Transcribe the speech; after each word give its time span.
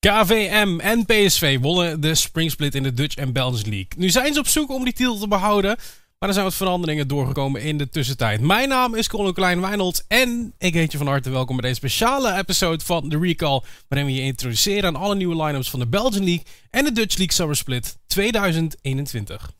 KVM 0.00 0.78
en 0.80 1.04
PSV 1.06 1.58
wonnen 1.60 2.00
de 2.00 2.14
springsplit 2.14 2.74
in 2.74 2.82
de 2.82 2.92
Dutch 2.92 3.16
en 3.16 3.32
Belgian 3.32 3.68
League. 3.68 3.88
Nu 3.96 4.10
zijn 4.10 4.34
ze 4.34 4.40
op 4.40 4.46
zoek 4.46 4.70
om 4.70 4.84
die 4.84 4.92
titel 4.92 5.18
te 5.18 5.28
behouden, 5.28 5.76
maar 6.18 6.28
er 6.28 6.32
zijn 6.34 6.44
wat 6.44 6.54
veranderingen 6.54 7.08
doorgekomen 7.08 7.62
in 7.62 7.78
de 7.78 7.88
tussentijd. 7.88 8.40
Mijn 8.40 8.68
naam 8.68 8.94
is 8.94 9.08
Colin 9.08 9.34
Klein 9.34 9.60
Wijnolds 9.60 10.04
en 10.08 10.54
ik 10.58 10.74
heet 10.74 10.92
je 10.92 10.98
van 10.98 11.06
harte 11.06 11.30
welkom 11.30 11.56
bij 11.56 11.64
deze 11.68 11.80
speciale 11.80 12.36
episode 12.36 12.84
van 12.84 13.08
The 13.08 13.18
Recall, 13.18 13.62
waarin 13.88 14.08
we 14.08 14.14
je 14.14 14.22
introduceren 14.22 14.84
aan 14.84 15.02
alle 15.02 15.14
nieuwe 15.14 15.44
line-ups 15.44 15.70
van 15.70 15.80
de 15.80 15.86
Belgian 15.86 16.24
League 16.24 16.44
en 16.70 16.84
de 16.84 16.92
Dutch 16.92 17.16
League 17.16 17.34
Summer 17.34 17.56
Split 17.56 17.96
2021. 18.06 19.50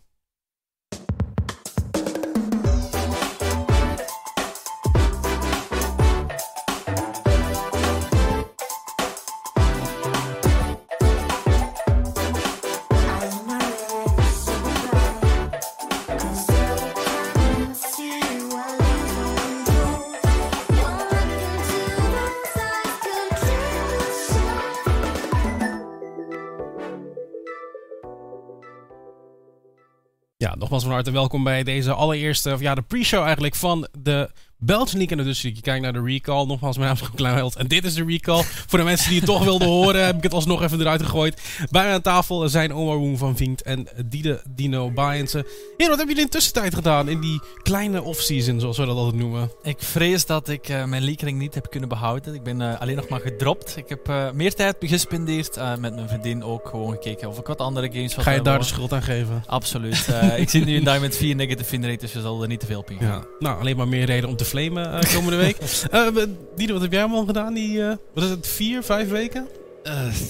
Van 30.82 30.93
harte 30.93 31.11
welkom 31.11 31.45
bij 31.45 31.63
deze 31.63 31.93
allereerste, 31.93 32.53
of 32.53 32.61
ja, 32.61 32.75
de 32.75 32.83
pre-show 32.83 33.25
eigenlijk 33.25 33.55
van 33.55 33.89
de 33.98 34.31
Belgian 34.61 34.98
League 34.98 35.17
en 35.19 35.25
de 35.25 35.25
League. 35.25 35.55
Je 35.55 35.61
kijkt 35.61 35.83
naar 35.83 35.92
de 35.92 36.03
recall. 36.03 36.47
Nogmaals, 36.47 36.77
mijn 36.77 36.89
naam 36.89 36.98
is 37.03 37.11
Klein 37.14 37.50
En 37.56 37.66
dit 37.66 37.84
is 37.84 37.94
de 37.94 38.05
recall. 38.05 38.42
Voor 38.42 38.78
de 38.78 38.84
mensen 38.84 39.08
die 39.08 39.19
het 39.19 39.27
toch 39.27 39.44
wilden 39.44 39.69
horen, 39.69 40.05
heb 40.05 40.16
ik 40.16 40.22
het 40.22 40.34
alsnog 40.34 40.62
even 40.62 40.80
eruit 40.80 41.03
gegooid. 41.03 41.41
Bij 41.70 41.83
mij 41.83 41.92
aan 41.92 42.00
tafel 42.00 42.48
zijn 42.48 42.75
Omar 42.75 43.16
van 43.16 43.36
Vinkt 43.36 43.62
en 43.62 43.88
Diede 44.06 44.42
Dino 44.50 44.91
Bayense. 44.91 45.38
Ja, 45.77 45.88
wat 45.88 45.96
hebben 45.96 46.06
jullie 46.06 46.20
in 46.20 46.27
de 46.27 46.36
tussentijd 46.36 46.74
gedaan 46.74 47.08
in 47.08 47.20
die 47.20 47.41
kleine 47.62 48.02
off-season, 48.02 48.60
zoals 48.60 48.78
we 48.78 48.86
dat 48.86 48.96
altijd 48.96 49.16
noemen? 49.16 49.50
Ik 49.62 49.78
vrees 49.78 50.27
dat 50.27 50.48
ik 50.48 50.68
uh, 50.68 50.84
mijn 50.84 51.02
leakering 51.02 51.38
niet 51.38 51.55
heb 51.55 51.70
kunnen 51.70 51.88
behouden. 51.88 52.34
Ik 52.34 52.42
ben 52.42 52.61
uh, 52.61 52.80
alleen 52.80 52.96
nog 52.96 53.08
maar 53.08 53.20
gedropt. 53.20 53.77
Ik 53.77 53.88
heb 53.88 54.08
uh, 54.08 54.30
meer 54.30 54.55
tijd 54.55 54.77
gespendeerd 54.80 55.56
met 55.78 55.94
mijn 55.94 56.08
vriendin 56.08 56.42
ook 56.42 56.68
gewoon 56.68 56.92
gekeken 56.92 57.28
of 57.28 57.38
ik 57.38 57.46
wat 57.46 57.58
andere 57.58 57.88
games 57.92 58.14
had. 58.14 58.24
Ga 58.24 58.30
je 58.30 58.42
daar 58.42 58.58
de 58.58 58.64
schuld 58.64 58.92
aan 58.92 59.02
geven? 59.02 59.42
Absoluut. 59.46 60.08
ik 60.36 60.48
zit 60.50 60.64
nu 60.64 60.74
in 60.74 60.84
Diamond 60.84 61.16
4 61.16 61.34
negative 61.34 61.70
win 61.70 61.84
rate, 61.84 62.00
dus 62.00 62.12
je 62.12 62.20
zal 62.20 62.42
er 62.42 62.48
niet 62.48 62.61
te 62.61 62.66
veel 62.66 62.78
op. 62.78 62.90
Ja. 63.00 63.24
Nou, 63.38 63.61
alleen 63.61 63.77
maar 63.77 63.88
meer 63.88 64.05
reden 64.05 64.28
om 64.28 64.36
te 64.36 64.44
flamen 64.48 64.94
uh, 64.94 65.14
komende 65.14 65.36
week. 65.36 65.56
Uh, 65.92 66.24
Diede, 66.56 66.72
wat 66.72 66.82
heb 66.82 66.92
jij 66.92 67.00
allemaal 67.00 67.24
gedaan? 67.24 67.54
Die, 67.54 67.78
uh, 67.78 67.92
wat 68.14 68.24
is 68.24 68.30
het, 68.30 68.46
vier, 68.46 68.82
vijf 68.82 69.08
weken? 69.08 69.46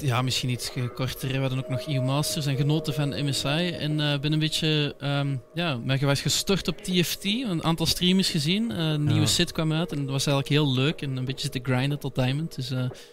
ja, 0.03 0.23
misschien 0.23 0.49
iets 0.51 0.71
korter. 0.95 1.29
We 1.29 1.39
hadden 1.39 1.59
ook 1.59 1.69
nog 1.69 1.89
EU 1.89 2.03
Masters 2.03 2.47
en 2.47 2.57
genoten 2.57 2.95
van 2.95 3.09
MSI. 3.09 3.71
En 3.71 3.97
ben 3.97 4.33
een 4.33 4.39
beetje, 4.39 4.95
um, 5.03 5.43
ja, 5.55 5.79
ben 5.79 5.99
geweest 5.99 6.23
gestort 6.23 6.69
op 6.69 6.79
TFT. 6.79 7.25
Een 7.25 7.65
aantal 7.65 7.87
streamers 7.87 8.31
gezien. 8.31 8.79
een 8.79 9.05
nieuwe 9.05 9.27
set 9.27 9.53
kwam 9.53 9.73
uit 9.73 9.93
en 9.93 9.99
dat 9.99 10.11
was 10.11 10.27
eigenlijk 10.27 10.49
heel 10.49 10.75
leuk. 10.75 11.03
En 11.03 11.17
een 11.17 11.25
beetje 11.25 11.51
zitten 11.53 11.65
grinden 11.65 11.99
tot 11.99 12.15
Diamond. 12.15 12.55
Dus 12.55 12.71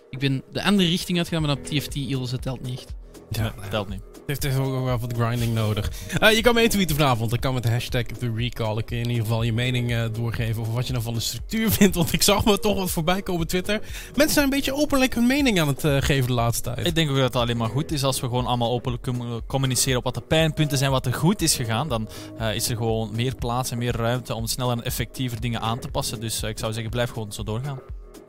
ik 0.10 0.20
ben 0.20 0.44
de 0.52 0.64
andere 0.64 0.90
richting 0.90 1.18
uitgegaan, 1.18 1.44
maar 1.44 1.56
op 1.56 1.66
TFT 1.66 1.96
het 2.32 2.42
telt 2.42 2.62
niet 2.62 2.80
echt. 2.80 3.05
Ja, 3.30 3.54
telt 3.70 3.90
niet 3.90 4.02
heeft 4.26 4.46
echt 4.46 4.58
ook 4.58 4.84
wel 4.84 5.00
wat 5.00 5.14
grinding 5.18 5.54
nodig. 5.54 5.92
Uh, 6.22 6.36
je 6.36 6.42
kan 6.42 6.54
mee 6.54 6.68
tweeten 6.68 6.96
vanavond. 6.96 7.30
Dan 7.30 7.40
kan 7.40 7.54
met 7.54 7.64
de 7.64 7.70
hashtag 7.70 8.04
The 8.04 8.32
Recall. 8.36 8.78
Ik 8.78 8.92
in 8.92 9.10
ieder 9.10 9.24
geval 9.24 9.44
je 9.44 9.54
mening 9.54 9.92
uh, 9.92 10.06
doorgeven 10.12 10.62
over 10.62 10.74
wat 10.74 10.86
je 10.86 10.92
nou 10.92 11.04
van 11.04 11.14
de 11.14 11.20
structuur 11.20 11.72
vindt. 11.78 11.96
Want 11.96 12.14
ik 12.14 12.22
zag 12.22 12.46
me 12.46 12.60
toch 12.60 12.78
wat 12.78 12.92
voorbij 12.92 13.22
komen 13.22 13.42
op 13.42 13.48
Twitter. 13.48 13.82
Mensen 14.16 14.34
zijn 14.34 14.46
een 14.46 14.52
beetje 14.52 14.76
openlijk 14.76 15.16
hun 15.16 15.28
mening 15.28 15.60
aan 15.60 15.68
het 15.68 15.84
uh, 15.84 15.98
geven 16.02 16.28
de 16.28 16.34
laatste 16.34 16.74
tijd. 16.74 16.88
Ik 16.88 16.96
denk 16.96 17.10
ook 17.10 17.16
dat 17.16 17.26
het 17.26 17.36
alleen 17.36 17.58
maar 17.58 17.70
goed 17.70 17.92
is 17.92 18.04
als 18.04 18.20
we 18.20 18.28
gewoon 18.28 18.46
allemaal 18.46 18.72
openlijk 18.72 19.08
communiceren 19.48 19.98
op 19.98 20.04
wat 20.04 20.14
de 20.14 20.22
pijnpunten 20.22 20.78
zijn, 20.78 20.92
wat 20.92 21.06
er 21.06 21.14
goed 21.14 21.42
is 21.42 21.56
gegaan. 21.56 21.90
Dan 21.90 22.10
is 22.54 22.70
er 22.70 22.78
gewoon 22.78 23.16
meer 23.16 23.36
plaats 23.36 23.72
en 23.72 23.78
meer 23.78 23.96
ruimte 23.96 24.34
om 24.34 24.48
sneller 24.48 24.78
en 24.78 24.84
effectiever 24.84 25.42
dingen 25.42 25.62
aan 25.62 25.80
te 25.80 25.88
passen. 25.88 26.20
Dus 26.20 26.44
ik 26.44 26.60
zou 26.60 26.74
zeggen, 26.74 26.92
blijf 26.92 27.10
gewoon 27.10 27.32
zo 27.32 27.44
doorgaan. 27.44 27.80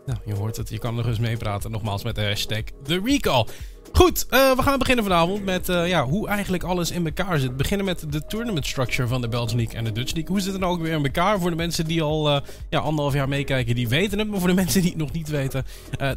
Nou, 0.06 0.18
je 0.24 0.34
hoort 0.34 0.56
het. 0.56 0.68
Je 0.68 0.78
kan 0.78 0.94
nog 0.94 1.06
eens 1.06 1.18
meepraten. 1.18 1.70
Nogmaals 1.70 2.04
met 2.04 2.14
de 2.14 2.22
hashtag 2.22 2.62
The 2.84 3.00
Recall. 3.04 3.46
Goed, 3.92 4.26
uh, 4.30 4.56
we 4.56 4.62
gaan 4.62 4.78
beginnen 4.78 5.04
vanavond 5.04 5.44
met 5.44 5.68
uh, 5.68 5.88
ja, 5.88 6.04
hoe 6.04 6.28
eigenlijk 6.28 6.62
alles 6.62 6.90
in 6.90 7.06
elkaar 7.06 7.38
zit. 7.38 7.50
We 7.50 7.54
beginnen 7.56 7.86
met 7.86 8.12
de 8.12 8.26
tournament 8.26 8.66
structure 8.66 9.08
van 9.08 9.20
de 9.20 9.28
Belgian 9.28 9.56
League 9.56 9.76
en 9.76 9.84
de 9.84 9.92
Dutch 9.92 10.12
League. 10.12 10.32
Hoe 10.32 10.40
zit 10.40 10.52
het 10.52 10.60
nou 10.60 10.72
ook 10.72 10.82
weer 10.82 10.92
in 10.92 11.04
elkaar? 11.04 11.40
Voor 11.40 11.50
de 11.50 11.56
mensen 11.56 11.86
die 11.86 12.02
al 12.02 12.28
uh, 12.28 12.40
ja, 12.70 12.78
anderhalf 12.78 13.14
jaar 13.14 13.28
meekijken, 13.28 13.74
die 13.74 13.88
weten 13.88 14.18
het. 14.18 14.28
Maar 14.28 14.38
voor 14.38 14.48
de 14.48 14.54
mensen 14.54 14.80
die 14.80 14.90
het 14.90 14.98
nog 14.98 15.12
niet 15.12 15.28
weten. 15.28 15.64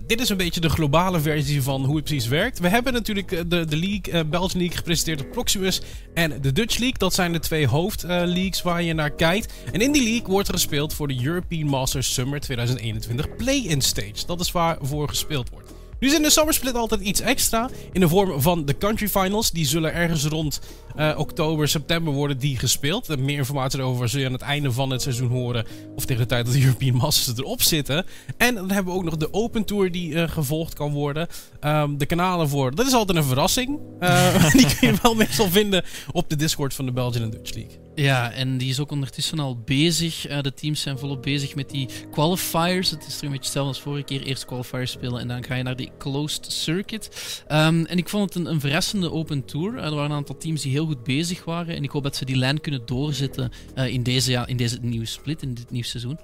dit 0.08 0.22
is 0.22 0.30
een 0.30 0.38
beetje 0.38 0.60
de 0.60 0.70
globale 0.70 1.20
versie 1.20 1.64
van 1.64 1.86
hoe 1.86 1.96
het 1.96 2.04
precies 2.04 2.28
werkt. 2.28 2.60
We 2.60 2.68
hebben 2.68 2.94
natuurlijk 2.94 3.50
de, 3.50 3.66
de 3.66 3.78
League, 3.78 4.26
Belgian 4.26 4.60
League 4.60 4.78
gepresenteerd 4.78 5.22
op 5.22 5.32
Proximus 5.32 5.82
en 6.14 6.42
de 6.42 6.52
Dutch 6.52 6.78
League. 6.78 6.98
Dat 6.98 7.14
zijn 7.14 7.32
de 7.32 7.40
twee 7.40 7.68
hoofdleagues 7.68 8.62
waar 8.62 8.84
je 8.84 8.94
naar 8.94 9.12
kijkt. 9.12 9.54
En 9.72 9.82
in 9.82 9.92
die 9.92 10.04
league 10.04 10.28
wordt 10.28 10.48
er 10.48 10.54
gespeeld 10.54 10.94
voor 10.94 11.08
de 11.08 11.26
European 11.26 11.68
Masters 11.68 12.14
Summer 12.14 12.40
2021 12.40 13.36
Play-in 13.36 13.82
Stage. 13.82 14.26
Dat 14.26 14.40
is 14.40 14.52
waarvoor 14.52 15.10
gespeeld 15.10 15.50
wordt. 15.50 15.79
Nu 16.00 16.08
is 16.08 16.14
in 16.14 16.22
de 16.22 16.48
Split 16.50 16.76
altijd 16.76 17.02
iets 17.02 17.22
extra. 17.22 17.70
In 17.92 18.00
de 18.00 18.08
vorm 18.08 18.42
van 18.42 18.66
de 18.66 18.78
Country 18.78 19.08
Finals. 19.08 19.52
Die 19.52 19.66
zullen 19.66 19.94
ergens 19.94 20.26
rond 20.26 20.60
uh, 21.00 21.18
oktober, 21.18 21.68
september 21.68 22.14
worden 22.14 22.38
die 22.38 22.58
gespeeld. 22.58 23.18
meer 23.18 23.38
informatie 23.38 23.80
erover 23.80 24.10
zul 24.10 24.20
je 24.20 24.26
aan 24.26 24.32
het 24.32 24.42
einde 24.42 24.72
van 24.72 24.90
het 24.90 25.02
seizoen 25.02 25.30
horen. 25.30 25.66
Of 25.96 26.06
tegen 26.06 26.22
de 26.22 26.28
tijd 26.28 26.46
dat 26.46 26.54
de 26.54 26.64
European 26.64 26.96
Masters 26.96 27.38
erop 27.38 27.62
zitten. 27.62 28.06
En 28.38 28.56
dan 28.56 28.72
hebben 28.72 28.94
we 28.94 29.00
ook 29.00 29.06
nog 29.06 29.18
de 29.18 29.34
Open 29.34 29.66
Tour 29.66 29.92
die 29.92 30.12
uh, 30.12 30.30
gevolgd 30.30 30.74
kan 30.74 30.92
worden. 30.92 31.28
Um, 31.62 31.98
de 31.98 32.06
kanalen 32.06 32.50
voor. 32.50 32.76
Dat 32.76 32.86
is 32.86 32.94
altijd 32.94 33.18
een 33.18 33.24
verrassing. 33.24 33.80
Die 34.60 34.76
kun 34.78 34.88
je 34.88 34.96
wel 35.02 35.16
meestal 35.16 35.50
vinden 35.50 35.84
op 36.12 36.30
de 36.30 36.36
Discord 36.36 36.74
van 36.74 36.86
de 36.86 36.92
Belgian 36.92 37.30
Dutch 37.30 37.54
League. 37.54 37.80
Ja, 37.96 38.32
en 38.32 38.58
die 38.58 38.70
is 38.70 38.80
ook 38.80 38.92
ondertussen 38.92 39.40
al 39.40 39.58
bezig. 39.66 40.42
de 40.42 40.54
teams 40.54 40.82
zijn 40.82 40.98
volop 40.98 41.22
bezig 41.22 41.56
met 41.56 41.70
die 41.70 41.90
qualifiers. 42.12 42.90
Het 42.90 43.08
is 43.08 43.18
er 43.18 43.24
een 43.24 43.30
beetje 43.30 43.44
hetzelfde 43.44 43.74
als 43.74 43.82
vorige 43.82 44.04
keer. 44.04 44.22
Eerst 44.22 44.46
qualifiers 44.46 44.92
spelen 44.92 45.20
en 45.20 45.28
dan 45.28 45.44
ga 45.44 45.56
je 45.56 45.64
naar 45.64 45.76
die 45.76 45.92
closed 45.98 46.52
circuit. 46.52 47.10
Um, 47.52 47.86
en 47.86 47.98
ik 47.98 48.10
vond 48.10 48.34
het 48.34 48.44
een, 48.44 48.52
een 48.52 48.60
verrassende 48.60 49.12
open 49.12 49.46
tour. 49.46 49.78
er 49.78 49.96
waren 49.96 50.10
een 50.10 50.18
aantal 50.18 50.38
teams 50.38 50.62
die 50.62 50.72
heel 50.72 50.88
goed 50.90 51.04
bezig 51.04 51.44
waren. 51.44 51.76
En 51.76 51.84
ik 51.84 51.90
hoop 51.90 52.04
dat 52.04 52.16
ze 52.16 52.26
die 52.26 52.36
lijn 52.36 52.62
kunnen 52.62 52.86
doorzetten 52.86 53.52
uh, 53.76 53.88
in, 53.88 54.04
deze, 54.04 54.32
ja, 54.32 54.48
in 54.48 54.58
deze 54.58 54.78
nieuwe 54.82 55.06
split, 55.06 55.42
in 55.42 55.54
dit 55.54 55.72
nieuwe 55.72 55.88
seizoen. 55.88 56.20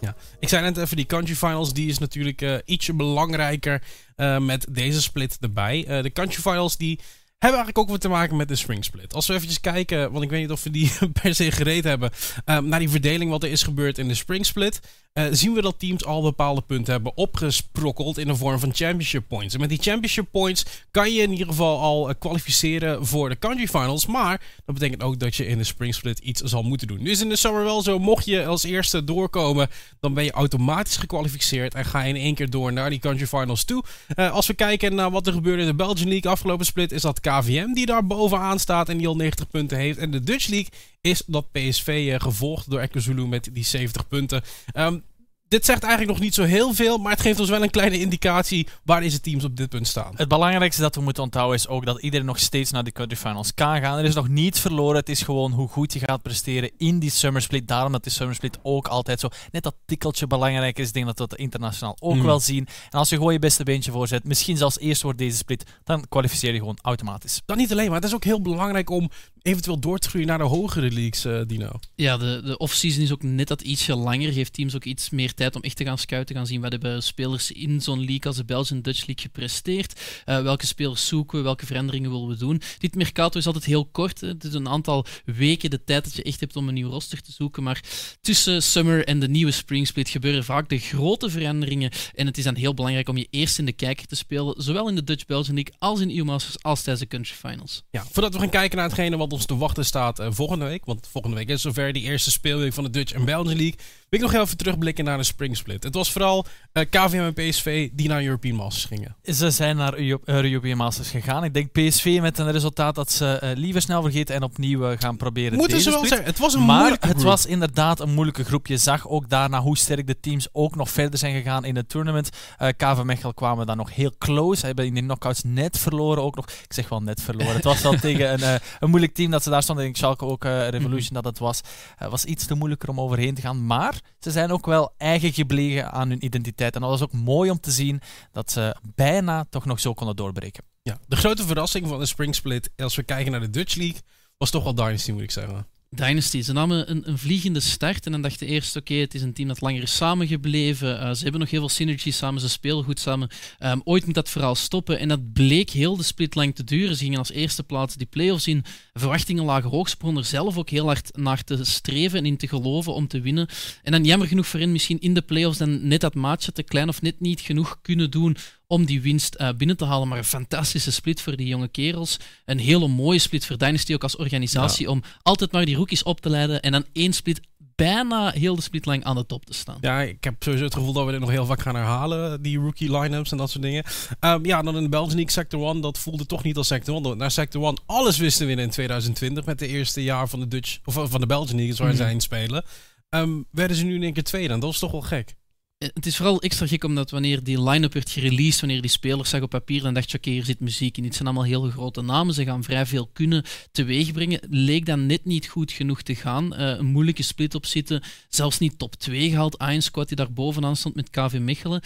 Ja, 0.00 0.16
ik 0.38 0.48
zei 0.48 0.62
net 0.62 0.76
even, 0.76 0.96
die 0.96 1.06
country 1.06 1.34
finals, 1.34 1.72
die 1.72 1.88
is 1.88 1.98
natuurlijk 1.98 2.42
uh, 2.42 2.56
ietsje 2.64 2.94
belangrijker 2.94 3.82
uh, 4.16 4.38
met 4.38 4.66
deze 4.70 5.02
split 5.02 5.36
erbij. 5.40 6.02
de 6.02 6.12
country 6.12 6.40
finals, 6.40 6.76
die 6.76 6.98
hebben 7.38 7.58
eigenlijk 7.60 7.78
ook 7.78 7.88
wat 7.88 8.00
te 8.00 8.08
maken 8.08 8.36
met 8.36 8.48
de 8.48 8.56
spring 8.56 8.84
split. 8.84 9.14
Als 9.14 9.26
we 9.26 9.34
eventjes 9.34 9.60
kijken, 9.60 10.12
want 10.12 10.24
ik 10.24 10.30
weet 10.30 10.40
niet 10.40 10.50
of 10.50 10.62
we 10.62 10.70
die 10.70 10.92
per 11.22 11.34
se 11.34 11.50
gereed 11.50 11.84
hebben, 11.84 12.10
naar 12.44 12.78
die 12.78 12.90
verdeling 12.90 13.30
wat 13.30 13.42
er 13.42 13.50
is 13.50 13.62
gebeurd 13.62 13.98
in 13.98 14.08
de 14.08 14.14
spring 14.14 14.46
split. 14.46 14.80
Uh, 15.14 15.24
zien 15.30 15.54
we 15.54 15.62
dat 15.62 15.78
teams 15.78 16.04
al 16.04 16.22
bepaalde 16.22 16.60
punten 16.60 16.92
hebben 16.92 17.16
opgesprokkeld 17.16 18.18
in 18.18 18.26
de 18.26 18.36
vorm 18.36 18.58
van 18.58 18.74
championship 18.74 19.24
points. 19.28 19.54
En 19.54 19.60
met 19.60 19.68
die 19.68 19.82
championship 19.82 20.26
points 20.30 20.64
kan 20.90 21.12
je 21.12 21.22
in 21.22 21.30
ieder 21.30 21.46
geval 21.46 21.80
al 21.80 22.08
uh, 22.08 22.14
kwalificeren 22.18 23.06
voor 23.06 23.28
de 23.28 23.38
country 23.38 23.66
finals. 23.66 24.06
Maar 24.06 24.40
dat 24.64 24.74
betekent 24.74 25.02
ook 25.02 25.18
dat 25.18 25.36
je 25.36 25.46
in 25.46 25.58
de 25.58 25.64
spring 25.64 25.94
split 25.94 26.18
iets 26.18 26.40
zal 26.40 26.62
moeten 26.62 26.86
doen. 26.86 27.02
Nu 27.02 27.10
is 27.10 27.20
in 27.20 27.28
de 27.28 27.36
summer 27.36 27.64
wel 27.64 27.82
zo, 27.82 27.98
mocht 27.98 28.24
je 28.24 28.46
als 28.46 28.62
eerste 28.62 29.04
doorkomen, 29.04 29.68
dan 30.00 30.14
ben 30.14 30.24
je 30.24 30.30
automatisch 30.30 30.96
gekwalificeerd 30.96 31.74
en 31.74 31.84
ga 31.84 32.02
je 32.02 32.08
in 32.08 32.20
één 32.20 32.34
keer 32.34 32.50
door 32.50 32.72
naar 32.72 32.90
die 32.90 32.98
country 32.98 33.26
finals 33.26 33.64
toe. 33.64 33.84
Uh, 34.16 34.32
als 34.32 34.46
we 34.46 34.54
kijken 34.54 34.94
naar 34.94 35.10
wat 35.10 35.26
er 35.26 35.32
gebeurde 35.32 35.62
in 35.62 35.68
de 35.68 35.74
Belgian 35.74 36.08
League 36.08 36.30
afgelopen 36.30 36.66
split, 36.66 36.92
is 36.92 37.02
dat 37.02 37.20
KVM 37.20 37.72
die 37.72 37.86
daar 37.86 38.06
bovenaan 38.06 38.58
staat 38.58 38.88
en 38.88 38.98
die 38.98 39.08
al 39.08 39.16
90 39.16 39.48
punten 39.48 39.78
heeft. 39.78 39.98
En 39.98 40.10
de 40.10 40.22
Dutch 40.22 40.46
League 40.46 40.70
is 41.00 41.22
dat 41.26 41.52
PSV 41.52 42.20
gevolgd 42.20 42.70
door 42.70 42.80
Ekkezulu 42.80 43.26
met 43.26 43.48
die 43.52 43.64
70 43.64 44.08
punten. 44.08 44.42
Um, 44.74 45.04
dit 45.50 45.64
zegt 45.64 45.82
eigenlijk 45.82 46.12
nog 46.12 46.22
niet 46.22 46.34
zo 46.34 46.42
heel 46.42 46.74
veel, 46.74 46.98
maar 46.98 47.12
het 47.12 47.20
geeft 47.20 47.40
ons 47.40 47.48
wel 47.48 47.62
een 47.62 47.70
kleine 47.70 47.98
indicatie 48.00 48.68
waar 48.84 49.00
deze 49.00 49.20
teams 49.20 49.44
op 49.44 49.56
dit 49.56 49.68
punt 49.68 49.86
staan. 49.86 50.12
Het 50.16 50.28
belangrijkste 50.28 50.82
dat 50.82 50.94
we 50.94 51.00
moeten 51.00 51.22
onthouden 51.22 51.56
is 51.56 51.68
ook 51.68 51.86
dat 51.86 52.02
iedereen 52.02 52.26
nog 52.26 52.38
steeds 52.38 52.70
naar 52.70 52.84
de 52.84 52.90
quarterfinals 52.90 53.54
kan 53.54 53.80
gaan. 53.80 53.98
Er 53.98 54.04
is 54.04 54.14
nog 54.14 54.28
niets 54.28 54.60
verloren. 54.60 54.96
Het 54.96 55.08
is 55.08 55.22
gewoon 55.22 55.52
hoe 55.52 55.68
goed 55.68 55.92
je 55.92 55.98
gaat 55.98 56.22
presteren 56.22 56.70
in 56.78 56.98
die 56.98 57.10
summer 57.10 57.42
split. 57.42 57.68
Daarom 57.68 57.92
dat 57.92 58.02
die 58.02 58.12
summer 58.12 58.34
split 58.34 58.58
ook 58.62 58.88
altijd 58.88 59.20
zo 59.20 59.28
net 59.50 59.62
dat 59.62 59.74
tikkeltje 59.86 60.26
belangrijk 60.26 60.78
is. 60.78 60.88
Ik 60.88 60.94
denk 60.94 61.06
dat 61.06 61.18
we 61.18 61.26
dat 61.26 61.38
internationaal 61.38 61.96
ook 62.00 62.14
mm. 62.14 62.22
wel 62.22 62.40
zien. 62.40 62.66
En 62.90 62.98
als 62.98 63.08
je 63.08 63.16
gewoon 63.16 63.32
je 63.32 63.38
beste 63.38 63.64
beentje 63.64 63.90
voorzet, 63.90 64.24
misschien 64.24 64.56
zelfs 64.56 64.78
eerst 64.78 65.02
wordt 65.02 65.18
deze 65.18 65.36
split, 65.36 65.64
dan 65.84 66.04
kwalificeer 66.08 66.52
je 66.52 66.58
gewoon 66.58 66.78
automatisch. 66.82 67.42
Dat 67.46 67.56
niet 67.56 67.72
alleen, 67.72 67.86
maar 67.86 68.00
het 68.00 68.04
is 68.04 68.14
ook 68.14 68.24
heel 68.24 68.40
belangrijk 68.40 68.90
om 68.90 69.10
eventueel 69.42 69.78
door 69.78 69.98
te 69.98 70.08
groeien 70.08 70.28
naar 70.28 70.38
de 70.38 70.44
hogere 70.44 70.90
leagues, 70.90 71.24
uh, 71.26 71.40
Dino? 71.46 71.70
Ja, 71.94 72.16
de, 72.16 72.40
de 72.44 72.58
off-season 72.58 73.02
is 73.02 73.12
ook 73.12 73.22
net 73.22 73.48
dat 73.48 73.60
ietsje 73.60 73.94
langer. 73.94 74.32
Geeft 74.32 74.52
teams 74.52 74.74
ook 74.74 74.84
iets 74.84 75.10
meer 75.10 75.34
tijd 75.34 75.56
om 75.56 75.62
echt 75.62 75.76
te 75.76 75.84
gaan 75.84 75.98
scouten, 75.98 76.36
gaan 76.36 76.46
zien 76.46 76.60
wat 76.60 76.72
hebben 76.72 77.02
spelers 77.02 77.52
in 77.52 77.80
zo'n 77.80 77.98
league 77.98 78.24
als 78.24 78.36
de 78.36 78.44
Belgian 78.44 78.80
Dutch 78.80 79.06
League 79.06 79.24
gepresteerd. 79.24 80.00
Uh, 80.26 80.42
welke 80.42 80.66
spelers 80.66 81.06
zoeken 81.06 81.38
we, 81.38 81.44
welke 81.44 81.66
veranderingen 81.66 82.10
willen 82.10 82.28
we 82.28 82.36
doen. 82.36 82.60
Dit 82.78 82.94
mercato 82.94 83.38
is 83.38 83.46
altijd 83.46 83.64
heel 83.64 83.86
kort. 83.86 84.20
Hè. 84.20 84.28
Het 84.28 84.44
is 84.44 84.54
een 84.54 84.68
aantal 84.68 85.06
weken 85.24 85.70
de 85.70 85.84
tijd 85.84 86.04
dat 86.04 86.14
je 86.14 86.22
echt 86.22 86.40
hebt 86.40 86.56
om 86.56 86.68
een 86.68 86.74
nieuw 86.74 86.90
roster 86.90 87.22
te 87.22 87.32
zoeken. 87.32 87.62
Maar 87.62 87.82
tussen 88.20 88.62
summer 88.62 89.04
en 89.04 89.20
de 89.20 89.28
nieuwe 89.28 89.52
spring 89.52 89.86
split 89.86 90.08
gebeuren 90.08 90.44
vaak 90.44 90.68
de 90.68 90.78
grote 90.78 91.30
veranderingen. 91.30 91.90
En 92.14 92.26
het 92.26 92.38
is 92.38 92.44
dan 92.44 92.54
heel 92.54 92.74
belangrijk 92.74 93.08
om 93.08 93.16
je 93.16 93.26
eerst 93.30 93.58
in 93.58 93.64
de 93.64 93.72
kijker 93.72 94.06
te 94.06 94.16
spelen, 94.16 94.62
zowel 94.62 94.88
in 94.88 94.94
de 94.94 95.04
Dutch 95.04 95.26
Belgian 95.26 95.54
League 95.54 95.74
als 95.78 96.00
in 96.00 96.16
EU 96.16 96.24
Masters 96.24 96.62
als 96.62 96.82
tijdens 96.82 97.08
de 97.08 97.16
Country 97.16 97.34
Finals. 97.34 97.82
Ja, 97.90 98.04
voordat 98.10 98.32
we 98.32 98.38
gaan 98.38 98.50
kijken 98.50 98.76
naar 98.76 98.86
hetgene 98.86 99.16
wat 99.16 99.29
ons 99.32 99.46
te 99.46 99.56
wachten 99.56 99.84
staat 99.84 100.20
uh, 100.20 100.26
volgende 100.30 100.64
week, 100.64 100.84
want 100.84 101.08
volgende 101.10 101.36
week 101.36 101.48
is 101.48 101.62
zover 101.62 101.92
die 101.92 102.02
eerste 102.02 102.30
speelweek 102.30 102.72
van 102.72 102.84
de 102.84 102.90
Dutch 102.90 103.12
en 103.12 103.24
Belgian 103.24 103.56
League, 103.56 103.80
ik 104.10 104.20
nog 104.20 104.34
even 104.34 104.56
terugblikken 104.56 105.04
naar 105.04 105.16
de 105.16 105.24
Spring 105.24 105.56
Split. 105.56 105.82
Het 105.82 105.94
was 105.94 106.12
vooral 106.12 106.46
uh, 106.72 106.84
KVM 106.90 107.32
en 107.34 107.34
PSV 107.34 107.88
die 107.92 108.08
naar 108.08 108.22
European 108.22 108.56
Masters 108.56 108.84
gingen. 108.84 109.16
Ze 109.22 109.50
zijn 109.50 109.76
naar 109.76 109.98
European 110.24 110.76
Masters 110.76 111.10
gegaan. 111.10 111.44
Ik 111.44 111.54
denk 111.54 111.72
PSV 111.72 112.18
met 112.20 112.38
een 112.38 112.50
resultaat 112.52 112.94
dat 112.94 113.12
ze 113.12 113.40
uh, 113.44 113.50
liever 113.54 113.82
snel 113.82 114.02
vergeten 114.02 114.34
en 114.34 114.42
opnieuw 114.42 114.96
gaan 114.96 115.16
proberen 115.16 115.58
Moeten 115.58 115.80
ze 115.80 115.90
wel 115.90 116.06
zeggen, 116.06 116.26
het 116.26 116.38
was 116.38 116.54
een 116.54 116.64
maar 116.64 116.78
moeilijke 116.78 117.06
het 117.06 117.16
groep. 117.16 117.28
was 117.28 117.46
inderdaad 117.46 118.00
een 118.00 118.14
moeilijke 118.14 118.44
groep. 118.44 118.66
Je 118.66 118.76
zag 118.76 119.08
ook 119.08 119.28
daarna 119.28 119.60
hoe 119.60 119.76
sterk 119.76 120.06
de 120.06 120.20
teams 120.20 120.48
ook 120.52 120.76
nog 120.76 120.90
verder 120.90 121.18
zijn 121.18 121.34
gegaan 121.34 121.64
in 121.64 121.76
het 121.76 121.88
tournament. 121.88 122.30
Uh, 122.62 122.68
KV 122.76 123.02
Mechelen 123.02 123.34
kwamen 123.34 123.66
dan 123.66 123.76
nog 123.76 123.94
heel 123.94 124.12
close. 124.18 124.60
Ze 124.60 124.66
hebben 124.66 124.86
in 124.86 124.94
de 124.94 125.00
knockouts 125.00 125.42
net 125.44 125.78
verloren 125.78 126.22
ook 126.22 126.36
nog. 126.36 126.46
Ik 126.46 126.72
zeg 126.72 126.88
wel 126.88 127.02
net 127.02 127.22
verloren. 127.22 127.54
het 127.54 127.64
was 127.64 127.82
wel 127.82 127.94
tegen 128.06 128.32
een, 128.32 128.40
uh, 128.40 128.54
een 128.80 128.90
moeilijk 128.90 129.14
team 129.14 129.30
dat 129.30 129.42
ze 129.42 129.50
daar 129.50 129.62
stonden. 129.62 129.84
Ik 129.84 129.92
denk 129.92 130.04
Schalke 130.04 130.32
ook 130.32 130.44
Revolution 130.44 131.14
dat 131.14 131.24
het 131.24 131.38
was. 131.38 131.60
Het 131.96 132.10
was 132.10 132.24
iets 132.24 132.46
te 132.46 132.54
moeilijker 132.54 132.88
om 132.88 133.00
overheen 133.00 133.34
te 133.34 133.40
gaan. 133.40 133.66
Maar 133.66 133.99
ze 134.18 134.30
zijn 134.30 134.50
ook 134.50 134.66
wel 134.66 134.94
eigen 134.96 135.32
gebleven 135.32 135.92
aan 135.92 136.08
hun 136.08 136.24
identiteit. 136.24 136.74
En 136.74 136.80
dat 136.80 136.90
was 136.90 137.02
ook 137.02 137.12
mooi 137.12 137.50
om 137.50 137.60
te 137.60 137.70
zien 137.70 138.00
dat 138.32 138.50
ze 138.50 138.76
bijna 138.94 139.44
toch 139.50 139.64
nog 139.64 139.80
zo 139.80 139.94
konden 139.94 140.16
doorbreken. 140.16 140.64
Ja, 140.82 140.98
de 141.06 141.16
grote 141.16 141.46
verrassing 141.46 141.88
van 141.88 141.98
de 141.98 142.06
Spring 142.06 142.34
Split, 142.34 142.70
als 142.76 142.96
we 142.96 143.02
kijken 143.02 143.32
naar 143.32 143.40
de 143.40 143.50
Dutch 143.50 143.74
League, 143.74 144.00
was 144.38 144.50
toch 144.50 144.64
wel 144.64 144.74
Dynasty, 144.74 145.12
moet 145.12 145.22
ik 145.22 145.30
zeggen. 145.30 145.66
Dynasty. 145.96 146.42
Ze 146.42 146.52
namen 146.52 146.90
een, 146.90 147.08
een 147.08 147.18
vliegende 147.18 147.60
start 147.60 148.06
en 148.06 148.12
dan 148.12 148.22
dachten 148.22 148.46
eerst, 148.46 148.76
oké, 148.76 148.94
het 148.94 149.14
is 149.14 149.22
een 149.22 149.32
team 149.32 149.48
dat 149.48 149.60
langer 149.60 149.82
is 149.82 149.96
samengebleven. 149.96 151.00
Uh, 151.00 151.14
ze 151.14 151.22
hebben 151.22 151.40
nog 151.40 151.50
heel 151.50 151.60
veel 151.60 151.68
synergy 151.68 152.10
samen, 152.10 152.40
ze 152.40 152.48
spelen 152.48 152.84
goed 152.84 153.00
samen. 153.00 153.28
Um, 153.60 153.80
ooit 153.84 154.06
moet 154.06 154.14
dat 154.14 154.28
verhaal 154.28 154.54
stoppen 154.54 154.98
en 154.98 155.08
dat 155.08 155.32
bleek 155.32 155.70
heel 155.70 155.96
de 155.96 156.02
split 156.02 156.34
lang 156.34 156.54
te 156.54 156.64
duren. 156.64 156.96
Ze 156.96 157.04
gingen 157.04 157.18
als 157.18 157.30
eerste 157.30 157.62
plaats 157.62 157.94
die 157.94 158.06
play-offs 158.06 158.46
in. 158.46 158.64
Verwachtingen 158.92 159.44
lagen 159.44 159.70
hoog. 159.70 159.88
Ze 159.88 159.96
er 160.16 160.24
zelf 160.24 160.58
ook 160.58 160.70
heel 160.70 160.86
hard 160.86 161.16
naar 161.16 161.44
te 161.44 161.64
streven 161.64 162.18
en 162.18 162.26
in 162.26 162.36
te 162.36 162.48
geloven 162.48 162.94
om 162.94 163.08
te 163.08 163.20
winnen. 163.20 163.48
En 163.82 163.92
dan 163.92 164.04
jammer 164.04 164.28
genoeg 164.28 164.46
voor 164.46 164.60
hen 164.60 164.72
misschien 164.72 165.00
in 165.00 165.14
de 165.14 165.22
play-offs 165.22 165.58
dan 165.58 165.88
net 165.88 166.00
dat 166.00 166.14
maatje 166.14 166.52
te 166.52 166.62
klein 166.62 166.88
of 166.88 167.02
net 167.02 167.20
niet 167.20 167.40
genoeg 167.40 167.78
kunnen 167.82 168.10
doen 168.10 168.36
om 168.70 168.84
die 168.84 169.00
winst 169.00 169.36
uh, 169.40 169.48
binnen 169.56 169.76
te 169.76 169.84
halen. 169.84 170.08
Maar 170.08 170.18
een 170.18 170.24
fantastische 170.24 170.92
split 170.92 171.20
voor 171.20 171.36
die 171.36 171.46
jonge 171.46 171.68
kerels. 171.68 172.16
Een 172.44 172.58
hele 172.58 172.88
mooie 172.88 173.18
split 173.18 173.46
voor 173.46 173.58
Dynasty 173.58 173.94
ook 173.94 174.02
als 174.02 174.16
organisatie 174.16 174.84
ja. 174.86 174.90
om 174.90 175.02
altijd 175.22 175.52
maar 175.52 175.64
die 175.64 175.76
rookies 175.76 176.02
op 176.02 176.20
te 176.20 176.30
leiden 176.30 176.62
en 176.62 176.72
dan 176.72 176.84
één 176.92 177.12
split 177.12 177.40
bijna 177.74 178.30
heel 178.30 178.54
de 178.56 178.62
split 178.62 178.86
lang 178.86 179.04
aan 179.04 179.16
de 179.16 179.26
top 179.26 179.44
te 179.44 179.54
staan. 179.54 179.78
Ja, 179.80 180.00
ik 180.00 180.24
heb 180.24 180.34
sowieso 180.38 180.64
het 180.64 180.74
gevoel 180.74 180.92
dat 180.92 181.04
we 181.04 181.10
dit 181.10 181.20
nog 181.20 181.30
heel 181.30 181.46
vaak 181.46 181.60
gaan 181.60 181.74
herhalen, 181.74 182.42
die 182.42 182.58
rookie 182.58 182.98
line-ups 182.98 183.30
en 183.30 183.36
dat 183.36 183.50
soort 183.50 183.62
dingen. 183.62 183.84
Um, 184.20 184.44
ja, 184.46 184.62
dan 184.62 184.76
in 184.76 184.82
de 184.82 184.88
Belgian 184.88 185.14
League 185.14 185.32
Sector 185.32 185.68
1, 185.68 185.80
dat 185.80 185.98
voelde 185.98 186.26
toch 186.26 186.42
niet 186.42 186.56
als 186.56 186.66
Sector 186.66 187.04
1. 187.04 187.16
Naar 187.16 187.30
Sector 187.30 187.64
1 187.64 187.78
alles 187.86 188.18
wisten 188.18 188.46
winnen 188.46 188.64
in 188.64 188.70
2020 188.70 189.44
met 189.44 189.58
de 189.58 189.66
eerste 189.66 190.02
jaar 190.02 190.28
van 190.28 190.40
de 190.40 190.48
Dutch, 190.48 190.78
of 190.84 190.94
van 190.94 191.20
de 191.20 191.26
Belgian 191.26 191.56
League, 191.56 191.76
waar 191.76 191.86
mm 191.86 191.92
-hmm. 191.92 192.02
zij 192.02 192.12
in 192.12 192.20
spelen. 192.20 192.64
Um, 193.10 193.46
werden 193.50 193.76
ze 193.76 193.84
nu 193.84 193.94
in 193.94 194.02
één 194.02 194.12
keer 194.12 194.22
tweede 194.22 194.54
en 194.54 194.60
dat 194.60 194.68
was 194.68 194.78
toch 194.78 194.90
wel 194.90 195.00
gek. 195.00 195.34
Het 195.80 196.06
is 196.06 196.16
vooral 196.16 196.42
extra 196.42 196.66
gek 196.66 196.84
omdat 196.84 197.10
wanneer 197.10 197.42
die 197.42 197.62
line-up 197.62 197.92
werd 197.92 198.10
gereleased, 198.10 198.60
wanneer 198.60 198.80
die 198.80 198.90
spelers 198.90 199.30
zag 199.30 199.42
op 199.42 199.50
papier, 199.50 199.82
dan 199.82 199.94
dacht 199.94 200.10
je, 200.10 200.16
oké, 200.18 200.30
hier 200.30 200.44
zit 200.44 200.60
muziek 200.60 200.96
in. 200.96 201.04
Het 201.04 201.14
zijn 201.14 201.28
allemaal 201.28 201.44
heel 201.44 201.70
grote 201.70 202.02
namen, 202.02 202.34
ze 202.34 202.44
gaan 202.44 202.64
vrij 202.64 202.86
veel 202.86 203.10
kunnen 203.12 203.44
teweegbrengen. 203.72 204.40
Leek 204.48 204.86
dan 204.86 205.06
net 205.06 205.24
niet 205.24 205.46
goed 205.46 205.72
genoeg 205.72 206.02
te 206.02 206.14
gaan. 206.14 206.52
Uh, 206.52 206.68
een 206.68 206.86
moeilijke 206.86 207.22
split 207.22 207.54
op 207.54 207.66
zitten, 207.66 208.02
zelfs 208.28 208.58
niet 208.58 208.78
top 208.78 208.94
2 208.94 209.30
gehaald. 209.30 209.60
Iron 209.60 209.82
Squad 209.82 210.08
die 210.08 210.16
daar 210.16 210.32
bovenaan 210.32 210.76
stond 210.76 210.94
met 210.94 211.10
KV 211.10 211.38
Mechelen. 211.38 211.82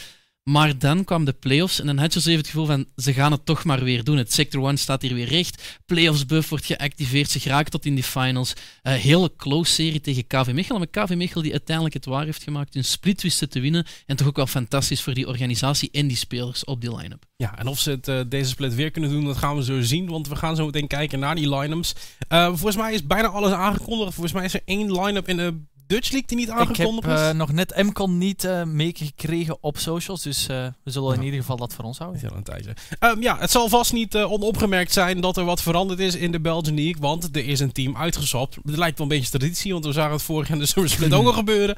Maar 0.50 0.78
dan 0.78 1.04
kwam 1.04 1.24
de 1.24 1.32
playoffs 1.32 1.80
en 1.80 1.86
dan 1.86 1.98
had 1.98 2.14
je 2.14 2.20
zo 2.20 2.28
even 2.28 2.40
het 2.40 2.50
gevoel 2.50 2.66
van 2.66 2.86
ze 2.96 3.12
gaan 3.12 3.32
het 3.32 3.46
toch 3.46 3.64
maar 3.64 3.84
weer 3.84 4.04
doen. 4.04 4.16
Het 4.16 4.32
Sector 4.32 4.66
1 4.66 4.78
staat 4.78 5.02
hier 5.02 5.14
weer 5.14 5.28
recht. 5.28 5.78
Playoffs 5.86 6.26
buff 6.26 6.48
wordt 6.48 6.64
geactiveerd. 6.64 7.30
Ze 7.30 7.40
geraken 7.40 7.70
tot 7.70 7.84
in 7.84 7.94
die 7.94 8.04
finals. 8.04 8.52
Uh, 8.82 8.92
hele 8.92 9.32
close 9.36 9.72
serie 9.72 10.00
tegen 10.00 10.26
KV 10.26 10.50
Mechelen. 10.52 10.88
Maar 10.92 11.04
KV 11.04 11.14
Mechelen 11.14 11.42
die 11.42 11.52
uiteindelijk 11.52 11.94
het 11.94 12.04
waar 12.04 12.24
heeft 12.24 12.42
gemaakt. 12.42 12.74
Hun 12.74 12.84
split 12.84 13.22
wisten 13.22 13.48
te 13.48 13.60
winnen. 13.60 13.86
En 14.06 14.16
toch 14.16 14.26
ook 14.26 14.36
wel 14.36 14.46
fantastisch 14.46 15.02
voor 15.02 15.14
die 15.14 15.28
organisatie 15.28 15.90
en 15.92 16.06
die 16.06 16.16
spelers 16.16 16.64
op 16.64 16.80
die 16.80 16.96
line-up. 16.96 17.24
Ja, 17.36 17.58
en 17.58 17.66
of 17.66 17.78
ze 17.78 17.90
het 17.90 18.08
uh, 18.08 18.20
deze 18.28 18.48
split 18.48 18.74
weer 18.74 18.90
kunnen 18.90 19.10
doen, 19.10 19.24
dat 19.24 19.36
gaan 19.36 19.56
we 19.56 19.64
zo 19.64 19.80
zien. 19.80 20.06
Want 20.06 20.28
we 20.28 20.36
gaan 20.36 20.56
zo 20.56 20.66
meteen 20.66 20.86
kijken 20.86 21.18
naar 21.18 21.34
die 21.34 21.54
line-ups. 21.56 21.94
Uh, 22.28 22.46
volgens 22.46 22.76
mij 22.76 22.92
is 22.92 23.06
bijna 23.06 23.28
alles 23.28 23.52
aangekondigd. 23.52 24.14
Volgens 24.14 24.34
mij 24.34 24.44
is 24.44 24.54
er 24.54 24.62
één 24.64 25.00
line-up 25.00 25.28
in 25.28 25.36
de 25.36 25.62
Dutch 25.86 26.10
League 26.10 26.28
die 26.28 26.36
niet 26.36 26.50
aangekondigd 26.50 27.06
Ik 27.06 27.18
heb 27.18 27.32
uh, 27.32 27.38
nog 27.38 27.52
net 27.52 27.82
MCON 27.82 28.18
niet 28.18 28.44
uh, 28.44 28.62
meegekregen 28.62 29.56
op 29.60 29.78
socials, 29.78 30.22
dus 30.22 30.48
uh, 30.50 30.66
we 30.82 30.90
zullen 30.90 31.14
in 31.14 31.22
ieder 31.22 31.40
geval 31.40 31.56
dat 31.56 31.74
voor 31.74 31.84
ons 31.84 31.98
houden. 31.98 32.20
Ja, 32.22 32.36
een 32.36 32.42
tijdje. 32.42 32.74
Um, 33.00 33.22
ja, 33.22 33.38
het 33.38 33.50
zal 33.50 33.68
vast 33.68 33.92
niet 33.92 34.16
onopgemerkt 34.16 34.92
zijn 34.92 35.20
dat 35.20 35.36
er 35.36 35.44
wat 35.44 35.62
veranderd 35.62 36.00
is 36.00 36.14
in 36.14 36.32
de 36.32 36.40
Belgian 36.40 36.74
League, 36.74 37.00
want 37.00 37.36
er 37.36 37.46
is 37.46 37.60
een 37.60 37.72
team 37.72 37.96
uitgesapt. 37.96 38.54
Het 38.64 38.76
lijkt 38.76 38.98
wel 38.98 39.06
een 39.06 39.16
beetje 39.16 39.38
traditie, 39.38 39.72
want 39.72 39.84
we 39.84 39.92
zagen 39.92 40.12
het 40.12 40.22
vorig 40.22 40.48
jaar 40.48 40.56
in 40.56 40.62
de 40.62 40.68
Summer 40.68 40.90
Split 40.90 41.12
ook 41.12 41.26
al 41.26 41.32
gebeuren. 41.44 41.76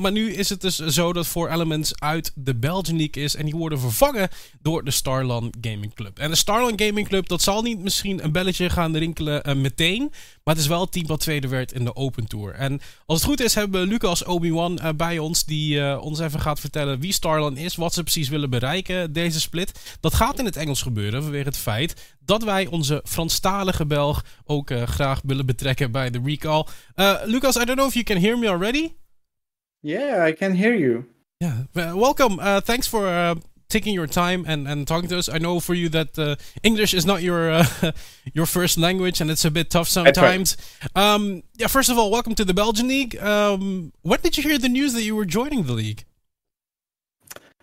maar 0.00 0.12
nu 0.12 0.32
is 0.32 0.48
het 0.48 0.60
dus 0.60 0.76
zo 0.76 1.12
dat 1.12 1.26
Four 1.26 1.50
Elements 1.50 2.00
uit 2.00 2.32
de 2.34 2.54
Belgian 2.54 2.96
League 2.96 3.22
is 3.22 3.36
en 3.36 3.44
die 3.44 3.54
worden 3.54 3.80
vervangen 3.80 4.28
door 4.62 4.84
de 4.84 4.90
Starland 4.90 5.56
Gaming 5.60 5.94
Club. 5.94 6.18
En 6.18 6.30
de 6.30 6.36
Starland 6.36 6.82
Gaming 6.82 7.08
Club, 7.08 7.28
dat 7.28 7.42
zal 7.42 7.62
niet 7.62 7.78
misschien 7.78 8.24
een 8.24 8.32
belletje 8.32 8.70
gaan 8.70 8.96
rinkelen 8.96 9.60
meteen, 9.60 10.12
maar 10.44 10.54
het 10.54 10.62
is 10.62 10.68
wel 10.68 10.80
het 10.80 10.92
team 10.92 11.06
wat 11.06 11.20
tweede 11.20 11.48
werd 11.48 11.72
in 11.72 11.84
de 11.84 11.96
Open 11.96 12.26
Tour. 12.26 12.54
En 12.54 12.80
als 13.06 13.18
het 13.18 13.28
goed 13.28 13.33
is, 13.40 13.54
hebben 13.54 13.80
we 13.80 13.86
Lucas 13.86 14.24
Obi-Wan 14.24 14.78
uh, 14.82 14.88
bij 14.96 15.18
ons, 15.18 15.44
die 15.44 15.76
uh, 15.76 15.98
ons 16.02 16.20
even 16.20 16.40
gaat 16.40 16.60
vertellen 16.60 17.00
wie 17.00 17.12
Starland 17.12 17.58
is, 17.58 17.76
wat 17.76 17.94
ze 17.94 18.02
precies 18.02 18.28
willen 18.28 18.50
bereiken, 18.50 19.12
deze 19.12 19.40
split. 19.40 19.96
Dat 20.00 20.14
gaat 20.14 20.38
in 20.38 20.44
het 20.44 20.56
Engels 20.56 20.82
gebeuren, 20.82 21.22
vanwege 21.22 21.44
het 21.44 21.56
feit 21.56 22.14
dat 22.24 22.44
wij 22.44 22.66
onze 22.66 23.00
Franstalige 23.04 23.86
Belg 23.86 24.24
ook 24.44 24.70
uh, 24.70 24.82
graag 24.82 25.20
willen 25.24 25.46
betrekken 25.46 25.90
bij 25.90 26.10
de 26.10 26.20
recall. 26.24 26.66
Lucas, 27.24 27.56
I 27.56 27.64
don't 27.64 27.78
know 27.78 27.88
if 27.88 27.94
you 27.94 28.04
can 28.04 28.16
hear 28.16 28.38
me 28.38 28.48
already. 28.48 28.92
Yeah, 29.80 30.28
I 30.28 30.32
can 30.32 30.54
hear 30.54 30.78
you. 30.78 31.04
Yeah, 31.36 31.94
welcome. 31.94 32.62
thanks 32.62 32.88
for 32.88 33.34
taking 33.68 33.94
your 33.94 34.06
time 34.06 34.44
and, 34.46 34.68
and 34.68 34.86
talking 34.86 35.08
to 35.08 35.18
us. 35.18 35.28
I 35.28 35.38
know 35.38 35.60
for 35.60 35.74
you 35.74 35.88
that 35.90 36.18
uh, 36.18 36.36
English 36.62 36.94
is 36.94 37.04
not 37.06 37.22
your 37.22 37.50
uh, 37.50 37.66
your 38.32 38.46
first 38.46 38.78
language 38.78 39.20
and 39.20 39.30
it's 39.30 39.44
a 39.44 39.50
bit 39.50 39.70
tough 39.70 39.88
sometimes. 39.88 40.56
Um, 40.94 41.42
yeah, 41.56 41.66
first 41.66 41.90
of 41.90 41.98
all, 41.98 42.10
welcome 42.10 42.34
to 42.34 42.44
the 42.44 42.54
Belgian 42.54 42.88
League. 42.88 43.16
Um, 43.18 43.92
when 44.02 44.20
did 44.20 44.36
you 44.36 44.42
hear 44.42 44.58
the 44.58 44.68
news 44.68 44.92
that 44.94 45.02
you 45.02 45.16
were 45.16 45.24
joining 45.24 45.64
the 45.64 45.72
league? 45.72 46.04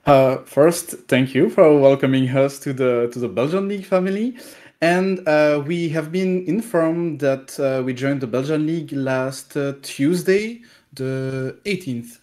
Uh, 0.05 0.37
first, 0.37 0.89
thank 1.07 1.35
you 1.35 1.49
for 1.49 1.79
welcoming 1.79 2.27
us 2.29 2.57
to 2.59 2.73
the 2.73 3.09
to 3.13 3.19
the 3.19 3.29
Belgian 3.29 3.67
League 3.67 3.85
family. 3.85 4.37
And 4.81 5.27
uh, 5.27 5.61
we 5.65 5.89
have 5.89 6.11
been 6.11 6.43
informed 6.47 7.19
that 7.19 7.59
uh, 7.59 7.83
we 7.83 7.93
joined 7.93 8.21
the 8.21 8.27
Belgian 8.27 8.65
League 8.65 8.91
last 8.91 9.55
uh, 9.55 9.73
Tuesday, 9.83 10.63
the 10.93 11.55
18th. 11.65 12.17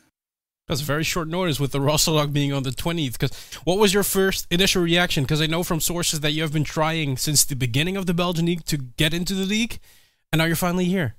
That's 0.68 0.82
a 0.82 0.84
very 0.84 1.02
short 1.02 1.28
notice 1.28 1.58
with 1.58 1.72
the 1.72 1.80
roster 1.80 2.10
lock 2.10 2.30
being 2.30 2.52
on 2.52 2.62
the 2.62 2.70
20th. 2.70 3.12
Because 3.12 3.32
what 3.64 3.78
was 3.78 3.94
your 3.94 4.02
first 4.02 4.46
initial 4.50 4.82
reaction? 4.82 5.24
Because 5.24 5.40
I 5.40 5.46
know 5.46 5.64
from 5.64 5.80
sources 5.80 6.20
that 6.20 6.32
you 6.32 6.42
have 6.42 6.52
been 6.52 6.64
trying 6.64 7.16
since 7.16 7.44
the 7.44 7.56
beginning 7.56 7.96
of 7.96 8.04
the 8.04 8.14
Belgian 8.14 8.46
league 8.46 8.64
to 8.66 8.76
get 8.76 9.14
into 9.14 9.34
the 9.34 9.46
league, 9.46 9.80
and 10.30 10.38
now 10.38 10.44
you're 10.44 10.56
finally 10.56 10.84
here. 10.84 11.14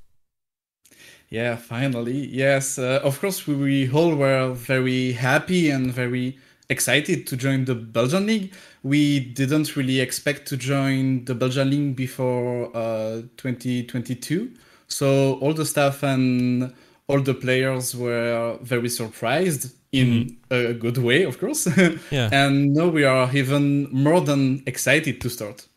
Yeah, 1.30 1.56
finally. 1.56 2.28
Yes, 2.28 2.80
uh, 2.80 3.02
of 3.04 3.20
course, 3.20 3.46
we, 3.48 3.56
we 3.56 3.92
all 3.92 4.16
were 4.16 4.54
very 4.54 5.14
happy 5.14 5.70
and 5.70 5.92
very 5.92 6.38
excited 6.70 7.26
to 7.28 7.36
join 7.36 7.66
the 7.66 7.76
Belgian 7.76 8.28
league. 8.28 8.54
We 8.84 9.20
didn't 9.20 9.76
really 9.76 10.00
expect 10.00 10.48
to 10.50 10.58
join 10.58 11.26
the 11.26 11.36
Belgian 11.36 11.70
league 11.70 11.96
before 11.96 12.76
uh, 12.76 13.22
2022. 13.38 14.52
So 14.88 15.36
all 15.36 15.54
the 15.54 15.66
staff 15.66 16.04
and 16.04 16.74
all 17.10 17.20
the 17.20 17.34
players 17.34 17.96
were 17.96 18.58
very 18.62 18.88
surprised 18.88 19.74
in 19.92 20.08
mm-hmm. 20.52 20.70
a 20.70 20.74
good 20.74 21.00
way, 21.00 21.24
of 21.24 21.40
course. 21.40 21.68
yeah. 22.12 22.30
And 22.32 22.74
now 22.74 22.88
we 22.88 23.04
are 23.04 23.36
even 23.36 23.90
more 23.92 24.22
than 24.22 24.62
excited 24.68 25.20
to 25.22 25.30
start. 25.30 25.68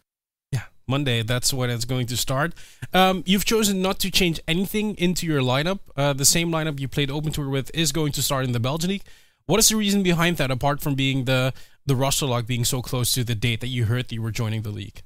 Yeah, 0.53 0.65
Monday, 0.87 1.23
that's 1.23 1.53
when 1.55 1.71
it's 1.71 1.87
going 1.87 2.07
to 2.09 2.17
start. 2.19 2.53
Um, 2.93 3.23
you've 3.25 3.47
chosen 3.47 3.81
not 3.81 3.99
to 4.01 4.11
change 4.11 4.41
anything 4.47 4.95
into 4.99 5.27
your 5.27 5.41
lineup. 5.41 5.81
Uh, 5.97 6.13
the 6.13 6.27
same 6.27 6.51
lineup 6.51 6.79
you 6.79 6.87
played 6.87 7.11
Open 7.11 7.33
Tour 7.33 7.49
with 7.49 7.71
is 7.73 7.93
going 7.93 8.13
to 8.13 8.23
start 8.23 8.45
in 8.45 8.53
the 8.53 8.61
Belgian 8.61 8.91
League. 8.91 9.05
What 9.47 9.59
is 9.59 9.71
the 9.71 9.77
reason 9.77 10.03
behind 10.03 10.37
that, 10.37 10.51
apart 10.51 10.83
from 10.83 10.95
being 10.95 11.25
the, 11.25 11.55
the 11.87 11.97
roster 11.97 12.27
lock 12.27 12.47
being 12.47 12.67
so 12.67 12.83
close 12.83 13.13
to 13.15 13.25
the 13.25 13.35
date 13.35 13.61
that 13.63 13.69
you 13.69 13.87
heard 13.87 14.09
that 14.09 14.15
you 14.15 14.23
were 14.23 14.31
joining 14.31 14.63
the 14.63 14.71
league? 14.71 15.03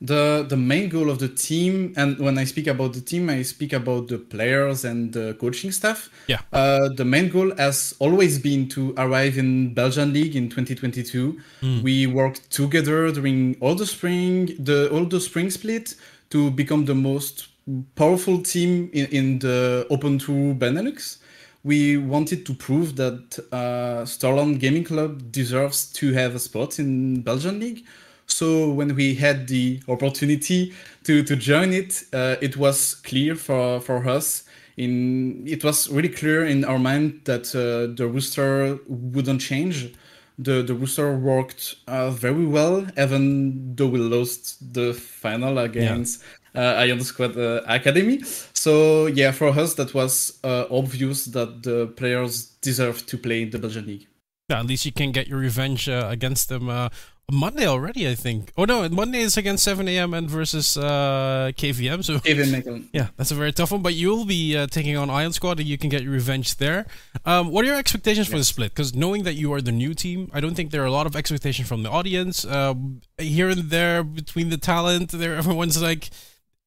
The 0.00 0.46
the 0.48 0.56
main 0.56 0.88
goal 0.88 1.10
of 1.10 1.18
the 1.18 1.28
team 1.28 1.92
and 1.96 2.18
when 2.18 2.38
i 2.38 2.44
speak 2.44 2.66
about 2.66 2.94
the 2.94 3.00
team 3.02 3.28
i 3.28 3.42
speak 3.42 3.72
about 3.74 4.08
the 4.08 4.16
players 4.16 4.84
and 4.84 5.12
the 5.12 5.34
coaching 5.34 5.70
staff 5.70 6.08
Yeah. 6.26 6.40
uh, 6.54 6.88
the 6.96 7.04
main 7.04 7.28
goal 7.28 7.54
has 7.56 7.94
always 7.98 8.38
been 8.38 8.66
to 8.70 8.94
arrive 8.96 9.36
in 9.36 9.74
belgian 9.74 10.12
league 10.14 10.36
in 10.36 10.48
2022 10.48 11.38
we 11.82 12.06
worked 12.06 12.50
together 12.50 13.12
during 13.12 13.56
all 13.60 13.74
the 13.74 13.86
spring 13.86 14.46
the 14.58 14.88
all 14.90 15.04
the 15.04 15.20
spring 15.20 15.50
split 15.50 15.94
to 16.30 16.50
become 16.50 16.86
the 16.86 16.94
most 16.94 17.48
powerful 17.94 18.40
team 18.42 18.88
in, 18.94 19.06
in 19.06 19.38
the 19.40 19.86
open 19.90 20.18
tour 20.18 20.54
benelux 20.54 21.18
we 21.62 21.98
wanted 21.98 22.46
to 22.46 22.54
prove 22.54 22.96
that 22.96 23.38
uh, 23.52 24.06
Starland 24.06 24.60
Gaming 24.60 24.82
Club 24.82 25.30
deserves 25.30 25.92
to 25.92 26.10
have 26.14 26.34
a 26.34 26.38
spot 26.38 26.78
in 26.78 27.20
Belgian 27.20 27.60
League. 27.60 27.84
So 28.30 28.70
when 28.70 28.94
we 28.94 29.14
had 29.14 29.48
the 29.48 29.80
opportunity 29.88 30.72
to, 31.04 31.22
to 31.22 31.36
join 31.36 31.72
it, 31.72 32.04
uh, 32.12 32.36
it 32.40 32.56
was 32.56 32.94
clear 32.94 33.34
for, 33.34 33.80
for 33.80 34.06
us. 34.08 34.44
In 34.76 35.46
it 35.46 35.62
was 35.62 35.90
really 35.90 36.08
clear 36.08 36.46
in 36.46 36.64
our 36.64 36.78
mind 36.78 37.22
that 37.24 37.54
uh, 37.54 37.94
the 37.94 38.06
rooster 38.06 38.78
wouldn't 38.86 39.40
change. 39.40 39.92
The 40.38 40.62
the 40.62 40.72
rooster 40.72 41.14
worked 41.18 41.74
uh, 41.86 42.10
very 42.10 42.46
well, 42.46 42.86
even 42.96 43.74
though 43.76 43.88
we 43.88 43.98
lost 43.98 44.72
the 44.72 44.94
final 44.94 45.58
against 45.58 46.22
uh, 46.54 46.60
Ion 46.78 47.00
Squad 47.02 47.36
uh, 47.36 47.60
Academy. 47.66 48.22
So 48.54 49.06
yeah, 49.06 49.32
for 49.32 49.48
us 49.48 49.74
that 49.74 49.92
was 49.92 50.38
uh, 50.44 50.64
obvious 50.70 51.26
that 51.26 51.62
the 51.62 51.88
players 51.88 52.46
deserve 52.62 53.04
to 53.06 53.18
play 53.18 53.42
in 53.42 53.50
the 53.50 53.58
Belgian 53.58 53.86
league. 53.86 54.06
Yeah, 54.48 54.60
at 54.60 54.66
least 54.66 54.84
you 54.84 54.92
can 54.92 55.12
get 55.12 55.28
your 55.28 55.38
revenge 55.38 55.88
uh, 55.88 56.08
against 56.10 56.48
them 56.48 56.68
uh, 56.68 56.88
Monday 57.32 57.66
already, 57.66 58.08
I 58.08 58.14
think. 58.14 58.52
Oh 58.56 58.64
no, 58.64 58.88
Monday 58.88 59.20
is 59.20 59.36
against 59.36 59.64
7 59.64 59.86
a.m. 59.88 60.14
and 60.14 60.28
versus 60.28 60.76
uh, 60.76 61.52
KVM. 61.56 62.04
So 62.04 62.18
Mechelen. 62.18 62.88
yeah, 62.92 63.08
that's 63.16 63.30
a 63.30 63.34
very 63.34 63.52
tough 63.52 63.72
one. 63.72 63.82
But 63.82 63.94
you'll 63.94 64.24
be 64.24 64.56
uh, 64.56 64.66
taking 64.66 64.96
on 64.96 65.10
Ion 65.10 65.32
Squad, 65.32 65.60
and 65.60 65.68
you 65.68 65.78
can 65.78 65.90
get 65.90 66.02
your 66.02 66.12
revenge 66.12 66.56
there. 66.56 66.86
Um, 67.24 67.50
what 67.50 67.64
are 67.64 67.68
your 67.68 67.78
expectations 67.78 68.28
for 68.28 68.36
the 68.36 68.44
split? 68.44 68.72
Because 68.72 68.94
knowing 68.94 69.24
that 69.24 69.34
you 69.34 69.52
are 69.52 69.60
the 69.60 69.72
new 69.72 69.94
team, 69.94 70.30
I 70.32 70.40
don't 70.40 70.54
think 70.54 70.70
there 70.70 70.82
are 70.82 70.86
a 70.86 70.92
lot 70.92 71.06
of 71.06 71.16
expectations 71.16 71.68
from 71.68 71.82
the 71.82 71.90
audience. 71.90 72.44
Um, 72.44 73.00
here 73.18 73.48
and 73.48 73.70
there 73.70 74.02
between 74.02 74.50
the 74.50 74.58
talent, 74.58 75.10
there 75.10 75.34
everyone's 75.36 75.80
like, 75.82 76.10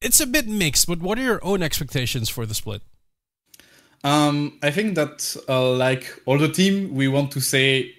it's 0.00 0.20
a 0.20 0.26
bit 0.26 0.46
mixed. 0.46 0.86
But 0.86 1.00
what 1.00 1.18
are 1.18 1.22
your 1.22 1.44
own 1.44 1.62
expectations 1.62 2.28
for 2.28 2.46
the 2.46 2.54
split? 2.54 2.82
Um, 4.04 4.58
I 4.62 4.70
think 4.70 4.96
that 4.96 5.34
uh, 5.48 5.70
like 5.72 6.22
all 6.26 6.38
the 6.38 6.50
team, 6.50 6.94
we 6.94 7.08
want 7.08 7.32
to 7.32 7.40
say 7.40 7.94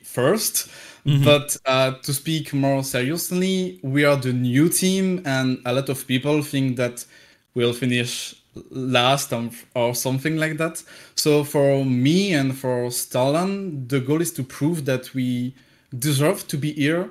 1st 1.06 1.24
but 1.24 1.58
uh, 1.66 1.92
to 2.02 2.14
speak 2.14 2.54
more 2.54 2.84
seriously, 2.84 3.80
we 3.84 4.04
are 4.06 4.16
the 4.16 4.34
new 4.34 4.70
team, 4.70 5.22
and 5.26 5.60
a 5.66 5.74
lot 5.74 5.90
of 5.90 6.08
people 6.08 6.42
think 6.42 6.78
that 6.78 7.06
we'll 7.54 7.74
finish 7.74 8.36
last 8.72 9.34
or 9.76 9.94
something 9.94 10.38
like 10.38 10.58
that. 10.58 10.84
So 11.16 11.44
for 11.44 11.86
me 11.86 12.34
and 12.34 12.58
for 12.58 12.90
Starland, 12.90 13.90
the 13.90 14.00
goal 14.00 14.22
is 14.22 14.32
to 14.34 14.44
prove 14.44 14.86
that 14.86 15.14
we 15.14 15.54
deserve 15.98 16.48
to 16.48 16.58
be 16.58 16.74
here, 16.74 17.10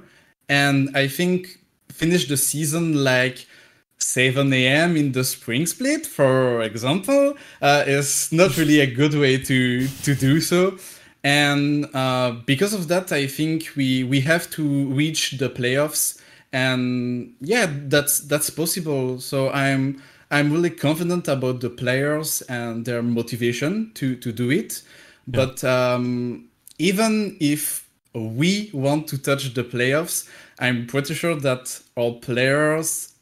and 0.48 0.90
I 0.96 1.08
think 1.08 1.60
finish 1.90 2.26
the 2.28 2.36
season 2.36 3.04
like 3.04 3.46
7 3.98 4.52
a.m. 4.52 4.96
in 4.96 5.12
the 5.12 5.24
spring 5.24 5.66
split, 5.66 6.06
for 6.06 6.62
example, 6.62 7.34
uh, 7.62 7.84
is 7.86 8.32
not 8.32 8.56
really 8.56 8.80
a 8.80 8.86
good 8.86 9.14
way 9.14 9.38
to 9.38 9.86
to 10.02 10.14
do 10.14 10.40
so. 10.40 10.78
And 11.24 11.88
uh, 11.94 12.36
because 12.46 12.74
of 12.74 12.88
that, 12.88 13.10
I 13.10 13.26
think 13.26 13.70
we 13.76 14.04
we 14.04 14.20
have 14.20 14.50
to 14.50 14.88
reach 14.92 15.32
the 15.38 15.48
playoffs, 15.48 16.20
and 16.52 17.34
yeah, 17.40 17.66
that's 17.88 18.20
that's 18.20 18.50
possible. 18.50 19.18
So 19.20 19.50
I'm 19.50 20.02
I'm 20.30 20.52
really 20.52 20.70
confident 20.70 21.26
about 21.28 21.60
the 21.60 21.70
players 21.70 22.42
and 22.42 22.84
their 22.84 23.02
motivation 23.02 23.92
to 23.94 24.16
to 24.16 24.32
do 24.32 24.50
it. 24.50 24.82
But 25.26 25.64
um, 25.64 26.50
even 26.78 27.38
if 27.40 27.88
we 28.14 28.70
want 28.74 29.08
to 29.08 29.18
touch 29.18 29.54
the 29.54 29.64
playoffs, 29.64 30.28
I'm 30.58 30.86
pretty 30.86 31.14
sure 31.14 31.36
that 31.36 31.80
our 31.96 32.12
players 32.12 33.14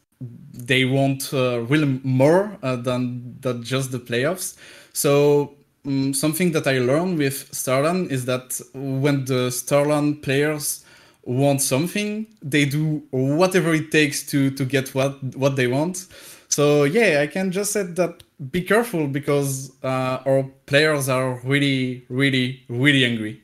they 0.53 0.85
want 0.85 1.33
uh, 1.33 1.61
really 1.61 1.99
more 2.03 2.57
uh, 2.63 2.75
than 2.75 3.37
than 3.41 3.63
just 3.63 3.91
the 3.91 3.99
playoffs. 3.99 4.57
So 4.93 5.55
um, 5.85 6.13
something 6.13 6.51
that 6.53 6.67
I 6.67 6.79
learned 6.79 7.17
with 7.17 7.53
Starland 7.53 8.11
is 8.11 8.25
that 8.25 8.59
when 8.73 9.25
the 9.25 9.51
Starland 9.51 10.21
players 10.23 10.83
want 11.23 11.61
something, 11.61 12.27
they 12.41 12.65
do 12.65 13.03
whatever 13.11 13.73
it 13.73 13.91
takes 13.91 14.23
to 14.27 14.51
to 14.51 14.65
get 14.65 14.93
what 14.95 15.21
what 15.35 15.55
they 15.55 15.67
want. 15.67 16.07
So 16.49 16.83
yeah, 16.83 17.21
I 17.21 17.27
can 17.27 17.51
just 17.51 17.71
say 17.71 17.83
that 17.83 18.23
be 18.51 18.61
careful 18.61 19.07
because 19.07 19.71
uh, 19.83 20.19
our 20.25 20.43
players 20.65 21.09
are 21.09 21.39
really, 21.43 22.05
really, 22.09 22.63
really 22.69 23.05
angry. 23.05 23.42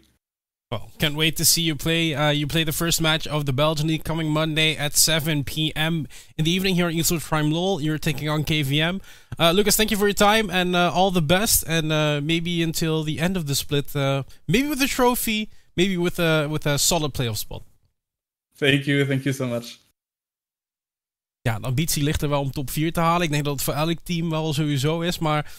Well, 0.71 0.91
can't 0.99 1.15
wait 1.15 1.35
to 1.37 1.45
see 1.45 1.63
you 1.63 1.75
play. 1.75 2.13
Uh, 2.13 2.29
you 2.29 2.45
play 2.45 2.63
the 2.63 2.71
first 2.71 3.01
match 3.01 3.25
of 3.25 3.47
the 3.47 3.53
Belgian 3.53 3.87
League 3.87 4.03
coming 4.03 4.29
Monday 4.29 4.77
at 4.77 4.95
7 4.95 5.43
p.m. 5.43 6.07
in 6.37 6.45
the 6.45 6.51
evening 6.51 6.75
here 6.75 6.87
at 6.87 6.93
Eastwood 6.93 7.21
Prime 7.21 7.49
LOL. 7.49 7.81
You're 7.81 7.97
taking 7.97 8.29
on 8.29 8.43
KVM. 8.43 9.01
Uh, 9.39 9.51
Lucas, 9.51 9.75
thank 9.75 9.89
you 9.89 9.97
for 9.97 10.05
your 10.05 10.13
time 10.13 10.51
and 10.51 10.75
uh, 10.75 10.91
all 10.93 11.09
the 11.09 11.23
best. 11.23 11.63
And 11.67 11.91
uh, 11.91 12.21
maybe 12.21 12.61
until 12.61 13.03
the 13.03 13.19
end 13.19 13.35
of 13.35 13.47
the 13.47 13.55
split, 13.55 13.95
uh, 13.95 14.21
maybe 14.47 14.67
with 14.67 14.79
a 14.83 14.87
trophy, 14.87 15.49
maybe 15.75 15.97
with 15.97 16.19
a 16.19 16.47
with 16.47 16.67
a 16.67 16.77
solid 16.77 17.15
playoff 17.15 17.37
spot. 17.37 17.63
Thank 18.55 18.85
you, 18.85 19.05
thank 19.05 19.23
you 19.23 19.33
so 19.33 19.47
much. 19.47 19.79
Ja, 21.41 21.59
de 21.59 21.65
ambitie 21.65 22.03
ligt 22.03 22.21
er 22.21 22.29
wel 22.29 22.41
om 22.41 22.51
top 22.51 22.69
4 22.69 22.91
te 22.93 22.99
halen. 22.99 23.21
Ik 23.21 23.31
denk 23.31 23.43
dat 23.43 23.53
het 23.53 23.63
voor 23.63 23.73
elk 23.73 23.99
team 24.03 24.29
wel 24.29 24.53
sowieso 24.53 25.01
is. 25.01 25.19
Maar 25.19 25.51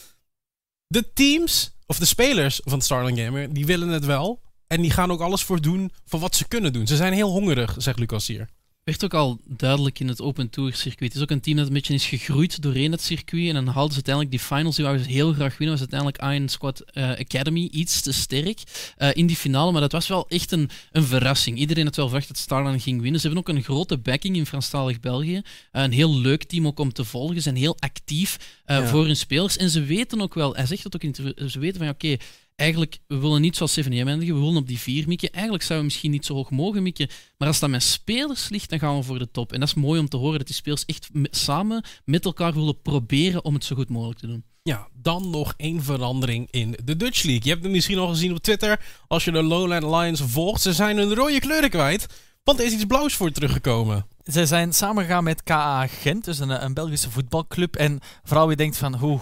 de 0.86 1.12
teams, 1.12 1.70
of 1.86 1.98
de 1.98 2.04
spelers 2.04 2.60
van 2.64 2.80
Starling 2.80 3.18
Gamer, 3.18 3.52
die 3.52 3.66
willen 3.66 3.88
het 3.88 4.04
wel. 4.04 4.40
En 4.70 4.80
die 4.80 4.90
gaan 4.90 5.10
ook 5.10 5.20
alles 5.20 5.42
voor 5.42 5.60
doen 5.60 5.90
voor 6.04 6.20
wat 6.20 6.36
ze 6.36 6.48
kunnen 6.48 6.72
doen. 6.72 6.86
Ze 6.86 6.96
zijn 6.96 7.12
heel 7.12 7.30
hongerig, 7.30 7.74
zegt 7.78 7.98
Lucas 7.98 8.26
hier. 8.26 8.48
werd 8.84 9.04
ook 9.04 9.14
al 9.14 9.38
duidelijk 9.44 10.00
in 10.00 10.08
het 10.08 10.20
Open 10.20 10.50
Tour 10.50 10.74
circuit. 10.74 11.12
Het 11.12 11.14
is 11.14 11.22
ook 11.22 11.30
een 11.30 11.40
team 11.40 11.56
dat 11.56 11.66
een 11.66 11.72
beetje 11.72 11.94
is 11.94 12.06
gegroeid 12.06 12.62
doorheen 12.62 12.92
het 12.92 13.02
circuit. 13.02 13.48
En 13.48 13.54
dan 13.54 13.66
haalden 13.66 13.88
ze 13.88 13.94
uiteindelijk 13.94 14.30
die 14.36 14.46
finals. 14.46 14.74
Die 14.76 14.84
wouden 14.84 15.06
ze 15.06 15.12
heel 15.12 15.32
graag 15.32 15.58
winnen. 15.58 15.78
Was 15.78 15.88
uiteindelijk 15.90 16.34
Iron 16.36 16.48
Squad 16.48 16.80
eh, 16.80 17.10
Academy 17.10 17.68
iets 17.72 18.00
te 18.00 18.12
sterk 18.12 18.58
eh, 18.96 19.08
in 19.12 19.26
die 19.26 19.36
finale. 19.36 19.72
Maar 19.72 19.80
dat 19.80 19.92
was 19.92 20.08
wel 20.08 20.28
echt 20.28 20.52
een, 20.52 20.70
een 20.92 21.04
verrassing. 21.04 21.58
Iedereen 21.58 21.84
had 21.84 21.96
wel 21.96 22.06
verwacht 22.08 22.28
dat 22.28 22.38
Starland 22.38 22.82
ging 22.82 23.00
winnen. 23.02 23.20
Ze 23.20 23.26
hebben 23.26 23.48
ook 23.48 23.56
een 23.56 23.62
grote 23.62 23.98
backing 23.98 24.36
in 24.36 24.46
Franstalig 24.46 25.00
België. 25.00 25.40
Eh, 25.72 25.82
een 25.82 25.92
heel 25.92 26.14
leuk 26.18 26.44
team 26.44 26.66
ook 26.66 26.78
om 26.78 26.92
te 26.92 27.04
volgen. 27.04 27.34
Ze 27.36 27.42
zijn 27.42 27.56
heel 27.56 27.76
actief 27.78 28.36
eh, 28.64 28.76
Ja. 28.76 28.86
voor 28.86 29.04
hun 29.04 29.16
spelers. 29.16 29.56
En 29.56 29.70
ze 29.70 29.82
weten 29.82 30.20
ook 30.20 30.34
wel, 30.34 30.54
hij 30.54 30.66
zegt 30.66 30.82
dat 30.82 30.94
ook 30.94 31.02
in 31.02 31.14
ze 31.50 31.58
weten 31.58 31.78
van 31.80 31.88
oké, 31.88 32.16
eigenlijk, 32.60 32.98
we 33.06 33.18
willen 33.18 33.40
niet 33.40 33.56
zoals 33.56 33.80
7M 33.80 33.88
eindigen, 33.90 34.34
we 34.34 34.40
willen 34.40 34.56
op 34.56 34.66
die 34.66 34.78
4 34.78 35.08
mikken. 35.08 35.30
Eigenlijk 35.32 35.62
zouden 35.62 35.78
we 35.78 35.84
misschien 35.92 36.10
niet 36.10 36.26
zo 36.26 36.34
hoog 36.34 36.50
mogen 36.50 36.82
mikken, 36.82 37.08
maar 37.38 37.48
als 37.48 37.58
dat 37.58 37.70
met 37.70 37.82
spelers 37.82 38.48
ligt, 38.48 38.70
dan 38.70 38.78
gaan 38.78 38.96
we 38.96 39.02
voor 39.02 39.18
de 39.18 39.30
top. 39.30 39.52
En 39.52 39.60
dat 39.60 39.68
is 39.68 39.74
mooi 39.74 40.00
om 40.00 40.08
te 40.08 40.16
horen, 40.16 40.38
dat 40.38 40.46
die 40.46 40.56
spelers 40.56 40.84
echt 40.84 41.08
me- 41.12 41.28
samen 41.30 41.84
met 42.04 42.24
elkaar 42.24 42.52
willen 42.54 42.82
proberen 42.82 43.44
om 43.44 43.54
het 43.54 43.64
zo 43.64 43.76
goed 43.76 43.88
mogelijk 43.88 44.18
te 44.18 44.26
doen. 44.26 44.44
Ja, 44.62 44.88
dan 44.92 45.30
nog 45.30 45.54
één 45.56 45.82
verandering 45.82 46.48
in 46.50 46.76
de 46.84 46.96
Dutch 46.96 47.22
League. 47.22 47.42
Je 47.44 47.50
hebt 47.50 47.62
het 47.62 47.72
misschien 47.72 47.98
al 47.98 48.08
gezien 48.08 48.32
op 48.32 48.38
Twitter. 48.38 48.80
Als 49.06 49.24
je 49.24 49.30
de 49.30 49.42
Lowland 49.42 49.82
Lions 49.82 50.20
volgt, 50.20 50.60
ze 50.62 50.72
zijn 50.72 50.96
hun 50.96 51.14
rode 51.14 51.38
kleuren 51.40 51.70
kwijt. 51.70 52.06
Want 52.44 52.58
er 52.58 52.66
is 52.66 52.72
iets 52.72 52.84
blauws 52.84 53.14
voor 53.14 53.30
teruggekomen. 53.30 54.06
Zij 54.22 54.46
zijn 54.46 54.72
samengegaan 54.72 55.24
met 55.24 55.42
KA 55.42 55.86
Gent, 55.86 56.24
dus 56.24 56.38
een, 56.38 56.64
een 56.64 56.74
Belgische 56.74 57.10
voetbalclub. 57.10 57.76
En 57.76 58.00
vooral 58.24 58.46
wie 58.46 58.56
denkt 58.56 58.76
van, 58.76 58.94
hoe, 58.94 59.20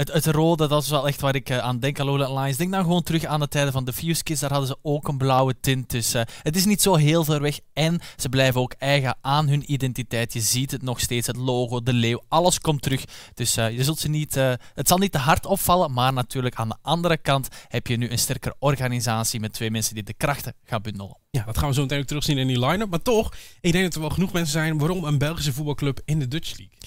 het, 0.00 0.12
het 0.12 0.26
rode, 0.26 0.68
dat 0.68 0.82
is 0.82 0.88
wel 0.88 1.06
echt 1.06 1.20
waar 1.20 1.34
ik 1.34 1.48
eh, 1.48 1.58
aan 1.58 1.78
denk, 1.78 2.00
aan 2.00 2.06
Lowland 2.06 2.38
Lions. 2.38 2.56
Denk 2.56 2.72
dan 2.72 2.82
gewoon 2.82 3.02
terug 3.02 3.24
aan 3.24 3.40
de 3.40 3.48
tijden 3.48 3.72
van 3.72 3.84
de 3.84 3.92
Fuse 3.92 4.22
Kids, 4.22 4.40
daar 4.40 4.50
hadden 4.50 4.68
ze 4.68 4.76
ook 4.82 5.08
een 5.08 5.18
blauwe 5.18 5.54
tint. 5.60 5.90
Dus 5.90 6.12
het 6.42 6.56
is 6.56 6.64
niet 6.64 6.82
zo 6.82 6.94
heel 6.94 7.24
ver 7.24 7.40
weg. 7.40 7.58
En 7.72 8.00
ze 8.16 8.28
blijven 8.28 8.60
ook 8.60 8.74
eigen 8.78 9.16
aan 9.20 9.48
hun 9.48 9.72
identiteit. 9.72 10.32
Je 10.32 10.40
ziet 10.40 10.70
het 10.70 10.82
nog 10.82 11.00
steeds, 11.00 11.26
het 11.26 11.36
logo, 11.36 11.82
de 11.82 11.92
leeuw, 11.92 12.22
alles 12.28 12.60
komt 12.60 12.82
terug. 12.82 13.04
Dus 13.34 13.56
eh, 13.56 13.76
je 13.76 13.84
zult 13.84 13.98
ze 13.98 14.08
niet, 14.08 14.36
eh, 14.36 14.52
het 14.74 14.88
zal 14.88 14.98
niet 14.98 15.12
te 15.12 15.18
hard 15.18 15.46
opvallen, 15.46 15.92
maar 15.92 16.12
natuurlijk 16.12 16.54
aan 16.54 16.68
de 16.68 16.76
andere 16.82 17.16
kant 17.16 17.48
heb 17.68 17.86
je 17.86 17.96
nu 17.96 18.10
een 18.10 18.18
sterkere 18.18 18.54
organisatie 18.58 19.40
met 19.40 19.52
twee 19.52 19.70
mensen 19.70 19.94
die 19.94 20.02
de 20.02 20.14
krachten 20.14 20.54
gaan 20.64 20.82
bundelen. 20.82 21.18
Ja, 21.30 21.44
dat 21.44 21.58
gaan 21.58 21.68
we 21.68 21.74
zo 21.74 21.82
meteen 21.82 22.04
terugzien 22.04 22.38
in 22.38 22.46
die 22.46 22.66
line-up. 22.66 22.90
Maar 22.90 23.02
toch, 23.02 23.34
ik 23.60 23.72
denk 23.72 23.84
dat 23.84 23.94
er 23.94 24.00
wel 24.00 24.10
genoeg 24.10 24.32
mensen 24.32 24.52
zijn 24.52 24.78
waarom 24.78 25.04
een 25.04 25.18
Belgische 25.18 25.52
voetbalclub 25.52 26.00
in 26.04 26.18
de 26.18 26.28
Dutch 26.28 26.58
League. 26.58 26.78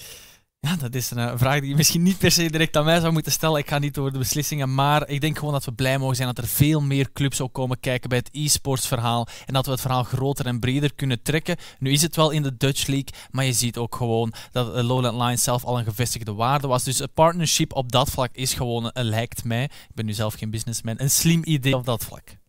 Ja, 0.66 0.76
dat 0.76 0.96
is 0.96 1.12
een 1.12 1.18
eh, 1.18 1.34
vraag 1.36 1.60
die 1.60 1.70
je 1.70 1.76
misschien 1.76 2.02
niet 2.02 2.18
per 2.18 2.32
se 2.32 2.50
direct 2.50 2.78
aan 2.78 2.86
mij 2.86 3.00
zou 3.00 3.14
moeten 3.14 3.32
stellen. 3.32 3.60
Ik 3.60 3.70
ga 3.70 3.80
niet 3.80 3.98
over 3.98 4.12
de 4.12 4.18
beslissingen, 4.18 4.74
maar 4.74 5.10
ik 5.10 5.22
denk 5.22 5.38
gewoon 5.38 5.54
dat 5.54 5.66
we 5.66 5.74
blij 5.74 5.98
mogen 5.98 6.16
zijn 6.16 6.28
dat 6.28 6.38
er 6.38 6.48
veel 6.48 6.82
meer 6.82 7.12
clubs 7.14 7.42
ook 7.42 7.54
komen 7.54 7.80
kijken 7.80 8.10
bij 8.10 8.18
het 8.18 8.30
e-sports 8.32 8.88
verhaal 8.88 9.28
en 9.46 9.54
dat 9.54 9.66
we 9.66 9.72
het 9.72 9.82
verhaal 9.82 10.04
groter 10.04 10.46
en 10.46 10.60
breder 10.60 10.94
kunnen 10.94 11.22
trekken. 11.22 11.56
Nu 11.80 11.92
is 11.92 12.02
het 12.02 12.16
wel 12.16 12.32
in 12.32 12.44
de 12.44 12.58
Dutch 12.58 12.88
League, 12.88 13.14
maar 13.32 13.46
je 13.46 13.54
ziet 13.54 13.78
ook 13.78 13.96
gewoon 13.96 14.34
dat 14.52 14.76
eh, 14.76 14.84
Lowland 14.84 15.22
Lions 15.22 15.44
zelf 15.44 15.64
al 15.64 15.78
een 15.78 15.86
gevestigde 15.86 16.34
waarde 16.34 16.68
was. 16.68 16.84
Dus 16.84 17.00
een 17.00 17.14
partnership 17.14 17.74
op 17.74 17.92
dat 17.92 18.10
vlak 18.10 18.36
is 18.36 18.54
gewoon, 18.54 18.92
eh, 18.92 19.04
lijkt 19.04 19.44
mij, 19.44 19.64
ik 19.64 19.96
ben 19.96 20.06
nu 20.06 20.14
zelf 20.14 20.34
geen 20.34 20.50
businessman, 20.50 20.96
een 20.98 21.12
slim 21.12 21.42
idee 21.44 21.76
op 21.76 21.86
dat 21.86 22.04
vlak. 22.04 22.43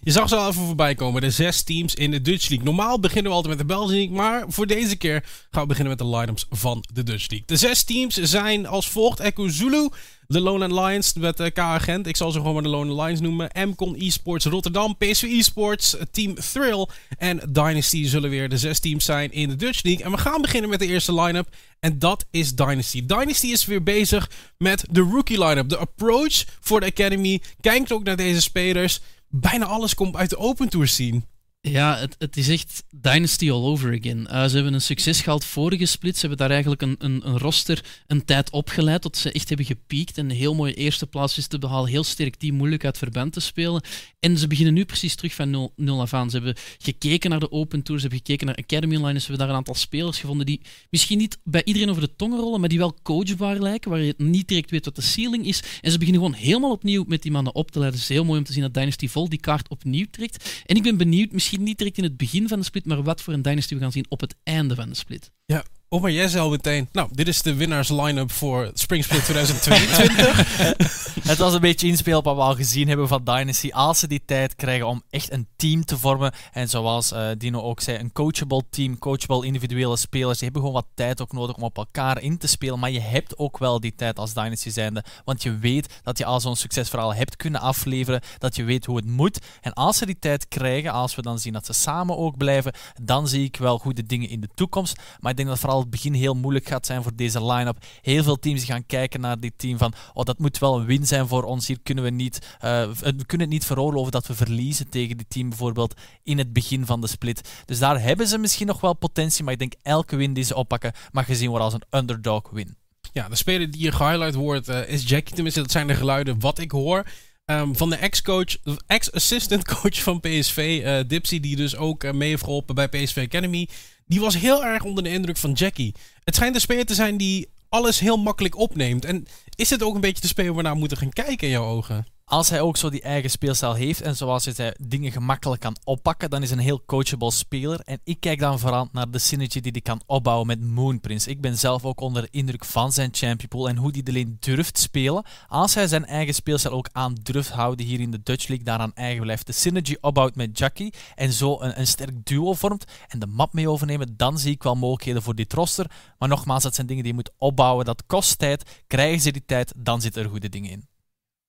Je 0.00 0.10
zag 0.10 0.28
ze 0.28 0.36
al 0.36 0.48
even 0.48 0.64
voorbij 0.64 0.94
komen, 0.94 1.20
de 1.20 1.30
zes 1.30 1.62
teams 1.62 1.94
in 1.94 2.10
de 2.10 2.20
Dutch 2.20 2.48
League. 2.48 2.66
Normaal 2.66 3.00
beginnen 3.00 3.30
we 3.30 3.36
altijd 3.36 3.56
met 3.56 3.68
de 3.68 3.74
Belgian 3.74 3.96
League, 3.98 4.16
maar 4.16 4.44
voor 4.48 4.66
deze 4.66 4.96
keer 4.96 5.24
gaan 5.50 5.62
we 5.62 5.68
beginnen 5.68 5.96
met 5.96 6.06
de 6.06 6.16
line-ups 6.16 6.46
van 6.50 6.84
de 6.92 7.02
Dutch 7.02 7.28
League. 7.28 7.46
De 7.46 7.56
zes 7.56 7.84
teams 7.84 8.14
zijn 8.14 8.66
als 8.66 8.88
volgt: 8.88 9.20
Echo 9.20 9.48
Zulu, 9.48 9.88
de 10.26 10.40
Lone 10.40 10.82
Lions 10.82 11.12
met 11.12 11.40
uh, 11.40 11.46
K-agent. 11.46 12.06
Ik 12.06 12.16
zal 12.16 12.30
ze 12.30 12.38
gewoon 12.38 12.54
maar 12.54 12.62
de 12.62 12.68
Lone 12.68 13.02
Lions 13.02 13.20
noemen. 13.20 13.50
Mcon 13.54 13.96
Esports 13.96 14.44
Rotterdam, 14.44 14.96
PSV 14.96 15.22
Esports, 15.22 15.96
Team 16.10 16.34
Thrill 16.34 16.86
en 17.18 17.40
Dynasty 17.48 18.04
zullen 18.04 18.30
weer 18.30 18.48
de 18.48 18.58
zes 18.58 18.80
teams 18.80 19.04
zijn 19.04 19.32
in 19.32 19.48
de 19.48 19.56
Dutch 19.56 19.82
League. 19.82 20.04
En 20.04 20.10
we 20.10 20.18
gaan 20.18 20.42
beginnen 20.42 20.70
met 20.70 20.78
de 20.78 20.86
eerste 20.86 21.14
line-up. 21.14 21.48
En 21.80 21.98
dat 21.98 22.24
is 22.30 22.54
Dynasty. 22.54 23.06
Dynasty 23.06 23.46
is 23.46 23.64
weer 23.64 23.82
bezig 23.82 24.30
met 24.58 24.84
de 24.90 25.00
rookie 25.00 25.44
line-up. 25.44 25.68
De 25.68 25.76
approach 25.76 26.44
voor 26.60 26.80
de 26.80 26.86
Academy. 26.86 27.42
Kijkt 27.60 27.92
ook 27.92 28.04
naar 28.04 28.16
deze 28.16 28.40
spelers 28.40 29.00
bijna 29.28 29.66
alles 29.66 29.94
komt 29.94 30.16
uit 30.16 30.30
de 30.30 30.36
Open 30.38 30.68
Tour 30.68 30.88
scene. 30.88 31.22
Ja, 31.60 31.96
het, 31.96 32.16
het 32.18 32.36
is 32.36 32.48
echt 32.48 32.84
Dynasty 32.90 33.50
all 33.50 33.62
over 33.62 33.98
again. 33.98 34.18
Uh, 34.30 34.44
ze 34.44 34.54
hebben 34.54 34.74
een 34.74 34.80
succes 34.80 35.20
gehad 35.20 35.44
vorige 35.44 35.86
split. 35.86 36.14
Ze 36.14 36.20
hebben 36.20 36.38
daar 36.38 36.50
eigenlijk 36.50 36.82
een, 36.82 36.96
een, 36.98 37.28
een, 37.28 37.38
roster 37.38 37.84
een 38.06 38.24
tijd 38.24 38.50
opgeleid 38.50 39.02
tot 39.02 39.16
ze 39.16 39.32
echt 39.32 39.48
hebben 39.48 39.66
gepiekt 39.66 40.18
en 40.18 40.30
een 40.30 40.36
heel 40.36 40.54
mooie 40.54 40.74
eerste 40.74 41.06
plaats 41.06 41.38
is 41.38 41.46
te 41.46 41.58
behalen. 41.58 41.90
Heel 41.90 42.04
sterk 42.04 42.36
team, 42.36 42.54
moeilijk 42.54 42.84
uit 42.84 42.98
verband 42.98 43.32
te 43.32 43.40
spelen. 43.40 43.82
En 44.20 44.38
ze 44.38 44.46
beginnen 44.46 44.74
nu 44.74 44.84
precies 44.84 45.14
terug 45.14 45.34
van 45.34 45.50
nul, 45.50 45.72
nul 45.76 46.00
af 46.00 46.14
aan. 46.14 46.30
Ze 46.30 46.36
hebben 46.36 46.56
gekeken 46.78 47.30
naar 47.30 47.40
de 47.40 47.52
Open 47.52 47.82
Tour, 47.82 48.00
ze 48.00 48.06
hebben 48.06 48.26
gekeken 48.26 48.46
naar 48.46 48.56
Academy 48.56 48.96
Line. 48.96 49.18
Ze 49.18 49.26
hebben 49.26 49.38
daar 49.38 49.48
een 49.48 49.54
aantal 49.54 49.74
spelers 49.74 50.18
gevonden 50.18 50.46
die 50.46 50.60
misschien 50.90 51.18
niet 51.18 51.38
bij 51.44 51.64
iedereen 51.64 51.90
over 51.90 52.02
de 52.02 52.16
tongen 52.16 52.38
rollen, 52.38 52.60
maar 52.60 52.68
die 52.68 52.78
wel 52.78 52.96
coachbaar 53.02 53.58
lijken, 53.58 53.90
waar 53.90 54.00
je 54.00 54.14
niet 54.16 54.48
direct 54.48 54.70
weet 54.70 54.84
wat 54.84 54.96
de 54.96 55.02
ceiling 55.02 55.46
is. 55.46 55.62
En 55.80 55.90
ze 55.90 55.98
beginnen 55.98 56.22
gewoon 56.22 56.38
helemaal 56.38 56.70
opnieuw 56.70 57.04
met 57.06 57.22
die 57.22 57.32
mannen 57.32 57.54
op 57.54 57.70
te 57.70 57.78
leiden. 57.78 58.00
Het 58.00 58.10
is 58.10 58.16
heel 58.16 58.24
mooi 58.24 58.38
om 58.38 58.44
te 58.44 58.52
zien 58.52 58.62
dat 58.62 58.74
Dynasty 58.74 59.08
vol 59.08 59.28
die 59.28 59.40
kaart 59.40 59.68
opnieuw 59.68 60.06
trekt. 60.10 60.62
En 60.66 60.76
ik 60.76 60.82
ben 60.82 60.96
benieuwd, 60.96 61.32
misschien 61.32 61.47
niet 61.56 61.78
direct 61.78 61.98
in 61.98 62.04
het 62.04 62.16
begin 62.16 62.48
van 62.48 62.58
de 62.58 62.64
split, 62.64 62.86
maar 62.86 63.02
wat 63.02 63.22
voor 63.22 63.32
een 63.32 63.42
dynasty 63.42 63.74
we 63.74 63.80
gaan 63.80 63.92
zien 63.92 64.06
op 64.08 64.20
het 64.20 64.34
einde 64.42 64.74
van 64.74 64.88
de 64.88 64.94
split. 64.94 65.30
Ja, 65.44 65.64
Oh, 65.90 66.02
maar 66.02 66.10
jij 66.10 66.28
zei 66.28 66.42
al 66.42 66.50
meteen, 66.50 66.88
nou, 66.92 67.08
dit 67.12 67.28
is 67.28 67.42
de 67.42 67.54
winnaars 67.54 67.88
line-up 67.88 68.32
voor 68.32 68.70
Spring 68.74 69.04
Split 69.04 69.24
2022. 69.24 71.22
het 71.28 71.38
was 71.38 71.54
een 71.54 71.60
beetje 71.60 71.86
inspeel 71.86 72.18
op 72.18 72.24
wat 72.24 72.36
we 72.36 72.42
al 72.42 72.54
gezien 72.54 72.88
hebben 72.88 73.08
van 73.08 73.24
Dynasty. 73.24 73.70
Als 73.70 73.98
ze 73.98 74.06
die 74.06 74.22
tijd 74.24 74.54
krijgen 74.56 74.86
om 74.86 75.02
echt 75.10 75.32
een 75.32 75.46
team 75.56 75.84
te 75.84 75.98
vormen. 75.98 76.32
En 76.52 76.68
zoals 76.68 77.12
uh, 77.12 77.28
Dino 77.38 77.60
ook 77.60 77.80
zei, 77.80 77.98
een 77.98 78.12
coachable 78.12 78.62
team, 78.70 78.98
coachable 78.98 79.46
individuele 79.46 79.96
spelers. 79.96 80.38
Die 80.38 80.44
hebben 80.44 80.62
gewoon 80.62 80.82
wat 80.82 80.94
tijd 80.94 81.22
ook 81.22 81.32
nodig 81.32 81.56
om 81.56 81.62
op 81.62 81.76
elkaar 81.76 82.22
in 82.22 82.38
te 82.38 82.46
spelen. 82.46 82.78
Maar 82.78 82.90
je 82.90 83.00
hebt 83.00 83.38
ook 83.38 83.58
wel 83.58 83.80
die 83.80 83.94
tijd 83.94 84.18
als 84.18 84.34
Dynasty 84.34 84.70
zijnde. 84.70 85.04
Want 85.24 85.42
je 85.42 85.58
weet 85.58 86.00
dat 86.02 86.18
je 86.18 86.24
al 86.24 86.40
zo'n 86.40 86.56
succesverhaal 86.56 87.14
hebt 87.14 87.36
kunnen 87.36 87.60
afleveren. 87.60 88.20
Dat 88.38 88.56
je 88.56 88.64
weet 88.64 88.84
hoe 88.84 88.96
het 88.96 89.06
moet. 89.06 89.38
En 89.60 89.72
als 89.72 89.96
ze 89.96 90.06
die 90.06 90.18
tijd 90.18 90.48
krijgen, 90.48 90.92
als 90.92 91.14
we 91.14 91.22
dan 91.22 91.38
zien 91.38 91.52
dat 91.52 91.66
ze 91.66 91.72
samen 91.72 92.16
ook 92.16 92.36
blijven, 92.36 92.72
dan 93.02 93.28
zie 93.28 93.44
ik 93.44 93.56
wel 93.56 93.78
goede 93.78 94.06
dingen 94.06 94.28
in 94.28 94.40
de 94.40 94.48
toekomst. 94.54 95.00
Maar 95.20 95.30
ik 95.30 95.36
denk 95.36 95.48
dat 95.48 95.58
vooral 95.58 95.76
het 95.80 95.90
begin 95.90 96.12
heel 96.12 96.34
moeilijk 96.34 96.68
gaat 96.68 96.86
zijn 96.86 97.02
voor 97.02 97.14
deze 97.14 97.44
line-up. 97.52 97.84
Heel 98.00 98.22
veel 98.22 98.38
teams 98.38 98.64
gaan 98.64 98.86
kijken 98.86 99.20
naar 99.20 99.40
dit 99.40 99.52
team 99.56 99.78
van, 99.78 99.92
oh, 100.14 100.24
dat 100.24 100.38
moet 100.38 100.58
wel 100.58 100.78
een 100.78 100.86
win 100.86 101.06
zijn 101.06 101.28
voor 101.28 101.42
ons. 101.42 101.66
Hier 101.66 101.78
kunnen 101.82 102.04
we 102.04 102.10
niet, 102.10 102.38
uh, 102.64 102.90
we 102.92 103.26
kunnen 103.26 103.46
het 103.46 103.56
niet 103.56 103.64
veroorloven 103.64 104.12
dat 104.12 104.26
we 104.26 104.34
verliezen 104.34 104.88
tegen 104.88 105.16
dit 105.16 105.30
team 105.30 105.48
bijvoorbeeld 105.48 105.94
in 106.22 106.38
het 106.38 106.52
begin 106.52 106.86
van 106.86 107.00
de 107.00 107.06
split. 107.06 107.50
Dus 107.64 107.78
daar 107.78 108.02
hebben 108.02 108.26
ze 108.26 108.38
misschien 108.38 108.66
nog 108.66 108.80
wel 108.80 108.94
potentie, 108.94 109.44
maar 109.44 109.52
ik 109.52 109.58
denk 109.58 109.74
elke 109.82 110.16
win 110.16 110.32
die 110.32 110.44
ze 110.44 110.54
oppakken 110.54 110.92
mag 111.12 111.26
gezien 111.26 111.48
worden 111.48 111.64
als 111.64 111.74
een 111.74 111.98
underdog 111.98 112.50
win. 112.50 112.76
Ja, 113.12 113.28
de 113.28 113.36
speler 113.36 113.70
die 113.70 113.80
hier 113.80 113.92
gehighlight 113.92 114.34
wordt 114.34 114.68
uh, 114.68 114.88
is 114.88 115.08
Jackie. 115.08 115.34
Tenminste, 115.34 115.60
dat 115.60 115.70
zijn 115.70 115.86
de 115.86 115.94
geluiden 115.94 116.40
wat 116.40 116.58
ik 116.58 116.70
hoor. 116.70 117.06
Um, 117.50 117.76
van 117.76 117.90
de 117.90 117.96
ex-coach, 117.96 118.56
ex-assistant 118.86 119.64
coach 119.74 120.02
van 120.02 120.20
PSV, 120.20 120.80
uh, 120.84 120.98
Dipsy, 121.06 121.40
die 121.40 121.56
dus 121.56 121.76
ook 121.76 122.12
mee 122.12 122.28
heeft 122.28 122.44
geholpen 122.44 122.74
bij 122.74 122.88
PSV 122.88 123.24
Academy 123.26 123.68
die 124.08 124.20
was 124.20 124.36
heel 124.36 124.64
erg 124.64 124.82
onder 124.84 125.04
de 125.04 125.10
indruk 125.10 125.36
van 125.36 125.52
Jackie. 125.52 125.94
Het 126.24 126.34
schijnt 126.34 126.54
een 126.54 126.60
speler 126.60 126.86
te 126.86 126.94
zijn 126.94 127.16
die 127.16 127.48
alles 127.68 128.00
heel 128.00 128.16
makkelijk 128.16 128.56
opneemt. 128.56 129.04
En 129.04 129.26
is 129.54 129.70
het 129.70 129.82
ook 129.82 129.94
een 129.94 130.00
beetje 130.00 130.22
de 130.22 130.28
speler 130.28 130.54
waar 130.54 130.72
we 130.72 130.78
moeten 130.78 130.96
gaan 130.96 131.12
kijken 131.12 131.46
in 131.46 131.52
jouw 131.52 131.64
ogen? 131.64 132.06
Als 132.28 132.50
hij 132.50 132.60
ook 132.60 132.76
zo 132.76 132.90
die 132.90 133.02
eigen 133.02 133.30
speelstijl 133.30 133.74
heeft 133.74 134.00
en 134.00 134.16
zoals 134.16 134.44
hij 134.44 134.74
dingen 134.80 135.12
gemakkelijk 135.12 135.60
kan 135.60 135.76
oppakken, 135.84 136.30
dan 136.30 136.42
is 136.42 136.50
een 136.50 136.58
heel 136.58 136.84
coachable 136.84 137.30
speler. 137.30 137.80
En 137.80 138.00
ik 138.04 138.20
kijk 138.20 138.38
dan 138.38 138.58
vooral 138.58 138.88
naar 138.92 139.10
de 139.10 139.18
synergy 139.18 139.60
die 139.60 139.72
hij 139.72 139.80
kan 139.80 140.02
opbouwen 140.06 140.46
met 140.46 140.60
Moonprince. 140.60 141.30
Ik 141.30 141.40
ben 141.40 141.58
zelf 141.58 141.84
ook 141.84 142.00
onder 142.00 142.22
de 142.22 142.28
indruk 142.30 142.64
van 142.64 142.92
zijn 142.92 143.08
champion 143.12 143.48
pool 143.48 143.68
en 143.68 143.76
hoe 143.76 143.90
hij 143.90 144.02
alleen 144.06 144.36
durft 144.40 144.78
spelen. 144.78 145.24
Als 145.48 145.74
hij 145.74 145.86
zijn 145.86 146.06
eigen 146.06 146.34
speelstijl 146.34 146.74
ook 146.74 146.88
aan 146.92 147.14
durft 147.22 147.50
houden 147.50 147.86
hier 147.86 148.00
in 148.00 148.10
de 148.10 148.22
Dutch 148.22 148.48
League, 148.48 148.66
daaraan 148.66 148.94
eigen 148.94 149.22
blijft. 149.22 149.46
De 149.46 149.52
synergy 149.52 149.96
opbouwt 150.00 150.34
met 150.34 150.58
Jackie 150.58 150.94
en 151.14 151.32
zo 151.32 151.60
een, 151.60 151.80
een 151.80 151.86
sterk 151.86 152.24
duo 152.24 152.52
vormt 152.52 152.84
en 153.08 153.18
de 153.18 153.26
map 153.26 153.52
mee 153.52 153.70
overnemen, 153.70 154.16
dan 154.16 154.38
zie 154.38 154.52
ik 154.52 154.62
wel 154.62 154.74
mogelijkheden 154.74 155.22
voor 155.22 155.34
dit 155.34 155.52
roster. 155.52 155.90
Maar 156.18 156.28
nogmaals, 156.28 156.62
dat 156.62 156.74
zijn 156.74 156.86
dingen 156.86 157.02
die 157.02 157.12
je 157.12 157.18
moet 157.18 157.32
opbouwen. 157.38 157.84
Dat 157.84 158.06
kost 158.06 158.38
tijd. 158.38 158.82
Krijgen 158.86 159.20
ze 159.20 159.32
die 159.32 159.44
tijd, 159.46 159.72
dan 159.76 160.00
zitten 160.00 160.22
er 160.22 160.28
goede 160.28 160.48
dingen 160.48 160.70
in. 160.70 160.97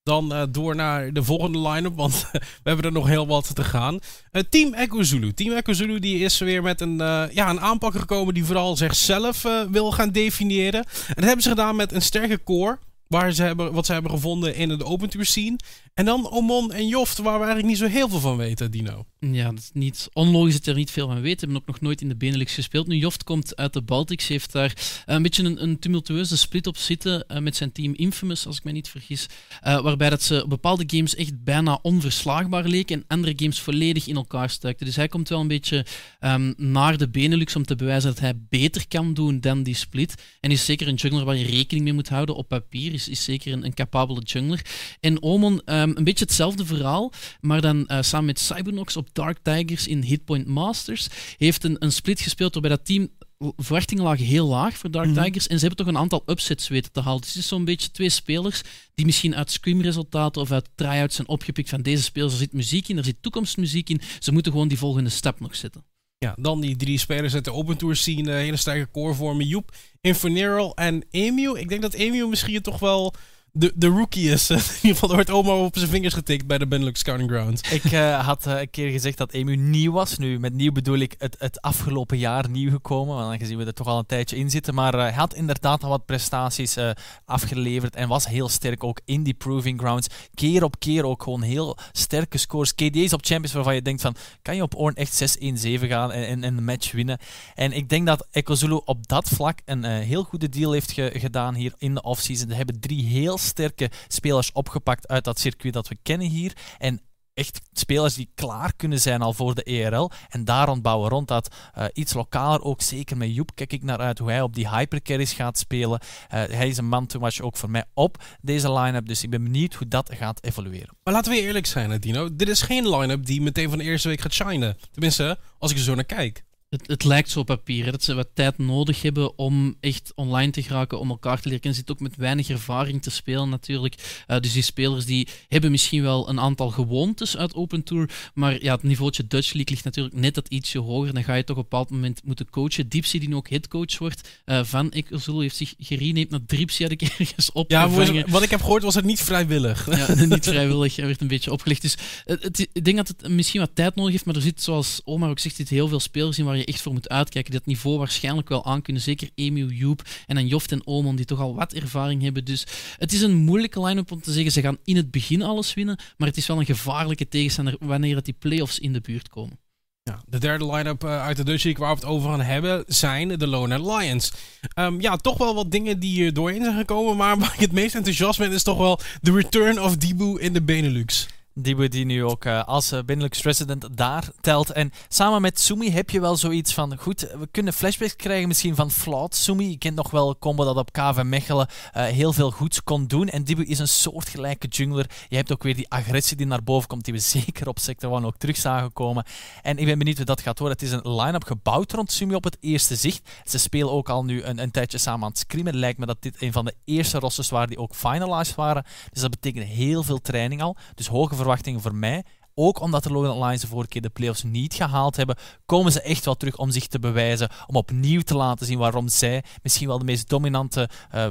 Dan 0.10 0.34
uh, 0.34 0.44
door 0.50 0.76
naar 0.76 1.14
de 1.14 1.24
volgende 1.24 1.60
line-up, 1.70 1.96
want 1.96 2.28
we 2.64 2.70
hebben 2.70 2.86
er 2.86 2.92
nog 2.92 3.08
heel 3.08 3.28
wat 3.28 3.56
te 3.56 3.64
gaan. 3.64 4.00
Uh, 4.32 4.42
Team 4.50 4.74
Echo 4.74 5.04
Zulu. 5.04 5.34
Team 5.34 5.54
Echo 5.54 5.74
Zulu 5.74 6.00
die 6.00 6.20
is 6.20 6.40
weer 6.40 6.62
met 6.62 6.82
een, 6.82 7.02
uh, 7.02 7.24
ja, 7.32 7.50
een 7.50 7.60
aanpak 7.60 7.96
gekomen 7.96 8.34
die 8.34 8.46
vooral 8.46 8.78
zichzelf 8.78 9.46
wil 9.72 9.92
gaan 9.92 10.10
definiëren. 10.10 10.84
En 11.08 11.14
dat 11.16 11.24
hebben 11.24 11.42
ze 11.42 11.50
gedaan 11.50 11.76
met 11.76 11.92
een 11.92 12.02
sterke 12.02 12.44
core 12.44 12.78
waar 13.10 13.32
ze 13.32 13.44
hebben, 13.44 13.74
wat 13.74 13.86
ze 13.86 13.94
hebben 13.94 14.12
gevonden 14.12 14.56
in 14.56 14.70
de 14.70 14.84
Open 14.84 15.10
Tour 15.10 15.26
scene. 15.26 15.60
En 15.94 16.06
dan 16.06 16.30
Omon 16.30 16.74
en 16.74 16.88
Joft, 16.88 17.18
waar 17.18 17.40
we 17.40 17.46
eigenlijk 17.46 17.68
niet 17.68 17.78
zo 17.78 17.86
heel 17.86 18.10
veel 18.10 18.20
van 18.20 18.38
weten, 18.38 18.72
Dino. 18.72 19.06
Ja, 19.20 19.50
dat 19.50 19.60
is 19.60 19.70
niet 19.74 20.10
onlogisch 20.14 20.54
dat 20.54 20.66
er 20.66 20.76
niet 20.76 20.92
veel 20.92 21.08
van 21.08 21.22
weten. 21.22 21.48
We 21.48 21.54
hebben 21.54 21.62
ook 21.62 21.68
nog 21.68 21.82
nooit 21.82 22.02
in 22.02 22.08
de 22.08 22.16
Benelux 22.16 22.54
gespeeld. 22.54 22.88
Nu, 22.88 22.96
Joft 22.96 23.24
komt 23.24 23.56
uit 23.56 23.74
de 23.74 23.82
Baltics, 23.82 24.28
heeft 24.28 24.52
daar 24.52 25.04
een 25.06 25.22
beetje 25.22 25.44
een, 25.44 25.64
een 25.64 25.80
tumultueuze 25.80 26.38
split 26.38 26.68
op 26.68 26.78
zitten 26.78 27.26
uh, 27.28 27.38
met 27.38 27.56
zijn 27.56 27.72
team 27.72 27.94
Infamous, 27.96 28.46
als 28.46 28.58
ik 28.58 28.64
me 28.64 28.72
niet 28.72 28.90
vergis. 28.90 29.28
Uh, 29.68 29.82
waarbij 29.82 30.10
dat 30.10 30.22
ze 30.22 30.46
bepaalde 30.48 30.84
games 30.88 31.16
echt 31.16 31.44
bijna 31.44 31.80
onverslaagbaar 31.82 32.68
leken 32.68 32.96
en 32.96 33.06
andere 33.08 33.34
games 33.36 33.60
volledig 33.60 34.08
in 34.08 34.16
elkaar 34.16 34.50
stuikten. 34.50 34.86
Dus 34.86 34.96
hij 34.96 35.08
komt 35.08 35.30
wel 35.30 35.40
een 35.40 35.48
beetje 35.48 35.86
um, 36.20 36.54
naar 36.58 36.98
de 36.98 37.10
Benelux 37.10 37.56
om 37.56 37.66
te 37.66 37.76
bewijzen 37.76 38.10
dat 38.10 38.20
hij 38.20 38.34
beter 38.50 38.88
kan 38.88 39.14
doen 39.14 39.40
dan 39.40 39.64
die 39.64 39.76
split. 39.76 40.24
En 40.40 40.52
is 40.52 40.66
zeker 40.66 40.88
een 40.88 40.96
jungler 40.96 41.26
waar 41.26 41.36
je 41.36 41.46
rekening 41.46 41.86
mee 41.86 41.94
moet 41.94 42.10
houden 42.10 42.36
op 42.36 42.48
papier. 42.48 42.98
Is, 43.00 43.08
is 43.08 43.24
zeker 43.24 43.54
een, 43.54 43.66
een 43.66 43.74
capabele 43.74 44.22
jungler. 44.22 44.66
En 45.00 45.22
Omon... 45.22 45.62
Um, 45.66 45.90
Um, 45.90 45.98
een 45.98 46.04
beetje 46.04 46.26
hetzelfde 46.26 46.66
verhaal, 46.66 47.12
maar 47.42 47.62
dan 47.62 47.84
uh, 47.88 47.98
samen 48.02 48.26
met 48.26 48.40
Cybernox 48.40 48.98
op 48.98 49.08
Dark 49.14 49.38
Tigers 49.44 49.88
in 49.88 50.02
Hitpoint 50.02 50.48
Masters. 50.48 51.08
Heeft 51.38 51.64
een, 51.64 51.76
een 51.80 51.92
split 51.92 52.22
gespeeld 52.22 52.54
waarbij 52.54 52.72
dat 52.72 52.86
team 52.86 53.10
verwachtingen 53.58 54.04
lagen 54.04 54.26
heel 54.26 54.48
laag 54.48 54.78
voor 54.78 54.92
Dark 54.92 55.10
mhm. 55.10 55.24
Tigers. 55.24 55.48
En 55.48 55.60
ze 55.60 55.66
hebben 55.66 55.86
toch 55.86 55.96
een 55.96 56.02
aantal 56.02 56.24
upsets 56.26 56.68
weten 56.68 56.92
te 56.92 57.02
halen. 57.02 57.22
Dus 57.22 57.30
het 57.30 57.38
is 57.38 57.48
zo'n 57.48 57.66
beetje 57.66 57.92
twee 57.92 58.10
spelers 58.10 58.62
die 58.94 59.06
misschien 59.06 59.36
uit 59.36 59.52
scrim-resultaten 59.52 60.42
of 60.42 60.52
uit 60.52 60.70
tryouts 60.76 61.16
zijn 61.16 61.28
opgepikt 61.28 61.70
van 61.70 61.82
deze 61.82 62.04
spelers. 62.04 62.34
Er 62.34 62.40
zit 62.40 62.54
muziek 62.54 62.88
in, 62.88 62.98
er 62.98 63.04
zit 63.04 63.22
toekomstmuziek 63.22 63.90
in. 63.90 64.02
Ze 64.20 64.32
moeten 64.32 64.52
gewoon 64.52 64.68
die 64.68 64.78
volgende 64.78 65.10
stap 65.10 65.40
nog 65.40 65.56
zetten. 65.56 65.84
Ja, 66.26 66.36
dan 66.40 66.62
die 66.62 66.76
drie 66.76 66.98
spelers 66.98 67.34
uit 67.34 67.46
de 67.46 67.54
Open 67.54 67.78
Tour 67.78 67.96
zien. 67.96 68.28
Uh, 68.28 68.34
hele 68.34 68.58
sterke 68.58 68.92
core 68.92 69.14
vormen. 69.14 69.46
Joep, 69.46 69.72
Inferneral 70.02 70.76
en 70.76 71.04
Emu. 71.12 71.60
Ik 71.60 71.70
denk 71.70 71.82
dat 71.82 71.94
Emu 71.94 72.28
misschien 72.28 72.62
toch 72.62 72.80
wel 72.80 73.14
de, 73.60 73.72
de 73.76 73.88
rookie 73.88 74.30
is. 74.30 74.50
in 74.50 74.56
ieder 74.56 74.98
geval 74.98 75.16
wordt 75.16 75.32
Omar 75.32 75.56
op 75.56 75.78
zijn 75.78 75.90
vingers 75.90 76.14
getikt 76.14 76.48
bij 76.48 76.58
de 76.58 76.68
Benelux 76.68 77.00
Scouting 77.00 77.30
Ground. 77.30 77.72
Ik 77.72 77.92
uh, 77.92 78.26
had 78.26 78.48
uh, 78.48 78.60
een 78.60 78.70
keer 78.70 78.92
gezegd 78.92 79.18
dat 79.18 79.32
Emu 79.32 79.56
nieuw 79.56 79.92
was. 79.92 80.18
Nu, 80.18 80.40
met 80.40 80.54
nieuw 80.54 80.72
bedoel 80.72 80.98
ik 80.98 81.16
het, 81.18 81.36
het 81.40 81.62
afgelopen 81.62 82.18
jaar 82.18 82.50
nieuw 82.50 82.72
gekomen. 82.72 83.16
Want 83.16 83.40
dan 83.40 83.48
zien 83.48 83.58
we 83.58 83.66
er 83.66 83.74
toch 83.74 83.88
al 83.88 83.98
een 83.98 84.06
tijdje 84.06 84.38
in 84.38 84.50
zitten. 84.50 84.74
Maar 84.74 84.96
uh, 84.96 85.02
hij 85.02 85.12
had 85.12 85.34
inderdaad 85.34 85.84
al 85.84 85.90
wat 85.90 86.06
prestaties 86.06 86.78
afgeleverd. 87.26 87.96
En 87.96 88.08
was 88.08 88.28
heel 88.28 88.50
sterk 88.50 88.84
ook 88.84 89.00
in 89.06 89.24
die 89.24 89.34
Proving 89.34 89.80
Grounds. 89.80 90.08
Keer 90.34 90.64
op 90.64 90.80
keer 90.80 91.06
ook 91.06 91.24
gewoon 91.24 91.42
heel 91.42 91.78
sterke 91.92 92.38
scores. 92.38 92.76
KD's 92.76 93.14
op 93.14 93.26
Champions 93.26 93.54
waarvan 93.54 93.76
je 93.76 93.82
denkt 93.82 94.02
van... 94.02 94.16
Kan 94.42 94.56
je 94.56 94.62
op 94.62 94.76
Orn 94.76 94.96
echt 94.96 95.38
6-1-7 95.40 95.42
gaan 95.64 96.12
en, 96.12 96.44
en, 96.44 96.58
een 96.58 96.64
match 96.64 96.92
winnen? 96.92 97.18
En 97.56 97.72
ik 97.72 97.90
denk 97.90 98.06
dat 98.06 98.28
Ekozulu 98.32 98.82
op 98.86 99.08
dat 99.08 99.30
vlak 99.30 99.60
een 99.66 99.84
heel 99.84 100.24
goede 100.24 100.50
deal 100.50 100.72
heeft 100.72 100.92
ge 100.92 101.12
gedaan 101.14 101.56
hier 101.56 101.74
in 101.78 101.94
de 101.94 102.02
offseason. 102.02 102.50
Ze 102.50 102.56
hebben 102.56 102.80
drie 102.80 103.06
heel 103.06 103.38
sterke 103.50 103.90
spelers 104.08 104.52
opgepakt 104.52 105.08
uit 105.08 105.24
dat 105.24 105.40
circuit 105.40 105.74
dat 105.74 105.88
we 105.88 105.98
kennen 106.04 106.28
hier. 106.28 106.54
En 106.78 107.02
echt 107.40 107.62
spelers 107.74 108.14
die 108.14 108.32
klaar 108.36 108.74
kunnen 108.76 109.00
zijn 109.00 109.22
al 109.22 109.34
voor 109.34 109.56
de 109.56 109.64
ERL. 109.64 110.12
En 110.30 110.46
daar 110.46 110.68
rondbouwen 110.68 111.10
rond 111.10 111.28
dat 111.28 111.56
uh, 111.78 111.86
iets 111.94 112.14
lokaler 112.14 112.62
ook. 112.62 112.82
Zeker 112.82 113.18
met 113.18 113.36
Joep 113.36 113.52
kijk 113.56 113.74
ik 113.74 113.84
naar 113.84 113.98
uit 113.98 114.20
hoe 114.20 114.30
hij 114.30 114.42
op 114.42 114.56
die 114.56 114.70
hypercarries 114.70 115.34
gaat 115.34 115.58
spelen. 115.58 116.00
Uh, 116.02 116.30
hij 116.30 116.68
is 116.68 116.78
een 116.78 116.88
man 116.88 117.06
to 117.06 117.20
watch 117.20 117.42
ook 117.42 117.58
voor 117.58 117.70
mij 117.70 117.86
op 117.94 118.24
deze 118.42 118.74
line-up. 118.74 119.08
Dus 119.08 119.24
ik 119.24 119.30
ben 119.30 119.44
benieuwd 119.44 119.74
hoe 119.74 119.88
dat 119.88 120.10
gaat 120.14 120.44
evolueren. 120.44 120.98
Maar 121.04 121.14
laten 121.14 121.32
we 121.32 121.42
eerlijk 121.42 121.66
zijn, 121.66 122.00
Dino. 122.00 122.36
Dit 122.36 122.50
is 122.50 122.62
geen 122.62 122.90
line-up 122.90 123.26
die 123.26 123.42
meteen 123.42 123.70
van 123.70 123.78
de 123.78 123.84
eerste 123.84 124.08
week 124.08 124.22
gaat 124.22 124.34
shinen. 124.34 124.78
Tenminste, 124.92 125.38
als 125.58 125.72
ik 125.72 125.78
er 125.78 125.84
zo 125.84 125.96
naar 125.96 126.04
kijk. 126.04 126.44
Het, 126.70 126.88
het 126.88 127.04
lijkt 127.04 127.30
zo 127.30 127.40
op 127.40 127.46
papier, 127.46 127.86
hè, 127.86 127.92
dat 127.92 128.04
ze 128.04 128.14
wat 128.14 128.30
tijd 128.34 128.58
nodig 128.58 129.02
hebben 129.02 129.38
om 129.38 129.76
echt 129.80 130.12
online 130.16 130.52
te 130.52 130.64
geraken, 130.64 131.00
om 131.00 131.10
elkaar 131.10 131.42
te 131.42 131.48
leren 131.48 131.60
kennen. 131.60 131.80
Ze 131.80 131.86
zitten 131.86 131.96
ook 131.96 132.12
met 132.12 132.20
weinig 132.20 132.50
ervaring 132.50 133.02
te 133.02 133.10
spelen 133.10 133.50
natuurlijk. 133.50 134.24
Uh, 134.28 134.40
dus 134.40 134.54
die 134.54 134.62
spelers 134.62 135.06
die 135.06 135.28
hebben 135.48 135.72
misschien 135.72 136.02
wel 136.02 136.30
een 136.30 136.40
aantal 136.40 136.70
gewoontes 136.70 137.38
uit 137.38 137.56
Open 137.56 137.84
Tour, 137.84 138.10
maar 138.34 138.64
ja, 138.64 138.74
het 138.74 138.84
niveautje 138.84 139.28
Dutch 139.28 139.54
League 139.54 139.74
ligt 139.74 139.84
natuurlijk 139.84 140.16
net 140.16 140.36
dat 140.36 140.48
ietsje 140.48 140.80
hoger. 140.80 141.14
Dan 141.14 141.24
ga 141.24 141.34
je 141.34 141.44
toch 141.44 141.58
op 141.58 141.64
een 141.64 141.70
bepaald 141.70 141.90
moment 141.90 142.22
moeten 142.24 142.50
coachen. 142.50 142.90
Dipsy, 142.90 143.20
die 143.20 143.30
nu 143.30 143.36
ook 143.36 143.50
headcoach 143.50 143.98
wordt 143.98 144.42
uh, 144.46 144.64
van 144.64 144.90
Ekelzul, 144.90 145.40
heeft 145.40 145.56
zich 145.56 145.74
gerenamed 145.78 146.30
naar 146.30 146.46
Dripsy, 146.46 146.84
had 146.84 146.92
ik 146.92 147.02
ergens 147.18 147.52
opgevangen. 147.52 148.14
Ja, 148.14 148.26
wat 148.28 148.44
ik 148.44 148.50
heb 148.50 148.62
gehoord 148.62 148.84
was 148.84 148.96
het 148.96 149.06
niet 149.06 149.22
vrijwillig. 149.22 149.96
Ja, 149.98 150.26
niet 150.26 150.46
vrijwillig, 150.46 150.96
hij 150.96 151.06
werd 151.06 151.22
een 151.22 151.28
beetje 151.28 151.52
opgelegd. 151.52 151.82
Dus 151.82 151.98
het, 152.26 152.44
het, 152.44 152.60
ik 152.74 152.86
denk 152.86 152.98
dat 152.98 153.08
het 153.08 153.28
misschien 153.28 153.60
wat 153.60 153.72
tijd 153.74 153.96
nodig 153.96 154.12
heeft, 154.12 154.26
maar 154.26 154.36
er 154.36 154.42
zit, 154.42 154.62
zoals 154.62 155.02
Omar 155.04 155.30
ook 155.30 155.40
zegt, 155.40 155.56
zit 155.56 155.70
heel 155.70 155.88
veel 155.88 156.00
spelers 156.00 156.40
in 156.40 156.46
waar 156.46 156.58
je 156.60 156.66
echt 156.66 156.82
voor 156.82 156.94
moet 156.94 157.10
uitkijken. 157.10 157.52
Dat 157.52 157.66
niveau 157.66 157.98
waarschijnlijk 157.98 158.50
wel 158.50 158.66
aan 158.66 158.82
kunnen. 158.82 159.02
Zeker 159.02 159.30
Emu, 159.36 159.66
Joep 159.66 160.02
en 160.28 160.36
dan 160.36 160.48
Joft 160.48 160.72
en 160.72 160.88
Omon, 160.88 161.16
die 161.16 161.26
toch 161.26 161.40
al 161.40 161.56
wat 161.56 161.74
ervaring 161.74 162.22
hebben. 162.22 162.46
Dus 162.46 162.68
het 162.98 163.14
is 163.14 163.22
een 163.22 163.36
moeilijke 163.36 163.82
line-up 163.82 164.12
om 164.12 164.22
te 164.22 164.32
zeggen, 164.32 164.52
ze 164.52 164.62
gaan 164.62 164.78
in 164.84 164.96
het 164.96 165.12
begin 165.12 165.42
alles 165.42 165.74
winnen. 165.74 166.00
Maar 166.18 166.28
het 166.28 166.38
is 166.38 166.48
wel 166.48 166.60
een 166.60 166.66
gevaarlijke 166.66 167.28
tegenstander 167.28 167.76
wanneer 167.80 168.24
die 168.24 168.36
playoffs 168.40 168.80
in 168.80 168.94
de 168.94 169.02
buurt 169.02 169.30
komen. 169.30 169.60
Ja, 170.04 170.22
de 170.26 170.40
derde 170.40 170.66
line-up 170.72 171.04
uh, 171.04 171.22
uit 171.22 171.38
de 171.38 171.44
Dutch 171.44 171.64
League 171.64 171.86
waar 171.86 171.96
we 171.96 172.02
het 172.02 172.10
over 172.10 172.30
gaan 172.30 172.42
hebben 172.42 172.84
zijn 172.88 173.28
de 173.28 173.48
Lone 173.48 173.96
Lions. 173.96 174.32
Um, 174.76 175.02
ja, 175.02 175.18
toch 175.18 175.38
wel 175.38 175.56
wat 175.56 175.72
dingen 175.72 176.00
die 176.00 176.26
er 176.26 176.34
doorheen 176.34 176.64
zijn 176.64 176.78
gekomen. 176.78 177.18
Maar 177.18 177.38
waar 177.40 177.54
ik 177.54 177.60
het 177.60 177.72
meest 177.72 177.96
enthousiast 177.96 178.40
ben 178.40 178.52
is 178.52 178.64
toch 178.64 178.78
wel 178.78 179.00
de 179.22 179.32
return 179.32 179.82
of 179.82 179.98
Dibu 179.98 180.40
in 180.40 180.54
de 180.54 180.62
Benelux. 180.62 181.28
Die 181.62 181.90
die 181.90 182.06
nu 182.06 182.24
ook 182.24 182.46
uh, 182.46 182.64
als 182.64 182.94
uh, 182.94 183.00
resident 183.42 183.98
daar 183.98 184.30
telt. 184.42 184.72
En 184.72 184.92
samen 185.08 185.42
met 185.42 185.60
Sumi 185.60 185.92
heb 185.92 186.10
je 186.10 186.20
wel 186.20 186.36
zoiets 186.36 186.74
van, 186.74 186.98
goed, 186.98 187.20
we 187.22 187.48
kunnen 187.52 187.74
flashbacks 187.74 188.16
krijgen 188.16 188.48
misschien 188.48 188.76
van 188.76 188.92
Flout. 188.92 189.36
Sumi, 189.36 189.70
je 189.70 189.78
kent 189.78 189.96
nog 189.96 190.12
wel 190.12 190.30
een 190.30 190.40
combo 190.40 190.64
dat 190.64 190.78
op 190.78 190.92
KV 190.92 191.22
Mechelen 191.24 191.68
uh, 191.98 192.04
heel 192.04 192.34
veel 192.34 192.52
goeds 192.52 192.84
kon 192.84 193.08
doen. 193.08 193.28
En 193.28 193.44
Dibu 193.44 193.66
is 193.66 193.80
een 193.80 193.88
soortgelijke 193.88 194.68
jungler. 194.68 195.10
Je 195.28 195.36
hebt 195.36 195.52
ook 195.52 195.64
weer 195.64 195.76
die 195.76 195.90
agressie 195.90 196.38
die 196.38 196.46
naar 196.46 196.64
boven 196.64 196.88
komt, 196.88 197.06
die 197.06 197.14
we 197.14 197.20
zeker 197.40 197.68
op 197.68 197.80
Sector 197.80 198.14
1 198.14 198.26
ook 198.26 198.38
terug 198.38 198.58
zagen 198.58 198.94
komen. 198.94 199.26
En 199.62 199.78
ik 199.78 199.86
ben 199.86 199.98
benieuwd 199.98 200.18
hoe 200.18 200.26
dat 200.26 200.42
gaat 200.42 200.60
worden. 200.60 200.78
Het 200.78 200.88
is 200.88 200.94
een 200.94 201.16
line-up 201.16 201.44
gebouwd 201.44 201.92
rond 201.92 202.12
Sumi 202.12 202.36
op 202.36 202.44
het 202.44 202.58
eerste 202.60 202.96
zicht. 202.96 203.30
Ze 203.46 203.58
spelen 203.58 203.92
ook 203.92 204.10
al 204.10 204.24
nu 204.26 204.44
een, 204.44 204.62
een 204.62 204.72
tijdje 204.72 204.98
samen 204.98 205.24
aan 205.24 205.30
het 205.30 205.40
scrimmen. 205.40 205.72
Het 205.72 205.82
lijkt 205.82 206.00
me 206.00 206.06
dat 206.06 206.22
dit 206.22 206.42
een 206.42 206.52
van 206.52 206.66
de 206.66 206.76
eerste 206.86 207.20
rosters 207.20 207.50
waren 207.50 207.68
die 207.68 207.78
ook 207.78 207.96
finalized 207.96 208.56
waren. 208.56 208.86
Dus 209.12 209.22
dat 209.22 209.32
betekent 209.32 209.66
heel 209.66 210.04
veel 210.04 210.22
training 210.22 210.62
al. 210.62 210.76
Dus 210.96 211.08
hoge 211.08 211.28
verwachtingen 211.28 211.49
verwachtingen 211.50 211.82
voor 211.82 211.96
mij. 211.96 212.24
Ook 212.54 212.80
omdat 212.80 213.04
de 213.04 213.12
Logan 213.12 213.32
Alliance 213.32 213.66
de 213.66 213.72
vorige 213.72 213.90
keer 213.90 214.02
de 214.02 214.10
playoffs 214.10 214.44
niet 214.44 214.74
gehaald 214.74 215.16
hebben, 215.16 215.36
komen 215.66 215.92
ze 215.92 216.02
echt 216.02 216.26
wel 216.26 216.36
terug 216.36 216.58
om 216.58 216.72
zich 216.72 216.88
te 216.88 217.00
bewijzen. 217.00 217.50
Om 217.68 217.76
opnieuw 217.76 218.22
te 218.22 218.36
laten 218.36 218.66
zien 218.66 218.78
waarom 218.78 219.08
zij 219.08 219.44
misschien 219.64 219.88
wel 219.88 220.00
de 220.00 220.06
meest 220.06 220.30
dominante 220.30 220.90
uh, 221.16 221.28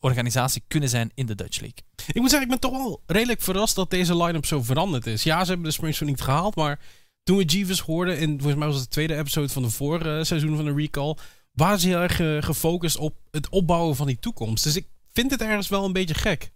organisatie 0.00 0.62
kunnen 0.68 0.88
zijn 0.88 1.10
in 1.14 1.26
de 1.26 1.34
Dutch 1.34 1.60
League. 1.60 1.78
Ik 2.06 2.20
moet 2.20 2.30
zeggen, 2.30 2.50
ik 2.50 2.60
ben 2.60 2.70
toch 2.70 2.80
wel 2.80 3.02
redelijk 3.06 3.40
verrast 3.40 3.74
dat 3.74 3.90
deze 3.90 4.16
line-up 4.16 4.46
zo 4.46 4.62
veranderd 4.62 5.06
is. 5.06 5.22
Ja, 5.22 5.40
ze 5.40 5.48
hebben 5.48 5.66
de 5.66 5.72
Springs 5.72 6.00
niet 6.00 6.20
gehaald, 6.20 6.56
maar 6.56 6.80
toen 7.22 7.36
we 7.36 7.44
Jeeves 7.44 7.80
hoorden, 7.80 8.18
in 8.18 8.28
volgens 8.28 8.58
mij 8.58 8.66
was 8.66 8.76
het 8.76 8.84
de 8.84 8.90
tweede 8.90 9.16
episode 9.16 9.48
van 9.48 9.62
de 9.62 9.70
vorige 9.70 10.20
seizoen 10.24 10.56
van 10.56 10.64
de 10.64 10.74
Recall, 10.74 11.16
waren 11.52 11.80
ze 11.80 11.88
heel 11.88 12.00
erg 12.00 12.20
uh, 12.20 12.42
gefocust 12.42 12.96
op 12.96 13.14
het 13.30 13.48
opbouwen 13.48 13.96
van 13.96 14.06
die 14.06 14.18
toekomst. 14.18 14.64
Dus 14.64 14.76
ik 14.76 14.86
vind 15.12 15.30
het 15.30 15.42
ergens 15.42 15.68
wel 15.68 15.84
een 15.84 15.92
beetje 15.92 16.14
gek. 16.14 16.50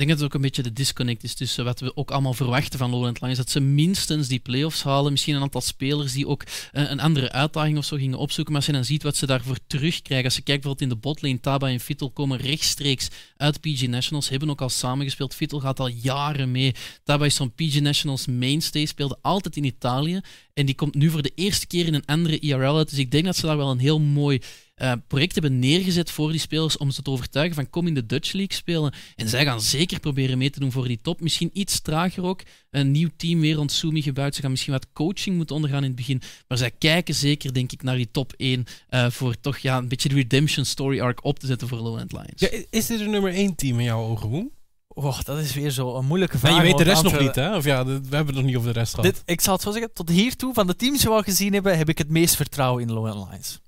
Ik 0.00 0.06
denk 0.06 0.18
dat 0.18 0.28
het 0.28 0.36
ook 0.36 0.42
een 0.42 0.48
beetje 0.50 0.70
de 0.70 0.82
disconnect 0.82 1.22
is 1.22 1.34
tussen 1.34 1.64
wat 1.64 1.80
we 1.80 1.96
ook 1.96 2.10
allemaal 2.10 2.34
verwachten 2.34 2.78
van 2.78 2.90
Lowland 2.90 3.20
Lions. 3.20 3.38
Dat 3.38 3.50
ze 3.50 3.60
minstens 3.60 4.28
die 4.28 4.38
play-offs 4.38 4.82
halen. 4.82 5.12
Misschien 5.12 5.34
een 5.34 5.42
aantal 5.42 5.60
spelers 5.60 6.12
die 6.12 6.26
ook 6.26 6.42
uh, 6.42 6.90
een 6.90 7.00
andere 7.00 7.32
uitdaging 7.32 7.78
of 7.78 7.84
zo 7.84 7.96
gingen 7.96 8.18
opzoeken. 8.18 8.52
Maar 8.52 8.62
als 8.62 8.70
je 8.70 8.76
dan 8.76 8.84
ziet 8.84 9.02
wat 9.02 9.16
ze 9.16 9.26
daarvoor 9.26 9.58
terugkrijgen. 9.66 10.26
Als 10.26 10.36
je 10.36 10.42
kijkt 10.42 10.62
bijvoorbeeld 10.62 10.90
in 10.90 10.96
de 10.96 11.08
botlane, 11.08 11.40
Taba 11.40 11.68
en 11.68 11.80
Fittel 11.80 12.10
komen 12.10 12.38
rechtstreeks 12.38 13.08
uit 13.36 13.60
PG 13.60 13.86
Nationals. 13.86 14.28
Hebben 14.28 14.50
ook 14.50 14.60
al 14.60 14.68
samengespeeld. 14.68 15.34
Fittel 15.34 15.60
gaat 15.60 15.80
al 15.80 15.88
jaren 15.88 16.50
mee. 16.50 16.74
Taba 17.04 17.24
is 17.24 17.34
zo'n 17.34 17.54
PG 17.54 17.80
Nationals 17.80 18.26
mainstay. 18.26 18.84
Speelde 18.84 19.18
altijd 19.22 19.56
in 19.56 19.64
Italië. 19.64 20.20
En 20.54 20.66
die 20.66 20.74
komt 20.74 20.94
nu 20.94 21.10
voor 21.10 21.22
de 21.22 21.32
eerste 21.34 21.66
keer 21.66 21.86
in 21.86 21.94
een 21.94 22.06
andere 22.06 22.38
IRL 22.38 22.76
uit. 22.76 22.90
Dus 22.90 22.98
ik 22.98 23.10
denk 23.10 23.24
dat 23.24 23.36
ze 23.36 23.46
daar 23.46 23.56
wel 23.56 23.70
een 23.70 23.78
heel 23.78 24.00
mooi 24.00 24.40
uh, 24.82 24.92
project 25.06 25.32
hebben 25.32 25.58
neergezet 25.58 26.10
voor 26.10 26.30
die 26.30 26.40
spelers 26.40 26.76
om 26.76 26.90
ze 26.90 27.02
te 27.02 27.10
overtuigen 27.10 27.54
van 27.54 27.70
kom 27.70 27.86
in 27.86 27.94
de 27.94 28.06
Dutch 28.06 28.32
League 28.32 28.56
spelen. 28.56 28.92
En 29.16 29.28
zij 29.28 29.44
gaan 29.44 29.60
zeker 29.60 30.00
proberen 30.00 30.38
mee 30.38 30.50
te 30.50 30.60
doen 30.60 30.72
voor 30.72 30.88
die 30.88 30.98
top. 31.02 31.20
Misschien 31.20 31.50
iets 31.52 31.80
trager 31.80 32.24
ook. 32.24 32.42
Een 32.70 32.90
nieuw 32.90 33.08
team 33.16 33.40
weer 33.40 33.54
rond 33.54 33.72
Sumi 33.72 34.02
gebouwd. 34.02 34.34
Ze 34.34 34.40
gaan 34.40 34.50
misschien 34.50 34.72
wat 34.72 34.86
coaching 34.92 35.36
moeten 35.36 35.56
ondergaan 35.56 35.82
in 35.82 35.86
het 35.86 35.96
begin. 35.96 36.22
Maar 36.48 36.58
zij 36.58 36.70
kijken 36.70 37.14
zeker, 37.14 37.52
denk 37.52 37.72
ik, 37.72 37.82
naar 37.82 37.96
die 37.96 38.10
top 38.10 38.32
1 38.36 38.64
uh, 38.90 39.10
voor 39.10 39.40
toch 39.40 39.58
ja, 39.58 39.76
een 39.76 39.88
beetje 39.88 40.08
de 40.08 40.14
redemption 40.14 40.64
story 40.64 41.00
arc 41.00 41.24
op 41.24 41.38
te 41.38 41.46
zetten 41.46 41.68
voor 41.68 41.78
Lowland 41.78 42.12
Lions. 42.12 42.32
Ja, 42.34 42.48
is 42.70 42.86
dit 42.86 43.00
een 43.00 43.10
nummer 43.10 43.32
1 43.32 43.54
team 43.54 43.78
in 43.78 43.84
jouw 43.84 44.02
ogen, 44.02 44.28
Woem? 44.28 44.50
Oh, 44.88 45.20
dat 45.22 45.38
is 45.38 45.54
weer 45.54 45.70
zo 45.70 45.96
een 45.96 46.06
moeilijke 46.06 46.38
vraag. 46.38 46.50
En 46.50 46.56
je 46.56 46.62
weet 46.62 46.78
de 46.78 46.84
rest 46.84 47.02
nog 47.02 47.20
niet, 47.20 47.34
hè? 47.34 47.56
Of 47.56 47.64
ja, 47.64 47.84
we 47.84 47.92
hebben 47.92 48.26
het 48.26 48.34
nog 48.34 48.44
niet 48.44 48.56
over 48.56 48.72
de 48.72 48.78
rest 48.78 48.94
gehad. 48.94 49.14
Dit, 49.14 49.22
ik 49.24 49.40
zal 49.40 49.52
het 49.52 49.62
zo 49.62 49.70
zeggen, 49.70 49.92
tot 49.92 50.08
hiertoe, 50.08 50.54
van 50.54 50.66
de 50.66 50.76
teams 50.76 51.00
die 51.00 51.08
we 51.08 51.14
al 51.14 51.22
gezien 51.22 51.52
hebben, 51.52 51.78
heb 51.78 51.88
ik 51.88 51.98
het 51.98 52.08
meest 52.08 52.36
vertrouwen 52.36 52.82
in 52.82 52.92
Lowland 52.92 53.30
Lions. 53.30 53.60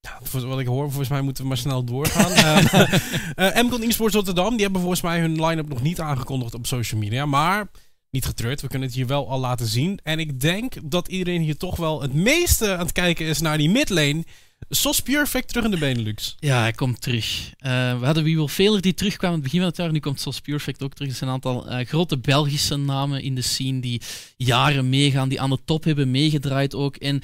Ja, 0.00 0.18
wat 0.46 0.60
ik 0.60 0.66
hoor, 0.66 0.88
volgens 0.88 1.08
mij 1.08 1.20
moeten 1.20 1.42
we 1.42 1.48
maar 1.48 1.58
snel 1.58 1.84
doorgaan. 1.84 2.32
uh, 2.32 3.56
uh, 3.56 3.62
Mcon 3.62 3.82
Esports 3.82 4.14
Rotterdam, 4.14 4.50
die 4.50 4.62
hebben 4.62 4.80
volgens 4.80 5.02
mij 5.02 5.20
hun 5.20 5.44
line-up 5.46 5.68
nog 5.68 5.82
niet 5.82 6.00
aangekondigd 6.00 6.54
op 6.54 6.66
social 6.66 7.00
media. 7.00 7.26
Maar 7.26 7.70
niet 8.10 8.24
getreurd, 8.24 8.60
we 8.60 8.68
kunnen 8.68 8.88
het 8.88 8.96
hier 8.96 9.06
wel 9.06 9.28
al 9.28 9.40
laten 9.40 9.66
zien. 9.66 9.98
En 10.02 10.18
ik 10.18 10.40
denk 10.40 10.74
dat 10.82 11.08
iedereen 11.08 11.42
hier 11.42 11.56
toch 11.56 11.76
wel 11.76 12.02
het 12.02 12.14
meeste 12.14 12.72
aan 12.72 12.78
het 12.78 12.92
kijken 12.92 13.26
is 13.26 13.40
naar 13.40 13.58
die 13.58 13.70
midlane. 13.70 14.24
Sos 14.68 15.00
Perfect 15.00 15.48
terug 15.48 15.64
in 15.64 15.70
de 15.70 15.78
Benelux. 15.78 16.36
Ja, 16.38 16.60
hij 16.60 16.72
komt 16.72 17.00
terug. 17.00 17.52
Uh, 17.60 17.98
we 17.98 18.04
hadden 18.04 18.24
We 18.24 18.34
Will 18.34 18.48
Failure 18.48 18.80
die 18.80 18.94
terugkwam 18.94 19.28
aan 19.28 19.34
het 19.34 19.44
begin 19.44 19.58
van 19.58 19.68
het 19.68 19.76
jaar. 19.76 19.92
Nu 19.92 20.00
komt 20.00 20.20
Sos 20.20 20.40
Perfect 20.40 20.82
ook 20.82 20.94
terug. 20.94 21.10
Er 21.10 21.16
zijn 21.16 21.30
een 21.30 21.34
aantal 21.36 21.72
uh, 21.72 21.86
grote 21.86 22.18
Belgische 22.18 22.76
namen 22.76 23.22
in 23.22 23.34
de 23.34 23.42
scene 23.42 23.80
die 23.80 24.02
jaren 24.36 24.88
meegaan, 24.88 25.28
die 25.28 25.40
aan 25.40 25.50
de 25.50 25.58
top 25.64 25.84
hebben 25.84 26.10
meegedraaid 26.10 26.74
ook. 26.74 26.96
En 26.96 27.22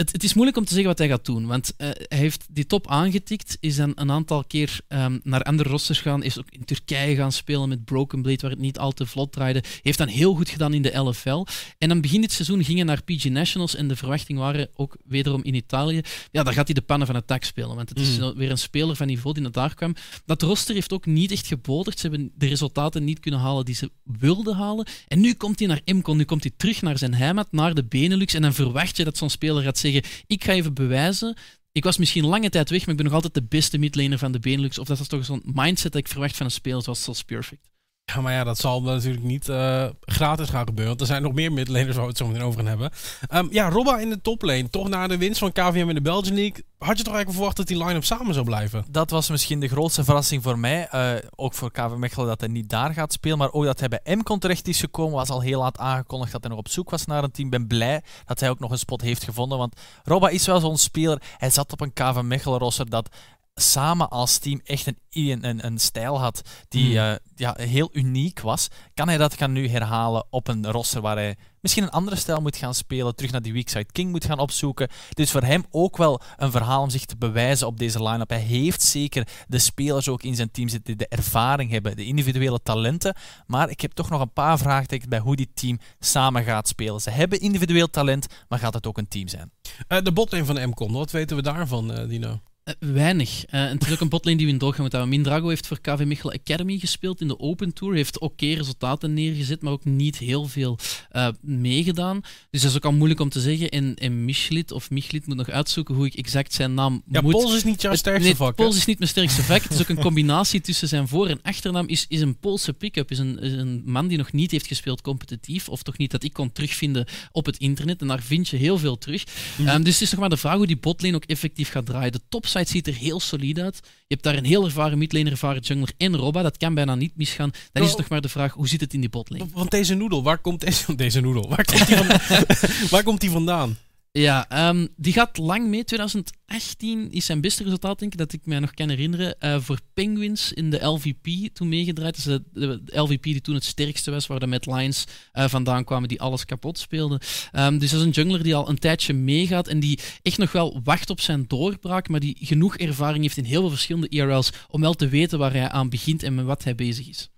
het, 0.00 0.12
het, 0.12 0.24
is 0.24 0.34
moeilijk 0.34 0.56
om 0.56 0.64
te 0.64 0.72
zeggen 0.72 0.88
wat 0.88 0.98
hij 0.98 1.08
gaat 1.08 1.24
doen. 1.24 1.46
Want 1.46 1.74
uh, 1.78 1.88
hij 2.08 2.18
heeft 2.18 2.46
die 2.50 2.66
top 2.66 2.88
aangetikt, 2.88 3.56
is 3.60 3.76
dan 3.76 3.92
een 3.94 4.10
aantal 4.10 4.44
keer 4.44 4.80
um, 4.88 5.20
naar 5.22 5.42
andere 5.42 5.68
rosters 5.68 5.98
gegaan, 5.98 6.22
is 6.22 6.38
ook 6.38 6.50
in 6.50 6.64
Turkije 6.64 7.16
gaan 7.16 7.32
spelen 7.32 7.68
met 7.68 7.84
Broken 7.84 8.22
Blade, 8.22 8.40
waar 8.40 8.50
het 8.50 8.60
niet 8.60 8.78
al 8.78 8.92
te 8.92 9.06
vlot 9.06 9.32
draaide. 9.32 9.62
Heeft 9.82 9.98
dan 9.98 10.08
heel 10.08 10.34
goed 10.34 10.48
gedaan 10.48 10.74
in 10.74 10.82
de 10.82 10.98
LFL. 10.98 11.44
En 11.78 11.90
aan 11.90 12.00
begin 12.00 12.20
dit 12.20 12.32
seizoen 12.32 12.64
ging 12.64 12.76
hij 12.76 12.86
naar 12.86 13.02
PG 13.02 13.24
Nationals 13.24 13.74
en 13.74 13.88
de 13.88 13.96
verwachtingen 13.96 14.42
waren 14.42 14.68
ook 14.74 14.96
wederom 15.04 15.42
in 15.42 15.54
Italië. 15.54 16.00
Ja, 16.30 16.42
daar 16.42 16.54
gaat 16.54 16.66
hij 16.66 16.74
de 16.74 16.82
pannen 16.82 17.06
van 17.06 17.16
het 17.16 17.26
tak 17.26 17.44
spelen, 17.44 17.76
want 17.76 17.88
het 17.88 17.98
is 17.98 18.18
mm. 18.18 18.34
weer 18.34 18.50
een 18.50 18.58
speler 18.58 18.96
van 18.96 19.06
niveau 19.06 19.34
die 19.34 19.42
naar 19.42 19.52
daar 19.52 19.74
kwam. 19.74 19.94
Dat 20.24 20.42
roster 20.42 20.74
heeft 20.74 20.92
ook 20.92 21.06
niet 21.06 21.30
echt 21.30 21.46
geboderd. 21.46 21.98
Ze 21.98 22.08
hebben 22.08 22.32
de 22.34 22.46
resultaten 22.46 23.04
niet 23.04 23.20
kunnen 23.20 23.40
halen 23.40 23.64
die 23.64 23.74
ze 23.74 23.90
wilden 24.04 24.56
halen. 24.56 24.86
En 25.08 25.20
nu 25.20 25.34
komt 25.34 25.58
hij 25.58 25.68
naar 25.68 25.80
MCON, 25.84 26.16
nu 26.16 26.24
komt 26.24 26.42
hij 26.42 26.52
terug 26.56 26.82
naar 26.82 26.98
zijn 26.98 27.14
heimat, 27.14 27.52
naar 27.52 27.74
de 27.74 27.84
Benelux. 27.84 28.34
En 28.34 28.42
dan 28.42 28.54
verwacht 28.54 28.96
je 28.96 29.04
dat 29.04 29.16
zo'n 29.16 29.30
speler 29.30 29.62
gaat 29.62 29.78
zeggen 29.78 29.89
ik 30.26 30.44
ga 30.44 30.52
even 30.52 30.74
bewijzen. 30.74 31.36
Ik 31.72 31.84
was 31.84 31.98
misschien 31.98 32.26
lange 32.26 32.50
tijd 32.50 32.70
weg, 32.70 32.80
maar 32.80 32.90
ik 32.90 32.96
ben 32.96 33.04
nog 33.04 33.14
altijd 33.14 33.34
de 33.34 33.42
beste 33.42 33.78
midlaner 33.78 34.18
van 34.18 34.32
de 34.32 34.38
Benelux. 34.38 34.78
Of 34.78 34.86
dat 34.86 35.00
is 35.00 35.08
toch 35.08 35.24
zo'n 35.24 35.42
mindset 35.44 35.92
dat 35.92 36.00
ik 36.00 36.08
verwacht 36.08 36.36
van 36.36 36.46
een 36.46 36.52
speler 36.52 36.82
zoals 36.82 37.22
Perfect. 37.22 37.70
Ja, 38.14 38.20
maar 38.20 38.32
ja, 38.32 38.44
dat 38.44 38.58
zal 38.58 38.82
natuurlijk 38.82 39.24
niet 39.24 39.48
uh, 39.48 39.84
gratis 40.00 40.48
gaan 40.48 40.66
gebeuren. 40.66 40.88
Want 40.88 41.00
er 41.00 41.06
zijn 41.06 41.22
nog 41.22 41.32
meer 41.32 41.52
midlaners 41.52 41.94
waar 41.94 42.04
we 42.04 42.08
het 42.08 42.18
zo 42.18 42.26
meteen 42.26 42.42
over 42.42 42.58
gaan 42.58 42.68
hebben. 42.68 42.90
Um, 43.34 43.48
ja, 43.50 43.68
Robba 43.68 43.98
in 43.98 44.10
de 44.10 44.20
toplane. 44.20 44.70
Toch 44.70 44.88
na 44.88 45.06
de 45.06 45.18
winst 45.18 45.38
van 45.38 45.52
KVM 45.52 45.88
in 45.88 45.94
de 45.94 46.00
Belgian 46.00 46.34
League. 46.34 46.64
Had 46.78 46.98
je 46.98 47.04
toch 47.04 47.14
eigenlijk 47.14 47.32
verwacht 47.32 47.56
dat 47.56 47.66
die 47.66 47.84
line-up 47.84 48.04
samen 48.04 48.34
zou 48.34 48.46
blijven? 48.46 48.84
Dat 48.90 49.10
was 49.10 49.30
misschien 49.30 49.60
de 49.60 49.68
grootste 49.68 50.04
verrassing 50.04 50.42
voor 50.42 50.58
mij. 50.58 50.88
Uh, 50.94 51.12
ook 51.36 51.54
voor 51.54 51.70
KV 51.70 51.94
Mechelen 51.96 52.26
dat 52.26 52.40
hij 52.40 52.48
niet 52.48 52.68
daar 52.68 52.92
gaat 52.92 53.12
spelen. 53.12 53.38
Maar 53.38 53.52
ook 53.52 53.64
dat 53.64 53.80
hij 53.80 53.88
bij 53.88 54.16
MCON 54.16 54.38
terecht 54.38 54.68
is 54.68 54.80
gekomen. 54.80 55.16
Was 55.16 55.28
al 55.28 55.40
heel 55.40 55.60
laat 55.60 55.78
aangekondigd 55.78 56.32
dat 56.32 56.40
hij 56.40 56.50
nog 56.50 56.58
op 56.58 56.68
zoek 56.68 56.90
was 56.90 57.06
naar 57.06 57.24
een 57.24 57.30
team. 57.30 57.50
ben 57.50 57.66
blij 57.66 58.02
dat 58.26 58.40
hij 58.40 58.50
ook 58.50 58.58
nog 58.58 58.70
een 58.70 58.78
spot 58.78 59.00
heeft 59.00 59.24
gevonden. 59.24 59.58
Want 59.58 59.80
Robba 60.04 60.28
is 60.28 60.46
wel 60.46 60.60
zo'n 60.60 60.76
speler. 60.76 61.22
Hij 61.36 61.50
zat 61.50 61.72
op 61.72 61.80
een 61.80 61.92
KV 61.92 62.20
Mechelen 62.22 62.58
roster 62.58 62.90
dat 62.90 63.08
samen 63.54 64.08
als 64.08 64.38
team 64.38 64.60
echt 64.64 64.86
een, 64.86 64.96
een, 65.10 65.66
een 65.66 65.78
stijl 65.78 66.20
had 66.20 66.42
die 66.68 66.92
uh, 66.92 67.12
ja, 67.34 67.54
heel 67.58 67.88
uniek 67.92 68.40
was, 68.40 68.68
kan 68.94 69.08
hij 69.08 69.16
dat 69.16 69.34
gaan 69.34 69.52
nu 69.52 69.68
herhalen 69.68 70.24
op 70.30 70.48
een 70.48 70.70
roster 70.70 71.00
waar 71.00 71.16
hij 71.16 71.36
misschien 71.60 71.82
een 71.82 71.90
andere 71.90 72.16
stijl 72.16 72.40
moet 72.40 72.56
gaan 72.56 72.74
spelen, 72.74 73.14
terug 73.14 73.32
naar 73.32 73.42
die 73.42 73.52
Weekside 73.52 73.92
King 73.92 74.10
moet 74.10 74.24
gaan 74.24 74.38
opzoeken. 74.38 74.88
Dus 75.10 75.30
voor 75.30 75.42
hem 75.42 75.64
ook 75.70 75.96
wel 75.96 76.20
een 76.36 76.50
verhaal 76.50 76.82
om 76.82 76.90
zich 76.90 77.04
te 77.04 77.16
bewijzen 77.16 77.66
op 77.66 77.78
deze 77.78 78.02
line-up. 78.02 78.28
Hij 78.28 78.38
heeft 78.38 78.82
zeker 78.82 79.28
de 79.48 79.58
spelers 79.58 80.08
ook 80.08 80.22
in 80.22 80.34
zijn 80.34 80.50
team 80.50 80.68
zitten 80.68 80.96
die 80.96 81.06
de 81.06 81.16
ervaring 81.16 81.70
hebben, 81.70 81.96
de 81.96 82.04
individuele 82.04 82.62
talenten. 82.62 83.14
Maar 83.46 83.70
ik 83.70 83.80
heb 83.80 83.92
toch 83.92 84.10
nog 84.10 84.20
een 84.20 84.32
paar 84.32 84.58
vraagtekens 84.58 85.08
bij 85.08 85.18
hoe 85.18 85.36
die 85.36 85.50
team 85.54 85.78
samen 85.98 86.44
gaat 86.44 86.68
spelen. 86.68 87.00
Ze 87.00 87.10
hebben 87.10 87.40
individueel 87.40 87.90
talent, 87.90 88.26
maar 88.48 88.58
gaat 88.58 88.74
het 88.74 88.86
ook 88.86 88.98
een 88.98 89.08
team 89.08 89.28
zijn? 89.28 89.50
Uh, 89.88 89.98
de 90.02 90.12
botlane 90.12 90.44
van 90.44 90.68
MCOM, 90.68 90.92
wat 90.92 91.10
weten 91.10 91.36
we 91.36 91.42
daarvan, 91.42 91.98
uh, 91.98 92.08
Dino? 92.08 92.40
Uh, 92.78 92.92
weinig. 92.92 93.44
Uh, 93.50 93.60
en 93.60 93.68
het 93.78 93.86
is 93.86 93.92
ook 93.92 94.00
een 94.00 94.08
botlane 94.08 94.36
die 94.36 94.46
we 94.46 94.52
in 94.52 94.58
doorgaan 94.58 94.80
moeten 94.80 94.98
houden. 94.98 95.20
Mindrago 95.20 95.48
heeft 95.48 95.66
voor 95.66 95.80
KV 95.80 96.04
Mechelen 96.04 96.34
Academy 96.34 96.78
gespeeld 96.78 97.20
in 97.20 97.28
de 97.28 97.38
Open 97.38 97.72
Tour. 97.72 97.94
Heeft 97.94 98.18
oké 98.18 98.44
okay 98.44 98.54
resultaten 98.54 99.14
neergezet, 99.14 99.62
maar 99.62 99.72
ook 99.72 99.84
niet 99.84 100.18
heel 100.18 100.48
veel 100.48 100.78
uh, 101.12 101.28
meegedaan. 101.40 102.20
Dus 102.50 102.60
dat 102.60 102.70
is 102.70 102.76
ook 102.76 102.84
al 102.84 102.92
moeilijk 102.92 103.20
om 103.20 103.28
te 103.28 103.40
zeggen. 103.40 103.68
En, 103.68 103.94
en 103.94 104.24
Michlit, 104.24 104.72
of 104.72 104.90
Michlit 104.90 105.26
moet 105.26 105.36
nog 105.36 105.48
uitzoeken 105.48 105.94
hoe 105.94 106.06
ik 106.06 106.14
exact 106.14 106.52
zijn 106.52 106.74
naam 106.74 107.02
ja, 107.06 107.20
moet... 107.20 107.32
Pools 107.32 107.54
is 107.54 107.64
niet 107.64 107.82
jouw 107.82 107.94
sterkste 107.94 108.26
nee, 108.26 108.36
vak. 108.36 108.54
Pools 108.54 108.76
is 108.76 108.84
niet 108.84 108.98
mijn 108.98 109.10
sterkste 109.10 109.42
vak. 109.42 109.62
Het 109.62 109.72
is 109.72 109.80
ook 109.80 109.88
een 109.88 110.00
combinatie 110.00 110.60
tussen 110.60 110.88
zijn 110.88 111.08
voor- 111.08 111.28
en 111.28 111.38
achternaam. 111.42 111.88
Is, 111.88 112.06
is 112.08 112.20
een 112.20 112.38
Poolse 112.38 112.72
pick-up. 112.72 113.10
Is 113.10 113.18
een, 113.18 113.38
is 113.38 113.52
een 113.52 113.82
man 113.84 114.08
die 114.08 114.18
nog 114.18 114.32
niet 114.32 114.50
heeft 114.50 114.66
gespeeld 114.66 115.00
competitief. 115.00 115.68
Of 115.68 115.82
toch 115.82 115.98
niet 115.98 116.10
dat 116.10 116.22
ik 116.22 116.32
kon 116.32 116.52
terugvinden 116.52 117.06
op 117.32 117.46
het 117.46 117.56
internet. 117.56 118.00
En 118.00 118.06
daar 118.06 118.22
vind 118.22 118.48
je 118.48 118.56
heel 118.56 118.78
veel 118.78 118.98
terug. 118.98 119.24
Mm 119.24 119.66
-hmm. 119.66 119.74
um, 119.74 119.82
dus 119.82 119.92
het 119.92 120.02
is 120.02 120.10
nog 120.10 120.20
maar 120.20 120.28
de 120.28 120.36
vraag 120.36 120.56
hoe 120.56 120.66
die 120.66 120.76
botlane 120.76 121.14
ook 121.14 121.24
effectief 121.24 121.70
gaat 121.70 121.86
draaien. 121.86 122.12
De 122.12 122.20
ziet 122.68 122.86
er 122.86 122.94
heel 122.94 123.20
solide 123.20 123.62
uit. 123.62 123.80
Je 123.82 124.14
hebt 124.14 124.22
daar 124.22 124.36
een 124.36 124.44
heel 124.44 124.64
ervaren 124.64 124.98
midlaner, 124.98 125.32
ervaren 125.32 125.62
jungler 125.62 125.92
en 125.96 126.16
Robba. 126.16 126.42
Dat 126.42 126.56
kan 126.56 126.74
bijna 126.74 126.94
niet 126.94 127.16
misgaan. 127.16 127.50
Dan 127.72 127.82
is 127.82 127.88
het 127.88 127.98
nog 127.98 128.08
maar 128.08 128.20
de 128.20 128.28
vraag, 128.28 128.52
hoe 128.52 128.68
zit 128.68 128.80
het 128.80 128.94
in 128.94 129.00
die 129.00 129.08
botlane? 129.08 129.46
Want 129.52 129.70
deze 129.70 129.94
noedel, 129.94 130.22
waar 130.22 130.38
komt 130.38 130.60
deze, 130.60 130.94
deze 131.04 131.20
noedel? 131.20 131.48
Waar 131.48 131.64
komt 131.64 131.86
die, 131.86 131.96
van, 131.96 132.06
waar 132.90 133.02
komt 133.02 133.20
die 133.20 133.30
vandaan? 133.30 133.76
Ja, 134.12 134.68
um, 134.68 134.88
die 134.96 135.12
gaat 135.12 135.38
lang 135.38 135.66
mee. 135.66 135.84
2018 135.84 137.10
is 137.10 137.24
zijn 137.24 137.40
beste 137.40 137.62
resultaat, 137.62 137.98
denk 137.98 138.12
ik, 138.12 138.18
dat 138.18 138.32
ik 138.32 138.46
mij 138.46 138.58
nog 138.58 138.74
kan 138.74 138.88
herinneren. 138.88 139.36
Uh, 139.40 139.60
voor 139.60 139.78
Penguins 139.94 140.52
in 140.52 140.70
de 140.70 140.84
LVP 140.84 141.54
toen 141.54 141.68
meegedraaid. 141.68 142.14
Dus 142.14 142.24
de, 142.24 142.42
de, 142.52 142.84
de, 142.84 142.98
LVP 142.98 143.22
die 143.22 143.40
toen 143.40 143.54
het 143.54 143.64
sterkste 143.64 144.10
was, 144.10 144.26
waar 144.26 144.40
de 144.40 144.46
Mad 144.46 144.66
Lions 144.66 145.04
uh, 145.34 145.48
vandaan 145.48 145.84
kwamen 145.84 146.08
die 146.08 146.20
alles 146.20 146.44
kapot 146.44 146.78
speelden. 146.78 147.20
Um, 147.52 147.78
dus 147.78 147.90
dat 147.90 148.00
is 148.00 148.06
een 148.06 148.12
jungler 148.12 148.42
die 148.42 148.54
al 148.54 148.68
een 148.68 148.78
tijdje 148.78 149.12
meegaat 149.12 149.68
en 149.68 149.80
die 149.80 149.98
echt 150.22 150.38
nog 150.38 150.52
wel 150.52 150.80
wacht 150.84 151.10
op 151.10 151.20
zijn 151.20 151.44
doorbraak, 151.46 152.08
maar 152.08 152.20
die 152.20 152.36
genoeg 152.40 152.76
ervaring 152.76 153.22
heeft 153.22 153.36
in 153.36 153.44
heel 153.44 153.60
veel 153.60 153.70
verschillende 153.70 154.08
IRL's 154.08 154.50
om 154.68 154.80
wel 154.80 154.94
te 154.94 155.08
weten 155.08 155.38
waar 155.38 155.52
hij 155.52 155.68
aan 155.68 155.88
begint 155.88 156.22
en 156.22 156.34
met 156.34 156.44
wat 156.44 156.64
hij 156.64 156.74
bezig 156.74 157.08
is. 157.08 157.30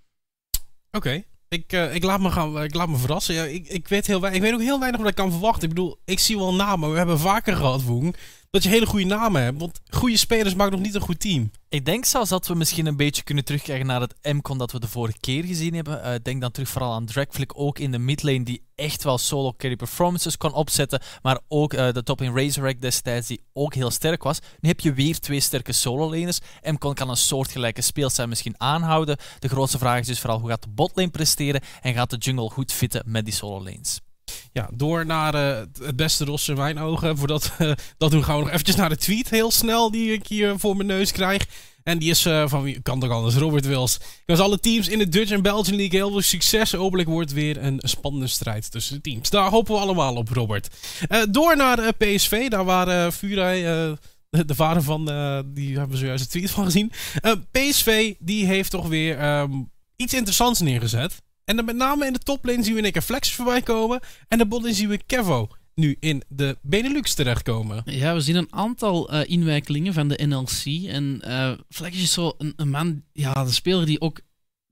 Oké. 0.91 1.25
Ik, 1.53 1.73
uh, 1.73 1.95
ik, 1.95 2.03
laat 2.03 2.21
me 2.21 2.31
gaan, 2.31 2.63
ik 2.63 2.75
laat 2.75 2.89
me 2.89 2.97
verrassen. 2.97 3.35
Ja, 3.35 3.45
ik, 3.45 3.69
ik, 3.69 3.89
weet 3.89 4.07
heel 4.07 4.27
ik 4.27 4.41
weet 4.41 4.53
ook 4.53 4.61
heel 4.61 4.79
weinig 4.79 5.01
wat 5.01 5.11
ik 5.11 5.15
kan 5.15 5.31
verwachten. 5.31 5.63
Ik 5.63 5.75
bedoel, 5.75 5.99
ik 6.05 6.19
zie 6.19 6.39
wel 6.39 6.55
namen. 6.55 6.91
We 6.91 6.97
hebben 6.97 7.19
vaker 7.19 7.57
gehad, 7.57 7.83
Woeng, 7.83 8.17
dat 8.53 8.63
je 8.63 8.69
hele 8.69 8.87
goede 8.87 9.05
namen 9.05 9.43
hebt. 9.43 9.61
Want 9.61 9.81
goede 9.91 10.17
spelers 10.17 10.55
maken 10.55 10.73
nog 10.73 10.83
niet 10.83 10.95
een 10.95 11.01
goed 11.01 11.21
team. 11.21 11.51
Ik 11.69 11.85
denk 11.85 12.05
zelfs 12.05 12.31
dat 12.31 12.47
we 12.47 12.55
misschien 12.55 12.87
een 12.87 12.97
beetje 12.97 13.23
kunnen 13.23 13.45
terugkijken 13.45 13.87
naar 13.87 14.01
het 14.01 14.15
MCON 14.23 14.59
dat 14.59 14.73
we 14.73 14.81
de 14.81 14.89
vorige 14.89 15.19
keer 15.21 15.45
gezien 15.45 15.75
hebben. 15.75 16.01
Uh, 16.05 16.15
denk 16.23 16.41
dan 16.41 16.51
terug 16.51 16.69
vooral 16.69 16.93
aan 16.93 17.07
Dragflick, 17.07 17.59
ook 17.59 17.79
in 17.79 17.91
de 17.91 17.99
midlane, 17.99 18.43
die 18.43 18.63
echt 18.75 19.05
wel 19.05 19.19
solo 19.19 19.53
carry 19.57 19.77
performances 19.77 20.37
kon 20.37 20.53
opzetten. 20.53 21.01
Maar 21.23 21.39
ook 21.49 21.75
uh, 21.75 21.93
de 21.93 22.03
top 22.03 22.21
in 22.21 22.37
Razorback 22.37 22.81
destijds, 22.81 23.27
die 23.27 23.41
ook 23.53 23.75
heel 23.75 23.91
sterk 23.91 24.23
was. 24.23 24.39
Nu 24.61 24.69
heb 24.69 24.81
je 24.81 24.93
weer 24.93 25.19
twee 25.19 25.41
sterke 25.41 25.73
solo-laners. 25.73 26.39
MCON 26.63 26.95
kan 26.95 27.11
een 27.11 27.17
soortgelijke 27.17 27.83
speelstijl 27.83 28.29
misschien 28.29 28.61
aanhouden. 28.61 29.17
De 29.39 29.49
grootste 29.49 29.79
vraag 29.79 30.01
is 30.01 30.07
dus 30.07 30.21
vooral 30.21 30.41
hoe 30.41 30.49
gaat 30.49 30.63
de 30.63 30.69
botlane 30.69 31.11
presteren 31.11 31.61
en 31.81 31.95
gaat 31.95 32.11
de 32.11 32.17
jungle 32.17 32.51
goed 32.51 32.73
fitten 32.73 33.03
met 33.07 33.25
die 33.25 33.35
solo-lanes. 33.35 34.01
Ja, 34.53 34.69
door 34.73 35.07
naar 35.07 35.35
uh, 35.35 35.63
het 35.83 35.97
beste 35.97 36.25
roster 36.25 36.55
in 36.55 36.61
mijn 36.61 36.79
ogen. 36.79 37.19
Voordat 37.19 37.53
uh, 37.59 37.73
dat 37.99 38.11
doen, 38.11 38.25
gaan 38.25 38.37
we 38.37 38.43
nog 38.43 38.51
eventjes 38.51 38.77
naar 38.77 38.89
de 38.89 38.97
tweet 38.97 39.31
heel 39.31 39.51
snel 39.51 39.91
die 39.91 40.13
ik 40.13 40.27
hier 40.27 40.59
voor 40.59 40.77
mijn 40.77 40.89
neus 40.89 41.13
krijg. 41.13 41.47
En 41.83 41.99
die 41.99 42.11
is 42.11 42.27
uh, 42.27 42.49
van 42.49 42.63
wie 42.63 42.81
kan 42.81 43.01
toch 43.01 43.11
anders? 43.11 43.35
Robert 43.35 43.67
Wils. 43.67 43.97
Ik 43.97 44.23
wens 44.27 44.41
alle 44.41 44.61
teams 44.61 44.89
in 44.89 44.99
de 44.99 45.09
Dutch 45.09 45.31
en 45.31 45.43
Belgian 45.43 45.77
League 45.77 45.99
heel 45.99 46.11
veel 46.11 46.21
succes. 46.21 46.73
Hopelijk 46.73 47.09
wordt 47.09 47.33
weer 47.33 47.63
een 47.63 47.81
spannende 47.83 48.27
strijd 48.27 48.71
tussen 48.71 48.95
de 48.95 49.01
teams. 49.01 49.31
Daar 49.31 49.51
hopen 49.51 49.75
we 49.75 49.81
allemaal 49.81 50.15
op, 50.15 50.29
Robert. 50.29 50.69
Door 51.31 51.57
naar 51.57 51.93
PSV. 51.95 52.49
Daar 52.49 52.65
waren 52.65 53.13
Furai, 53.13 53.63
de, 54.31 54.45
de 54.45 54.55
vader 54.55 54.83
van, 54.83 55.05
die 55.55 55.79
hebben 55.79 55.91
we 55.91 55.97
zojuist 55.97 56.25
een 56.25 56.31
tweet 56.31 56.51
van 56.51 56.65
gezien. 56.65 56.93
PSV 57.51 58.15
die 58.19 58.47
heeft 58.47 58.71
toch 58.71 58.89
weer 58.89 59.39
um, 59.39 59.71
iets 59.97 60.15
interessants 60.15 60.61
neergezet. 60.61 61.23
En 61.45 61.57
dan 61.57 61.65
met 61.65 61.77
name 61.77 62.07
in 62.07 62.13
de 62.13 62.19
toplane 62.19 62.63
zien 62.63 62.75
we 62.75 62.85
een 62.85 62.93
keer 62.93 63.03
Flex 63.03 63.33
voorbij 63.33 63.63
komen. 63.63 64.01
En 64.29 64.39
de 64.39 64.47
botlane 64.47 64.75
zien 64.75 64.89
we 64.89 65.03
Kevo 65.07 65.49
nu 65.75 65.97
in 66.01 66.23
de 66.29 66.59
Benelux 66.63 67.15
terechtkomen. 67.15 67.83
Ja, 67.85 68.15
we 68.15 68.21
zien 68.21 68.37
een 68.37 68.53
aantal 68.53 69.15
uh, 69.15 69.21
inwijkelingen 69.25 69.93
van 69.93 70.09
de 70.09 70.27
NLC. 70.27 70.89
En 70.89 71.23
uh, 71.25 71.53
Flex 71.69 71.97
is 71.97 72.13
zo 72.13 72.35
een, 72.39 72.53
een, 72.57 72.71
man, 72.71 73.03
ja, 73.13 73.33
de 73.45 73.53
speler 73.53 73.87
die 73.87 74.01
ook. 74.01 74.21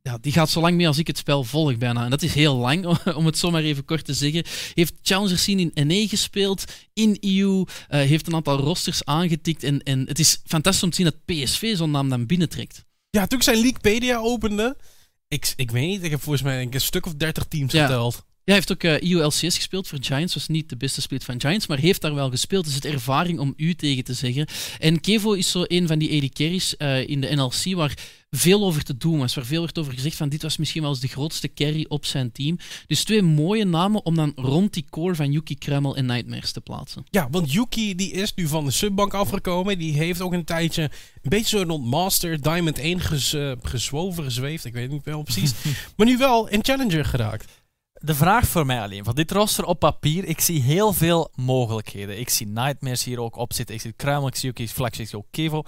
Ja, 0.02 0.18
die 0.20 0.33
gaat 0.33 0.50
zo 0.50 0.61
lang 0.61 0.76
mee 0.76 0.87
als 0.87 0.98
ik 0.98 1.06
het 1.06 1.18
spel 1.18 1.44
volg 1.44 1.78
bijna. 1.78 2.04
En 2.04 2.11
dat 2.11 2.22
is 2.22 2.35
heel 2.35 2.56
lang, 2.56 2.87
om 3.18 3.26
het 3.26 3.38
zomaar 3.38 3.62
even 3.62 3.85
kort 3.85 4.04
te 4.04 4.14
zeggen. 4.14 4.44
Heeft 4.74 4.94
Challenger 5.02 5.38
Scene 5.38 5.70
in 5.74 5.87
NE 5.87 6.09
gespeeld, 6.09 6.64
in 6.92 7.16
EU, 7.20 7.59
uh, 7.59 7.64
heeft 7.88 8.26
een 8.26 8.35
aantal 8.35 8.59
rosters 8.59 9.04
aangetikt. 9.04 9.62
En, 9.62 9.83
en 9.83 10.06
het 10.06 10.18
is 10.18 10.40
fantastisch 10.44 10.83
om 10.83 10.90
te 10.90 10.96
zien 10.96 11.04
dat 11.04 11.24
PSV 11.24 11.76
zo'n 11.76 11.90
naam 11.90 12.09
dan 12.09 12.26
binnentrekt. 12.26 12.85
Ja, 13.11 13.26
toen 13.26 13.38
ik 13.38 13.44
zijn 13.44 13.61
Leaguepedia 13.61 14.18
opende, 14.18 14.76
ik, 15.30 15.52
ik 15.56 15.70
weet 15.70 15.86
niet, 15.86 16.02
ik 16.02 16.10
heb 16.10 16.20
volgens 16.20 16.44
mij 16.44 16.68
een 16.72 16.80
stuk 16.80 17.06
of 17.06 17.14
30 17.14 17.44
teams 17.44 17.72
ja. 17.72 17.86
geteld. 17.86 18.24
Hij 18.44 18.54
heeft 18.54 18.72
ook 18.72 18.82
uh, 18.82 19.00
EU-LCS 19.00 19.40
gespeeld 19.40 19.88
voor 19.88 19.98
Giants. 20.00 20.34
Was 20.34 20.48
niet 20.48 20.68
de 20.68 20.76
beste 20.76 21.00
split 21.00 21.24
van 21.24 21.40
Giants, 21.40 21.66
maar 21.66 21.78
heeft 21.78 22.00
daar 22.00 22.14
wel 22.14 22.30
gespeeld. 22.30 22.64
Dus 22.64 22.74
het 22.74 22.84
ervaring 22.84 23.38
om 23.38 23.54
u 23.56 23.74
tegen 23.74 24.04
te 24.04 24.14
zeggen. 24.14 24.46
En 24.78 25.00
Kevo 25.00 25.32
is 25.32 25.50
zo 25.50 25.64
een 25.66 25.86
van 25.86 25.98
die 25.98 26.22
AD 26.22 26.32
carries 26.32 26.74
uh, 26.78 27.08
in 27.08 27.20
de 27.20 27.34
NLC 27.34 27.74
waar 27.74 27.94
veel 28.30 28.64
over 28.64 28.82
te 28.82 28.96
doen 28.96 29.18
was. 29.18 29.34
Waar 29.34 29.44
veel 29.44 29.60
werd 29.60 29.78
over 29.78 29.92
gezegd 29.92 30.16
van 30.16 30.28
dit 30.28 30.42
was 30.42 30.56
misschien 30.56 30.82
wel 30.82 30.90
eens 30.90 31.00
de 31.00 31.08
grootste 31.08 31.52
carry 31.52 31.86
op 31.88 32.04
zijn 32.04 32.32
team. 32.32 32.58
Dus 32.86 33.04
twee 33.04 33.22
mooie 33.22 33.64
namen 33.64 34.04
om 34.04 34.14
dan 34.14 34.32
rond 34.36 34.72
die 34.72 34.86
core 34.90 35.14
van 35.14 35.32
Yuki 35.32 35.58
Kremel 35.58 35.96
en 35.96 36.06
Nightmares 36.06 36.52
te 36.52 36.60
plaatsen. 36.60 37.04
Ja, 37.10 37.28
want 37.30 37.52
Yuki 37.52 37.94
die 37.94 38.12
is 38.12 38.34
nu 38.34 38.46
van 38.46 38.64
de 38.64 38.70
subbank 38.70 39.14
afgekomen. 39.14 39.78
Die 39.78 39.92
heeft 39.92 40.20
ook 40.20 40.32
een 40.32 40.44
tijdje 40.44 40.82
een 40.82 41.30
beetje 41.30 41.58
zo 41.58 41.64
rond 41.66 41.84
Master 41.84 42.40
Diamond 42.40 42.78
1 42.78 43.00
ges, 43.00 43.34
uh, 43.34 43.52
gezwoven, 43.62 44.24
gezweefd. 44.24 44.64
Ik 44.64 44.72
weet 44.72 44.90
niet 44.90 45.04
wel 45.04 45.22
precies. 45.22 45.52
maar 45.96 46.06
nu 46.06 46.16
wel 46.16 46.48
in 46.48 46.64
Challenger 46.64 47.04
geraakt. 47.04 47.58
De 48.02 48.14
vraag 48.14 48.46
voor 48.46 48.66
mij 48.66 48.80
alleen, 48.80 49.04
van 49.04 49.14
dit 49.14 49.30
roster 49.30 49.64
op 49.64 49.78
papier, 49.78 50.24
ik 50.24 50.40
zie 50.40 50.62
heel 50.62 50.92
veel 50.92 51.30
mogelijkheden. 51.34 52.20
Ik 52.20 52.28
zie 52.28 52.46
Nightmares 52.46 53.04
hier 53.04 53.20
ook 53.20 53.36
op 53.36 53.52
zitten, 53.52 53.74
ik 53.74 53.80
zie 53.80 53.92
Kruimel, 53.92 54.28
ik 54.28 54.36
zie 54.36 54.48
Yuki 54.48 54.68
Flex, 54.68 54.98
ik 54.98 55.08
zie 55.08 55.18
ook 55.18 55.26
Kevo. 55.30 55.62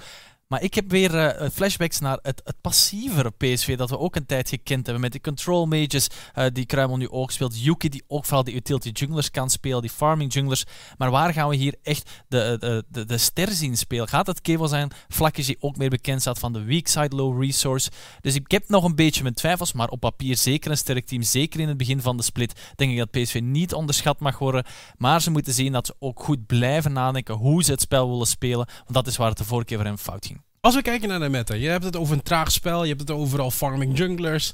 Maar 0.53 0.63
ik 0.63 0.75
heb 0.75 0.91
weer 0.91 1.15
uh, 1.15 1.49
flashbacks 1.53 1.99
naar 1.99 2.19
het, 2.23 2.41
het 2.45 2.61
passievere 2.61 3.31
PSV 3.31 3.77
dat 3.77 3.91
we 3.91 3.99
ook 3.99 4.17
een 4.17 4.27
tijd 4.27 4.49
gekend 4.49 4.85
hebben. 4.85 5.01
Met 5.01 5.13
de 5.13 5.21
control 5.21 5.67
mages 5.67 6.09
uh, 6.35 6.45
die 6.53 6.67
Kruimel 6.67 6.97
nu 6.97 7.09
ook 7.09 7.31
speelt. 7.31 7.63
Yuki 7.63 7.89
die 7.89 8.05
ook 8.07 8.25
vooral 8.25 8.45
die 8.45 8.55
utility 8.55 8.91
junglers 8.91 9.31
kan 9.31 9.51
spelen. 9.51 9.81
Die 9.81 9.91
farming 9.91 10.33
junglers. 10.33 10.65
Maar 10.99 11.11
waar 11.11 11.33
gaan 11.33 11.49
we 11.49 11.57
hier 11.57 11.75
echt 11.83 12.11
de, 12.29 12.85
de, 12.91 13.05
de, 13.05 13.19
ster 13.19 13.53
zien 13.53 13.77
spelen? 13.77 14.09
Gaat 14.09 14.27
het 14.27 14.41
Kevo 14.41 14.67
zijn? 14.67 14.91
Vlakjes 15.09 15.47
die 15.47 15.57
ook 15.61 15.77
meer 15.77 15.91
bekend 15.91 16.21
staat 16.21 16.39
van 16.39 16.53
de 16.53 16.63
weak 16.63 16.87
side 16.87 17.17
low 17.17 17.43
resource. 17.43 17.91
Dus 18.21 18.35
ik 18.35 18.51
heb 18.51 18.69
nog 18.69 18.85
een 18.85 18.95
beetje 18.95 19.23
mijn 19.23 19.35
twijfels. 19.35 19.73
Maar 19.73 19.89
op 19.89 20.01
papier 20.01 20.37
zeker 20.37 20.71
een 20.71 20.77
sterk 20.77 21.07
team. 21.07 21.23
Zeker 21.23 21.61
in 21.61 21.69
het 21.69 21.77
begin 21.77 22.01
van 22.01 22.17
de 22.17 22.23
split. 22.23 22.61
Denk 22.77 22.91
ik 22.91 22.99
dat 22.99 23.11
PSV 23.11 23.41
niet 23.43 23.75
onderschat 23.75 24.21
mag 24.21 24.39
worden. 24.39 24.65
Maar 24.97 25.23
ze 25.23 25.31
moeten 25.31 25.53
zien 25.53 25.73
dat 25.73 25.87
ze 25.87 25.95
ook 25.99 26.23
goed 26.23 26.47
blijven 26.47 26.93
nadenken 26.93 27.35
hoe 27.35 27.65
ze 27.65 27.71
het 27.71 27.81
spel 27.81 28.11
willen 28.11 28.27
spelen. 28.27 28.67
Want 28.67 28.95
dat 28.95 29.07
is 29.07 29.17
waar 29.17 29.29
het 29.29 29.39
de 29.39 29.45
vorige 29.45 29.67
keer 29.67 29.77
voor 29.77 29.87
hem 29.87 29.99
fout 29.99 30.27
ging. 30.27 30.42
Als 30.65 30.75
we 30.75 30.83
kijken 30.83 31.09
naar 31.09 31.21
de 31.21 31.29
meta, 31.29 31.55
je 31.55 31.69
hebt 31.69 31.85
het 31.85 31.97
over 31.97 32.15
een 32.15 32.23
traag 32.23 32.53
spel, 32.53 32.83
je 32.83 32.89
hebt 32.89 33.01
het 33.01 33.11
overal 33.11 33.51
farming 33.51 33.99
junglers. 33.99 34.47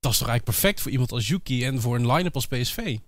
Dat 0.00 0.12
is 0.12 0.18
toch 0.18 0.28
eigenlijk 0.28 0.44
perfect 0.44 0.80
voor 0.80 0.90
iemand 0.90 1.12
als 1.12 1.28
Yuki 1.28 1.64
en 1.64 1.80
voor 1.80 1.94
een 1.94 2.12
line-up 2.12 2.34
als 2.34 2.46
PSV? 2.46 2.98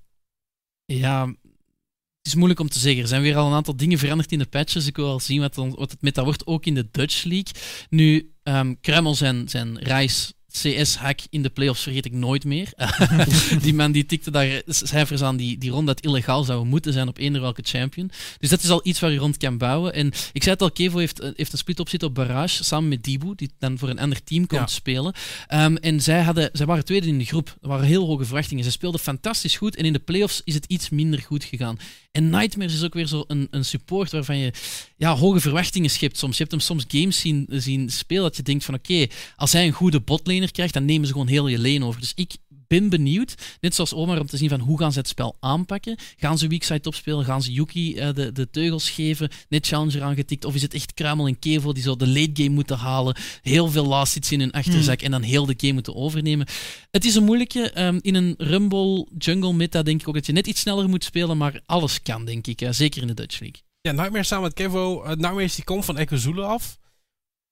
Ja, 0.84 1.26
het 1.26 2.26
is 2.26 2.34
moeilijk 2.34 2.60
om 2.60 2.68
te 2.68 2.78
zeggen. 2.78 3.02
Er 3.02 3.08
zijn 3.08 3.22
weer 3.22 3.36
al 3.36 3.46
een 3.46 3.54
aantal 3.54 3.76
dingen 3.76 3.98
veranderd 3.98 4.32
in 4.32 4.38
de 4.38 4.46
patches. 4.46 4.86
Ik 4.86 4.96
wil 4.96 5.04
wel 5.04 5.20
zien 5.20 5.40
wat, 5.40 5.54
wat 5.54 5.90
het 5.90 6.02
meta 6.02 6.24
wordt, 6.24 6.46
ook 6.46 6.66
in 6.66 6.74
de 6.74 6.88
Dutch 6.90 7.24
League. 7.24 7.62
Nu, 7.90 8.32
um, 8.42 8.80
Kremel 8.80 9.14
zijn, 9.14 9.48
zijn 9.48 9.78
reis 9.78 10.32
CS-hack 10.52 11.20
in 11.30 11.42
de 11.42 11.50
playoffs 11.50 11.82
vergeet 11.82 12.04
ik 12.04 12.12
nooit 12.12 12.44
meer. 12.44 12.72
die 13.62 13.74
man 13.74 13.92
die 13.92 14.06
tikte 14.06 14.30
daar 14.30 14.62
cijfers 14.66 15.22
aan 15.22 15.36
die, 15.36 15.58
die 15.58 15.70
rond 15.70 15.86
dat 15.86 16.00
illegaal 16.00 16.44
zou 16.44 16.66
moeten 16.66 16.92
zijn 16.92 17.08
op 17.08 17.18
eender 17.18 17.40
welke 17.40 17.62
champion. 17.64 18.10
Dus 18.38 18.50
dat 18.50 18.62
is 18.62 18.70
al 18.70 18.80
iets 18.82 19.00
waar 19.00 19.10
je 19.10 19.18
rond 19.18 19.36
kan 19.36 19.58
bouwen. 19.58 19.92
En 19.92 20.06
ik 20.06 20.42
zei 20.42 20.54
het 20.54 20.62
al, 20.62 20.70
Kevo 20.70 20.98
heeft, 20.98 21.32
heeft 21.36 21.52
een 21.52 21.58
split 21.58 21.80
op 21.80 21.88
zitten 21.88 22.08
op 22.08 22.14
Barrage 22.14 22.64
samen 22.64 22.88
met 22.88 23.04
Dibu, 23.04 23.32
die 23.34 23.50
dan 23.58 23.78
voor 23.78 23.88
een 23.88 23.98
ander 23.98 24.24
team 24.24 24.46
komt 24.46 24.60
ja. 24.60 24.66
spelen. 24.66 25.14
Um, 25.54 25.76
en 25.76 26.00
zij, 26.00 26.22
hadden, 26.22 26.50
zij 26.52 26.66
waren 26.66 26.84
tweede 26.84 27.06
in 27.06 27.18
de 27.18 27.24
groep. 27.24 27.56
Er 27.62 27.68
waren 27.68 27.86
heel 27.86 28.06
hoge 28.06 28.24
verwachtingen. 28.24 28.64
Ze 28.64 28.70
speelden 28.70 29.00
fantastisch 29.00 29.56
goed 29.56 29.76
en 29.76 29.84
in 29.84 29.92
de 29.92 29.98
playoffs 29.98 30.40
is 30.44 30.54
het 30.54 30.64
iets 30.64 30.88
minder 30.88 31.20
goed 31.20 31.44
gegaan. 31.44 31.78
En 32.12 32.30
Nightmares 32.30 32.74
is 32.74 32.84
ook 32.84 32.94
weer 32.94 33.06
zo 33.06 33.24
een, 33.26 33.48
een 33.50 33.64
support 33.64 34.12
waarvan 34.12 34.38
je 34.38 34.52
ja, 34.98 35.16
hoge 35.16 35.40
verwachtingen 35.40 35.90
schept 35.90 36.18
soms. 36.18 36.36
Je 36.36 36.38
hebt 36.38 36.50
hem 36.50 36.60
soms 36.60 36.84
games 36.88 37.20
zien, 37.20 37.46
zien 37.50 37.90
spelen 37.90 38.22
dat 38.22 38.36
je 38.36 38.42
denkt 38.42 38.64
van 38.64 38.74
oké, 38.74 38.92
okay, 38.92 39.10
als 39.36 39.52
hij 39.52 39.66
een 39.66 39.72
goede 39.72 40.00
botlaner 40.00 40.52
krijgt, 40.52 40.74
dan 40.74 40.84
nemen 40.84 41.06
ze 41.06 41.12
gewoon 41.12 41.28
heel 41.28 41.48
je 41.48 41.58
lane 41.58 41.84
over. 41.84 42.00
Dus 42.00 42.12
ik 42.14 42.36
ben 42.68 42.88
benieuwd, 42.88 43.34
net 43.60 43.74
zoals 43.74 43.94
Omar, 43.94 44.20
om 44.20 44.26
te 44.26 44.36
zien 44.36 44.48
van 44.48 44.60
hoe 44.60 44.78
gaan 44.78 44.92
ze 44.92 44.98
het 44.98 45.08
spel 45.08 45.36
aanpakken. 45.40 45.96
Gaan 46.16 46.38
ze 46.38 46.46
weakside 46.46 46.88
opspelen? 46.88 47.24
Gaan 47.24 47.42
ze 47.42 47.52
Yuki 47.52 47.96
uh, 47.96 48.14
de, 48.14 48.32
de 48.32 48.50
teugels 48.50 48.90
geven? 48.90 49.30
Net 49.48 49.66
Challenger 49.66 50.02
aangetikt? 50.02 50.44
Of 50.44 50.54
is 50.54 50.62
het 50.62 50.74
echt 50.74 50.94
Kruimel 50.94 51.26
en 51.26 51.38
Kevo 51.38 51.72
die 51.72 51.82
zo 51.82 51.96
de 51.96 52.08
late 52.08 52.30
game 52.32 52.48
moeten 52.48 52.76
halen? 52.76 53.16
Heel 53.42 53.68
veel 53.68 53.86
last 53.86 54.14
hits 54.14 54.32
in 54.32 54.40
hun 54.40 54.52
achterzak 54.52 54.98
mm. 54.98 55.04
en 55.04 55.10
dan 55.10 55.22
heel 55.22 55.46
de 55.46 55.54
game 55.56 55.72
moeten 55.72 55.94
overnemen. 55.94 56.46
Het 56.90 57.04
is 57.04 57.14
een 57.14 57.24
moeilijke. 57.24 57.82
Um, 57.82 57.98
in 58.02 58.14
een 58.14 58.34
Rumble 58.38 59.06
Jungle 59.18 59.52
meta 59.52 59.82
denk 59.82 60.00
ik 60.00 60.08
ook 60.08 60.14
dat 60.14 60.26
je 60.26 60.32
net 60.32 60.46
iets 60.46 60.60
sneller 60.60 60.88
moet 60.88 61.04
spelen, 61.04 61.36
maar 61.36 61.60
alles 61.66 62.02
kan, 62.02 62.24
denk 62.24 62.46
ik. 62.46 62.60
Uh, 62.60 62.68
zeker 62.72 63.00
in 63.02 63.08
de 63.08 63.14
Dutch 63.14 63.40
League. 63.40 63.67
Ja, 63.80 63.92
Nightmare 63.92 64.24
samen 64.24 64.44
met 64.44 64.54
Kevo. 64.54 65.02
Uh, 65.04 65.08
Nightmares 65.08 65.54
die 65.54 65.64
komt 65.64 65.84
van 65.84 65.96
Echo 65.96 66.42
af. 66.42 66.78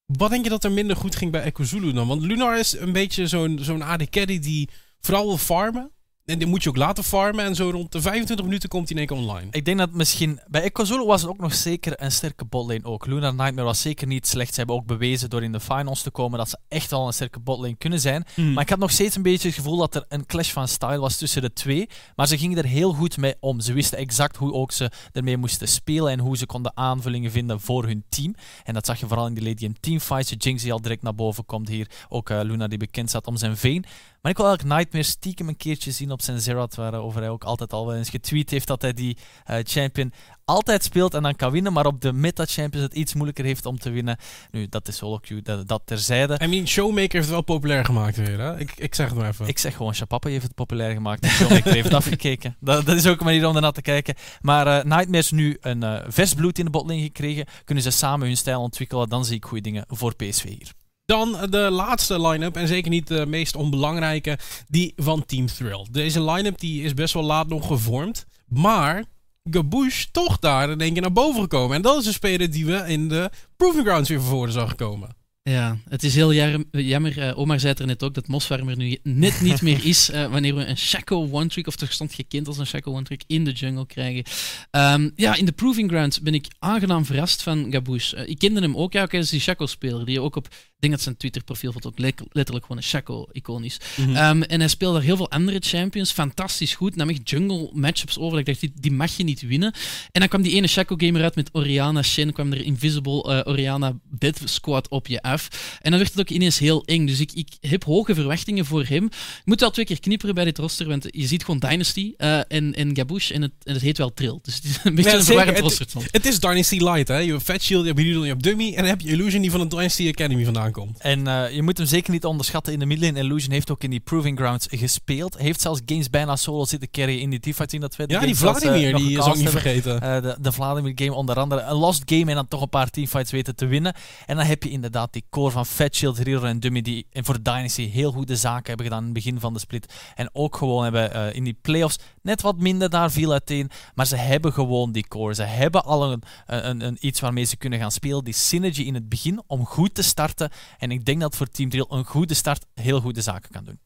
Wat 0.07 0.31
denk 0.31 0.45
je 0.45 0.51
dat 0.51 0.65
er 0.65 0.73
minder 0.73 0.97
goed 0.97 1.17
ging 1.17 1.33
bij 1.33 1.43
Echo 1.43 1.93
dan? 1.93 2.07
Want 2.07 2.23
Lunar 2.23 2.59
is 2.59 2.73
een 2.73 2.93
beetje 2.93 3.27
zo'n 3.27 3.59
zo'n 3.61 3.83
AD 3.83 4.11
die 4.43 4.69
vooral 5.01 5.27
wil 5.27 5.39
farmen. 5.39 5.93
En 6.27 6.39
die 6.39 6.47
moet 6.47 6.63
je 6.63 6.69
ook 6.69 6.77
laten 6.77 7.05
farmen. 7.05 7.45
En 7.45 7.55
zo 7.55 7.71
rond 7.71 7.93
de 7.93 8.01
25 8.01 8.45
minuten 8.45 8.69
komt 8.69 8.89
hij 8.89 8.99
in 8.99 9.09
één 9.09 9.17
keer 9.17 9.27
online. 9.27 9.49
Ik 9.51 9.65
denk 9.65 9.79
dat 9.79 9.93
misschien... 9.93 10.41
Bij 10.47 10.63
Echo 10.63 10.85
Zulu 10.85 11.05
was 11.05 11.21
het 11.21 11.31
ook 11.31 11.39
nog 11.39 11.55
zeker 11.55 11.93
een 11.97 12.13
sterke 12.13 12.45
botlane 12.45 12.85
ook. 12.85 13.07
Lunar 13.07 13.35
Nightmare 13.35 13.67
was 13.67 13.81
zeker 13.81 14.07
niet 14.07 14.27
slecht. 14.27 14.51
Ze 14.51 14.59
hebben 14.59 14.77
ook 14.77 14.87
bewezen 14.87 15.31
door 15.31 15.43
in 15.43 15.53
de 15.53 15.61
finals 15.61 16.03
te 16.03 16.11
komen 16.11 16.39
dat 16.39 16.49
ze 16.49 16.59
echt 16.69 16.93
al 16.93 17.07
een 17.07 17.13
sterke 17.13 17.41
botlane 17.41 17.77
kunnen 17.77 18.01
zijn. 18.01 18.25
Hmm. 18.35 18.53
Maar 18.53 18.63
ik 18.63 18.69
had 18.69 18.79
nog 18.79 18.91
steeds 18.91 19.17
een 19.17 19.23
beetje 19.23 19.49
het 19.49 19.57
gevoel 19.57 19.77
dat 19.77 19.95
er 19.95 20.05
een 20.09 20.27
clash 20.27 20.53
van 20.53 20.69
style 20.69 20.99
was 20.99 21.17
tussen 21.17 21.43
de 21.43 21.53
twee. 21.53 21.89
Maar 22.17 22.27
ze 22.27 22.39
gingen 22.39 22.59
er 22.59 22.67
heel 22.67 22.93
goed 22.93 23.17
mee 23.17 23.35
om. 23.41 23.61
Ze 23.61 23.73
wisten 23.73 23.99
exact 23.99 24.37
hoe 24.37 24.53
ook 24.53 24.73
ze 24.73 24.91
ermee 25.13 25.37
moesten 25.37 25.69
spelen 25.69 26.13
en 26.13 26.19
hoe 26.19 26.37
ze 26.37 26.47
konden 26.47 26.77
aanvullingen 26.77 27.31
vinden 27.31 27.61
voor 27.61 27.85
hun 27.85 28.05
team. 28.09 28.35
En 28.65 28.75
dat 28.75 28.87
zag 28.87 29.01
je 29.01 29.07
vooral 29.07 29.27
in 29.27 29.35
die 29.35 29.45
Lady 29.45 29.65
in 29.65 29.77
teamfights. 29.81 30.33
Jinx 30.39 30.63
die 30.63 30.73
al 30.73 30.81
direct 30.81 31.03
naar 31.03 31.15
boven 31.15 31.47
komt 31.47 31.69
hier. 31.69 31.91
Ook 32.09 32.31
uh, 32.31 32.41
Luna 32.43 32.67
die 32.67 32.79
bekend 32.79 33.09
staat 33.09 33.27
om 33.27 33.37
zijn 33.37 33.57
veen. 33.57 33.85
Maar 34.27 34.35
ik 34.35 34.41
wil 34.41 34.51
eigenlijk 34.51 34.79
Nightmare 34.79 35.11
stiekem 35.11 35.49
een 35.49 35.57
keertje 35.57 35.91
zien 35.91 36.11
op 36.11 36.23
zijn 36.23 36.41
Zerat, 36.41 36.75
waarover 36.75 37.21
hij 37.21 37.31
ook 37.31 37.45
altijd 37.45 37.73
al 37.73 37.95
eens 37.95 38.11
getweet 38.11 38.51
heeft 38.51 38.67
dat 38.67 38.83
hij 38.83 38.93
die 38.93 39.17
uh, 39.51 39.57
champion 39.63 40.13
altijd 40.45 40.85
speelt 40.85 41.15
en 41.15 41.23
dan 41.23 41.37
kan 41.37 41.51
winnen, 41.51 41.73
maar 41.73 41.87
op 41.87 42.01
de 42.01 42.13
meta-champions 42.13 42.87
het 42.87 42.95
iets 42.95 43.15
moeilijker 43.15 43.45
heeft 43.45 43.67
om 43.67 43.79
te 43.79 43.91
winnen. 43.91 44.17
Nu, 44.51 44.69
dat 44.69 44.89
is 44.89 44.97
solo 44.97 45.19
queue, 45.19 45.43
dat, 45.43 45.69
dat 45.69 45.83
terzijde. 45.85 46.41
I 46.43 46.47
mean, 46.47 46.69
Showmaker 46.69 47.13
heeft 47.13 47.25
het 47.25 47.29
wel 47.29 47.43
populair 47.43 47.85
gemaakt 47.85 48.17
weer, 48.17 48.41
hè? 48.41 48.59
Ik, 48.59 48.73
ik 48.77 48.95
zeg 48.95 49.09
het 49.09 49.19
maar 49.19 49.29
even. 49.29 49.47
Ik 49.47 49.59
zeg 49.59 49.77
gewoon, 49.77 49.95
Chapappe 49.95 50.31
heeft 50.31 50.45
het 50.45 50.55
populair 50.55 50.93
gemaakt 50.93 51.23
en 51.23 51.31
Showmaker 51.31 51.73
heeft 51.73 51.85
het 51.85 51.95
afgekeken. 51.95 52.57
Dat, 52.61 52.87
dat, 52.87 52.97
is 52.97 53.07
ook 53.07 53.19
een 53.19 53.25
manier 53.25 53.47
om 53.47 53.55
ernaar 53.55 53.73
te 53.73 53.83
kijken. 53.83 54.15
Maar 54.41 54.67
uh, 54.67 54.85
Nightmares 54.85 55.31
nu 55.31 55.57
een 55.61 55.83
uh, 55.83 55.99
vers 56.09 56.35
bloed 56.35 56.59
in 56.59 56.65
de 56.65 56.71
botlane 56.71 57.01
gekregen, 57.01 57.47
kunnen 57.65 57.85
ze 57.85 57.91
samen 57.91 58.27
hun 58.27 58.37
stijl 58.37 58.61
ontwikkelen, 58.61 59.09
dan 59.09 59.25
zie 59.25 59.37
ik 59.37 59.45
goede 59.45 59.63
dingen 59.63 59.85
voor 59.89 60.15
PSV 60.15 60.45
hier. 60.45 60.86
Dan 61.07 61.37
de 61.51 61.69
laatste 61.71 62.21
line-up, 62.29 62.57
en 62.57 62.69
zeker 62.69 62.91
niet 62.91 63.07
de 63.07 63.27
meest 63.27 63.57
onbelangrijke, 63.57 64.39
die 64.69 64.93
van 64.97 65.25
Team 65.27 65.47
Thrill. 65.47 65.87
Deze 65.91 66.23
line-up 66.23 66.59
die 66.59 66.83
is 66.83 66.95
best 66.95 67.15
wel 67.15 67.23
laat 67.23 67.49
nog 67.49 67.67
gevormd, 67.67 68.27
maar 68.47 69.05
Gabouche 69.51 70.07
toch 70.11 70.39
daar 70.39 70.71
in 70.71 70.81
één 70.81 70.93
keer 70.93 71.03
naar 71.03 71.13
boven 71.13 71.41
gekomen. 71.41 71.77
En 71.77 71.83
dat 71.83 72.01
is 72.01 72.07
een 72.07 72.13
speler 72.13 72.51
die 72.51 72.67
we 72.67 72.85
in 72.87 73.09
de 73.09 73.31
Proving 73.57 73.87
Grounds 73.87 74.09
weer 74.09 74.23
voor 74.23 74.51
zag 74.51 74.75
komen. 74.75 75.17
Ja, 75.43 75.79
het 75.89 76.03
is 76.03 76.15
heel 76.15 76.33
jammer. 76.71 77.19
Uh, 77.19 77.39
Omar 77.39 77.61
zei 77.61 77.73
het 77.73 77.81
er 77.81 77.87
net 77.87 78.03
ook 78.03 78.15
dat 78.15 78.29
Mosfarm 78.29 78.69
er 78.69 78.77
nu 78.77 78.99
net 79.03 79.41
niet 79.41 79.63
meer 79.63 79.85
is. 79.85 80.11
Uh, 80.11 80.27
wanneer 80.27 80.55
we 80.55 80.65
een 80.65 80.79
Shaco 80.79 81.29
One 81.31 81.47
Trick, 81.47 81.67
of 81.67 81.77
toch 81.77 81.93
stond 81.93 82.15
gekend 82.15 82.49
als 82.49 82.59
een 82.59 82.67
Shaco 82.67 82.93
One 82.93 83.03
Trick, 83.03 83.23
in 83.27 83.45
de 83.45 83.53
jungle 83.53 83.87
krijgen. 83.87 84.25
Um, 84.71 85.13
ja, 85.15 85.35
in 85.35 85.45
de 85.45 85.53
Proving 85.53 85.91
Grounds 85.91 86.21
ben 86.21 86.35
ik 86.35 86.47
aangenaam 86.59 87.05
verrast 87.05 87.43
van 87.43 87.67
Gabouche. 87.71 88.17
Uh, 88.17 88.29
ik 88.29 88.39
kende 88.39 88.61
hem 88.61 88.77
ook, 88.77 88.93
ja, 88.93 89.03
ook 89.03 89.15
als 89.15 89.31
die 89.31 89.41
Shaco-speler, 89.41 90.05
die 90.05 90.21
ook 90.21 90.37
op 90.37 90.49
denk 90.79 90.93
dat 90.93 91.03
zijn 91.03 91.17
Twitter-profiel 91.17 91.75
ook 91.83 91.99
letterlijk 92.33 92.67
gewoon 92.67 92.77
een 92.77 92.83
Shaco-icoon 92.83 93.65
is. 93.65 93.81
Mm 93.97 94.05
-hmm. 94.05 94.17
um, 94.17 94.43
en 94.43 94.61
hij 94.61 94.69
speelde 94.69 94.97
daar 94.97 95.07
heel 95.07 95.17
veel 95.17 95.31
andere 95.31 95.59
champions. 95.61 96.13
Fantastisch 96.13 96.75
goed. 96.75 96.97
Nam 96.97 97.09
echt 97.09 97.31
jungle 97.31 97.71
matchups 97.73 98.19
over. 98.19 98.39
Ik 98.39 98.47
dacht, 98.47 98.61
die, 98.61 98.73
die 98.81 98.93
mag 98.93 99.17
je 99.17 99.25
niet 99.25 99.41
winnen. 99.41 99.73
En 100.13 100.21
dan 100.21 100.29
kwam 100.29 100.43
die 100.43 100.53
ene 100.53 100.67
Shaco-gamer 100.67 101.23
uit 101.23 101.35
met 101.35 101.49
Oriana 101.53 102.03
Shen. 102.03 102.33
kwam 102.33 102.53
er 102.53 102.65
Invisible 102.65 103.43
uh, 103.45 103.53
Oriana 103.53 103.97
Dead 104.19 104.41
Squad 104.45 104.89
op 104.89 105.07
je 105.07 105.23
af. 105.23 105.49
En 105.81 105.91
dan 105.91 106.01
werd 106.01 106.11
het 106.11 106.21
ook 106.21 106.31
ineens 106.31 106.59
heel 106.59 106.85
eng. 106.85 107.07
Dus 107.07 107.21
ik, 107.21 107.33
ik 107.33 107.49
heb 107.61 107.85
hoge 107.85 108.15
verwachtingen 108.15 108.65
voor 108.65 108.85
hem. 108.85 109.05
Ik 109.05 109.43
moet 109.45 109.61
wel 109.61 109.71
twee 109.71 109.85
keer 109.85 110.01
knipperen 110.01 110.35
bij 110.35 110.45
dit 110.45 110.59
roster. 110.59 110.89
Want 110.89 111.07
je 111.11 111.27
ziet 111.27 111.45
gewoon 111.45 111.61
Dynasty 111.61 112.13
uh, 112.19 112.39
en, 112.49 112.75
en 112.75 112.97
Gabouche. 112.97 113.35
En 113.35 113.43
het, 113.43 113.53
en 113.63 113.73
het 113.73 113.83
heet 113.83 113.99
wel 113.99 114.15
Trill. 114.15 114.39
Dus 114.43 114.55
het 114.55 114.65
is 114.65 114.79
een 114.83 114.95
beetje 114.95 115.11
ja, 115.11 115.17
een 115.17 115.25
verwarrend 115.25 115.59
roster. 115.59 115.87
Het, 115.93 116.09
het 116.11 116.27
is 116.27 116.41
Dynasty 116.41 116.79
Light. 116.79 117.09
Hè? 117.09 117.19
Je 117.19 117.31
hebt 117.31 117.43
Fat 117.43 117.63
Shield, 117.63 117.81
je 117.81 117.93
hebt 117.93 118.03
Beedle, 118.03 118.23
je 118.23 118.29
hebt 118.29 118.43
Dummy. 118.43 118.69
En 118.69 118.77
dan 118.77 118.85
heb 118.85 119.01
je 119.01 119.09
Illusion 119.09 119.43
die 119.43 119.51
van 119.51 119.61
de 119.61 119.67
Dynasty 119.67 120.09
Academy 120.09 120.45
vandaan 120.73 120.85
komt. 120.85 121.01
En 121.01 121.49
uh, 121.49 121.55
je 121.55 121.63
moet 121.63 121.79
hem 121.79 121.87
zeker 121.87 122.13
niet 122.13 122.25
onderschatten 122.25 122.73
in 122.73 122.79
de 122.79 122.87
midlane. 122.87 123.19
Illusion 123.19 123.53
heeft 123.53 123.71
ook 123.71 123.83
in 123.83 123.91
die 123.91 124.01
Proving 124.01 124.39
Grounds 124.39 124.67
gespeeld. 124.71 125.39
Heeft 125.39 125.61
zelfs 125.61 125.81
games 125.87 126.11
bijna 126.11 126.37
solo 126.37 126.65
zitten 126.65 126.91
carryen 126.91 127.21
in 127.21 127.31
die 127.31 127.41
teamfight 127.41 127.73
in 127.73 127.81
dat 127.81 127.97
we 127.97 128.05
Ja, 128.07 128.21
die 128.21 128.37
Vladimir, 128.37 128.91
uh, 128.91 128.97
die 128.97 129.19
is 129.19 129.25
ook 129.25 129.37
niet 129.37 129.49
vergeten. 129.49 129.95
Uh, 129.95 130.23
de, 130.23 130.37
de 130.41 130.53
Vladimir 130.53 130.93
game 130.95 131.15
onder 131.15 131.39
andere. 131.39 131.61
Een 131.61 131.77
lost 131.77 132.03
game 132.05 132.27
en 132.27 132.35
dan 132.35 132.49
toch 132.49 132.63
een 132.63 132.69
paar 132.69 132.91
teamfights 132.91 133.31
weten 133.31 133.57
te 133.57 133.67
winnen. 133.67 133.95
En 134.27 134.37
dan 134.37 134.47
heb 134.47 134.63
je 134.63 134.71
inderdaad 134.71 135.13
die 135.13 135.25
core 135.31 135.51
van 135.51 135.67
Fat 135.67 135.95
Shield, 135.95 136.19
Riro 136.19 136.45
en 136.45 136.61
Dummy 136.61 136.83
die 136.83 137.07
en 137.13 137.25
voor 137.25 137.43
Dynasty 137.43 137.91
heel 137.91 138.13
goede 138.13 138.37
zaken 138.37 138.67
hebben 138.67 138.87
gedaan 138.87 138.99
in 138.99 139.15
het 139.15 139.15
begin 139.15 139.41
van 139.41 139.53
de 139.53 139.59
split. 139.59 139.95
En 140.15 140.31
ook 140.33 140.57
gewoon 140.57 140.83
hebben 140.83 141.35
in 141.35 141.45
die 141.45 141.59
playoffs 141.63 141.99
net 142.23 142.43
wat 142.43 142.59
minder 142.59 142.91
daar 142.91 143.11
viel 143.11 143.33
uiteen. 143.33 143.71
Maar 143.95 144.07
ze 144.07 144.17
hebben 144.17 144.53
gewoon 144.53 144.93
die 144.93 145.09
core. 145.09 145.35
Ze 145.35 145.43
hebben 145.43 145.85
al 145.85 146.13
een, 146.13 146.23
een, 146.47 146.87
een, 146.87 146.97
iets 147.01 147.21
waarmee 147.21 147.45
ze 147.45 147.57
kunnen 147.57 147.79
gaan 147.79 147.91
spelen. 147.91 148.25
Die 148.25 148.35
synergy 148.35 148.83
in 148.83 148.95
het 148.95 149.09
begin 149.09 149.43
om 149.47 149.65
goed 149.65 149.95
te 149.95 150.03
starten. 150.03 150.51
En 150.79 150.91
ik 150.91 151.05
denk 151.05 151.21
dat 151.21 151.37
voor 151.37 151.49
Team 151.49 151.69
Drill 151.69 151.87
een 151.89 152.05
goede 152.05 152.35
start 152.35 152.67
heel 152.75 153.01
goede 153.01 153.21
zaken 153.21 153.51
kan 153.51 153.65
doen. 153.65 153.79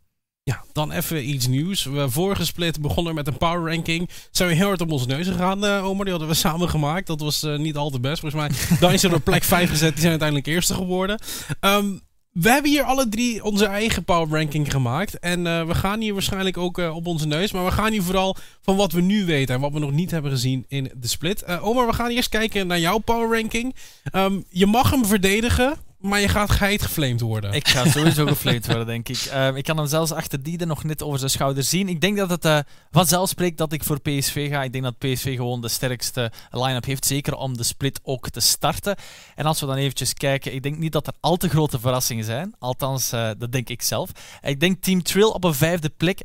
Ja, 0.42 0.64
dan 0.72 0.92
even 0.92 1.28
iets 1.28 1.46
nieuws. 1.46 1.85
We 1.85 2.11
vorige 2.11 2.44
split 2.44 2.80
begonnen 2.80 3.14
met 3.14 3.26
een 3.26 3.37
power 3.37 3.74
ranking. 3.74 4.09
Zijn 4.30 4.48
we 4.48 4.54
heel 4.54 4.66
hard 4.66 4.80
op 4.80 4.92
onze 4.92 5.06
neus 5.06 5.26
gegaan, 5.26 5.64
uh, 5.64 5.85
Omar. 5.85 6.04
Die 6.04 6.11
hadden 6.11 6.28
we 6.28 6.35
samen 6.48 6.68
gemaakt. 6.68 7.06
Dat 7.06 7.20
was 7.20 7.44
uh, 7.44 7.59
niet 7.59 7.76
al 7.76 7.90
te 7.90 8.00
best. 8.00 8.20
Volgens 8.20 8.42
mij 8.42 8.78
dan 8.80 8.92
is 8.92 9.02
er 9.02 9.14
op 9.14 9.24
plek 9.24 9.44
5 9.44 9.70
gezet. 9.70 9.90
Die 9.90 9.98
zijn 9.98 10.11
uiteindelijk 10.11 10.48
eerste 10.48 10.74
geworden. 10.74 11.20
Um, 11.61 12.00
we 12.30 12.50
hebben 12.50 12.70
hier 12.70 12.83
alle 12.83 13.09
drie 13.09 13.44
onze 13.44 13.66
eigen 13.66 14.04
power 14.04 14.38
ranking 14.38 14.70
gemaakt. 14.70 15.18
En 15.18 15.46
uh, 15.46 15.66
we 15.66 15.74
gaan 15.74 16.00
hier 16.00 16.12
waarschijnlijk 16.12 16.56
ook 16.56 16.78
uh, 16.78 16.96
op 16.96 17.06
onze 17.06 17.26
neus. 17.26 17.52
Maar 17.52 17.64
we 17.64 17.70
gaan 17.70 17.92
hier 17.92 18.02
vooral 18.02 18.37
van 18.61 18.76
wat 18.76 18.92
we 18.92 19.00
nu 19.00 19.24
weten 19.24 19.54
en 19.54 19.61
wat 19.61 19.72
we 19.72 19.78
nog 19.78 19.92
niet 19.92 20.11
hebben 20.11 20.30
gezien 20.30 20.64
in 20.68 20.90
de 20.96 21.09
split. 21.09 21.44
Uh, 21.48 21.66
Omar, 21.66 21.87
we 21.87 21.92
gaan 21.92 22.11
eerst 22.11 22.28
kijken 22.28 22.66
naar 22.66 22.78
jouw 22.78 22.98
power 22.98 23.40
ranking. 23.40 23.76
Um, 24.12 24.44
je 24.48 24.66
mag 24.66 24.90
hem 24.90 25.06
verdedigen. 25.06 25.76
Maar 26.00 26.20
je 26.20 26.28
gaat 26.28 26.50
geit 26.50 26.82
geflamed 26.82 27.20
worden. 27.20 27.52
Ik 27.52 27.68
ga 27.68 27.90
sowieso 27.90 28.26
geflamed 28.36 28.66
worden, 28.66 28.86
denk 28.86 29.08
ik. 29.08 29.30
Uh, 29.32 29.56
ik 29.56 29.64
kan 29.64 29.76
hem 29.76 29.86
zelfs 29.86 30.12
achter 30.12 30.42
die 30.42 30.58
er 30.58 30.66
nog 30.66 30.84
net 30.84 31.02
over 31.02 31.18
zijn 31.18 31.30
schouder 31.30 31.62
zien. 31.62 31.88
Ik 31.88 32.00
denk 32.00 32.16
dat 32.16 32.30
het 32.30 32.44
uh, 32.44 32.58
vanzelf 32.90 33.28
spreekt 33.28 33.58
dat 33.58 33.72
ik 33.72 33.84
voor 33.84 34.00
PSV 34.00 34.50
ga. 34.50 34.62
Ik 34.62 34.72
denk 34.72 34.84
dat 34.84 34.98
PSV 34.98 35.36
gewoon 35.36 35.60
de 35.60 35.68
sterkste 35.68 36.32
line-up 36.50 36.84
heeft. 36.84 37.06
Zeker 37.06 37.34
om 37.34 37.56
de 37.56 37.62
split 37.62 38.00
ook 38.02 38.28
te 38.28 38.40
starten. 38.40 38.96
En 39.34 39.46
als 39.46 39.60
we 39.60 39.66
dan 39.66 39.76
eventjes 39.76 40.14
kijken. 40.14 40.54
Ik 40.54 40.62
denk 40.62 40.76
niet 40.76 40.92
dat 40.92 41.06
er 41.06 41.12
al 41.20 41.36
te 41.36 41.48
grote 41.48 41.80
verrassingen 41.80 42.24
zijn. 42.24 42.54
Althans, 42.58 43.12
uh, 43.12 43.30
dat 43.38 43.52
denk 43.52 43.68
ik 43.68 43.82
zelf. 43.82 44.10
Ik 44.42 44.60
denk 44.60 44.82
Team 44.82 45.02
Trill 45.02 45.24
op 45.24 45.44
een 45.44 45.54
vijfde 45.54 45.88
plek 45.88 46.20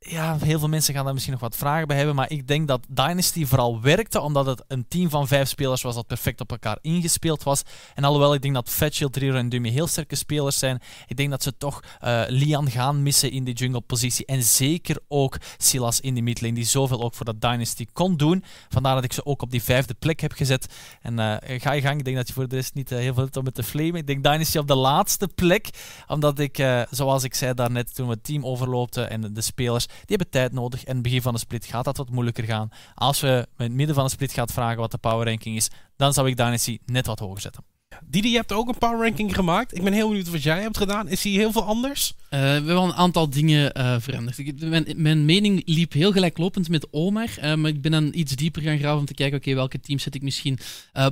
ja, 0.00 0.38
heel 0.38 0.58
veel 0.58 0.68
mensen 0.68 0.94
gaan 0.94 1.04
daar 1.04 1.12
misschien 1.12 1.32
nog 1.32 1.42
wat 1.42 1.56
vragen 1.56 1.86
bij 1.86 1.96
hebben. 1.96 2.14
Maar 2.14 2.30
ik 2.30 2.46
denk 2.46 2.68
dat 2.68 2.86
Dynasty 2.88 3.46
vooral 3.46 3.80
werkte 3.80 4.20
omdat 4.20 4.46
het 4.46 4.64
een 4.68 4.88
team 4.88 5.10
van 5.10 5.28
vijf 5.28 5.48
spelers 5.48 5.82
was 5.82 5.94
dat 5.94 6.06
perfect 6.06 6.40
op 6.40 6.50
elkaar 6.50 6.78
ingespeeld 6.80 7.42
was. 7.42 7.62
En 7.94 8.04
alhoewel 8.04 8.34
ik 8.34 8.42
denk 8.42 8.54
dat 8.54 8.68
Fatshield, 8.68 9.16
Riro 9.16 9.36
en 9.36 9.48
Dummy 9.48 9.68
heel 9.68 9.86
sterke 9.86 10.16
spelers 10.16 10.58
zijn, 10.58 10.80
ik 11.06 11.16
denk 11.16 11.30
dat 11.30 11.42
ze 11.42 11.56
toch 11.56 11.82
uh, 12.04 12.22
Lian 12.26 12.70
gaan 12.70 13.02
missen 13.02 13.30
in 13.30 13.44
die 13.44 13.54
jungle 13.54 13.80
positie. 13.80 14.26
En 14.26 14.42
zeker 14.42 14.98
ook 15.08 15.38
Silas 15.56 16.00
in 16.00 16.14
die 16.14 16.22
midlane, 16.22 16.54
die 16.54 16.64
zoveel 16.64 17.02
ook 17.02 17.14
voor 17.14 17.26
dat 17.26 17.40
Dynasty 17.40 17.86
kon 17.92 18.16
doen. 18.16 18.44
Vandaar 18.68 18.94
dat 18.94 19.04
ik 19.04 19.12
ze 19.12 19.26
ook 19.26 19.42
op 19.42 19.50
die 19.50 19.62
vijfde 19.62 19.94
plek 19.94 20.20
heb 20.20 20.32
gezet. 20.32 20.74
En 21.02 21.18
uh, 21.18 21.36
ga 21.40 21.72
je 21.72 21.80
gang, 21.80 21.98
ik 21.98 22.04
denk 22.04 22.16
dat 22.16 22.28
je 22.28 22.34
voor 22.34 22.48
de 22.48 22.56
rest 22.56 22.74
niet 22.74 22.92
uh, 22.92 22.98
heel 22.98 23.14
veel 23.14 23.22
hebt 23.22 23.36
om 23.36 23.44
met 23.44 23.54
te 23.54 23.62
flamen. 23.62 23.94
Ik 23.94 24.06
denk 24.06 24.22
Dynasty 24.24 24.58
op 24.58 24.66
de 24.66 24.74
laatste 24.74 25.28
plek, 25.34 25.68
omdat 26.06 26.38
ik, 26.38 26.86
zoals 26.90 27.24
ik 27.24 27.34
zei 27.34 27.54
daarnet, 27.54 27.94
toen 27.94 28.06
we 28.06 28.12
het 28.12 28.24
team 28.24 28.46
overloopten 28.46 29.10
en 29.10 29.32
de 29.32 29.40
spelers 29.40 29.86
die 29.88 30.16
hebben 30.16 30.30
tijd 30.30 30.52
nodig. 30.52 30.84
En 30.84 30.94
het 30.94 31.02
begin 31.02 31.22
van 31.22 31.32
de 31.32 31.38
split 31.38 31.64
gaat 31.64 31.84
dat 31.84 31.96
wat 31.96 32.10
moeilijker 32.10 32.44
gaan. 32.44 32.68
Als 32.94 33.20
we 33.20 33.46
in 33.56 33.64
het 33.64 33.72
midden 33.72 33.94
van 33.94 34.04
de 34.04 34.10
split 34.10 34.32
gaan 34.32 34.48
vragen 34.48 34.78
wat 34.78 34.90
de 34.90 34.98
power 34.98 35.26
ranking 35.26 35.56
is, 35.56 35.68
dan 35.96 36.12
zou 36.12 36.28
ik 36.28 36.36
Dynasty 36.36 36.78
net 36.86 37.06
wat 37.06 37.18
hoger 37.18 37.40
zetten. 37.40 37.64
Didi, 38.04 38.30
je 38.30 38.36
hebt 38.36 38.52
ook 38.52 38.68
een 38.68 38.78
power 38.78 39.06
ranking 39.06 39.34
gemaakt. 39.34 39.76
Ik 39.76 39.82
ben 39.84 39.92
heel 39.92 40.08
benieuwd 40.08 40.30
wat 40.30 40.42
jij 40.42 40.60
hebt 40.60 40.76
gedaan. 40.76 41.08
Is 41.08 41.22
die 41.22 41.38
heel 41.38 41.52
veel 41.52 41.64
anders? 41.64 42.14
Uh, 42.30 42.40
we 42.40 42.46
hebben 42.46 42.76
een 42.76 42.92
aantal 42.92 43.30
dingen 43.30 43.72
uh, 43.76 43.96
veranderd. 43.98 44.60
Mijn, 44.60 44.86
mijn, 44.96 45.24
mening 45.24 45.62
liep 45.64 45.92
heel 45.92 46.12
gelijklopend 46.12 46.68
met 46.68 46.86
Omar. 46.90 47.28
Uh, 47.38 47.54
maar 47.54 47.70
ik 47.70 47.82
ben 47.82 47.90
dan 47.90 48.10
iets 48.12 48.36
dieper 48.36 48.62
gaan 48.62 48.78
graven 48.78 48.98
om 48.98 49.04
te 49.04 49.14
kijken, 49.14 49.38
oké, 49.38 49.54
welke 49.54 49.80
teams 49.80 50.02
zet 50.02 50.14
ik 50.14 50.22
misschien 50.22 50.58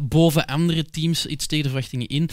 boven 0.01 0.47
andere 0.47 0.85
teams 0.85 1.27
iets 1.27 1.47
tegen 1.47 1.65
de 1.65 1.71
verwachtingen 1.71 2.07
in. 2.07 2.29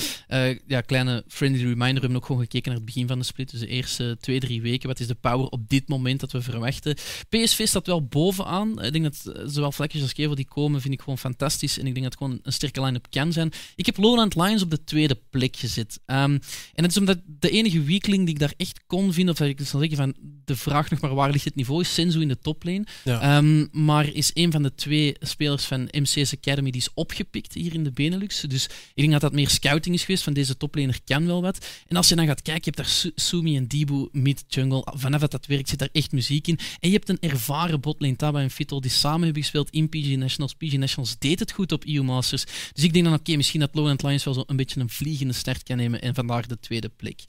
ja, 0.67 0.81
kleine 0.81 1.23
friendly 1.27 1.63
reminder, 1.63 1.93
we 1.93 1.99
hebben 1.99 2.15
ook 2.15 2.25
gewoon 2.25 2.41
gekeken 2.41 2.71
naar 2.71 2.79
het 2.79 2.85
begin 2.85 3.07
van 3.07 3.19
de 3.19 3.25
split. 3.25 3.51
Dus 3.51 3.59
de 3.59 3.67
eerste 3.67 4.17
twee, 4.19 4.39
drie 4.39 4.61
weken. 4.61 4.87
Wat 4.87 4.99
is 4.99 5.07
de 5.07 5.15
power 5.15 5.47
op 5.47 5.69
dit 5.69 5.87
moment 5.87 6.19
dat 6.19 6.31
we 6.31 6.41
verwachten? 6.41 6.95
PSV 7.29 7.67
staat 7.67 7.87
wel 7.87 8.05
bovenaan. 8.05 8.81
Ik 8.81 8.91
denk 8.91 9.03
dat 9.03 9.35
zowel 9.45 9.71
Vlekjes 9.71 10.01
als 10.01 10.13
Kevel 10.13 10.35
die 10.35 10.47
komen, 10.47 10.81
vind 10.81 10.93
ik 10.93 10.99
gewoon 10.99 11.17
fantastisch. 11.17 11.79
En 11.79 11.87
ik 11.87 11.93
denk 11.93 12.05
dat 12.05 12.13
het 12.13 12.23
gewoon 12.23 12.39
een 12.43 12.53
sterke 12.53 12.81
line-up 12.81 13.07
kan 13.09 13.31
zijn. 13.31 13.51
Ik 13.75 13.85
heb 13.85 13.97
Lowland 13.97 14.35
Lions 14.35 14.61
op 14.61 14.69
de 14.69 14.83
tweede 14.83 15.19
plek 15.29 15.55
gezet. 15.55 15.99
Um, 16.05 16.39
en 16.73 16.83
het 16.83 16.91
is 16.91 16.97
omdat 16.97 17.19
de 17.25 17.49
enige 17.49 17.83
weakling 17.83 18.25
die 18.25 18.33
ik 18.33 18.39
daar 18.39 18.53
echt 18.57 18.72
echt 18.73 18.83
kon 18.87 19.13
vinden, 19.13 19.33
of 19.33 19.39
dat 19.39 19.47
ik 19.47 19.59
zal 19.65 19.79
zeggen 19.79 19.97
van 19.97 20.13
de 20.45 20.55
vraag 20.55 20.89
nog 20.89 20.99
maar 20.99 21.15
waar 21.15 21.31
ligt 21.31 21.45
het 21.45 21.55
niveau, 21.55 21.81
is 21.81 21.93
Senzu 21.93 22.21
in 22.21 22.27
de 22.27 22.39
toplane. 22.39 22.85
Ja. 23.03 23.21
Ehm, 23.37 23.65
maar 23.71 24.13
is 24.13 24.31
een 24.33 24.51
van 24.51 24.63
de 24.63 24.75
twee 24.75 25.15
spelers 25.19 25.65
van 25.65 25.87
MC's 25.91 26.33
Academy 26.33 26.71
die 26.71 26.81
is 26.81 26.89
opgepikt 26.93 27.53
hier 27.53 27.73
in 27.73 27.83
de 27.83 27.91
Benelux. 27.91 28.41
Dus 28.41 28.65
ik 28.65 28.69
denk 28.95 29.11
dat 29.11 29.21
dat 29.21 29.33
meer 29.33 29.49
scouting 29.49 29.95
is 29.95 30.01
geweest 30.03 30.23
van 30.23 30.33
deze 30.33 30.57
toplaner 30.57 30.99
kan 31.05 31.25
wel 31.25 31.41
wat. 31.41 31.65
En 31.87 31.95
als 31.95 32.09
je 32.09 32.15
dan 32.15 32.25
gaat 32.25 32.41
kijken, 32.41 32.71
je 32.73 32.81
hebt 32.81 32.89
daar 32.89 32.95
Su- 32.95 33.11
Sumi 33.15 33.55
en 33.57 33.67
Dibu 33.67 34.07
mid-jungle. 34.11 34.87
Vanaf 34.95 35.21
dat 35.21 35.31
dat 35.31 35.45
werkt 35.45 35.69
zit 35.69 35.79
daar 35.79 35.89
echt 35.91 36.11
muziek 36.11 36.47
in. 36.47 36.59
En 36.79 36.89
je 36.89 36.95
hebt 36.95 37.09
een 37.09 37.19
ervaren 37.19 37.79
botlane, 37.79 38.15
Taba 38.15 38.41
en 38.41 38.49
Fittel, 38.51 38.81
die 38.81 38.91
samen 38.91 39.23
hebben 39.23 39.41
gespeeld 39.41 39.69
in 39.69 39.89
PG 39.89 40.15
Nationals. 40.15 40.53
PG 40.53 40.73
Nationals 40.77 41.15
deed 41.19 41.39
het 41.39 41.51
goed 41.51 41.71
op 41.71 41.85
EU 41.85 42.03
Masters. 42.03 42.45
Dus 42.73 42.83
ik 42.83 42.93
denk 42.93 43.05
dan, 43.05 43.13
oké, 43.13 43.35
misschien 43.35 43.59
dat 43.59 43.69
Lowland 43.75 44.03
Lions 44.03 44.23
wel 44.23 44.33
zo 44.33 44.43
een 44.45 44.55
beetje 44.55 44.79
een 44.79 44.89
vliegende 44.89 45.33
start 45.33 45.63
kan 45.63 45.77
nemen 45.77 46.01
en 46.01 46.13
vandaar 46.13 46.47
de 46.47 46.59
tweede 46.59 46.89
plek. 46.89 47.21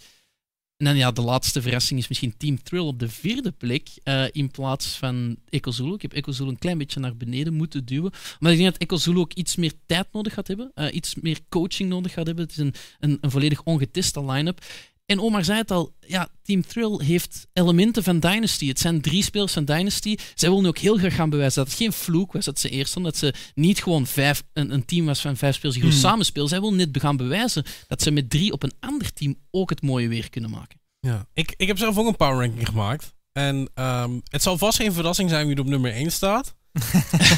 En 0.76 0.84
dan 0.84 0.96
ja, 0.96 1.12
de 1.12 1.20
laatste 1.22 1.62
verrassing 1.62 2.00
is 2.00 2.08
misschien 2.08 2.36
Team 2.36 2.62
Thrill 2.62 2.80
op 2.86 2.98
de 2.98 3.08
vierde 3.08 3.52
plek 3.52 3.88
eh, 4.02 4.24
in 4.30 4.50
plaats 4.50 4.86
van 4.98 5.36
Echo 5.48 5.70
Zulu. 5.70 5.94
Ik 5.94 6.02
heb 6.02 6.12
Echo 6.12 6.32
Zulu 6.32 6.50
een 6.50 6.58
klein 6.58 6.78
beetje 6.78 7.00
naar 7.00 7.16
beneden 7.16 7.54
moeten 7.54 7.84
duwen. 7.84 8.12
Maar 8.40 8.52
ik 8.52 8.58
denk 8.58 8.72
dat 8.72 8.80
Echo 8.82 8.96
Zulu 8.96 9.18
ook 9.18 9.32
iets 9.32 9.56
meer 9.56 9.72
tijd 9.86 10.06
nodig 10.12 10.34
gaat 10.34 10.48
hebben. 10.48 10.70
eh, 10.74 10.94
iets 10.94 11.14
meer 11.14 11.38
coaching 11.48 11.88
nodig 11.88 12.12
gaat 12.12 12.26
hebben. 12.26 12.44
Het 12.44 12.52
is 12.52 12.58
een, 12.58 12.74
een, 13.00 13.18
een 13.20 13.30
volledig 13.30 13.62
ongeteste 13.62 14.24
line-up. 14.24 14.64
En 15.06 15.20
Omar 15.20 15.44
zei 15.44 15.58
het 15.58 15.70
al, 15.70 15.94
ja, 16.00 16.28
Team 16.42 16.66
Thrill 16.66 17.04
heeft 17.04 17.46
elementen 17.52 18.02
van 18.02 18.20
Dynasty. 18.20 18.68
Het 18.68 18.80
zijn 18.80 19.00
drie 19.00 19.22
spelers 19.22 19.52
van 19.52 19.64
Dynasty. 19.64 20.16
Zij 20.34 20.48
willen 20.48 20.66
ook 20.66 20.78
heel 20.78 20.96
graag 20.96 21.14
gaan 21.14 21.30
bewijzen 21.30 21.62
dat 21.62 21.72
het 21.72 21.82
geen 21.82 21.92
vloek 21.92 22.32
was 22.32 22.44
dat 22.44 22.58
ze 22.58 22.68
eerst 22.68 22.90
stonden. 22.90 23.12
Dat 23.12 23.20
ze 23.20 23.34
niet 23.54 23.82
gewoon 23.82 24.06
vijf, 24.06 24.42
een, 24.52 24.72
een 24.72 24.84
team 24.84 25.06
was 25.06 25.20
van 25.20 25.36
vijf 25.36 25.54
spelers 25.54 25.78
die 25.78 25.84
goed 25.84 26.00
Hmm. 26.00 26.02
samenspelen. 26.08 26.48
Zij 26.48 26.60
willen 26.60 26.76
net 26.76 27.00
gaan 27.00 27.16
bewijzen 27.16 27.64
dat 27.86 28.02
ze 28.02 28.10
met 28.10 28.30
drie 28.30 28.52
op 28.52 28.62
een 28.62 28.72
ander 28.80 29.12
team 29.12 29.36
ook 29.50 29.70
het 29.70 29.82
mooie 29.82 30.08
weer 30.08 30.30
kunnen 30.30 30.50
maken. 30.50 30.80
Ja. 31.00 31.26
Ik, 31.34 31.54
ik 31.56 31.66
heb 31.66 31.78
zelf 31.78 31.98
ook 31.98 32.06
een 32.06 32.16
power 32.16 32.46
ranking 32.46 32.68
gemaakt. 32.68 33.14
En 33.32 33.70
ehm, 33.74 34.10
het 34.24 34.42
zal 34.42 34.58
vast 34.58 34.78
geen 34.78 34.92
verrassing 34.92 35.30
zijn 35.30 35.46
wie 35.46 35.56
er 35.56 35.62
op 35.62 35.68
nummer 35.68 35.92
1 35.92 36.12
staat. 36.12 36.54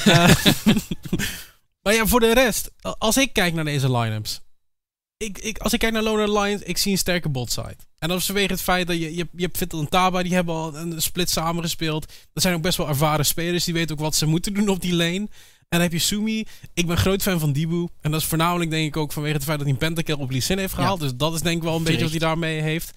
Eh, 0.04 0.34
maar 1.82 1.94
ja, 1.94 2.06
voor 2.06 2.20
de 2.20 2.34
rest, 2.34 2.70
als 2.98 3.16
ik 3.16 3.32
kijk 3.32 3.54
naar 3.54 3.64
deze 3.64 3.96
line-ups. 3.96 4.40
Ik, 5.18 5.38
ik, 5.38 5.58
als 5.58 5.72
ik 5.72 5.78
kijk 5.78 5.92
naar 5.92 6.02
Loner 6.02 6.40
Lions, 6.40 6.62
ik 6.62 6.78
zie 6.78 6.92
een 6.92 6.98
sterke 6.98 7.28
botside. 7.28 7.76
En 7.98 8.08
dat 8.08 8.18
is 8.18 8.26
vanwege 8.26 8.52
het 8.52 8.60
feit 8.60 8.86
dat 8.86 8.96
je, 8.96 9.14
je, 9.16 9.28
je 9.32 9.42
hebt 9.42 9.58
Vittel 9.58 9.80
en 9.80 9.88
Taba, 9.88 10.22
die 10.22 10.34
hebben 10.34 10.54
al 10.54 10.76
een 10.76 11.02
split 11.02 11.30
samengespeeld. 11.30 12.12
Dat 12.32 12.42
zijn 12.42 12.54
ook 12.54 12.62
best 12.62 12.76
wel 12.76 12.88
ervaren 12.88 13.26
spelers, 13.26 13.64
die 13.64 13.74
weten 13.74 13.96
ook 13.96 14.02
wat 14.02 14.14
ze 14.14 14.26
moeten 14.26 14.54
doen 14.54 14.68
op 14.68 14.80
die 14.80 14.94
lane. 14.94 15.28
En 15.68 15.68
dan 15.68 15.80
heb 15.80 15.92
je 15.92 15.98
Sumi. 15.98 16.46
Ik 16.74 16.86
ben 16.86 16.96
groot 16.96 17.22
fan 17.22 17.38
van 17.38 17.52
Dibu. 17.52 17.88
En 18.00 18.10
dat 18.10 18.20
is 18.20 18.26
voornamelijk 18.26 18.70
denk 18.70 18.86
ik 18.86 18.96
ook 18.96 19.12
vanwege 19.12 19.34
het 19.34 19.44
feit 19.44 19.58
dat 19.58 19.66
hij 19.66 19.76
een 19.76 19.82
pentakill 19.82 20.14
op 20.14 20.30
Lee 20.30 20.40
Sin 20.40 20.58
heeft 20.58 20.74
gehaald. 20.74 21.00
Dus 21.00 21.14
dat 21.14 21.34
is 21.34 21.40
denk 21.40 21.56
ik 21.56 21.62
wel 21.62 21.76
een 21.76 21.82
beetje 21.82 22.02
wat 22.02 22.10
hij 22.10 22.18
daarmee 22.18 22.60
heeft. 22.60 22.92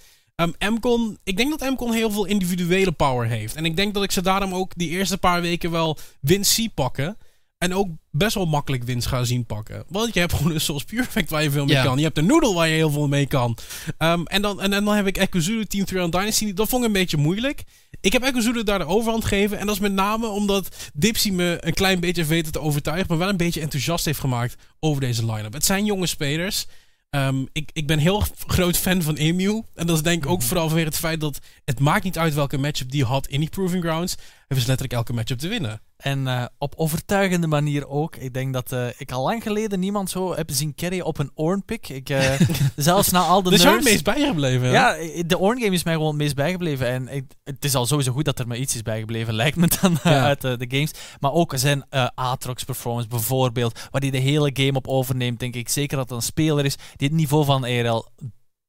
Mcon, 0.59 1.17
ik 1.23 1.37
denk 1.37 1.59
dat 1.59 1.69
Mcon 1.69 1.93
heel 1.93 2.11
veel 2.11 2.25
individuele 2.25 2.91
power 2.91 3.27
heeft. 3.27 3.55
En 3.55 3.65
ik 3.65 3.75
denk 3.75 3.93
dat 3.93 4.03
ik 4.03 4.11
ze 4.11 4.21
daarom 4.21 4.53
ook 4.53 4.71
die 4.75 4.89
eerste 4.89 5.17
paar 5.17 5.41
weken 5.41 5.71
wel 5.71 5.97
zie 6.41 6.71
pakken. 6.73 7.17
En 7.59 7.73
ook 7.73 7.87
best 8.11 8.35
wel 8.35 8.45
makkelijk 8.45 8.83
wins 8.83 9.05
gaan 9.05 9.25
zien 9.25 9.45
pakken. 9.45 9.83
Want 9.87 10.13
je 10.13 10.19
hebt 10.19 10.33
gewoon 10.33 10.53
een 10.53 10.61
Souls 10.61 10.83
Perfect 10.83 11.29
waar 11.29 11.43
je 11.43 11.51
veel 11.51 11.65
mee 11.65 11.83
kan. 11.83 11.97
Je 11.97 12.03
hebt 12.03 12.17
een 12.17 12.25
Noodle 12.25 12.53
waar 12.53 12.67
je 12.67 12.73
heel 12.73 12.91
veel 12.91 13.07
mee 13.07 13.25
kan. 13.25 13.57
Ehm, 13.97 14.23
en, 14.23 14.41
dan, 14.41 14.61
en, 14.61 14.73
en 14.73 14.85
dan 14.85 14.95
heb 14.95 15.07
ik 15.07 15.17
Ekuzulu 15.17 15.65
Team 15.65 15.85
3 15.85 16.03
on 16.03 16.09
Dynasty. 16.09 16.53
Dat 16.53 16.69
vond 16.69 16.81
ik 16.81 16.87
een 16.87 16.93
beetje 16.93 17.17
moeilijk. 17.17 17.63
Ik 18.01 18.13
heb 18.13 18.23
Ekuzulu 18.23 18.63
daar 18.63 18.79
de 18.79 18.85
overhand 18.85 19.25
gegeven. 19.25 19.59
En 19.59 19.65
dat 19.65 19.75
is 19.75 19.81
met 19.81 19.91
name 19.91 20.27
omdat 20.27 20.91
Dipsy 20.93 21.31
me 21.31 21.57
een 21.59 21.73
klein 21.73 21.99
beetje 21.99 22.21
heeft 22.21 22.33
weten 22.33 22.51
te 22.51 22.61
overtuigen. 22.61 23.05
Maar 23.09 23.17
wel 23.17 23.29
een 23.29 23.37
beetje 23.37 23.61
enthousiast 23.61 24.05
heeft 24.05 24.19
gemaakt 24.19 24.55
over 24.79 25.01
deze 25.01 25.25
line-up. 25.25 25.53
Het 25.53 25.65
zijn 25.65 25.85
jonge 25.85 26.07
spelers. 26.07 26.65
Ehm, 27.09 27.45
ik, 27.51 27.69
ik 27.73 27.87
ben 27.87 27.99
heel 27.99 28.23
groot 28.47 28.77
fan 28.77 29.01
van 29.01 29.15
Emu. 29.15 29.63
En 29.75 29.87
dat 29.87 29.95
is 29.95 30.03
denk 30.03 30.23
ik 30.23 30.29
ook 30.29 30.41
vooral 30.41 30.67
vanwege 30.67 30.87
het 30.87 30.97
feit 30.97 31.21
dat 31.21 31.39
het 31.65 31.79
maakt 31.79 32.03
niet 32.03 32.17
uit 32.17 32.33
welke 32.33 32.57
matchup 32.57 32.91
die 32.91 33.03
had 33.03 33.27
in 33.27 33.39
die 33.39 33.49
Proving 33.49 33.83
Grounds. 33.83 34.15
Wist 34.55 34.67
letterlijk 34.67 34.93
elke 34.97 35.13
matchup 35.13 35.37
te 35.39 35.47
winnen. 35.47 35.81
En 35.97 36.27
eh, 36.27 36.45
op 36.57 36.73
overtuigende 36.77 37.47
manier 37.47 37.87
ook. 37.87 38.15
Ik 38.15 38.33
denk 38.33 38.53
dat 38.53 38.71
eh, 38.71 38.87
ik 38.97 39.11
al 39.11 39.23
lang 39.23 39.43
geleden 39.43 39.79
niemand 39.79 40.09
zo 40.09 40.35
heb 40.35 40.51
zien 40.51 40.75
carryen 40.75 41.05
op 41.05 41.17
een 41.17 41.31
Ornpick. 41.33 41.89
Ik, 41.89 42.09
eh, 42.09 42.39
zelfs 42.75 43.09
na 43.11 43.19
al 43.21 43.43
de 43.43 43.49
Dus 43.49 43.61
jou 43.61 43.75
het 43.75 43.83
meest 43.83 44.03
bijgebleven. 44.03 44.71
Ja, 44.71 44.95
de 45.25 45.37
Orn 45.37 45.59
game 45.61 45.73
is 45.73 45.83
mij 45.83 45.93
gewoon 45.93 46.07
het 46.09 46.17
meest 46.17 46.35
bijgebleven. 46.35 46.87
En 46.87 47.07
ik- 47.07 47.31
het 47.43 47.65
is 47.65 47.75
al 47.75 47.85
sowieso 47.85 48.11
goed 48.11 48.25
dat 48.25 48.39
er 48.39 48.47
me 48.47 48.57
iets 48.57 48.75
is 48.75 48.81
bijgebleven, 48.81 49.33
lijkt 49.43 49.57
me 49.57 49.67
dan 49.81 49.97
Ja. 50.03 50.23
uit 50.23 50.41
de 50.41 50.65
games. 50.67 50.91
Maar 51.19 51.31
ook 51.33 51.53
zijn 51.55 51.85
Aatrox 52.15 52.63
performance 52.63 53.07
bijvoorbeeld, 53.07 53.79
waar 53.91 54.01
hij 54.01 54.11
de 54.11 54.17
hele 54.17 54.49
game 54.53 54.73
op 54.77 54.87
overneemt, 54.87 55.39
denk 55.39 55.55
ik 55.55 55.69
zeker 55.69 55.97
dat 55.97 56.09
het 56.09 56.17
een 56.17 56.23
speler 56.23 56.65
is 56.65 56.75
die 56.95 57.07
het 57.07 57.17
niveau 57.17 57.45
van 57.45 57.65
ERL 57.65 58.05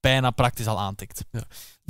bijna 0.00 0.30
praktisch 0.30 0.66
al 0.66 0.80
aantikt. 0.80 1.24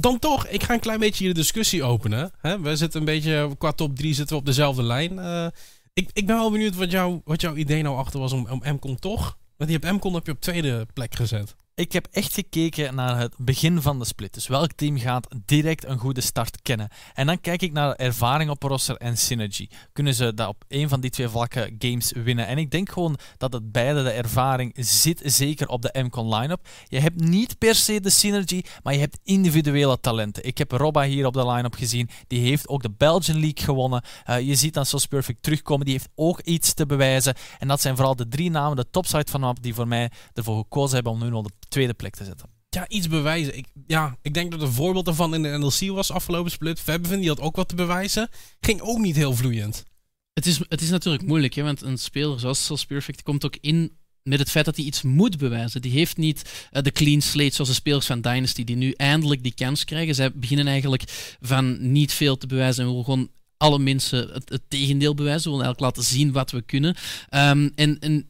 Dan 0.00 0.18
toch, 0.18 0.46
ik 0.46 0.62
ga 0.62 0.74
een 0.74 0.80
klein 0.80 0.98
beetje 0.98 1.24
hier 1.24 1.34
de 1.34 1.40
discussie 1.40 1.82
openen. 1.82 2.32
Hè? 2.38 2.60
We 2.60 2.76
zitten 2.76 3.00
een 3.00 3.06
beetje, 3.06 3.50
qua 3.58 3.72
top 3.72 3.96
3 3.96 4.14
zitten 4.14 4.34
we 4.34 4.40
op 4.40 4.46
dezelfde 4.46 4.82
lijn. 4.82 5.18
Eh, 5.18 5.46
ik, 5.92 6.10
ik 6.12 6.26
ben 6.26 6.36
wel 6.36 6.50
benieuwd 6.50 6.74
wat, 6.74 7.20
wat 7.24 7.40
jouw 7.40 7.54
idee 7.54 7.82
nou 7.82 7.96
achter 7.96 8.20
was 8.20 8.32
om, 8.32 8.46
om 8.50 8.62
MCON 8.64 8.98
toch... 8.98 9.38
Want 9.56 9.72
je 9.72 9.78
hebt 9.78 9.96
MCON 9.96 10.14
heb 10.14 10.26
je 10.26 10.32
op 10.32 10.40
tweede 10.40 10.86
plek 10.92 11.14
gezet. 11.14 11.56
Ik 11.80 11.92
heb 11.92 12.08
echt 12.10 12.34
gekeken 12.34 12.94
naar 12.94 13.18
het 13.18 13.34
begin 13.36 13.82
van 13.82 13.98
de 13.98 14.04
split. 14.04 14.34
Dus 14.34 14.46
welk 14.46 14.72
team 14.72 14.98
gaat 14.98 15.28
direct 15.44 15.84
een 15.84 15.98
goede 15.98 16.20
start 16.20 16.62
kennen? 16.62 16.88
En 17.14 17.26
dan 17.26 17.40
kijk 17.40 17.62
ik 17.62 17.72
naar 17.72 17.94
ervaring 17.94 18.50
op 18.50 18.62
roster 18.62 18.96
en 18.96 19.16
synergy. 19.16 19.68
Kunnen 19.92 20.14
ze 20.14 20.34
dat 20.34 20.48
op 20.48 20.64
een 20.68 20.88
van 20.88 21.00
die 21.00 21.10
twee 21.10 21.28
vlakken 21.28 21.76
games 21.78 22.12
winnen? 22.12 22.46
En 22.46 22.58
ik 22.58 22.70
denk 22.70 22.90
gewoon 22.90 23.18
dat 23.36 23.52
het 23.52 23.72
beide 23.72 24.02
de 24.02 24.10
ervaring 24.10 24.72
zit, 24.76 25.20
zeker 25.24 25.68
op 25.68 25.82
de 25.82 26.02
MCON 26.02 26.34
line-up. 26.34 26.68
Je 26.88 27.00
hebt 27.00 27.20
niet 27.20 27.58
per 27.58 27.74
se 27.74 28.00
de 28.00 28.10
synergy, 28.10 28.62
maar 28.82 28.92
je 28.92 29.00
hebt 29.00 29.18
individuele 29.24 30.00
talenten. 30.00 30.44
Ik 30.44 30.58
heb 30.58 30.72
Robba 30.72 31.02
hier 31.02 31.26
op 31.26 31.34
de 31.34 31.46
line-up 31.46 31.74
gezien. 31.74 32.08
Die 32.26 32.40
heeft 32.40 32.68
ook 32.68 32.82
de 32.82 32.94
Belgian 32.96 33.40
League 33.40 33.64
gewonnen. 33.64 34.02
Eh, 34.24 34.40
je 34.40 34.54
ziet 34.54 34.74
dan 34.74 34.86
Sos 34.86 35.06
Perfect 35.06 35.42
terugkomen. 35.42 35.84
Die 35.84 35.94
heeft 35.94 36.08
ook 36.14 36.40
iets 36.40 36.74
te 36.74 36.86
bewijzen. 36.86 37.34
En 37.58 37.68
dat 37.68 37.80
zijn 37.80 37.96
vooral 37.96 38.16
de 38.16 38.28
drie 38.28 38.50
namen, 38.50 38.76
de 38.76 38.90
topside 38.90 39.30
van 39.30 39.40
de 39.40 39.46
map, 39.46 39.62
die 39.62 39.74
voor 39.74 39.88
mij 39.88 40.10
ervoor 40.34 40.56
gekozen 40.56 40.94
hebben 40.94 41.12
om 41.12 41.18
nu 41.24 41.32
op 41.32 41.44
de 41.44 41.68
tweede 41.70 41.94
plek 41.94 42.16
te 42.16 42.24
zetten. 42.24 42.48
Ja, 42.68 42.88
iets 42.88 43.08
bewijzen. 43.08 43.56
Ik, 43.56 43.66
ja, 43.86 44.16
ik 44.22 44.34
denk 44.34 44.50
dat 44.50 44.62
een 44.62 44.72
voorbeeld 44.72 45.04
daarvan 45.04 45.34
in 45.34 45.42
de 45.42 45.58
NLC 45.58 45.94
was 45.94 46.10
afgelopen 46.10 46.50
split. 46.50 46.80
Fabvin, 46.80 47.20
die 47.20 47.28
had 47.28 47.40
ook 47.40 47.56
wat 47.56 47.68
te 47.68 47.74
bewijzen. 47.74 48.28
Ging 48.60 48.80
ook 48.80 48.98
niet 48.98 49.16
heel 49.16 49.34
vloeiend. 49.34 49.84
Het 50.32 50.46
is, 50.46 50.60
het 50.68 50.80
is 50.80 50.90
natuurlijk 50.90 51.26
moeilijk, 51.26 51.54
hè, 51.54 51.62
want 51.62 51.82
een 51.82 51.98
speler 51.98 52.40
zoals 52.40 52.64
Souls 52.64 52.86
Perfect 52.86 53.22
komt 53.22 53.44
ook 53.44 53.56
in 53.60 53.98
met 54.22 54.38
het 54.38 54.50
feit 54.50 54.64
dat 54.64 54.76
hij 54.76 54.84
iets 54.84 55.02
moet 55.02 55.38
bewijzen. 55.38 55.82
Die 55.82 55.92
heeft 55.92 56.16
niet 56.16 56.68
eh, 56.70 56.82
de 56.82 56.92
clean 56.92 57.20
slate 57.20 57.54
zoals 57.54 57.70
de 57.70 57.76
spelers 57.76 58.06
van 58.06 58.20
Dynasty, 58.20 58.64
die 58.64 58.76
nu 58.76 58.90
eindelijk 58.90 59.42
die 59.42 59.54
kans 59.54 59.84
krijgen. 59.84 60.14
Zij 60.14 60.32
beginnen 60.32 60.66
eigenlijk 60.66 61.02
van 61.40 61.92
niet 61.92 62.12
veel 62.12 62.36
te 62.36 62.46
bewijzen 62.46 62.82
en 62.82 62.88
willen 62.88 63.04
gewoon 63.04 63.30
alle 63.56 63.78
mensen 63.78 64.28
het, 64.32 64.48
het 64.48 64.62
tegendeel 64.68 65.14
bewijzen. 65.14 65.50
We 65.50 65.56
willen 65.56 65.64
eigenlijk 65.64 65.96
laten 65.96 66.12
zien 66.16 66.32
wat 66.32 66.50
we 66.50 66.62
kunnen. 66.62 66.96
Ehm, 67.28 67.68
en, 67.74 67.98
en 67.98 68.28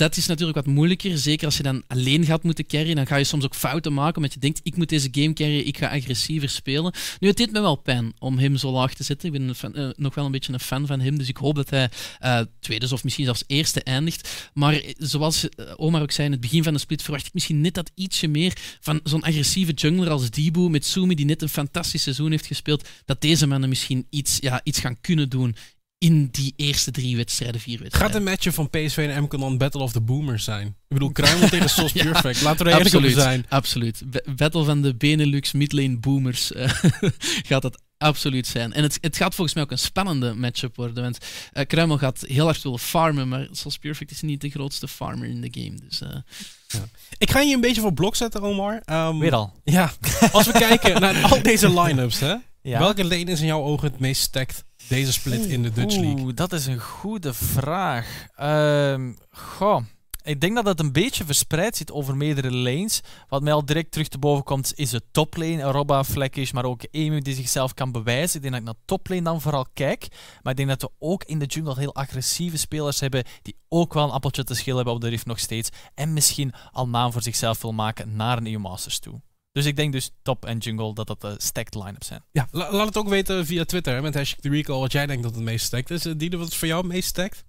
dat 0.00 0.16
is 0.16 0.26
natuurlijk 0.26 0.58
wat 0.64 0.74
moeilijker. 0.74 1.18
Zeker 1.18 1.46
als 1.46 1.56
je 1.56 1.62
dan 1.62 1.82
alleen 1.86 2.24
gaat 2.24 2.42
moeten 2.42 2.66
carryen. 2.66 2.96
Dan 2.96 3.06
ga 3.06 3.16
je 3.16 3.24
soms 3.24 3.44
ook 3.44 3.54
fouten 3.54 3.92
maken. 3.92 4.16
Omdat 4.16 4.32
je 4.32 4.40
denkt, 4.40 4.60
ik 4.62 4.76
moet 4.76 4.88
deze 4.88 5.08
game 5.10 5.32
carryen. 5.32 5.66
Ik 5.66 5.78
ga 5.78 5.88
agressiever 5.88 6.48
spelen. 6.48 6.94
Nu, 7.18 7.28
het 7.28 7.36
deed 7.36 7.52
me 7.52 7.60
wel 7.60 7.76
pijn 7.76 8.12
om 8.18 8.38
hem 8.38 8.56
zo 8.56 8.70
laag 8.70 8.94
te 8.94 9.04
zetten. 9.04 9.34
Ik 9.34 9.56
ben 9.60 9.74
eh, 9.74 9.88
nog 9.96 10.14
wel 10.14 10.24
een 10.24 10.30
beetje 10.30 10.52
een 10.52 10.60
fan 10.60 10.86
van 10.86 11.00
hem. 11.00 11.18
Dus 11.18 11.28
ik 11.28 11.36
hoop 11.36 11.54
dat 11.54 11.70
hij 11.70 11.90
eh, 12.18 12.40
tweede 12.60 12.92
of 12.92 13.04
misschien 13.04 13.24
zelfs 13.24 13.44
eerste 13.46 13.82
eindigt. 13.82 14.50
Maar 14.54 14.74
eh, 14.74 14.94
zoals 14.96 15.48
Omar 15.76 16.02
ook 16.02 16.12
zei 16.12 16.26
in 16.26 16.32
het 16.32 16.40
begin 16.40 16.62
van 16.62 16.72
de 16.72 16.78
split, 16.78 17.02
verwacht 17.02 17.26
ik 17.26 17.34
misschien 17.34 17.60
net 17.60 17.74
dat 17.74 17.90
ietsje 17.94 18.28
meer 18.28 18.56
van 18.80 19.00
zo'n 19.04 19.22
agressieve 19.22 19.72
jungler 19.72 20.10
als 20.10 20.30
Dibu 20.30 20.68
met 20.68 20.86
Sumi, 20.86 21.14
die 21.14 21.26
net 21.26 21.42
een 21.42 21.48
fantastisch 21.48 22.02
seizoen 22.02 22.30
heeft 22.30 22.46
gespeeld. 22.46 22.88
Dat 23.04 23.20
deze 23.20 23.46
mannen 23.46 23.68
misschien 23.68 24.06
iets, 24.10 24.38
ja, 24.40 24.60
iets 24.64 24.78
gaan 24.78 25.00
kunnen 25.00 25.28
doen 25.28 25.56
in 26.04 26.28
die 26.30 26.52
eerste 26.56 26.90
drie 26.90 27.16
wedstrijden, 27.16 27.60
vier 27.60 27.72
Gaat 27.74 27.82
wedstrijden. 27.82 28.16
een 28.16 28.22
matchup 28.24 28.54
van 28.54 28.70
PSV 28.70 28.96
en 29.10 29.22
MCON 29.22 29.40
dan 29.40 29.58
Battle 29.58 29.80
of 29.82 29.92
the 29.92 30.00
Boomers 30.00 30.44
zijn? 30.44 30.66
Ik 30.66 30.74
bedoel, 30.88 31.10
Kruimel 31.18 31.48
tegen 31.48 31.70
Sos 31.70 31.92
Ja, 31.92 32.10
Perfect. 32.10 32.42
Laten 32.42 32.64
we 32.66 32.70
er 32.72 32.76
eerlijk 32.78 32.94
over 32.94 33.08
absoluut. 33.08 33.24
zijn. 33.24 33.46
Absoluut. 33.48 34.02
Ba- 34.06 34.32
Battle 34.36 34.64
van 34.64 34.82
de 34.82 34.94
Benelux 34.94 35.52
midlane 35.52 35.96
boomers 35.98 36.52
eh, 36.52 36.70
gaat 37.48 37.62
dat 37.62 37.82
absoluut 37.98 38.46
zijn. 38.46 38.72
En 38.72 38.82
het, 38.82 38.98
het 39.00 39.16
gaat 39.16 39.34
volgens 39.34 39.54
mij 39.54 39.64
ook 39.64 39.70
een 39.70 39.78
spannende 39.78 40.34
matchup 40.34 40.76
worden. 40.76 41.02
Want 41.02 41.18
eh 41.52 41.66
Kruimel 41.66 41.98
gaat 41.98 42.24
heel 42.26 42.44
hard 42.44 42.62
willen 42.62 42.78
farmen, 42.78 43.28
maar 43.28 43.48
Souls 43.52 43.78
Perfect 43.78 44.10
is 44.10 44.20
niet 44.22 44.40
de 44.40 44.50
grootste 44.50 44.88
farmer 44.88 45.28
in 45.28 45.40
de 45.40 45.48
game. 45.60 45.74
Dus 45.88 46.00
eh, 46.00 46.80
Ik 47.18 47.30
ga 47.30 47.40
je 47.40 47.54
een 47.54 47.60
beetje 47.60 47.80
voor 47.80 47.92
blok 47.94 48.16
zetten, 48.16 48.42
Omar. 48.42 48.80
Ehm, 48.84 49.18
Weer 49.18 49.34
al. 49.34 49.52
Ja, 49.64 49.92
als 50.32 50.46
we 50.46 50.52
kijken 50.52 51.00
naar 51.00 51.22
al 51.22 51.42
deze 51.42 51.80
line-ups, 51.80 52.20
hè? 52.20 52.34
Ja. 52.62 52.78
Welke 52.78 53.04
lane 53.04 53.24
is 53.30 53.40
in 53.40 53.46
jouw 53.46 53.62
ogen 53.62 53.90
het 53.90 54.00
meest 54.00 54.22
stacked 54.22 54.64
deze 54.90 55.12
split 55.12 55.46
in 55.46 55.62
de 55.62 55.70
Dutch 55.70 55.96
League? 55.96 56.20
Oeh, 56.24 56.34
dat 56.34 56.52
is 56.52 56.66
een 56.66 56.80
goede 56.80 57.34
vraag. 57.34 58.26
Ehm 58.36 59.12
goh. 59.30 59.82
Ik 60.22 60.40
denk 60.40 60.54
dat 60.54 60.66
het 60.66 60.80
een 60.80 60.92
beetje 60.92 61.24
verspreid 61.24 61.76
zit 61.76 61.92
over 61.92 62.16
meerdere 62.16 62.52
lanes. 62.52 63.00
Wat 63.28 63.42
mij 63.42 63.52
al 63.52 63.64
direct 63.64 63.90
terug 63.90 64.08
te 64.08 64.18
boven 64.18 64.44
komt, 64.44 64.72
is 64.76 64.90
de 64.90 65.02
toplane. 65.10 65.62
Robba, 65.62 66.04
Fleckish, 66.04 66.50
maar 66.50 66.64
ook 66.64 66.82
Emu 66.90 67.20
die 67.20 67.34
zichzelf 67.34 67.74
kan 67.74 67.92
bewijzen. 67.92 68.36
Ik 68.36 68.42
denk 68.42 68.52
dat 68.52 68.62
ik 68.62 68.66
naar 68.66 68.84
toplane 68.84 69.22
dan 69.22 69.40
vooral 69.40 69.66
kijk. 69.74 70.08
Maar 70.42 70.52
ik 70.52 70.56
denk 70.56 70.68
dat 70.68 70.82
we 70.82 70.90
ook 70.98 71.24
in 71.24 71.38
de 71.38 71.46
jungle 71.46 71.78
heel 71.78 71.94
agressieve 71.94 72.58
spelers 72.58 73.00
hebben 73.00 73.24
die 73.42 73.56
ook 73.68 73.94
wel 73.94 74.04
een 74.04 74.10
appeltje 74.10 74.44
te 74.44 74.54
schillen 74.54 74.76
hebben 74.76 74.94
op 74.94 75.00
de 75.00 75.08
Rift 75.08 75.26
nog 75.26 75.38
steeds. 75.38 75.68
En 75.94 76.12
misschien 76.12 76.52
al 76.70 76.88
naam 76.88 77.12
voor 77.12 77.22
zichzelf 77.22 77.62
wil 77.62 77.72
maken 77.72 78.16
naar 78.16 78.38
een 78.38 78.46
EU 78.46 78.58
Masters 78.58 78.98
toe. 78.98 79.20
Dus 79.52 79.66
ik 79.66 79.76
denk 79.76 79.92
dus 79.92 80.10
top 80.22 80.44
en 80.44 80.58
jungle 80.58 80.94
dat 80.94 81.06
dat 81.06 81.20
de 81.20 81.34
stacked 81.38 81.74
line-up 81.74 82.04
zijn. 82.04 82.24
Ja, 82.32 82.48
la- 82.50 82.72
laat 82.72 82.86
het 82.86 82.96
ook 82.96 83.08
weten 83.08 83.46
via 83.46 83.64
Twitter 83.64 84.02
met 84.02 84.14
hashtag 84.14 84.40
The 84.40 84.48
Recall 84.48 84.78
wat 84.78 84.92
jij 84.92 85.06
denkt 85.06 85.22
dat 85.22 85.34
het 85.34 85.44
meest 85.44 85.64
stekt 85.66 85.90
is. 85.90 86.06
Uh, 86.06 86.30
wat 86.38 86.48
is 86.48 86.56
voor 86.56 86.68
jou 86.68 86.80
het 86.82 86.92
meest 86.92 87.08
stekt? 87.08 87.44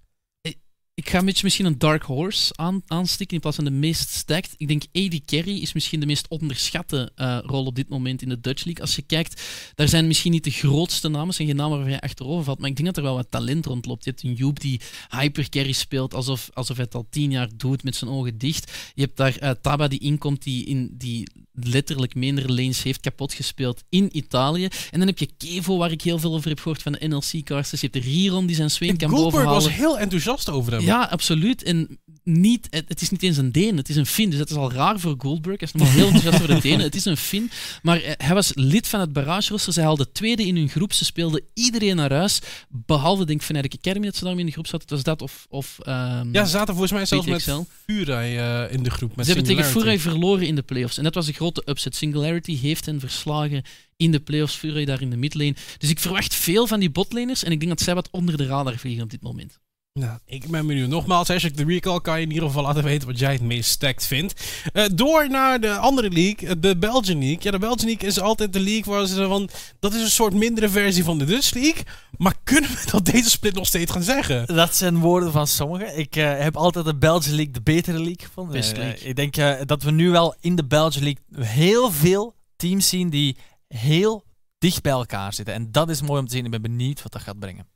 Ik 0.94 1.08
ga 1.08 1.18
een 1.18 1.24
beetje 1.24 1.44
misschien 1.44 1.66
een 1.66 1.78
dark 1.78 2.02
horse 2.02 2.52
aan, 2.56 2.82
aanstikken 2.86 3.34
in 3.34 3.42
plaats 3.42 3.56
van 3.56 3.64
de 3.64 3.70
meest 3.70 4.10
stacked. 4.10 4.54
Ik 4.56 4.68
denk 4.68 4.82
AD 4.92 5.24
Carry 5.24 5.58
is 5.58 5.72
misschien 5.72 6.00
de 6.00 6.06
meest 6.06 6.28
onderschatte 6.28 7.12
uh, 7.16 7.38
rol 7.42 7.64
op 7.64 7.74
dit 7.74 7.88
moment 7.88 8.22
in 8.22 8.28
de 8.28 8.40
Dutch 8.40 8.64
League. 8.64 8.82
Als 8.82 8.96
je 8.96 9.02
kijkt, 9.02 9.42
daar 9.74 9.88
zijn 9.88 10.06
misschien 10.06 10.32
niet 10.32 10.44
de 10.44 10.50
grootste 10.50 11.08
namen, 11.08 11.34
zijn 11.34 11.48
geen 11.48 11.56
namen 11.56 11.78
waar 11.78 11.90
je 11.90 12.00
achterover 12.00 12.44
valt, 12.44 12.58
maar 12.58 12.68
ik 12.68 12.76
denk 12.76 12.88
dat 12.88 12.96
er 12.96 13.02
wel 13.02 13.14
wat 13.14 13.30
talent 13.30 13.66
rondloopt. 13.66 14.04
Je 14.04 14.10
hebt 14.10 14.22
een 14.22 14.34
Joop 14.34 14.60
die 14.60 14.80
hyper 15.08 15.48
carry 15.48 15.72
speelt 15.72 16.14
alsof, 16.14 16.50
alsof 16.52 16.76
hij 16.76 16.84
het 16.84 16.94
al 16.94 17.06
tien 17.10 17.30
jaar 17.30 17.48
doet 17.56 17.82
met 17.82 17.96
zijn 17.96 18.10
ogen 18.10 18.38
dicht. 18.38 18.72
Je 18.94 19.02
hebt 19.02 19.16
daar 19.16 19.42
uh, 19.42 19.50
Taba 19.60 19.88
die 19.88 20.00
inkomt, 20.00 20.42
die, 20.42 20.64
in, 20.64 20.94
die 20.98 21.28
letterlijk 21.52 22.14
minder 22.14 22.52
lanes 22.52 22.82
heeft 22.82 23.00
kapot 23.00 23.32
gespeeld 23.32 23.82
in 23.88 24.16
Italië. 24.16 24.68
En 24.90 24.98
dan 24.98 25.08
heb 25.08 25.18
je 25.18 25.28
Kevo, 25.36 25.76
waar 25.76 25.90
ik 25.90 26.02
heel 26.02 26.18
veel 26.18 26.34
over 26.34 26.48
heb 26.48 26.58
gehoord 26.58 26.82
van 26.82 26.92
de 26.92 27.08
NLC-casters. 27.08 27.80
Je 27.80 27.88
hebt 27.90 28.04
de 28.04 28.10
Riron 28.10 28.46
die 28.46 28.56
zijn 28.56 28.70
swing 28.70 28.98
kan 28.98 29.08
Goldberg 29.08 29.32
bovenhalen. 29.32 29.62
was 29.62 29.72
heel 29.72 29.98
enthousiast 29.98 30.50
over 30.50 30.72
hem. 30.72 30.81
Ja, 30.84 31.02
absoluut. 31.02 31.62
En 31.62 31.98
niet, 32.24 32.66
het, 32.70 32.84
het, 32.88 33.00
is 33.00 33.10
niet 33.10 33.22
eens 33.22 33.36
een 33.36 33.52
Deen, 33.52 33.76
het 33.76 33.88
is 33.88 33.96
een 33.96 34.06
Fin. 34.06 34.30
Dus 34.30 34.38
dat 34.38 34.50
is 34.50 34.56
al 34.56 34.72
raar 34.72 35.00
voor 35.00 35.14
Goldberg. 35.18 35.60
Hij 35.60 35.68
is 35.72 35.80
nog 35.80 35.92
heel 35.92 36.04
enthousiast 36.06 36.42
over 36.42 36.54
de 36.54 36.60
Denen. 36.68 36.80
Het 36.80 36.94
is 36.94 37.04
een 37.04 37.16
Fin. 37.16 37.50
Maar 37.82 38.00
eh, 38.00 38.12
hij 38.16 38.34
was 38.34 38.50
lid 38.54 38.88
van 38.88 39.00
het 39.00 39.12
barrage 39.12 39.50
roster. 39.50 39.72
Zij 39.72 39.84
haalden 39.84 40.12
tweede 40.12 40.46
in 40.46 40.56
hun 40.56 40.68
groep. 40.68 40.92
Ze 40.92 41.04
speelden 41.04 41.42
iedereen 41.54 41.96
naar 41.96 42.12
huis. 42.12 42.40
Behalve, 42.68 43.24
denk 43.24 43.40
ik, 43.40 43.46
Fnatic 43.46 43.74
Academy 43.74 44.06
dat 44.06 44.16
ze 44.16 44.24
daarmee 44.24 44.40
in 44.40 44.46
de 44.46 44.52
groep 44.52 44.66
zaten. 44.66 44.80
Het 44.80 44.90
was 44.90 45.02
dat 45.02 45.22
of... 45.22 45.46
of 45.48 45.78
um, 45.86 46.32
ja, 46.32 46.44
ze 46.44 46.50
zaten 46.50 46.74
volgens 46.74 46.92
mij 46.92 47.06
zelfs 47.06 47.26
met 47.26 47.66
Furai 47.86 48.38
uh, 48.38 48.72
in 48.72 48.82
de 48.82 48.90
groep. 48.90 49.16
Met 49.16 49.26
ze 49.26 49.32
hebben 49.32 49.56
tegen. 49.56 49.70
Furai 49.70 49.98
verloren 49.98 50.46
in 50.46 50.54
de 50.54 50.62
playoffs. 50.62 50.98
En 50.98 51.04
dat 51.04 51.14
was 51.14 51.26
een 51.26 51.34
grote 51.34 51.62
upset. 51.66 51.96
Singularity 51.96 52.58
heeft 52.58 52.86
hen 52.86 53.00
verslagen 53.00 53.62
in 53.96 54.12
de 54.12 54.20
playoffs. 54.20 54.54
Furai 54.54 54.84
daar 54.84 55.00
in 55.00 55.10
de 55.10 55.16
midlane. 55.16 55.54
Dus 55.78 55.90
ik 55.90 55.98
verwacht 55.98 56.34
veel 56.34 56.66
van 56.66 56.80
die 56.80 56.90
botlaners. 56.90 57.44
En 57.44 57.52
ik 57.52 57.58
denk 57.58 57.70
dat 57.70 57.80
zij 57.80 57.94
wat 57.94 58.08
onder 58.10 58.36
de 58.36 58.46
radar 58.46 58.76
vliegen 58.76 59.02
op 59.02 59.10
dit 59.10 59.22
moment. 59.22 59.58
Nou, 60.00 60.18
ik 60.26 60.50
ben 60.50 60.66
benieuwd. 60.66 60.88
Nogmaals, 60.88 61.28
hashtag 61.28 61.50
de 61.50 61.64
recall 61.64 62.00
kan 62.00 62.16
je 62.16 62.26
in 62.26 62.32
ieder 62.32 62.46
geval 62.46 62.62
laten 62.62 62.84
weten 62.84 63.08
wat 63.08 63.18
jij 63.18 63.32
het 63.32 63.42
meest 63.42 63.70
stacked 63.70 64.06
vindt. 64.06 64.44
Uh, 64.72 64.84
door 64.94 65.30
naar 65.30 65.60
de 65.60 65.76
andere 65.76 66.10
league, 66.10 66.58
de 66.58 66.76
Belgian 66.76 67.18
League. 67.18 67.38
Ja, 67.40 67.50
de 67.50 67.58
Belgian 67.58 67.86
League 67.86 68.08
is 68.08 68.20
altijd 68.20 68.52
de 68.52 68.60
league 68.60 68.94
waar 68.94 69.06
ze 69.06 69.26
van... 69.26 69.48
Dat 69.80 69.94
is 69.94 70.02
een 70.02 70.10
soort 70.10 70.34
mindere 70.34 70.68
versie 70.68 71.04
van 71.04 71.18
de 71.18 71.24
Dutch 71.24 71.54
League. 71.54 71.82
Maar 72.16 72.34
kunnen 72.42 72.70
we 72.70 72.90
dat 72.90 73.04
deze 73.04 73.30
split 73.30 73.54
nog 73.54 73.66
steeds 73.66 73.92
gaan 73.92 74.02
zeggen? 74.02 74.46
Dat 74.46 74.74
zijn 74.74 74.98
woorden 74.98 75.32
van 75.32 75.46
sommigen. 75.46 75.98
Ik 75.98 76.16
uh, 76.16 76.38
heb 76.38 76.56
altijd 76.56 76.84
de 76.84 76.96
Belgian 76.96 77.34
League 77.34 77.52
de 77.52 77.62
betere 77.62 77.98
league 77.98 78.26
gevonden. 78.26 78.78
Uh, 78.78 79.06
ik 79.06 79.16
denk 79.16 79.34
dat 79.68 79.82
we 79.82 79.90
nu 79.90 80.10
wel 80.10 80.34
in 80.40 80.56
de 80.56 80.64
Belgian 80.64 81.04
League 81.04 81.52
heel 81.52 81.90
veel 81.90 82.34
teams 82.56 82.88
zien 82.88 83.10
die 83.10 83.36
heel 83.68 84.24
dicht 84.58 84.82
bij 84.82 84.92
elkaar 84.92 85.34
zitten. 85.34 85.54
En 85.54 85.72
dat 85.72 85.88
is 85.90 86.02
mooi 86.02 86.20
om 86.20 86.26
te 86.26 86.34
zien. 86.34 86.44
Ik 86.44 86.50
ben 86.50 86.62
benieuwd 86.62 87.02
wat 87.02 87.12
dat 87.12 87.22
gaat 87.22 87.38
brengen. 87.38 87.66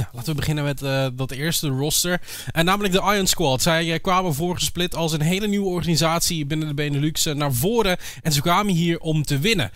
Ja, 0.00 0.10
laten 0.12 0.30
we 0.30 0.38
beginnen 0.38 0.64
met 0.64 0.82
uh, 0.82 1.06
dat 1.14 1.30
eerste 1.30 1.68
roster. 1.68 2.20
En 2.52 2.64
namelijk 2.64 2.94
de 2.94 3.12
Iron 3.14 3.26
Squad. 3.26 3.62
Zij 3.62 3.86
uh, 3.86 3.98
kwamen 4.02 4.34
voorgesplit 4.34 4.94
als 4.94 5.12
een 5.12 5.20
hele 5.20 5.46
nieuwe 5.46 5.68
organisatie 5.68 6.46
binnen 6.46 6.68
de 6.68 6.74
Benelux 6.74 7.26
uh, 7.26 7.34
naar 7.34 7.52
voren. 7.52 7.96
En 8.22 8.32
ze 8.32 8.40
kwamen 8.40 8.74
hier 8.74 8.98
om 8.98 9.22
te 9.24 9.38
winnen. 9.38 9.70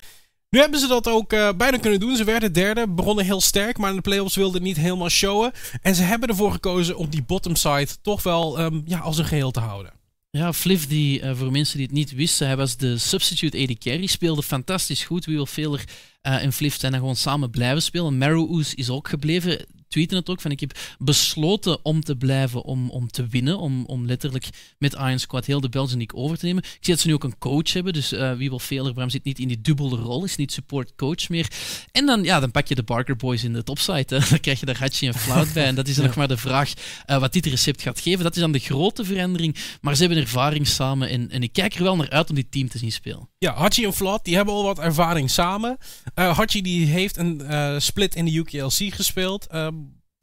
Nu 0.50 0.60
hebben 0.60 0.80
ze 0.80 0.86
dat 0.86 1.08
ook 1.08 1.28
bijna 1.56 1.78
kunnen 1.78 2.00
doen. 2.00 2.16
Ze 2.16 2.24
werden 2.24 2.52
derde, 2.52 2.88
begonnen 2.88 3.24
heel 3.24 3.40
sterk, 3.40 3.78
maar 3.78 3.90
in 3.90 3.96
de 3.96 4.02
playoffs 4.02 4.36
wilden 4.36 4.62
niet 4.62 4.76
helemaal 4.76 5.08
showen. 5.08 5.52
En 5.82 5.94
ze 5.94 6.02
hebben 6.02 6.28
ervoor 6.28 6.52
gekozen 6.52 6.96
om 6.96 7.08
die 7.08 7.22
bottom 7.22 7.56
side 7.56 7.88
toch 8.02 8.22
wel 8.22 8.60
um, 8.60 8.82
ja, 8.86 8.98
als 8.98 9.18
een 9.18 9.24
geheel 9.24 9.50
te 9.50 9.60
houden. 9.60 9.92
Ja, 10.30 10.52
Fliff, 10.52 10.86
die, 10.86 11.34
voor 11.34 11.50
mensen 11.50 11.76
die 11.76 11.86
het 11.86 11.94
niet 11.94 12.14
wisten, 12.14 12.46
hij 12.46 12.56
was 12.56 12.76
de 12.76 12.98
substitute 12.98 13.62
AD 13.62 13.78
carry, 13.78 14.06
speelde 14.06 14.42
fantastisch 14.42 15.04
goed. 15.04 15.24
Wie 15.24 15.34
wil 15.34 15.46
Veler 15.46 15.84
uh, 16.26 16.42
en 16.42 16.52
Fliff 16.52 16.80
zijn 16.80 16.92
dan 16.92 17.00
gewoon 17.00 17.16
samen 17.16 17.50
blijven 17.50 17.82
spelen. 17.82 18.18
Marrow 18.18 18.52
Oos 18.52 18.74
is 18.74 18.90
ook 18.90 19.08
gebleven. 19.08 19.66
Tweeten 19.94 20.16
het 20.16 20.28
ook 20.28 20.40
van 20.40 20.50
ik 20.50 20.60
heb 20.60 20.78
besloten 20.98 21.84
om 21.84 22.00
te 22.00 22.16
blijven, 22.16 22.64
om, 22.64 22.90
om 22.90 23.10
te 23.10 23.26
winnen, 23.26 23.58
om, 23.58 23.84
om 23.84 24.06
letterlijk 24.06 24.48
met 24.78 24.92
Iron 24.92 25.18
Squad 25.18 25.46
heel 25.46 25.60
de 25.60 25.68
Belgian 25.68 25.98
League 25.98 26.20
over 26.20 26.38
te 26.38 26.46
nemen. 26.46 26.62
Ik 26.62 26.78
zie 26.80 26.94
dat 26.94 27.02
ze 27.02 27.06
nu 27.06 27.14
ook 27.14 27.24
een 27.24 27.38
coach 27.38 27.72
hebben, 27.72 27.92
dus 27.92 28.12
uh, 28.12 28.32
wie 28.32 28.48
wil 28.48 28.58
Veler, 28.58 28.92
Bram 28.92 29.10
zit 29.10 29.24
niet 29.24 29.38
in 29.38 29.48
die 29.48 29.60
dubbele 29.60 29.96
rol, 29.96 30.24
is 30.24 30.36
niet 30.36 30.52
support 30.52 30.92
coach 30.96 31.28
meer. 31.28 31.48
En 31.92 32.06
dan, 32.06 32.24
ja, 32.24 32.40
dan 32.40 32.50
pak 32.50 32.66
je 32.66 32.74
de 32.74 32.82
Barker 32.82 33.16
Boys 33.16 33.44
in 33.44 33.52
de 33.52 33.62
topside, 33.62 34.16
hè. 34.16 34.18
dan 34.30 34.40
krijg 34.40 34.60
je 34.60 34.66
daar 34.66 34.78
Hachi 34.78 35.06
en 35.06 35.14
Flout 35.14 35.52
bij. 35.52 35.64
En 35.64 35.74
dat 35.74 35.88
is 35.88 35.96
ja. 35.96 36.02
nog 36.02 36.14
maar 36.14 36.28
de 36.28 36.36
vraag 36.36 36.72
uh, 37.06 37.18
wat 37.18 37.32
dit 37.32 37.46
recept 37.46 37.82
gaat 37.82 38.00
geven. 38.00 38.24
Dat 38.24 38.34
is 38.34 38.40
dan 38.40 38.52
de 38.52 38.58
grote 38.58 39.04
verandering, 39.04 39.56
maar 39.80 39.94
ze 39.94 40.00
hebben 40.00 40.22
ervaring 40.22 40.66
samen 40.66 41.08
en, 41.08 41.30
en 41.30 41.42
ik 41.42 41.52
kijk 41.52 41.74
er 41.74 41.82
wel 41.82 41.96
naar 41.96 42.10
uit 42.10 42.28
om 42.28 42.34
dit 42.34 42.50
team 42.50 42.68
te 42.68 42.78
zien 42.78 42.92
spelen. 42.92 43.28
Ja, 43.38 43.54
Hachi 43.54 43.84
en 43.84 43.92
Flat, 43.92 44.24
die 44.24 44.36
hebben 44.36 44.54
al 44.54 44.62
wat 44.62 44.78
ervaring 44.78 45.30
samen. 45.30 45.76
Uh, 46.14 46.36
Hachi 46.36 46.62
die 46.62 46.86
heeft 46.86 47.16
een 47.16 47.40
uh, 47.42 47.74
split 47.78 48.14
in 48.14 48.24
de 48.24 48.32
UKLC 48.32 48.94
gespeeld. 48.94 49.46
Uh, 49.54 49.68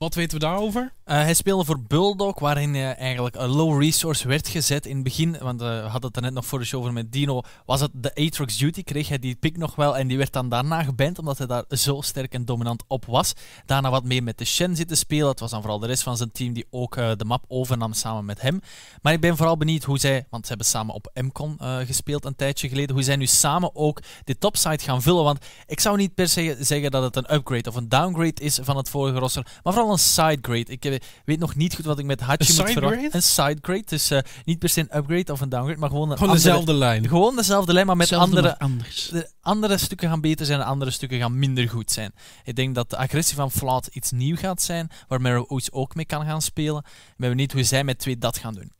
wat 0.02 0.16
weten 0.16 0.40
we 0.40 0.46
daarover? 0.46 0.94
Uh, 1.12 1.18
hij 1.18 1.34
speelde 1.34 1.66
voor 1.66 1.80
Bulldog, 1.80 2.40
waarin 2.40 2.76
uh, 2.76 2.98
eigenlijk 3.00 3.36
een 3.36 3.50
low 3.50 3.82
resource 3.82 4.28
werd 4.28 4.48
gezet 4.48 4.86
in 4.86 4.96
het 4.96 5.04
begin. 5.04 5.38
Want 5.42 5.62
uh, 5.62 5.68
we 5.68 5.88
hadden 5.88 6.08
het 6.08 6.16
er 6.16 6.22
net 6.22 6.34
nog 6.34 6.46
voor 6.46 6.60
de 6.60 6.66
show 6.66 6.80
over 6.80 6.94
met 6.94 7.12
Dino. 7.12 7.42
Was 7.66 7.82
het 7.82 7.92
de 7.94 8.16
Atrox 8.16 8.58
Duty? 8.58 8.84
Kreeg 8.84 9.08
hij 9.08 9.20
die 9.20 9.36
pick 9.36 9.58
nog 9.58 9.76
wel? 9.76 9.98
En 9.98 10.08
die 10.08 10.18
werd 10.18 10.34
dan 10.34 10.50
daarna 10.50 10.84
geband, 10.84 11.20
omdat 11.20 11.38
hij 11.38 11.48
daar 11.48 11.64
zo 11.70 12.02
sterk 12.02 12.34
en 12.34 12.46
dominant 12.46 12.84
op 12.88 13.06
was. 13.06 13.34
Daarna 13.66 13.90
wat 13.90 14.04
meer 14.04 14.24
met 14.24 14.38
de 14.38 14.46
Shen 14.46 14.76
zitten 14.76 14.98
spelen. 14.98 15.28
Het 15.28 15.40
was 15.40 15.52
dan 15.52 15.62
vooral 15.62 15.80
de 15.80 15.88
rest 15.88 16.04
van 16.04 16.18
zijn 16.18 16.32
team 16.32 16.54
die 16.54 16.66
ook 16.70 16.98
uh, 16.98 17.12
de 17.18 17.26
map 17.26 17.46
overnam 17.48 17.94
samen 17.94 18.26
met 18.26 18.42
hem. 18.42 18.62
Maar 19.02 19.14
ik 19.14 19.22
ben 19.22 19.38
vooral 19.38 19.58
benieuwd 19.58 19.84
hoe 19.84 20.00
zij, 20.00 20.26
want 20.30 20.44
ze 20.44 20.50
hebben 20.50 20.68
samen 20.68 20.96
op 20.96 21.12
MCON 21.14 21.58
gespeeld 21.86 22.26
een 22.26 22.36
tijdje 22.36 22.70
geleden, 22.70 22.96
hoe 22.96 23.04
zij 23.04 23.16
nu 23.16 23.26
samen 23.26 23.76
ook 23.76 24.02
de 24.24 24.38
topside 24.38 24.84
gaan 24.84 25.02
vullen. 25.02 25.24
Want 25.24 25.46
ik 25.68 25.80
zou 25.80 25.98
niet 25.98 26.14
per 26.14 26.30
se 26.30 26.58
zeggen 26.60 26.92
dat 26.92 27.04
het 27.04 27.16
een 27.16 27.36
upgrade 27.36 27.70
of 27.70 27.76
een 27.76 27.90
downgrade 27.90 28.42
is 28.42 28.60
van 28.62 28.78
het 28.78 28.90
vorige 28.90 29.20
roster, 29.20 29.46
maar 29.64 29.74
vooral 29.74 29.92
een 29.92 30.00
sidegrade. 30.00 30.72
Ik 30.72 30.86
uh, 30.86 31.00
weet 31.26 31.40
nog 31.40 31.56
niet 31.56 31.76
goed 31.76 31.86
wat 31.86 32.00
ik 32.00 32.06
met 32.06 32.20
Hachi 32.20 32.54
moet 32.58 32.72
verwachten. 32.72 33.10
Een 33.12 33.24
sidegrade, 33.24 33.84
dus 33.86 34.12
uh, 34.12 34.20
niet 34.46 34.60
per 34.60 34.70
se 34.70 34.80
een 34.80 34.98
upgrade 34.98 35.32
of 35.32 35.42
een 35.42 35.50
downgrade, 35.50 35.80
maar 35.80 35.90
gewoon 35.90 36.12
een 36.12 36.18
gewoon 36.18 36.30
andere, 36.30 36.50
dezelfde 36.50 36.74
lijn. 36.74 37.08
Gewoon 37.08 37.36
dezelfde 37.36 37.74
lijn, 37.74 37.86
maar 37.86 37.98
met 37.98 38.08
Zelfde 38.08 38.36
andere, 38.36 38.60
anders. 38.60 39.10
de 39.12 39.30
andere 39.42 39.78
stukken 39.78 40.10
gaan 40.10 40.22
beter 40.22 40.46
zijn 40.46 40.60
en 40.60 40.66
andere 40.66 40.92
stukken 40.92 41.20
gaan 41.20 41.40
minder 41.40 41.70
goed 41.70 41.92
zijn. 41.92 42.14
Ik 42.44 42.56
denk 42.56 42.76
dat 42.76 42.90
de 42.90 42.98
agressie 42.98 43.36
van 43.36 43.52
Flat 43.52 43.90
iets 43.92 44.12
nieuw 44.12 44.36
gaat 44.36 44.62
zijn, 44.62 44.90
waar 45.08 45.22
Marrow 45.22 45.60
ook 45.72 45.96
mee 45.96 46.06
kan 46.06 46.26
gaan 46.26 46.42
spelen. 46.42 46.84
Ik 46.86 47.14
ben 47.18 47.30
benieuwd 47.30 47.52
hoe 47.52 47.64
zij 47.64 47.84
met 47.84 48.00
twee 48.00 48.18
dat 48.18 48.38
gaan 48.38 48.54
doen. 48.54 48.72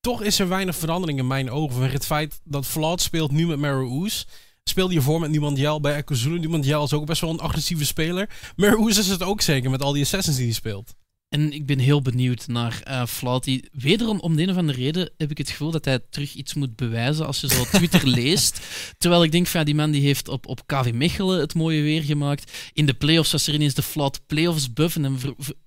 Toch 0.00 0.22
is 0.22 0.38
er 0.38 0.48
weinig 0.48 0.76
verandering 0.76 1.18
in 1.18 1.26
mijn 1.26 1.50
ogen 1.50 1.72
vanwege 1.72 1.94
het 1.94 2.06
feit 2.06 2.40
dat 2.44 2.66
Flat 2.66 3.00
speelt 3.00 3.30
nu 3.30 3.46
met 3.46 3.58
Marrow 3.58 3.92
Oos 3.92 4.26
speelde 4.68 4.92
hiervoor 4.92 5.20
met 5.20 5.30
Niemand 5.30 5.58
Jel 5.58 5.80
bij 5.80 5.94
Echo 5.94 6.14
Zulu. 6.14 6.38
Niemand 6.38 6.64
Jel 6.64 6.84
is 6.84 6.92
ook 6.92 7.06
best 7.06 7.20
wel 7.20 7.30
een 7.30 7.40
agressieve 7.40 7.84
speler. 7.84 8.28
Maar 8.56 8.72
hoe 8.72 8.90
is 8.90 9.06
het 9.06 9.22
ook 9.22 9.40
zeker 9.40 9.70
met 9.70 9.82
al 9.82 9.92
die 9.92 10.02
assassins 10.02 10.36
die 10.36 10.44
hij 10.44 10.54
speelt? 10.54 10.94
En 11.28 11.52
ik 11.52 11.66
ben 11.66 11.78
heel 11.78 12.02
benieuwd 12.02 12.46
naar 12.46 12.82
uh, 12.88 13.06
Flouty. 13.06 13.62
Wederom, 13.72 14.20
om 14.20 14.36
de 14.36 14.42
een 14.42 14.50
of 14.50 14.56
andere 14.56 14.78
reden, 14.78 15.10
heb 15.16 15.30
ik 15.30 15.38
het 15.38 15.50
gevoel 15.50 15.70
dat 15.70 15.84
hij 15.84 15.98
terug 16.10 16.34
iets 16.34 16.54
moet 16.54 16.76
bewijzen 16.76 17.26
als 17.26 17.40
je 17.40 17.48
zo 17.48 17.64
Twitter 17.72 18.08
leest. 18.08 18.60
Terwijl 18.98 19.24
ik 19.24 19.32
denk, 19.32 19.46
van, 19.46 19.60
ja, 19.60 19.66
die 19.66 19.74
man 19.74 19.90
die 19.90 20.02
heeft 20.02 20.28
op, 20.28 20.46
op 20.46 20.66
KV 20.66 20.92
Mechelen 20.94 21.40
het 21.40 21.54
mooie 21.54 21.82
weer 21.82 22.02
gemaakt. 22.02 22.52
In 22.72 22.86
de 22.86 22.94
playoffs 22.94 23.32
was 23.32 23.46
er 23.46 23.54
ineens 23.54 23.74
de 23.74 23.82
Flout 23.82 24.20
Playoffs 24.26 24.72
buff. 24.72 24.96
En 24.96 25.02
dan 25.02 25.18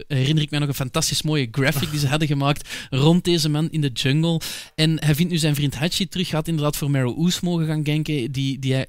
herinner 0.08 0.44
ik 0.44 0.50
mij 0.50 0.60
nog 0.60 0.70
een 0.70 0.76
fantastisch 0.76 1.22
mooie 1.22 1.48
graphic 1.52 1.90
die 1.92 2.00
ze 2.00 2.08
hadden 2.08 2.28
gemaakt 2.28 2.70
rond 2.90 3.24
deze 3.24 3.50
man 3.50 3.70
in 3.72 3.82
de 3.82 3.92
jungle. 3.92 4.42
En 4.76 5.04
hij 5.04 5.16
vindt 5.16 5.32
nu 5.32 5.38
zijn 5.38 5.56
vriend 5.56 5.76
Hachi 5.76 6.08
terug. 6.08 6.28
Gaat 6.28 6.48
inderdaad 6.48 6.78
voor 6.78 6.92
Marrow 6.92 7.20
Oos 7.20 7.40
mogen 7.40 7.66
gaan 7.66 7.86
ganken, 7.86 8.32
die, 8.32 8.60
die 8.60 8.74
hij... 8.74 8.88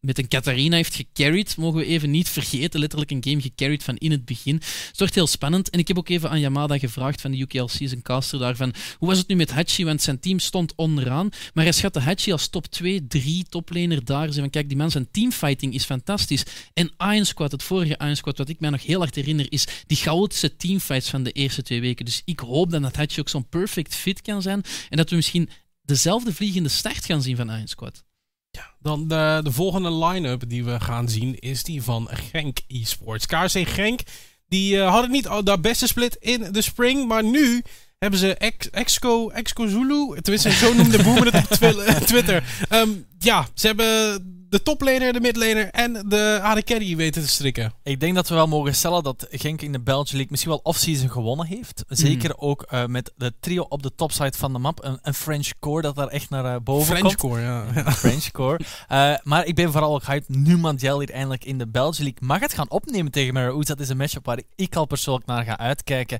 Met 0.00 0.18
een 0.18 0.28
Katarina 0.28 0.76
heeft 0.76 0.94
gecarried, 0.94 1.56
mogen 1.56 1.78
we 1.78 1.86
even 1.86 2.10
niet 2.10 2.28
vergeten. 2.28 2.80
Letterlijk 2.80 3.10
een 3.10 3.24
game 3.24 3.40
gecarried 3.40 3.82
van 3.82 3.96
in 3.96 4.10
het 4.10 4.24
begin. 4.24 4.54
Het 4.54 4.98
wordt 4.98 5.14
heel 5.14 5.26
spannend. 5.26 5.70
En 5.70 5.78
ik 5.78 5.88
heb 5.88 5.98
ook 5.98 6.08
even 6.08 6.30
aan 6.30 6.40
Yamada 6.40 6.78
gevraagd 6.78 7.20
van 7.20 7.30
de 7.30 7.38
UKLC, 7.38 7.70
zijn 7.70 8.02
caster 8.02 8.38
daarvan. 8.38 8.74
Hoe 8.98 9.08
was 9.08 9.18
het 9.18 9.28
nu 9.28 9.34
met 9.34 9.50
Hachi? 9.50 9.84
Want 9.84 10.02
zijn 10.02 10.20
team 10.20 10.38
stond 10.38 10.72
onderaan. 10.74 11.28
Maar 11.54 11.64
hij 11.64 11.72
schatte 11.72 12.00
Hachi 12.00 12.32
als 12.32 12.48
top 12.48 12.66
2, 12.66 13.06
3 13.06 13.44
toplaner 13.48 14.04
daar. 14.04 14.26
Zei 14.26 14.40
van 14.40 14.50
kijk, 14.50 14.68
die 14.68 14.76
man 14.76 14.90
zijn 14.90 15.10
teamfighting 15.10 15.74
is 15.74 15.84
fantastisch. 15.84 16.44
En 16.74 16.92
Iron 16.98 17.24
Squad, 17.24 17.52
het 17.52 17.62
vorige 17.62 17.96
Iron 17.98 18.16
Squad, 18.16 18.38
wat 18.38 18.48
ik 18.48 18.60
mij 18.60 18.70
nog 18.70 18.84
heel 18.84 18.98
hard 19.00 19.14
herinner, 19.14 19.46
is 19.52 19.66
die 19.86 19.96
chaotische 19.96 20.56
teamfights 20.56 21.10
van 21.10 21.22
de 21.22 21.32
eerste 21.32 21.62
twee 21.62 21.80
weken. 21.80 22.04
Dus 22.04 22.22
ik 22.24 22.40
hoop 22.40 22.70
dan 22.70 22.82
dat 22.82 22.96
Hachi 22.96 23.20
ook 23.20 23.28
zo'n 23.28 23.48
perfect 23.48 23.94
fit 23.94 24.22
kan 24.22 24.42
zijn. 24.42 24.62
En 24.88 24.96
dat 24.96 25.10
we 25.10 25.16
misschien 25.16 25.48
dezelfde 25.82 26.34
vliegende 26.34 26.68
start 26.68 27.04
gaan 27.04 27.22
zien 27.22 27.36
van 27.36 27.50
Iron 27.50 27.68
Squad. 27.68 28.06
Ja, 28.50 28.74
dan 28.80 29.08
de, 29.08 29.40
de 29.42 29.52
volgende 29.52 30.06
line-up 30.06 30.48
die 30.48 30.64
we 30.64 30.80
gaan 30.80 31.08
zien 31.08 31.38
is 31.38 31.62
die 31.62 31.82
van 31.82 32.08
Genk 32.10 32.58
Esports. 32.68 33.26
KRC 33.26 33.68
Genk, 33.68 34.00
die 34.48 34.74
uh, 34.74 34.90
hadden 34.90 35.10
niet 35.10 35.28
de 35.44 35.58
beste 35.60 35.86
split 35.86 36.16
in 36.20 36.52
de 36.52 36.62
spring, 36.62 37.08
maar 37.08 37.24
nu 37.24 37.62
hebben 37.98 38.18
ze 38.18 38.34
ex, 38.34 38.70
Exco, 38.70 39.28
Exco 39.28 39.66
Zulu, 39.66 40.20
tenminste 40.20 40.50
zo 40.50 40.74
noemde 40.74 41.02
Boomer 41.02 41.32
het 41.32 41.50
op 41.50 42.06
Twitter. 42.06 42.44
Um, 42.70 43.06
ja, 43.18 43.48
ze 43.54 43.66
hebben 43.66 44.37
de 44.48 44.62
toplaner, 44.62 45.12
de 45.12 45.20
midlaner 45.20 45.70
en 45.70 45.92
de 46.08 46.38
AD 46.42 46.64
Carry 46.64 46.96
weten 46.96 47.22
te 47.22 47.28
strikken. 47.28 47.72
Ik 47.82 48.00
denk 48.00 48.14
dat 48.14 48.28
we 48.28 48.34
wel 48.34 48.46
mogen 48.46 48.74
stellen 48.74 49.02
dat 49.02 49.26
Genk 49.30 49.62
in 49.62 49.72
de 49.72 49.80
Belgian 49.80 50.06
League 50.06 50.26
misschien 50.30 50.50
wel 50.50 50.60
off-season 50.62 51.10
gewonnen 51.10 51.46
heeft. 51.46 51.84
Zeker 51.88 52.38
ook 52.38 52.66
uh, 52.72 52.86
met 52.86 53.12
de 53.16 53.32
trio 53.40 53.66
op 53.68 53.82
de 53.82 53.94
topside 53.94 54.36
van 54.36 54.52
de 54.52 54.58
map. 54.58 54.84
Een, 54.84 54.98
een 55.02 55.14
French 55.14 55.50
core 55.60 55.82
dat 55.82 55.96
daar 55.96 56.06
echt 56.06 56.30
naar 56.30 56.44
uh, 56.44 56.56
boven 56.62 56.86
French 56.86 57.02
komt. 57.02 57.16
Core, 57.16 57.40
ja. 57.40 57.66
French 57.92 58.30
core. 58.30 58.60
Uh, 58.92 59.14
maar 59.22 59.46
ik 59.46 59.54
ben 59.54 59.72
vooral 59.72 59.94
ook 59.94 60.04
hyped 60.04 60.28
nu 60.28 60.56
Mandiel 60.56 60.98
hier 60.98 61.10
eindelijk 61.10 61.44
in 61.44 61.58
de 61.58 61.68
Belgian 61.68 62.04
League 62.04 62.28
mag 62.28 62.40
het 62.40 62.54
gaan 62.54 62.70
opnemen 62.70 63.12
tegen 63.12 63.34
Maraouz. 63.34 63.66
Dat 63.66 63.80
is 63.80 63.88
een 63.88 63.96
matchup 63.96 64.24
waar 64.24 64.42
ik 64.54 64.76
al 64.76 64.86
persoonlijk 64.86 65.26
naar 65.26 65.44
ga 65.44 65.58
uitkijken. 65.58 66.18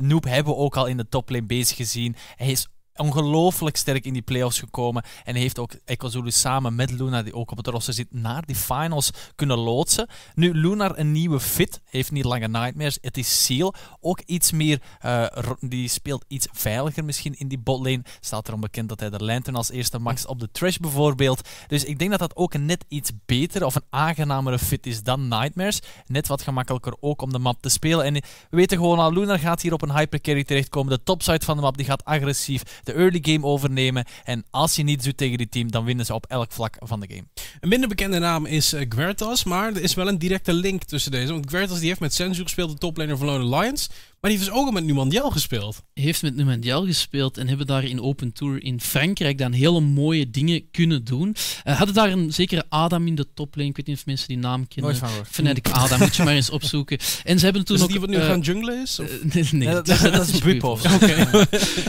Noob 0.00 0.24
hebben 0.24 0.52
we 0.52 0.58
ook 0.58 0.76
al 0.76 0.86
in 0.86 0.96
de 0.96 1.08
toplane 1.08 1.46
bezig 1.46 1.76
gezien. 1.76 2.16
Hij 2.36 2.50
is 2.50 2.68
ongelooflijk 2.96 3.76
sterk 3.76 4.04
in 4.04 4.12
die 4.12 4.22
playoffs 4.22 4.58
gekomen. 4.58 5.04
En 5.24 5.34
heeft 5.34 5.58
ook 5.58 5.72
Ekozulu 5.84 6.30
samen 6.30 6.74
met 6.74 6.90
Luna, 6.90 7.22
die 7.22 7.34
ook 7.34 7.50
op 7.50 7.56
het 7.56 7.66
roster 7.66 7.94
zit, 7.94 8.06
naar 8.10 8.46
die 8.46 8.56
finals 8.56 9.10
kunnen 9.34 9.58
loodsen. 9.58 10.08
Nu, 10.34 10.54
Luna 10.54 10.98
een 10.98 11.12
nieuwe 11.12 11.40
fit, 11.40 11.80
heeft 11.84 12.10
niet 12.10 12.24
lange 12.24 12.48
nightmares. 12.48 12.98
Het 13.00 13.16
is 13.16 13.44
Seal, 13.44 13.74
ook 14.00 14.20
iets 14.20 14.52
meer, 14.52 14.82
uh, 15.04 15.26
die 15.60 15.88
speelt 15.88 16.24
iets 16.28 16.48
veiliger 16.52 17.04
misschien 17.04 17.34
in 17.34 17.48
die 17.48 17.58
botlane. 17.58 18.02
Staat 18.20 18.48
erom 18.48 18.60
bekend 18.60 18.88
dat 18.88 19.00
hij 19.00 19.10
de 19.10 19.24
Lantern 19.24 19.56
als 19.56 19.70
eerste 19.70 19.98
max 19.98 20.26
op 20.26 20.40
de 20.40 20.50
trash 20.52 20.76
bijvoorbeeld. 20.76 21.48
Dus 21.66 21.84
ik 21.84 21.98
denk 21.98 22.10
dat 22.10 22.20
dat 22.20 22.36
ook 22.36 22.54
een 22.54 22.66
net 22.66 22.84
iets 22.88 23.10
beter 23.26 23.64
of 23.64 23.74
een 23.74 23.86
aangenamere 23.90 24.58
fit 24.58 24.86
is 24.86 25.02
dan 25.02 25.28
Nightmares. 25.28 25.80
Net 26.06 26.26
wat 26.26 26.42
gemakkelijker 26.42 26.94
ook 27.00 27.22
om 27.22 27.32
de 27.32 27.38
map 27.38 27.62
te 27.62 27.68
spelen. 27.68 28.04
En 28.04 28.14
we 28.14 28.22
weten 28.50 28.78
gewoon 28.78 28.98
al, 28.98 29.12
Luna 29.12 29.38
gaat 29.38 29.62
hier 29.62 29.72
op 29.72 29.82
een 29.82 29.96
hypercarry 29.96 30.44
terechtkomen. 30.44 30.92
De 30.92 31.02
topside 31.02 31.44
van 31.44 31.56
de 31.56 31.62
map 31.62 31.76
die 31.76 31.86
gaat 31.86 32.04
agressief 32.04 32.62
de 32.86 32.92
early 32.92 33.18
game 33.22 33.46
overnemen. 33.46 34.04
En 34.24 34.44
als 34.50 34.76
je 34.76 34.82
niets 34.82 35.04
doet 35.04 35.16
tegen 35.16 35.38
die 35.38 35.48
team, 35.48 35.70
dan 35.70 35.84
winnen 35.84 36.06
ze 36.06 36.14
op 36.14 36.26
elk 36.28 36.52
vlak 36.52 36.76
van 36.78 37.00
de 37.00 37.06
game. 37.08 37.24
Een 37.60 37.68
minder 37.68 37.88
bekende 37.88 38.18
naam 38.18 38.46
is 38.46 38.74
uh, 38.74 38.84
Gwertas, 38.88 39.44
maar 39.44 39.74
er 39.74 39.82
is 39.82 39.94
wel 39.94 40.08
een 40.08 40.18
directe 40.18 40.52
link 40.52 40.84
tussen 40.84 41.10
deze. 41.10 41.32
Want 41.32 41.48
Gwertas 41.48 41.78
die 41.78 41.88
heeft 41.88 42.00
met 42.00 42.14
Sensu 42.14 42.42
gespeeld, 42.42 42.70
de 42.70 42.78
toplaner 42.78 43.16
van 43.16 43.26
Lone 43.26 43.56
Lions. 43.56 43.90
Maar 44.24 44.32
die 44.32 44.42
heeft 44.42 44.52
dus 44.52 44.60
ook 44.60 44.68
al 44.68 44.74
met 44.74 44.84
Numandiel 44.84 45.30
gespeeld. 45.30 45.82
Heeft 45.94 46.22
met 46.22 46.36
Numandiel 46.36 46.86
gespeeld 46.86 47.38
en 47.38 47.48
hebben 47.48 47.66
daar 47.66 47.84
in 47.84 48.00
Open 48.00 48.32
Tour 48.32 48.62
in 48.62 48.80
Frankrijk 48.80 49.38
dan 49.38 49.52
hele 49.52 49.80
mooie 49.80 50.30
dingen 50.30 50.70
kunnen 50.70 51.04
doen. 51.04 51.36
Uh, 51.64 51.76
hadden 51.76 51.94
daar 51.94 52.12
een 52.12 52.32
zekere 52.32 52.64
Adam 52.68 53.06
in 53.06 53.14
de 53.14 53.26
toplane. 53.34 53.68
Ik 53.68 53.76
weet 53.76 53.86
niet 53.86 53.96
of 53.96 54.06
mensen 54.06 54.28
die 54.28 54.38
naam 54.38 54.68
kennen. 54.68 54.96
Fnatic 55.26 55.68
Adam, 55.68 55.98
moet 56.00 56.16
je 56.16 56.22
maar 56.22 56.34
eens 56.34 56.50
opzoeken. 56.50 56.98
En 57.24 57.38
ze 57.38 57.44
hebben 57.44 57.64
toen 57.64 57.76
is 57.76 57.82
ook... 57.82 57.88
die 57.88 58.00
wat 58.00 58.08
nu 58.08 58.16
uh, 58.16 58.26
gaan 58.26 58.40
junglen 58.40 58.82
is? 58.82 58.98
Uh, 58.98 59.06
nee, 59.32 59.44
nee 59.50 59.68
dat, 59.68 59.86
dat, 59.86 60.00
dat, 60.00 60.28
is 60.28 60.38
Bupov. 60.44 60.84
Okay. 60.94 61.46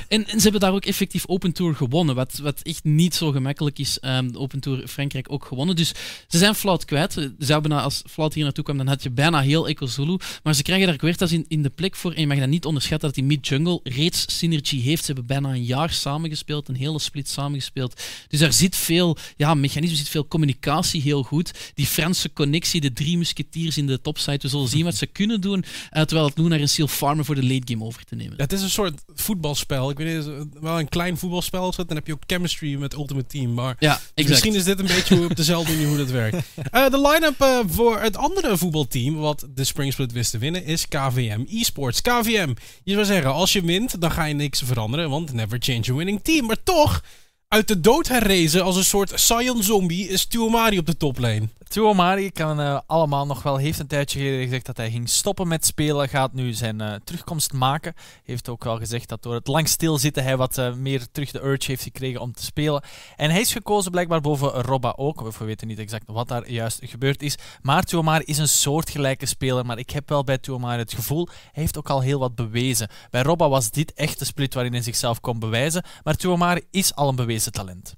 en, 0.07 0.27
en, 0.27 0.37
ze 0.37 0.41
hebben 0.41 0.59
daar 0.59 0.73
ook 0.73 0.85
effectief 0.85 1.27
Open 1.27 1.51
Tour 1.51 1.75
gewonnen, 1.75 2.15
wat, 2.15 2.39
wat 2.41 2.61
echt 2.61 2.83
niet 2.83 3.15
zo 3.15 3.31
gemakkelijk 3.31 3.79
is. 3.79 3.97
Um, 4.01 4.31
de 4.31 4.39
Open 4.39 4.59
Tour 4.59 4.87
Frankrijk 4.87 5.31
ook 5.31 5.45
gewonnen. 5.45 5.75
Dus 5.75 5.93
ze 6.27 6.37
zijn 6.37 6.55
Flout 6.55 6.85
kwijt. 6.85 7.13
Ze 7.13 7.51
hebben 7.51 7.71
als 7.71 8.03
Flout 8.09 8.33
hier 8.33 8.43
naartoe 8.43 8.63
kwam, 8.63 8.77
dan 8.77 8.87
had 8.87 9.03
je 9.03 9.11
bijna 9.11 9.41
heel 9.41 9.67
Eco 9.67 9.85
Zulu. 9.85 10.17
Maar 10.43 10.55
ze 10.55 10.63
krijgen 10.63 10.87
daar 10.87 10.95
Quertas 10.95 11.31
in, 11.31 11.45
in 11.47 11.61
de 11.61 11.69
plek 11.69 11.95
voor 11.95 12.13
je 12.27 12.33
mag 12.33 12.43
dat 12.43 12.53
niet 12.53 12.65
onderschatten 12.65 13.07
dat 13.07 13.17
die 13.17 13.27
mid-jungle 13.27 13.79
reeds 13.83 14.37
synergie 14.37 14.81
heeft. 14.81 15.05
Ze 15.05 15.11
hebben 15.11 15.25
bijna 15.25 15.49
een 15.49 15.63
jaar 15.63 15.91
samengespeeld, 15.91 16.67
een 16.67 16.75
hele 16.75 16.99
split 16.99 17.29
samengespeeld. 17.29 18.01
Dus 18.27 18.39
daar 18.39 18.53
zit 18.53 18.75
veel 18.75 19.17
ja, 19.37 19.53
mechanisme, 19.53 19.97
zit 19.97 20.09
veel 20.09 20.27
communicatie 20.27 21.01
heel 21.01 21.23
goed. 21.23 21.71
Die 21.73 21.85
Franse 21.85 22.33
connectie, 22.33 22.81
de 22.81 22.93
drie 22.93 23.17
musketiers 23.17 23.77
in 23.77 23.87
de 23.87 24.01
topside. 24.01 24.37
We 24.41 24.47
zullen 24.47 24.67
zien 24.67 24.83
wat 24.83 24.95
ze 24.95 25.05
kunnen 25.05 25.41
doen, 25.41 25.59
uh, 25.59 26.01
terwijl 26.01 26.27
het 26.27 26.37
nu 26.37 26.47
naar 26.47 26.59
een 26.59 26.69
seal 26.69 26.87
farmer 26.87 27.25
voor 27.25 27.35
de 27.35 27.43
late 27.43 27.73
game 27.73 27.83
over 27.83 28.03
te 28.03 28.15
nemen. 28.15 28.33
Ja, 28.37 28.43
het 28.43 28.53
is 28.53 28.61
een 28.61 28.69
soort 28.69 29.03
voetbalspel. 29.13 29.89
Ik 29.89 29.97
weet 29.97 30.15
niet, 30.15 30.45
wel 30.61 30.79
een 30.79 30.89
klein 30.89 31.17
voetbalspel. 31.17 31.73
Dan 31.75 31.95
heb 31.95 32.07
je 32.07 32.13
ook 32.13 32.23
chemistry 32.27 32.75
met 32.75 32.93
Ultimate 32.93 33.27
Team. 33.27 33.53
Maar 33.53 33.75
ja, 33.79 33.99
dus 34.13 34.27
misschien 34.27 34.55
is 34.55 34.63
dit 34.63 34.79
een 34.79 34.85
beetje 34.85 35.23
op 35.23 35.35
dezelfde 35.35 35.71
manier 35.71 35.87
hoe 35.87 35.97
dat 35.97 36.09
werkt. 36.09 36.35
Uh, 36.35 36.89
de 36.95 37.01
line-up 37.01 37.41
uh, 37.41 37.59
voor 37.67 37.99
het 37.99 38.17
andere 38.17 38.57
voetbalteam 38.57 39.15
wat 39.15 39.47
de 39.53 39.63
Spring 39.63 39.93
Split 39.93 40.11
wist 40.11 40.31
te 40.31 40.37
winnen 40.37 40.65
is 40.65 40.87
KVM 40.87 41.43
Esports. 41.49 42.01
KVM 42.01 42.14
je 42.23 42.93
zou 42.93 43.05
zeggen, 43.05 43.33
als 43.33 43.53
je 43.53 43.61
wint, 43.61 44.01
dan 44.01 44.11
ga 44.11 44.23
je 44.23 44.33
niks 44.33 44.61
veranderen, 44.65 45.09
want 45.09 45.33
never 45.33 45.57
change 45.61 45.91
a 45.91 45.93
winning 45.93 46.19
team. 46.23 46.45
Maar 46.45 46.63
toch, 46.63 47.03
uit 47.47 47.67
de 47.67 47.79
dood 47.79 48.07
herrezen 48.07 48.63
als 48.63 48.75
een 48.75 48.85
soort 48.85 49.11
Saiyan 49.15 49.63
zombie 49.63 50.07
is 50.07 50.25
Tuomari 50.25 50.77
op 50.77 50.85
de 50.85 50.97
toplane. 50.97 51.49
Tuomari 51.75 52.31
kan 52.31 52.59
uh, 52.59 52.79
allemaal 52.85 53.25
nog 53.25 53.43
wel, 53.43 53.57
heeft 53.57 53.79
een 53.79 53.87
tijdje 53.87 54.19
geleden 54.19 54.43
gezegd 54.43 54.65
dat 54.65 54.77
hij 54.77 54.91
ging 54.91 55.09
stoppen 55.09 55.47
met 55.47 55.65
spelen, 55.65 56.09
gaat 56.09 56.33
nu 56.33 56.53
zijn 56.53 56.81
uh, 56.81 56.93
terugkomst 57.03 57.53
maken. 57.53 57.93
Heeft 58.23 58.49
ook 58.49 58.63
wel 58.63 58.77
gezegd 58.77 59.09
dat 59.09 59.23
door 59.23 59.33
het 59.33 59.47
lang 59.47 59.67
stilzitten 59.67 60.23
hij 60.23 60.37
wat 60.37 60.57
uh, 60.57 60.73
meer 60.73 61.07
terug 61.11 61.31
de 61.31 61.43
urge 61.43 61.65
heeft 61.65 61.83
gekregen 61.83 62.21
om 62.21 62.33
te 62.33 62.43
spelen. 62.43 62.83
En 63.15 63.29
hij 63.29 63.39
is 63.39 63.51
gekozen 63.51 63.91
blijkbaar 63.91 64.21
boven 64.21 64.49
Robba 64.49 64.93
ook, 64.95 65.21
we 65.21 65.45
weten 65.45 65.67
niet 65.67 65.79
exact 65.79 66.03
wat 66.07 66.27
daar 66.27 66.49
juist 66.49 66.79
gebeurd 66.83 67.21
is. 67.21 67.37
Maar 67.61 67.83
Tuomari 67.83 68.23
is 68.25 68.37
een 68.37 68.47
soortgelijke 68.47 69.25
speler, 69.25 69.65
maar 69.65 69.77
ik 69.77 69.89
heb 69.89 70.09
wel 70.09 70.23
bij 70.23 70.37
Tuomari 70.37 70.79
het 70.79 70.93
gevoel, 70.93 71.27
hij 71.27 71.63
heeft 71.63 71.77
ook 71.77 71.89
al 71.89 72.01
heel 72.01 72.19
wat 72.19 72.35
bewezen. 72.35 72.89
Bij 73.09 73.21
Robba 73.21 73.49
was 73.49 73.71
dit 73.71 73.93
echt 73.93 74.19
de 74.19 74.25
split 74.25 74.53
waarin 74.53 74.73
hij 74.73 74.81
zichzelf 74.81 75.19
kon 75.19 75.39
bewijzen, 75.39 75.83
maar 76.03 76.15
Tuomari 76.15 76.61
is 76.71 76.95
al 76.95 77.09
een 77.09 77.15
bewezen 77.15 77.51
talent. 77.51 77.95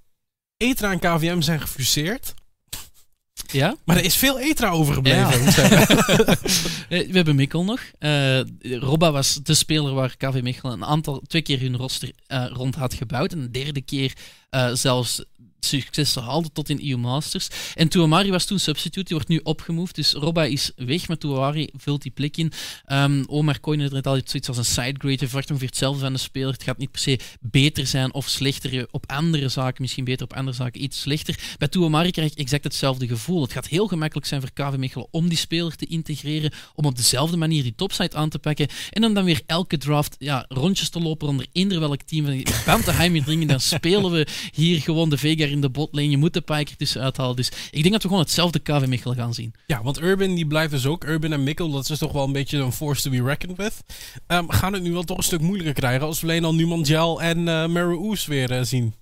Etra 0.58 0.92
en 0.92 1.00
KVM 1.00 1.42
zijn 1.42 1.62
gefuseerd. 1.62 2.34
Ja? 3.46 3.76
Maar 3.86 3.98
er 3.98 4.04
is 4.04 4.16
veel 4.16 4.40
Etra 4.40 4.70
overgebleven. 4.70 5.46
we 6.90 7.10
hebben 7.12 7.36
Mikkel 7.36 7.64
nog. 7.64 7.82
Uh, 8.00 8.40
Robba 8.62 9.12
was 9.12 9.40
de 9.44 9.54
speler 9.54 9.94
waar 9.94 10.18
KV 10.18 10.40
Mechelen 10.44 10.74
een 10.74 10.86
aantal, 10.86 11.22
twee 11.28 11.42
keer 11.42 11.60
hun 11.60 11.78
roster 11.78 12.12
uh, 12.28 12.46
rond 12.54 12.76
had 12.76 12.94
gebouwd. 12.94 13.32
En 13.32 13.40
een 13.40 13.52
derde 13.52 13.82
keer 13.82 14.14
uh, 14.56 14.74
zelfs 14.74 15.24
succes 15.68 16.16
haalde 16.16 16.50
tot 16.54 16.70
in 16.70 16.90
EU 16.90 16.98
Masters. 16.98 17.48
En 17.76 17.88
Tuamari 17.88 18.32
was 18.32 18.46
toen 18.46 18.60
substitute, 18.60 19.04
die 19.04 19.16
wordt 19.16 19.30
nu 19.30 19.40
opgemoved. 19.44 19.96
Dus 19.96 20.14
Robba 20.14 20.44
is 20.44 20.72
weg, 20.76 21.08
maar 21.08 21.18
Tuamari 21.18 21.70
vult 21.78 22.02
die 22.02 22.12
plek 22.12 22.38
in. 22.38 22.52
Um, 22.88 23.24
Omar 23.28 23.60
Coyne 23.60 23.84
had 23.84 23.92
net 23.92 24.08
al 24.08 24.22
zoiets 24.24 24.48
als 24.48 24.58
een 24.58 24.66
sidegrade. 24.66 25.12
Je 25.20 25.28
verwacht 25.28 25.50
ongeveer 25.50 25.68
hetzelfde 25.68 26.02
van 26.02 26.14
de 26.14 26.20
speler. 26.20 26.52
Het 26.52 26.64
gaat 26.64 26.78
niet 26.78 26.92
per 26.92 27.02
se 27.02 27.20
beter 27.40 27.88
zijn 27.88 28.14
of 28.14 28.28
slechter 28.28 28.88
op 28.92 29.12
andere 29.12 29.50
zaken. 29.50 29.82
Misschien 29.82 30.04
beter 30.04 30.24
op 30.26 30.34
andere 30.34 30.56
zaken, 30.56 30.84
iets 30.84 31.00
slechter. 31.00 31.56
Bij 31.58 31.68
Tuamari 31.68 32.12
krijg 32.12 32.32
ik 32.32 32.38
exact 32.38 32.64
hetzelfde 32.64 33.08
gevoel. 33.08 33.42
Het 33.42 33.52
gaat 33.52 33.68
heel 33.68 33.88
gemakkelijk 33.88 34.28
zijn 34.28 34.42
voor 34.42 34.52
KV 34.54 34.78
Mechelen 34.78 35.08
om 35.12 35.30
die 35.30 35.38
speler 35.38 35.76
te 35.76 35.86
integreren, 35.86 36.52
om 36.76 36.86
op 36.86 36.96
dezelfde 36.96 37.38
manier 37.38 37.64
die 37.64 37.76
topside 37.76 38.16
aan 38.16 38.30
te 38.30 38.40
pakken. 38.40 38.68
En 38.90 39.02
dan, 39.02 39.14
dan 39.14 39.24
weer 39.24 39.42
elke 39.46 39.78
draft 39.78 40.16
ja, 40.20 40.46
rondjes 40.48 40.90
te 40.90 41.00
lopen 41.00 41.28
onder 41.28 41.48
eender 41.52 41.80
welk 41.80 42.02
team 42.02 42.26
van 42.26 42.44
Banteheim 42.66 43.24
dringen. 43.24 43.48
Dan 43.48 43.60
spelen 43.60 44.12
we 44.18 44.28
hier 44.52 44.82
gewoon 44.82 45.10
de 45.10 45.18
Vega 45.18 45.46
in 45.46 45.62
de 45.62 45.70
botlane. 45.70 46.10
Je 46.10 46.18
moet 46.18 46.34
de 46.34 46.42
Pike 46.42 46.76
tussen 46.76 47.02
uithalen. 47.02 47.36
Dus 47.36 47.52
ik 47.72 47.82
denk 47.82 47.92
dat 47.92 48.02
we 48.02 48.08
gewoon 48.08 48.24
hetzelfde 48.24 48.60
KV 48.60 48.86
Michel 48.88 49.14
gaan 49.14 49.34
zien. 49.34 49.54
Ja, 49.68 49.84
want 49.84 50.02
Urban 50.02 50.36
die 50.36 50.48
blijft 50.48 50.72
dus 50.72 50.86
ook. 50.86 51.04
Urban 51.04 51.32
en 51.32 51.44
Mikkel, 51.44 51.72
dat 51.72 51.90
is 51.90 51.98
toch 51.98 52.12
wel 52.12 52.24
een 52.24 52.32
beetje 52.32 52.58
een 52.58 52.72
force 52.72 53.02
to 53.02 53.10
be 53.10 53.24
reckoned 53.24 53.58
with. 53.58 53.84
Um, 54.28 54.50
gaan 54.52 54.74
het 54.74 54.84
nu 54.84 54.92
wel 54.92 55.04
toch 55.04 55.18
een 55.18 55.24
stuk 55.24 55.42
moeilijker 55.42 55.74
krijgen 55.74 56.08
als 56.08 56.22
we 56.22 56.28
alleen 56.28 56.46
al 56.46 56.56
Numandjel 56.56 57.22
en 57.22 57.38
uh, 57.38 57.68
Mary 57.68 58.18
weer 58.26 58.52
uh, 58.52 58.64
zien? 58.64 58.94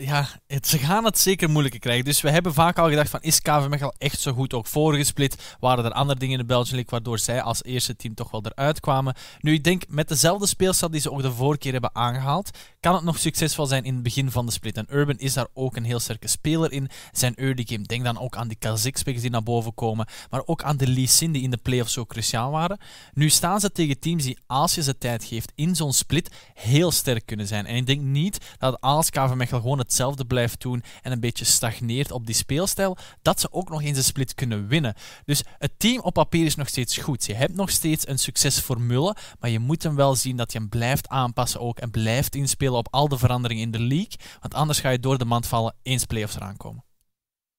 Ja, 0.00 0.26
het, 0.46 0.66
ze 0.66 0.78
gaan 0.78 1.04
het 1.04 1.18
zeker 1.18 1.50
moeilijker 1.50 1.80
krijgen. 1.80 2.04
Dus 2.04 2.20
we 2.20 2.30
hebben 2.30 2.54
vaak 2.54 2.78
al 2.78 2.88
gedacht 2.88 3.10
van, 3.10 3.20
is 3.22 3.40
KV 3.40 3.82
echt 3.98 4.20
zo 4.20 4.32
goed 4.32 4.54
ook 4.54 4.66
voorgesplit? 4.66 5.56
Waren 5.60 5.84
er 5.84 5.92
andere 5.92 6.18
dingen 6.18 6.34
in 6.34 6.40
de 6.40 6.52
Belgian 6.52 6.74
League 6.74 6.90
waardoor 6.90 7.18
zij 7.18 7.42
als 7.42 7.64
eerste 7.64 7.96
team 7.96 8.14
toch 8.14 8.30
wel 8.30 8.44
eruit 8.44 8.80
kwamen? 8.80 9.14
Nu, 9.40 9.52
ik 9.52 9.64
denk 9.64 9.82
met 9.88 10.08
dezelfde 10.08 10.46
speelstad 10.46 10.92
die 10.92 11.00
ze 11.00 11.12
ook 11.12 11.22
de 11.22 11.32
vorige 11.32 11.58
keer 11.58 11.72
hebben 11.72 11.94
aangehaald, 11.94 12.58
kan 12.80 12.94
het 12.94 13.04
nog 13.04 13.18
succesvol 13.18 13.66
zijn 13.66 13.84
in 13.84 13.94
het 13.94 14.02
begin 14.02 14.30
van 14.30 14.46
de 14.46 14.52
split. 14.52 14.76
En 14.76 14.86
Urban 14.90 15.18
is 15.18 15.32
daar 15.32 15.46
ook 15.54 15.76
een 15.76 15.84
heel 15.84 16.00
sterke 16.00 16.28
speler 16.28 16.72
in. 16.72 16.88
Zijn 17.12 17.34
early 17.34 17.64
game, 17.66 17.82
denk 17.82 18.04
dan 18.04 18.18
ook 18.18 18.36
aan 18.36 18.48
die 18.48 18.56
Kazikh 18.58 19.04
die 19.04 19.30
naar 19.30 19.42
boven 19.42 19.74
komen, 19.74 20.06
maar 20.30 20.42
ook 20.44 20.62
aan 20.62 20.76
de 20.76 20.86
Lee 20.86 21.06
Sin 21.06 21.32
die 21.32 21.42
in 21.42 21.50
de 21.50 21.56
playoffs 21.56 21.92
zo 21.92 22.04
cruciaal 22.04 22.50
waren. 22.50 22.78
Nu 23.12 23.28
staan 23.28 23.60
ze 23.60 23.72
tegen 23.72 23.98
teams 23.98 24.24
die, 24.24 24.38
als 24.46 24.74
je 24.74 24.82
ze 24.82 24.98
tijd 24.98 25.24
geeft 25.24 25.52
in 25.54 25.76
zo'n 25.76 25.92
split, 25.92 26.30
heel 26.54 26.90
sterk 26.90 27.26
kunnen 27.26 27.46
zijn. 27.46 27.66
En 27.66 27.76
ik 27.76 27.86
denk 27.86 28.00
niet 28.00 28.38
dat 28.58 28.80
als 28.80 29.10
KV 29.10 29.34
gewoon 29.46 29.78
hetzelfde 29.78 30.24
blijft 30.24 30.60
doen 30.60 30.82
en 31.02 31.12
een 31.12 31.20
beetje 31.20 31.44
stagneert 31.44 32.10
op 32.10 32.26
die 32.26 32.34
speelstijl, 32.34 32.96
dat 33.22 33.40
ze 33.40 33.52
ook 33.52 33.68
nog 33.68 33.82
eens 33.82 33.96
een 33.96 34.04
split 34.04 34.34
kunnen 34.34 34.68
winnen. 34.68 34.94
Dus 35.24 35.42
het 35.58 35.72
team 35.76 36.00
op 36.00 36.12
papier 36.12 36.44
is 36.44 36.54
nog 36.54 36.68
steeds 36.68 36.96
goed. 36.96 37.24
Je 37.24 37.34
hebt 37.34 37.54
nog 37.54 37.70
steeds 37.70 38.08
een 38.08 38.18
succesformule, 38.18 39.16
maar 39.38 39.50
je 39.50 39.58
moet 39.58 39.82
hem 39.82 39.94
wel 39.94 40.14
zien 40.14 40.36
dat 40.36 40.52
je 40.52 40.58
hem 40.58 40.68
blijft 40.68 41.08
aanpassen 41.08 41.60
ook 41.60 41.78
en 41.78 41.90
blijft 41.90 42.34
inspelen 42.34 42.74
op 42.74 42.88
al 42.90 43.08
de 43.08 43.18
veranderingen 43.18 43.62
in 43.62 43.70
de 43.70 43.80
league, 43.80 44.18
want 44.40 44.54
anders 44.54 44.80
ga 44.80 44.90
je 44.90 45.00
door 45.00 45.18
de 45.18 45.24
mand 45.24 45.46
vallen 45.46 45.74
eens 45.82 46.04
playoffs 46.04 46.36
eraan 46.36 46.56
komen. 46.56 46.84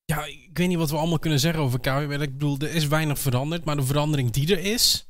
Ja, 0.06 0.26
ik 0.26 0.50
weet 0.54 0.68
niet 0.68 0.78
wat 0.78 0.90
we 0.90 0.98
allemaal 0.98 1.20
kunnen 1.20 1.40
zeggen 1.40 1.62
over 1.62 1.80
KWB. 1.80 2.12
Ik 2.12 2.32
bedoel, 2.32 2.58
er 2.60 2.76
is 2.76 2.88
weinig 2.88 3.20
veranderd, 3.20 3.66
maar 3.66 3.76
de 3.76 3.84
verandering 3.84 4.32
die 4.32 4.56
er 4.56 4.60
is, 4.60 5.08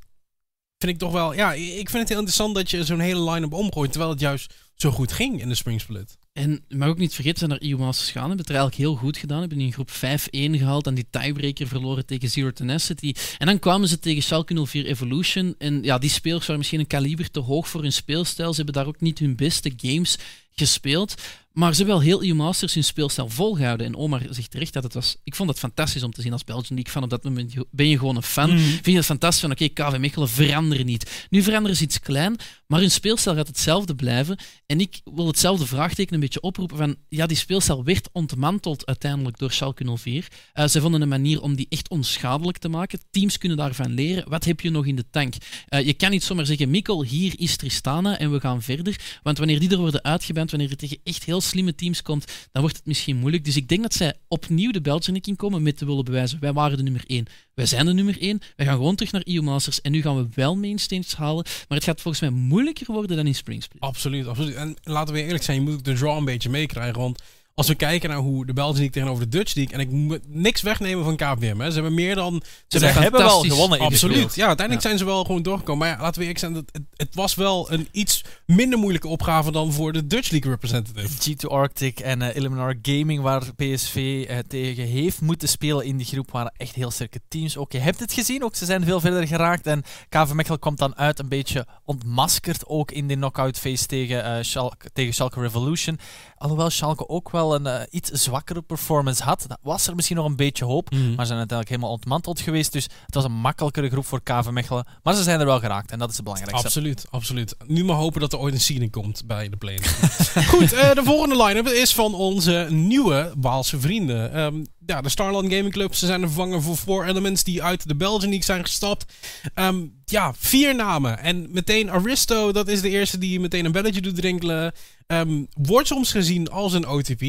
vind 0.77 0.91
ik 0.91 0.97
toch 0.97 1.11
wel... 1.11 1.33
Ja, 1.33 1.53
ik 1.53 1.89
vind 1.89 1.99
het 1.99 2.09
heel 2.09 2.17
interessant 2.17 2.55
dat 2.55 2.69
je 2.69 2.83
zo'n 2.83 2.99
hele 2.99 3.31
line-up 3.31 3.53
omgooit, 3.53 3.91
terwijl 3.91 4.11
het 4.11 4.19
juist 4.19 4.53
zo 4.75 4.91
goed 4.91 5.11
ging 5.11 5.41
in 5.41 5.49
de 5.49 5.55
Spring 5.55 5.81
Split. 5.81 6.17
En 6.33 6.63
mag 6.69 6.87
ook 6.87 6.97
niet 6.97 7.13
vergeten, 7.13 7.37
zijn 7.37 7.49
naar 7.49 7.61
EU 7.61 7.77
Masters 7.77 8.07
gegaan. 8.07 8.27
Hebben 8.27 8.45
het 8.45 8.49
er 8.49 8.55
eigenlijk 8.55 8.89
heel 8.89 8.95
goed 8.95 9.17
gedaan. 9.17 9.39
Hebben 9.39 9.59
in 9.59 9.73
groep 9.73 9.91
5-1 9.91 9.95
gehaald. 10.31 10.87
En 10.87 10.93
die 10.93 11.07
tiebreaker 11.09 11.67
verloren 11.67 12.05
tegen 12.05 12.29
Zero 12.29 12.51
Tenacity. 12.51 13.13
En 13.37 13.45
dan 13.45 13.59
kwamen 13.59 13.87
ze 13.87 13.99
tegen 13.99 14.23
Schalke 14.23 14.65
04 14.65 14.85
Evolution. 14.85 15.55
En 15.57 15.83
ja, 15.83 15.97
die 15.97 16.09
spelers 16.09 16.41
waren 16.41 16.57
misschien 16.57 16.79
een 16.79 16.87
kaliber 16.87 17.31
te 17.31 17.39
hoog 17.39 17.69
voor 17.69 17.81
hun 17.81 17.93
speelstijl. 17.93 18.49
Ze 18.49 18.55
hebben 18.55 18.73
daar 18.73 18.87
ook 18.87 19.01
niet 19.01 19.19
hun 19.19 19.35
beste 19.35 19.73
games 19.77 20.17
gespeeld. 20.55 21.15
Maar 21.55 21.75
ze 21.75 21.85
wel 21.85 22.01
heel 22.01 22.23
EU 22.23 22.33
Masters 22.33 22.73
hun 22.73 22.83
speelstijl 22.83 23.29
volgehouden. 23.29 23.85
En 23.85 23.95
Omar 23.95 24.21
zegt 24.29 24.51
terecht 24.51 24.73
dat 24.73 24.83
het 24.83 24.93
was... 24.93 25.15
Ik 25.23 25.35
vond 25.35 25.49
het 25.49 25.59
fantastisch 25.59 26.03
om 26.03 26.11
te 26.11 26.21
zien 26.21 26.31
als 26.31 26.43
Belgian 26.43 26.75
League 26.75 26.91
fan. 26.93 27.03
Op 27.03 27.09
dat 27.09 27.23
moment 27.23 27.53
ben 27.71 27.89
je 27.89 27.97
gewoon 27.97 28.15
een 28.15 28.23
fan. 28.23 28.49
Mhm. 28.49 28.59
Vind 28.59 28.85
je 28.85 28.95
het 28.95 29.05
fantastisch 29.05 29.41
van, 29.41 29.51
oké, 29.51 29.67
KV 29.67 29.97
Mechelen 29.97 30.29
veranderen 30.29 30.85
niet. 30.85 31.25
Nu 31.29 31.41
veranderen 31.41 31.77
ze 31.77 31.83
iets 31.83 31.99
klein, 31.99 32.35
maar 32.67 32.79
hun 32.79 32.91
speelstijl 32.91 33.35
gaat 33.35 33.47
hetzelfde 33.47 33.95
blijven. 33.95 34.37
En 34.65 34.79
ik 34.79 35.01
wil 35.03 35.27
hetzelfde 35.27 35.65
vraagteken 35.65 36.13
een 36.13 36.19
beetje 36.19 36.41
oproepen 36.41 36.77
van... 36.77 36.95
Ja, 37.09 37.25
die 37.25 37.37
speelstijl 37.37 37.83
werd 37.83 38.09
ontmanteld 38.11 38.85
uiteindelijk 38.85 39.37
door 39.37 39.51
Schalke 39.51 39.97
04. 39.97 40.27
Eh, 40.53 40.67
ze 40.67 40.81
vonden 40.81 41.01
een 41.01 41.07
manier 41.07 41.41
om 41.41 41.55
die 41.55 41.67
echt 41.69 41.89
onschadelijk 41.89 42.57
te 42.57 42.69
maken. 42.69 42.99
Teams 43.11 43.37
kunnen 43.37 43.57
daarvan 43.57 43.93
leren. 43.93 44.29
Wat 44.29 44.43
heb 44.43 44.61
je 44.61 44.69
nog 44.69 44.85
in 44.85 44.95
de 44.95 45.05
tank? 45.09 45.33
Eh, 45.67 45.85
je 45.85 45.93
kan 45.93 46.11
niet 46.11 46.23
zomaar 46.23 46.45
zeggen, 46.45 46.69
Mikkel, 46.69 47.03
hier 47.03 47.33
is 47.37 47.57
Tristana 47.57 48.17
en 48.17 48.31
we 48.31 48.39
gaan 48.39 48.61
verder. 48.61 49.19
Want 49.23 49.37
wanneer 49.37 49.59
die 49.59 49.69
er 49.69 49.77
worden 49.77 50.03
uitgeband, 50.03 50.51
wanneer 50.51 50.69
het 50.69 50.79
tegen 50.79 50.97
echt 51.03 51.23
heel 51.23 51.43
slimme 51.45 51.75
teams 51.75 52.01
komt, 52.01 52.25
dan 52.51 52.61
wordt 52.61 52.77
het 52.77 52.85
misschien 52.85 53.17
moeilijk. 53.17 53.45
Dus 53.45 53.55
ik 53.55 53.67
denk 53.67 53.81
dat 53.81 53.93
zij 53.93 54.13
opnieuw 54.27 54.71
de 54.71 54.81
Belgian 54.81 55.19
in 55.21 55.35
komen 55.35 55.63
met 55.63 55.77
te 55.77 55.85
willen 55.85 56.05
bewijzen. 56.05 56.39
Wij 56.39 56.53
waren 56.53 56.77
de 56.77 56.83
nummer 56.83 57.03
1. 57.07 57.25
Wij 57.53 57.65
zijn 57.65 57.85
de 57.85 57.93
nummer 57.93 58.21
1. 58.21 58.41
Wij 58.55 58.65
gaan 58.65 58.75
gewoon 58.75 58.95
terug 58.95 59.11
naar 59.11 59.21
EU 59.25 59.41
Masters. 59.41 59.81
En 59.81 59.91
nu 59.91 60.01
gaan 60.01 60.15
we 60.15 60.27
wel 60.33 60.55
mainstages 60.55 61.15
halen. 61.15 61.43
Maar 61.43 61.77
het 61.77 61.83
gaat 61.83 62.01
volgens 62.01 62.23
mij 62.23 62.39
moeilijker 62.41 62.93
worden 62.93 63.17
dan 63.17 63.27
in 63.27 63.35
Spring 63.35 63.63
Split. 63.63 63.81
Absoluut, 63.81 64.27
absoluut. 64.27 64.55
En 64.55 64.75
laten 64.83 65.13
we 65.13 65.23
eerlijk 65.23 65.43
zijn, 65.43 65.57
je 65.57 65.63
moet 65.63 65.73
ook 65.73 65.83
de 65.83 65.93
draw 65.93 66.17
een 66.17 66.25
beetje 66.25 66.49
meekrijgen. 66.49 67.01
Want 67.01 67.21
als 67.55 67.67
we 67.67 67.75
kijken 67.75 68.09
naar 68.09 68.17
hoe 68.17 68.45
de 68.45 68.53
Belgian 68.53 68.75
League 68.75 68.93
tegenover 68.93 69.29
de 69.29 69.37
Dutch 69.37 69.53
League... 69.55 69.73
en 69.73 69.79
ik 69.79 69.91
moet 69.91 70.19
niks 70.27 70.61
wegnemen 70.61 71.03
van 71.03 71.15
KVM. 71.15 71.59
Hè. 71.59 71.67
Ze 71.67 71.73
hebben 71.73 71.93
meer 71.93 72.15
dan... 72.15 72.41
Ze 72.67 72.85
hebben 72.85 73.21
wel 73.21 73.41
gewonnen 73.41 73.79
in 73.79 73.85
Absoluut. 73.85 74.35
Ja, 74.35 74.47
uiteindelijk 74.47 74.87
zijn 74.87 74.97
ze 74.97 75.05
wel 75.05 75.23
gewoon 75.23 75.41
doorgekomen. 75.41 75.87
Maar 75.87 75.97
ja, 75.97 76.01
laten 76.01 76.15
we 76.15 76.21
eerlijk 76.21 76.39
zijn, 76.39 76.53
het, 76.53 76.69
het, 76.71 76.83
het 76.95 77.15
was 77.15 77.35
wel 77.35 77.71
een 77.71 77.87
iets 77.91 78.23
minder 78.45 78.79
moeilijke 78.79 79.07
opgave 79.07 79.51
dan 79.51 79.73
voor 79.73 79.93
de 79.93 80.07
Dutch 80.07 80.29
League 80.29 80.51
representative. 80.51 81.31
G2 81.31 81.51
Arctic 81.51 81.99
en 81.99 82.21
eh 82.21 82.35
Illinois 82.35 82.75
Gaming, 82.81 83.21
waar 83.21 83.53
PSV 83.55 84.25
eh, 84.27 84.37
tegen 84.47 84.85
heeft 84.85 85.21
moeten 85.21 85.47
spelen 85.47 85.85
in 85.85 85.97
die 85.97 86.05
groep, 86.05 86.31
waren 86.31 86.53
echt 86.57 86.75
heel 86.75 86.91
sterke 86.91 87.19
teams. 87.27 87.57
Ook 87.57 87.71
je 87.71 87.79
hebt 87.79 87.99
het 87.99 88.13
gezien, 88.13 88.43
ook 88.43 88.55
ze 88.55 88.65
zijn 88.65 88.83
veel 88.83 88.99
verder 88.99 89.27
geraakt. 89.27 89.67
En 89.67 89.83
KV 90.09 90.31
Mechelen 90.31 90.59
komt 90.59 90.77
dan 90.77 90.95
uit 90.95 91.19
een 91.19 91.29
beetje 91.29 91.67
ontmaskerd, 91.85 92.67
ook 92.67 92.91
in 92.91 93.07
de 93.07 93.15
knockout 93.15 93.59
phase 93.59 93.85
tegen, 93.85 94.23
eh, 94.23 94.43
Schalke, 94.43 94.89
tegen 94.93 95.13
Schalke 95.13 95.39
Revolution. 95.39 95.99
Alhoewel 96.37 96.69
Schalke 96.69 97.09
ook 97.09 97.31
wel 97.31 97.44
een 97.53 97.67
eh, 97.67 97.81
iets 97.89 98.09
zwakkere 98.09 98.61
performance 98.61 99.23
had, 99.23 99.45
dat 99.47 99.59
was 99.61 99.87
er 99.87 99.95
misschien 99.95 100.15
nog 100.15 100.25
een 100.25 100.35
beetje 100.35 100.65
hoop. 100.65 100.91
Maar 100.91 101.01
ze 101.01 101.05
zijn 101.05 101.17
uiteindelijk 101.17 101.69
helemaal 101.69 101.91
ontmanteld 101.91 102.39
geweest. 102.39 102.71
Dus 102.71 102.87
het 103.05 103.15
was 103.15 103.23
een 103.23 103.31
makkelijkere 103.31 103.89
groep 103.89 104.05
voor 104.05 104.23
KV 104.23 104.49
Mechelen. 104.49 104.85
Maar 105.03 105.15
ze 105.15 105.23
zijn 105.23 105.39
er 105.39 105.45
wel 105.45 105.59
geraakt 105.59 105.91
en 105.91 105.99
dat 105.99 106.09
is 106.09 106.15
het 106.15 106.23
belangrijkste. 106.23 106.67
Absoluut, 106.67 107.05
absoluut. 107.09 107.55
Nu 107.67 107.83
maar 107.83 107.95
hopen 107.95 108.21
dat 108.21 108.33
er 108.33 108.39
ooit 108.39 108.53
een 108.53 108.59
seeding 108.59 108.91
komt 108.91 109.23
bij 109.25 109.49
de 109.49 109.57
play. 109.57 109.79
Goed, 110.51 110.73
eh, 110.73 110.93
de 110.93 111.03
volgende 111.03 111.43
line-up 111.43 111.67
is 111.67 111.93
van 111.93 112.13
onze 112.13 112.67
nieuwe 112.69 113.33
Waalse 113.37 113.79
vrienden. 113.79 114.33
Ehm, 114.33 114.63
ja, 114.85 115.01
de 115.01 115.09
Starland 115.09 115.53
Gaming 115.53 115.71
Club. 115.71 115.95
Ze 115.95 116.05
zijn 116.05 116.21
de 116.21 116.27
vervanger 116.27 116.61
voor 116.61 116.75
Four 116.75 117.05
Elements 117.05 117.43
die 117.43 117.63
uit 117.63 117.87
de 117.87 117.95
Belgian 117.95 118.29
League 118.29 118.43
zijn 118.43 118.61
gestapt. 118.61 119.13
Ehm, 119.53 119.85
ja, 120.05 120.33
vier 120.37 120.75
namen. 120.75 121.19
En 121.19 121.47
meteen 121.51 121.91
Aristo, 121.91 122.51
dat 122.51 122.67
is 122.67 122.81
de 122.81 122.89
eerste 122.89 123.17
die 123.17 123.39
meteen 123.39 123.65
een 123.65 123.71
belletje 123.71 124.01
doet 124.01 124.15
drinkelen. 124.15 124.73
Ehm, 125.07 125.43
wordt 125.53 125.87
soms 125.87 126.11
gezien 126.11 126.49
als 126.49 126.73
een 126.73 126.87
OTP. 126.87 127.23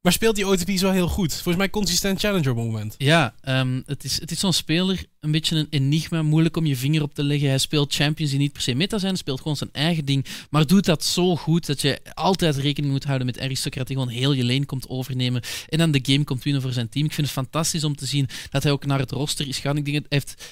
Maar 0.00 0.12
speelt 0.12 0.36
die 0.36 0.46
OTP's 0.46 0.80
wel 0.80 0.92
heel 0.92 1.08
goed. 1.08 1.32
Volgens 1.32 1.56
mij 1.56 1.70
consistent 1.70 2.20
challenger 2.20 2.50
op 2.50 2.56
het 2.56 2.66
moment. 2.66 2.94
Ja, 2.98 3.34
ehm, 3.40 3.80
het 3.86 4.04
is, 4.04 4.20
het 4.20 4.30
is 4.30 4.40
zo'n 4.40 4.52
speler, 4.52 5.04
een 5.20 5.30
beetje 5.30 5.56
een 5.56 5.66
enigma, 5.70 6.22
moeilijk 6.22 6.56
om 6.56 6.66
je 6.66 6.76
vinger 6.76 7.02
op 7.02 7.14
te 7.14 7.22
leggen. 7.22 7.48
Hij 7.48 7.58
speelt 7.58 7.94
champions 7.94 8.30
die 8.30 8.40
niet 8.40 8.52
per 8.52 8.62
se 8.62 8.74
meta 8.74 8.98
zijn, 8.98 9.16
speelt 9.16 9.40
gewoon 9.40 9.56
zijn 9.56 9.72
eigen 9.72 10.04
ding, 10.04 10.26
maar 10.50 10.66
doet 10.66 10.84
dat 10.84 11.04
zo 11.04 11.36
goed 11.36 11.66
dat 11.66 11.80
je 11.80 12.00
altijd 12.14 12.56
rekening 12.56 12.92
moet 12.92 13.04
houden 13.04 13.26
met 13.26 13.40
Aristocrat 13.40 13.86
die 13.86 13.96
gewoon 13.96 14.12
heel 14.12 14.32
je 14.32 14.44
lane 14.44 14.64
komt 14.64 14.88
overnemen 14.88 15.42
en 15.68 15.78
dan 15.78 15.90
de 15.90 16.00
game 16.02 16.24
komt 16.24 16.42
winnen 16.42 16.62
voor 16.62 16.72
zijn 16.72 16.88
team. 16.88 17.04
Ik 17.04 17.12
vind 17.12 17.26
het 17.26 17.36
fantastisch 17.36 17.84
om 17.84 17.96
te 17.96 18.06
zien 18.06 18.28
dat 18.50 18.62
hij 18.62 18.72
ook 18.72 18.86
naar 18.86 18.98
het 18.98 19.10
roster 19.10 19.48
is 19.48 19.56
gegaan. 19.56 19.76
Ik 19.76 19.84
denk 19.84 20.06
hij 20.08 20.18
heeft... 20.18 20.44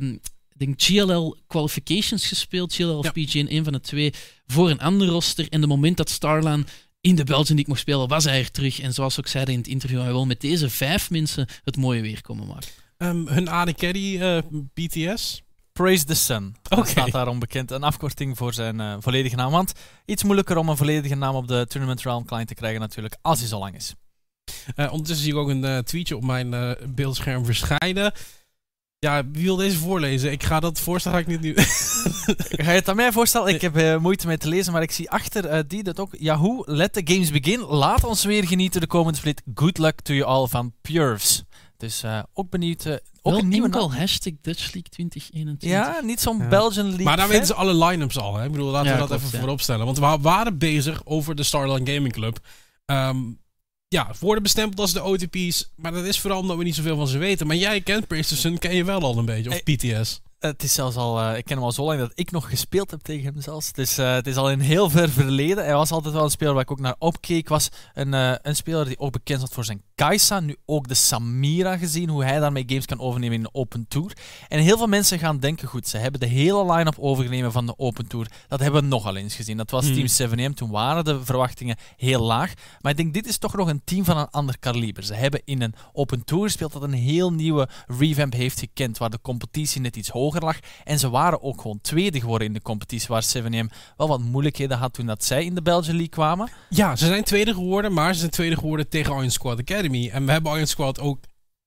ik 0.00 0.20
denk 0.58 0.82
GLL 0.82 1.36
Qualifications 1.46 2.26
gespeeld, 2.26 2.74
GLL 2.74 2.98
of 2.98 3.04
Ja. 3.04 3.10
PGN, 3.10 3.46
een 3.48 3.64
van 3.64 3.72
de 3.72 3.80
twee, 3.80 4.12
voor 4.46 4.70
een 4.70 4.80
ander 4.80 5.08
roster. 5.08 5.48
En 5.48 5.60
de 5.60 5.66
moment 5.66 5.96
dat 5.96 6.10
Starlan 6.10 6.66
in 7.00 7.14
de 7.14 7.24
Belgian 7.24 7.46
League 7.54 7.64
mocht 7.68 7.80
spelen, 7.80 8.08
was 8.08 8.24
hij 8.24 8.38
er 8.38 8.50
terug. 8.50 8.80
En 8.80 8.92
zoals 8.92 9.18
ook 9.18 9.26
zeiden 9.26 9.54
in 9.54 9.60
het 9.60 9.68
interview, 9.68 10.00
hij 10.00 10.10
wil 10.12 10.26
met 10.26 10.40
deze 10.40 10.70
vijf 10.70 11.10
mensen 11.10 11.48
het 11.64 11.76
mooie 11.76 12.00
weer 12.02 12.20
komen 12.20 12.46
maken. 12.46 12.68
Ehm, 12.96 13.26
hun 13.26 13.48
AD 13.48 13.72
Carry, 13.74 14.20
eh, 14.22 14.38
BTS. 14.74 15.42
Praise 15.72 16.04
the 16.04 16.14
Sun. 16.14 16.56
Dat 16.62 16.78
Oké. 16.78 16.88
staat 16.88 17.10
daarom 17.12 17.38
bekend. 17.38 17.70
Een 17.70 17.82
afkorting 17.82 18.36
voor 18.36 18.54
zijn 18.54 18.80
eh, 18.80 18.96
volledige 19.00 19.36
naam. 19.36 19.50
Want 19.50 19.72
iets 20.04 20.22
moeilijker 20.22 20.56
om 20.56 20.68
een 20.68 20.76
volledige 20.76 21.14
naam 21.14 21.34
op 21.34 21.48
de 21.48 21.64
Tournament 21.68 22.02
Realm 22.02 22.24
client 22.24 22.48
te 22.48 22.54
krijgen 22.54 22.80
natuurlijk, 22.80 23.16
als 23.22 23.38
hij 23.38 23.48
zo 23.48 23.58
lang 23.58 23.74
is. 23.74 23.94
Eh, 24.76 24.90
ondertussen 24.92 25.24
zie 25.24 25.32
ik 25.34 25.38
ook 25.38 25.48
een 25.48 25.84
tweetje 25.84 26.16
op 26.16 26.24
mijn 26.24 26.54
eh, 26.54 26.70
beeldscherm 26.88 27.44
verschijnen. 27.44 28.12
Ja, 29.06 29.22
wie 29.32 29.44
wil 29.44 29.56
deze 29.56 29.78
voorlezen? 29.78 30.32
Ik 30.32 30.42
ga 30.42 30.60
dat 30.60 30.80
voorstellen, 30.80 31.18
ga 31.18 31.24
ik 31.30 31.40
niet 31.40 31.40
nu. 31.40 31.54
Ga 32.64 32.70
je 32.70 32.78
het 32.78 32.88
aan 32.88 32.96
mij 32.96 33.12
voorstellen? 33.12 33.54
Ik 33.54 33.60
heb 33.60 33.76
eh, 33.76 33.96
moeite 33.96 34.26
met 34.26 34.40
te 34.40 34.48
lezen, 34.48 34.72
maar 34.72 34.82
ik 34.82 34.90
zie 34.90 35.10
achter 35.10 35.46
eh, 35.46 35.60
die 35.66 35.82
dat 35.82 36.00
ook. 36.00 36.14
Yahoo, 36.18 36.62
let 36.66 36.92
the 36.92 37.00
games 37.04 37.30
begin. 37.30 37.60
Laat 37.60 38.04
ons 38.04 38.24
weer 38.24 38.46
genieten 38.46 38.80
de 38.80 38.86
komende 38.86 39.18
split. 39.18 39.42
Good 39.54 39.78
luck 39.78 40.00
to 40.00 40.14
you 40.14 40.26
all 40.26 40.46
van 40.46 40.72
Purves. 40.80 41.44
Dus 41.76 42.02
eh, 42.02 42.22
ook 42.34 42.50
benieuwd. 42.50 42.86
ook 42.88 43.00
Wel 43.22 43.38
een 43.38 43.48
nieuwe 43.48 43.66
enkel 43.66 43.94
hashtag 43.94 44.32
Dutch 44.42 44.62
League 44.72 44.90
2021. 44.90 45.68
Ja, 45.68 46.00
niet 46.00 46.20
zo'n 46.20 46.38
Ja. 46.38 46.48
Belgian 46.48 46.86
League. 46.86 47.04
maar 47.04 47.16
daar 47.16 47.28
weten 47.28 47.46
ze 47.46 47.54
alle 47.54 47.84
line-ups 47.84 48.18
al. 48.18 48.36
Hè? 48.36 48.44
Ik 48.44 48.52
bedoel, 48.52 48.70
laten 48.70 48.86
Ja, 48.88 48.92
we 48.92 48.98
dat 48.98 49.08
klopt, 49.08 49.22
even 49.22 49.34
ja. 49.34 49.40
voorop 49.42 49.60
stellen. 49.60 49.84
Want 49.84 49.98
we 49.98 50.18
waren 50.20 50.58
bezig 50.58 51.00
over 51.04 51.34
de 51.34 51.42
Starline 51.42 51.92
Gaming 51.92 52.12
Club. 52.12 52.38
Ehm, 52.86 53.18
ja, 53.88 54.10
worden 54.20 54.42
bestempeld 54.42 54.80
als 54.80 54.92
de 54.92 55.02
OTP's. 55.02 55.70
Maar 55.76 55.92
dat 55.92 56.04
is 56.04 56.20
vooral 56.20 56.40
omdat 56.40 56.56
we 56.56 56.64
niet 56.64 56.74
zoveel 56.74 56.96
van 56.96 57.08
ze 57.08 57.18
weten. 57.18 57.46
Maar 57.46 57.56
jij 57.56 57.80
kent 57.80 58.06
Priestison, 58.06 58.58
ken 58.58 58.74
je 58.74 58.84
wel 58.84 59.00
al 59.00 59.18
een 59.18 59.24
beetje. 59.24 59.50
Of 59.50 59.62
PTS. 59.62 60.20
Het 60.38 60.62
is 60.62 60.74
zelfs 60.74 60.96
al, 60.96 61.20
eh, 61.20 61.36
ik 61.36 61.44
ken 61.44 61.56
hem 61.56 61.64
al 61.64 61.72
zo 61.72 61.84
lang 61.84 61.98
dat 61.98 62.12
ik 62.14 62.30
nog 62.30 62.48
gespeeld 62.48 62.90
heb 62.90 63.00
tegen 63.00 63.24
hem 63.24 63.42
zelfs. 63.42 63.72
Dus 63.72 63.98
eh, 63.98 64.14
het 64.14 64.26
is 64.26 64.36
al 64.36 64.50
in 64.50 64.60
heel 64.60 64.90
ver 64.90 65.10
verleden. 65.10 65.64
Hij 65.64 65.74
was 65.74 65.90
altijd 65.90 66.14
wel 66.14 66.24
een 66.24 66.30
speler 66.30 66.52
waar 66.52 66.62
ik 66.62 66.70
ook 66.70 66.80
naar 66.80 66.94
opkeek. 66.98 67.48
Was 67.48 67.68
een, 67.94 68.14
eh, 68.14 68.34
een 68.42 68.56
speler 68.56 68.84
die 68.84 68.98
ook 68.98 69.12
bekend 69.12 69.38
stond 69.38 69.54
voor 69.54 69.64
zijn 69.64 69.82
Kai'Sa. 69.96 70.40
Nu 70.40 70.56
ook 70.66 70.88
de 70.88 70.94
Samira 70.94 71.76
gezien, 71.76 72.08
hoe 72.08 72.24
hij 72.24 72.38
daarmee 72.38 72.64
games 72.66 72.86
kan 72.86 73.00
overnemen 73.00 73.36
in 73.36 73.42
de 73.42 73.48
Open 73.52 73.86
Tour. 73.88 74.12
En 74.48 74.60
heel 74.60 74.76
veel 74.76 74.86
mensen 74.86 75.18
gaan 75.18 75.38
denken, 75.38 75.68
goed, 75.68 75.88
ze 75.88 75.98
hebben 75.98 76.20
de 76.20 76.26
hele 76.26 76.72
line-up 76.72 76.98
overgenomen 76.98 77.52
van 77.52 77.66
de 77.66 77.78
Open 77.78 78.06
Tour. 78.06 78.26
Dat 78.48 78.60
hebben 78.60 78.82
we 78.82 78.88
nogal 78.88 79.16
eens 79.16 79.34
gezien. 79.34 79.56
Dat 79.56 79.70
was 79.70 79.84
Hmm. 79.86 80.06
Team 80.06 80.30
7M, 80.30 80.54
toen 80.54 80.70
waren 80.70 81.04
de 81.04 81.24
verwachtingen 81.24 81.76
heel 81.96 82.20
laag. 82.20 82.52
Maar 82.80 82.90
ik 82.90 82.96
denk, 82.96 83.14
dit 83.14 83.26
is 83.26 83.38
toch 83.38 83.54
nog 83.56 83.68
een 83.68 83.80
team 83.84 84.04
van 84.04 84.16
een 84.16 84.30
ander 84.30 84.58
kaliber. 84.58 85.04
Ze 85.04 85.14
hebben 85.14 85.42
in 85.44 85.62
een 85.62 85.74
Open 85.92 86.24
Tour 86.24 86.44
gespeeld 86.44 86.72
dat 86.72 86.82
een 86.82 86.92
heel 86.92 87.32
nieuwe 87.32 87.68
revamp 87.86 88.32
heeft 88.32 88.58
gekend, 88.58 88.98
waar 88.98 89.10
de 89.10 89.20
competitie 89.22 89.80
net 89.80 89.96
iets 89.96 90.08
hoger 90.08 90.44
lag. 90.44 90.58
En 90.84 90.98
ze 90.98 91.10
waren 91.10 91.42
ook 91.42 91.60
gewoon 91.60 91.80
tweede 91.82 92.20
geworden 92.20 92.46
in 92.46 92.52
de 92.54 92.62
competitie, 92.62 93.08
waar 93.08 93.24
7M 93.36 93.66
wel 93.96 94.08
wat 94.08 94.20
moeilijkheden 94.20 94.78
had 94.78 94.92
toen 94.92 95.06
dat 95.06 95.24
zij 95.24 95.44
in 95.44 95.54
de 95.54 95.62
Belgian 95.62 95.96
League 95.96 96.08
kwamen. 96.08 96.50
Ja, 96.68 96.96
ze 96.96 97.06
zijn 97.06 97.24
tweede 97.24 97.54
geworden. 97.54 97.92
Maar 97.92 98.12
ze 98.12 98.18
zijn 98.18 98.30
tweede 98.30 98.56
geworden 98.56 98.88
tegen 98.88 99.12
Iron 99.14 99.30
Squad 99.30 99.58
Academy. 99.58 99.84
En 99.94 100.26
we 100.26 100.32
hebben 100.32 100.52
Iron 100.54 100.66
Squad 100.66 101.00
ook 101.00 101.24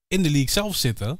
in 0.07 0.23
de 0.23 0.29
league 0.29 0.49
zelf 0.49 0.75
zitten. 0.75 1.19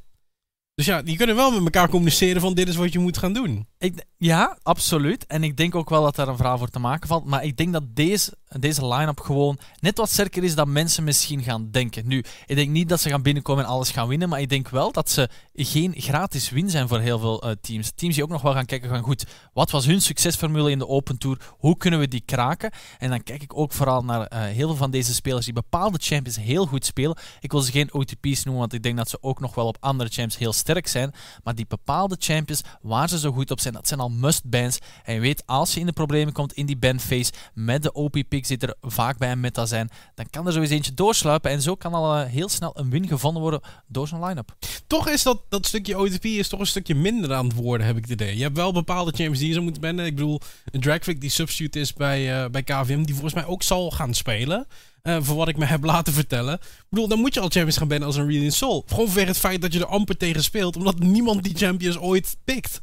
Dus 0.74 0.86
ja, 0.86 1.02
die 1.02 1.18
kunnen 1.18 1.36
wel 1.36 1.52
met 1.52 1.64
elkaar 1.64 1.90
communiceren 1.90 2.42
van 2.42 2.54
dit 2.54 2.68
is 2.68 2.76
wat 2.76 2.94
je 2.94 3.00
moet 3.00 3.18
gaan 3.18 3.34
doen. 3.34 3.68
Ik, 3.78 4.06
ja, 4.22 4.58
absoluut. 4.64 5.26
En 5.28 5.44
ik 5.44 5.58
denk 5.58 5.76
ook 5.76 5.90
wel 5.90 6.04
dat 6.04 6.16
daar 6.16 6.28
een 6.28 6.36
verhaal 6.36 6.58
voor 6.58 6.70
te 6.70 6.80
maken 6.80 7.08
valt. 7.08 7.26
Maar 7.26 7.44
ik 7.44 7.58
denk 7.58 7.74
dat 7.74 7.84
deze, 7.96 8.34
deze 8.60 8.88
line-up 8.88 9.20
gewoon 9.20 9.60
net 9.80 9.98
wat 9.98 10.10
sterker 10.10 10.44
is 10.44 10.56
dan 10.56 10.72
mensen 10.72 11.04
misschien 11.04 11.44
gaan 11.44 11.72
denken. 11.72 12.08
Nu, 12.08 12.24
ik 12.46 12.56
denk 12.56 12.70
niet 12.70 12.90
dat 12.90 13.02
ze 13.02 13.10
gaan 13.10 13.22
binnenkomen 13.22 13.64
en 13.64 13.70
alles 13.70 13.92
gaan 13.92 14.08
winnen. 14.08 14.30
Maar 14.30 14.42
ik 14.42 14.50
denk 14.50 14.70
wel 14.70 14.92
dat 14.92 15.10
ze 15.10 15.30
geen 15.54 15.94
gratis 15.98 16.50
win 16.50 16.70
zijn 16.70 16.88
voor 16.88 17.00
heel 17.00 17.20
veel 17.20 17.42
eh, 17.42 17.52
teams. 17.62 17.92
Teams 17.96 18.16
die 18.16 18.24
ook 18.24 18.30
nog 18.30 18.42
wel 18.42 18.54
gaan 18.54 18.66
kijken 18.66 18.90
van 18.90 19.02
goed, 19.02 19.26
wat 19.54 19.72
was 19.72 19.86
hun 19.86 20.02
succesformule 20.02 20.72
in 20.72 20.80
de 20.80 20.88
Open 20.88 21.18
Tour? 21.18 21.38
Hoe 21.58 21.78
kunnen 21.78 22.00
we 22.00 22.08
die 22.08 22.24
kraken? 22.26 22.72
En 22.98 23.10
dan 23.10 23.24
kijk 23.24 23.44
ik 23.44 23.58
ook 23.58 23.74
vooral 23.74 24.04
naar 24.04 24.26
eh, 24.28 24.42
heel 24.42 24.68
veel 24.68 24.76
van 24.76 24.92
deze 24.92 25.14
spelers 25.14 25.46
die 25.46 25.54
bepaalde 25.54 25.98
champions 26.02 26.38
heel 26.38 26.66
goed 26.66 26.86
spelen. 26.86 27.18
Ik 27.40 27.52
wil 27.52 27.62
ze 27.62 27.72
geen 27.72 27.94
OTP's 27.94 28.44
noemen, 28.44 28.62
want 28.62 28.74
ik 28.74 28.84
denk 28.84 28.98
dat 28.98 29.10
ze 29.10 29.18
ook 29.22 29.40
nog 29.40 29.56
wel 29.56 29.68
op 29.68 29.78
andere 29.80 30.10
champs 30.10 30.38
heel 30.38 30.54
sterk 30.54 30.88
zijn. 30.88 31.14
Maar 31.44 31.56
die 31.56 31.68
bepaalde 31.68 32.16
champions 32.20 32.62
waar 32.82 33.10
ze 33.10 33.20
zo 33.20 33.32
goed 33.32 33.52
op 33.52 33.60
zijn, 33.60 33.74
dat 33.74 33.88
zijn 33.88 34.00
al 34.00 34.08
must-bans. 34.10 34.80
En 35.04 35.14
je 35.14 35.20
weet, 35.20 35.44
als 35.46 35.74
je 35.74 35.80
in 35.80 35.86
de 35.86 35.92
problemen 35.92 36.34
komt 36.34 36.54
in 36.54 36.66
die 36.66 36.78
ban-phase 36.78 37.32
met 37.54 37.84
de 37.84 37.92
OP-picks 37.92 38.48
die 38.48 38.58
er 38.58 38.76
vaak 38.82 39.18
bij 39.18 39.32
een 39.32 39.40
meta 39.40 39.66
zijn, 39.66 39.90
dan 40.16 40.30
kan 40.30 40.48
er 40.48 40.54
zo 40.54 40.62
eentje 40.62 40.94
doorsluipen. 40.94 41.52
En 41.52 41.62
zo 41.62 41.76
kan 41.76 41.94
al 41.94 42.16
eh, 42.16 42.30
heel 42.30 42.50
snel 42.50 42.72
een 42.74 42.90
win 42.90 43.08
gevonden 43.08 43.42
worden 43.42 43.62
door 43.88 44.08
zo'n 44.08 44.26
line-up. 44.26 44.56
Toch 44.88 45.10
is 45.10 45.24
dat, 45.24 45.42
dat 45.50 45.66
stukje 45.66 45.98
OTP 45.98 46.26
is 46.26 46.48
toch 46.48 46.60
een 46.60 46.66
stukje 46.66 46.96
minder 46.96 47.34
aan 47.34 47.46
het 47.46 47.56
worden, 47.56 47.88
heb 47.88 47.98
ik 47.98 48.02
het 48.02 48.12
idee. 48.12 48.36
Je 48.36 48.44
hebt 48.44 48.58
wel 48.58 48.74
bepaalde 48.74 49.12
champions 49.12 49.38
die 49.38 49.48
je 49.48 49.54
zou 49.54 49.64
moeten 49.64 49.82
bannen. 49.82 50.06
Ik 50.06 50.16
bedoel, 50.16 50.40
een 50.72 50.82
Dragvic 50.82 51.22
die 51.22 51.30
substitute 51.30 51.80
is 51.80 51.94
bij, 51.94 52.44
eh, 52.44 52.50
bij 52.50 52.64
KVM, 52.64 53.04
die 53.04 53.14
volgens 53.14 53.34
mij 53.34 53.46
ook 53.46 53.64
zal 53.64 53.92
gaan 53.92 54.14
spelen. 54.14 54.68
Eh, 55.02 55.18
voor 55.22 55.36
wat 55.36 55.48
ik 55.48 55.58
me 55.58 55.66
heb 55.66 55.84
laten 55.84 56.14
vertellen. 56.14 56.54
Ik 56.54 56.86
bedoel, 56.90 57.08
dan 57.08 57.20
moet 57.20 57.34
je 57.34 57.40
al 57.40 57.50
champions 57.50 57.78
gaan 57.78 57.88
bannen 57.88 58.08
als 58.08 58.16
een 58.16 58.32
Radiant 58.32 58.54
Soul. 58.54 58.84
Gewoon 58.88 59.06
vanwege 59.06 59.28
het 59.28 59.38
feit 59.38 59.62
dat 59.62 59.74
je 59.74 59.80
er 59.80 59.86
amper 59.86 60.18
tegen 60.18 60.44
speelt, 60.44 60.76
omdat 60.76 61.00
niemand 61.00 61.44
die 61.44 61.56
champions 61.56 61.98
ooit 61.98 62.38
pikt. 62.44 62.82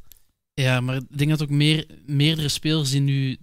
Ja, 0.62 0.80
maar 0.80 0.96
ik 0.96 1.18
denk 1.18 1.30
dat 1.30 1.42
ook 1.42 1.50
meer, 1.50 1.86
meerdere 2.06 2.48
spelers 2.48 2.90
die 2.90 3.00
nu 3.00 3.36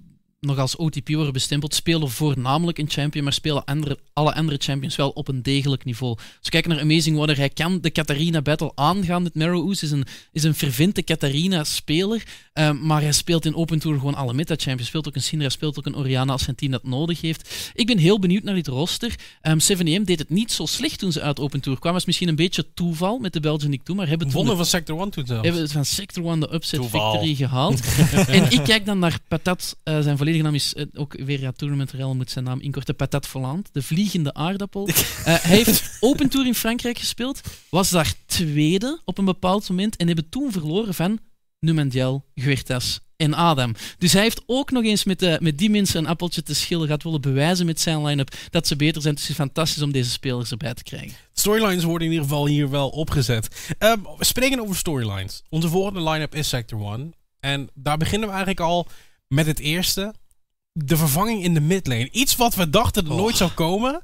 nog 0.46 0.58
als 0.58 0.76
OTP 0.76 1.10
worden 1.10 1.34
bestempeld, 1.34 1.74
spelen 1.74 2.10
voornamelijk 2.10 2.78
een 2.78 2.90
champion, 2.90 3.24
maar 3.24 3.34
spelen 3.34 3.66
andere, 3.66 3.98
alle 4.14 4.34
andere 4.34 4.58
champions 4.58 4.96
wel 4.96 5.10
op 5.10 5.28
een 5.28 5.44
degelijk 5.44 5.86
niveau. 5.86 6.18
We 6.42 6.50
kijken 6.50 6.70
naar 6.70 6.80
Amazing 6.80 7.18
Water, 7.18 7.38
hij 7.38 7.50
kan 7.50 7.82
de 7.82 7.90
Katarina 7.90 8.42
Battle 8.42 8.72
aangaan 8.76 9.24
met 9.24 9.36
Marrow 9.36 9.68
Ooze, 9.68 9.86
is 9.86 9.92
een, 9.92 10.06
is 10.32 10.44
een 10.44 10.56
vervinte 10.56 11.02
Katarina-speler, 11.02 12.24
ehm, 12.54 12.86
maar 12.86 13.02
hij 13.02 13.12
speelt 13.12 13.46
in 13.46 13.56
Open 13.56 13.80
Tour 13.80 13.98
gewoon 13.98 14.16
alle 14.16 14.34
meta-champions. 14.34 14.88
speelt 14.88 15.08
ook 15.08 15.16
een 15.16 15.22
Syndra, 15.22 15.50
speelt 15.50 15.78
ook 15.78 15.86
een 15.86 15.96
Oriana 15.98 16.32
als 16.32 16.44
zijn 16.44 16.56
team 16.56 16.72
dat 16.72 16.84
nodig 16.84 17.22
heeft. 17.22 17.72
Ik 17.74 17.86
ben 17.88 17.98
heel 17.98 18.20
benieuwd 18.20 18.44
naar 18.44 18.56
dit 18.56 18.68
roster. 18.68 19.16
Um, 19.42 19.60
7AM 19.62 20.04
deed 20.04 20.20
het 20.20 20.30
niet 20.30 20.52
zo 20.52 20.66
slecht 20.66 21.00
toen 21.00 21.12
ze 21.12 21.22
uit 21.22 21.40
Open 21.40 21.60
Tour 21.60 21.78
kwamen. 21.80 21.98
was 21.98 22.06
misschien 22.08 22.28
een 22.28 22.36
beetje 22.36 22.74
toeval 22.74 23.18
met 23.20 23.34
de 23.34 23.40
Belgian 23.40 23.68
League 23.70 23.86
toe, 23.86 23.96
maar 23.96 24.08
hebben 24.08 24.28
het 24.28 24.36
Wonnen 24.36 24.56
van 24.56 24.66
Sector 24.66 25.00
1 25.00 25.10
toen 25.10 25.26
zelfs. 25.26 25.48
hebben 25.48 25.70
van 25.70 25.86
Sector 25.86 26.26
1 26.26 26.40
de 26.40 26.54
upset 26.54 26.80
Toeval. 26.80 27.12
victory 27.12 27.36
gehaald. 27.36 27.82
en 28.28 28.52
ik 28.52 28.64
kijk 28.64 28.86
dan 28.86 29.00
naar 29.00 29.20
Patat. 29.28 29.78
eh, 29.84 30.00
zijn 30.00 30.18
volledige 30.18 30.33
naam 30.42 30.54
is 30.54 30.74
eh, 30.74 30.86
ook 30.94 31.14
weer 31.24 31.40
ja, 31.40 31.52
Tournament 31.52 31.92
Rel 31.92 32.16
moet 32.16 32.32
zijn 32.32 32.46
naam 32.46 32.60
inkorten. 32.60 32.96
Patat 32.96 33.28
Volant, 33.28 33.70
de 33.72 33.82
vliegende 33.82 34.34
aardappel. 34.34 34.88
Eh, 35.24 35.36
hij 35.42 35.56
heeft 35.56 35.98
Open 36.00 36.30
Tour 36.30 36.48
in 36.48 36.56
Frankrijk 36.56 36.98
gespeeld, 36.98 37.42
was 37.70 37.90
daar 37.90 38.14
tweede 38.26 39.02
op 39.06 39.18
een 39.18 39.26
bepaald 39.26 39.70
moment 39.70 39.96
en 39.96 40.08
hebben 40.08 40.30
toen 40.30 40.52
verloren 40.52 40.94
van 40.94 41.20
Numendiel, 41.60 42.26
Guertas 42.36 43.00
en 43.16 43.34
Adam. 43.34 43.76
Dus 43.98 44.14
hij 44.14 44.22
heeft 44.22 44.44
ook 44.46 44.72
nog 44.72 44.84
eens 44.84 45.04
met, 45.04 45.20
de, 45.20 45.38
met 45.42 45.58
die 45.58 45.70
mensen 45.70 46.00
een 46.00 46.08
appeltje 46.08 46.44
te 46.44 46.56
schillen 46.56 46.88
gaat 46.88 47.04
willen 47.04 47.22
bewijzen 47.22 47.66
met 47.66 47.80
zijn 47.80 48.06
line-up 48.06 48.36
dat 48.50 48.68
ze 48.68 48.76
beter 48.76 49.02
zijn. 49.02 49.14
Dus 49.14 49.24
het 49.24 49.32
is 49.32 49.38
fantastisch 49.38 49.82
om 49.82 49.92
deze 49.92 50.10
spelers 50.10 50.52
erbij 50.52 50.74
te 50.74 50.84
krijgen. 50.84 51.18
Storylines 51.34 51.84
worden 51.84 52.08
in 52.08 52.14
ieder 52.14 52.28
geval 52.28 52.48
hier 52.48 52.70
wel 52.70 52.90
opgezet. 52.90 53.76
Ehm, 53.78 54.00
we 54.18 54.26
spreken 54.26 54.60
over 54.60 54.76
storylines. 54.76 55.44
Onze 55.50 55.70
volgende 55.70 56.10
line-up 56.10 56.36
is 56.36 56.50
Sector 56.50 56.94
1. 56.94 57.14
En 57.40 57.70
daar 57.74 57.98
beginnen 57.98 58.28
we 58.28 58.34
eigenlijk 58.34 58.66
al 58.66 58.88
met 59.28 59.46
het 59.46 59.60
eerste. 59.60 60.14
De 60.74 60.98
vervanging 60.98 61.44
in 61.44 61.54
de 61.54 61.60
midlane. 61.62 62.10
Iets 62.12 62.36
wat 62.36 62.56
we 62.56 62.70
dachten 62.70 63.04
dat 63.04 63.14
Oh. 63.14 63.20
nooit 63.20 63.38
zou 63.38 63.52
komen. 63.52 64.02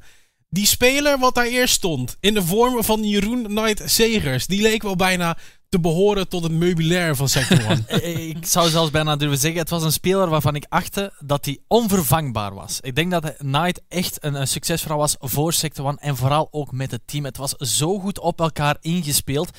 Die 0.49 0.65
speler 0.65 1.19
wat 1.19 1.35
daar 1.35 1.45
eerst 1.45 1.73
stond. 1.73 2.17
In 2.19 2.33
de 2.33 2.43
vorm 2.45 2.83
van 2.83 3.03
Jeroen 3.03 3.43
Knight 3.43 3.91
Zegers. 3.91 4.47
Die 4.47 4.61
leek 4.61 4.81
wel 4.83 4.95
bijna 4.95 5.37
te 5.69 5.79
behoren 5.79 6.27
tot 6.27 6.43
het 6.43 6.51
meubilair 6.51 7.15
van 7.15 7.29
Sector 7.29 7.59
1. 7.69 7.87
Eh, 7.87 8.27
Ik 8.29 8.45
zou 8.45 8.69
zelfs 8.69 8.91
bijna 8.91 9.15
durven 9.15 9.37
zeggen, 9.37 9.59
het 9.59 9.69
was 9.69 9.83
een 9.83 9.91
speler 9.91 10.29
waarvan 10.29 10.55
ik 10.55 10.65
achtte 10.69 11.13
dat 11.25 11.45
hij 11.45 11.59
onvervangbaar 11.67 12.53
was. 12.53 12.77
Ik 12.81 12.95
denk 12.95 13.11
dat 13.11 13.35
Knight 13.37 13.81
echt 13.87 14.23
een, 14.23 14.33
een 14.33 14.47
succesverhaal 14.47 14.97
was 14.99 15.15
voor 15.19 15.53
Sector 15.53 15.85
One 15.85 15.97
en 15.99 16.15
vooral 16.17 16.47
ook 16.51 16.71
met 16.71 16.91
het 16.91 17.01
team. 17.05 17.25
Het 17.25 17.37
was 17.37 17.51
zo 17.51 17.99
goed 17.99 18.19
op 18.19 18.39
elkaar 18.39 18.77
ingespeeld. 18.81 19.49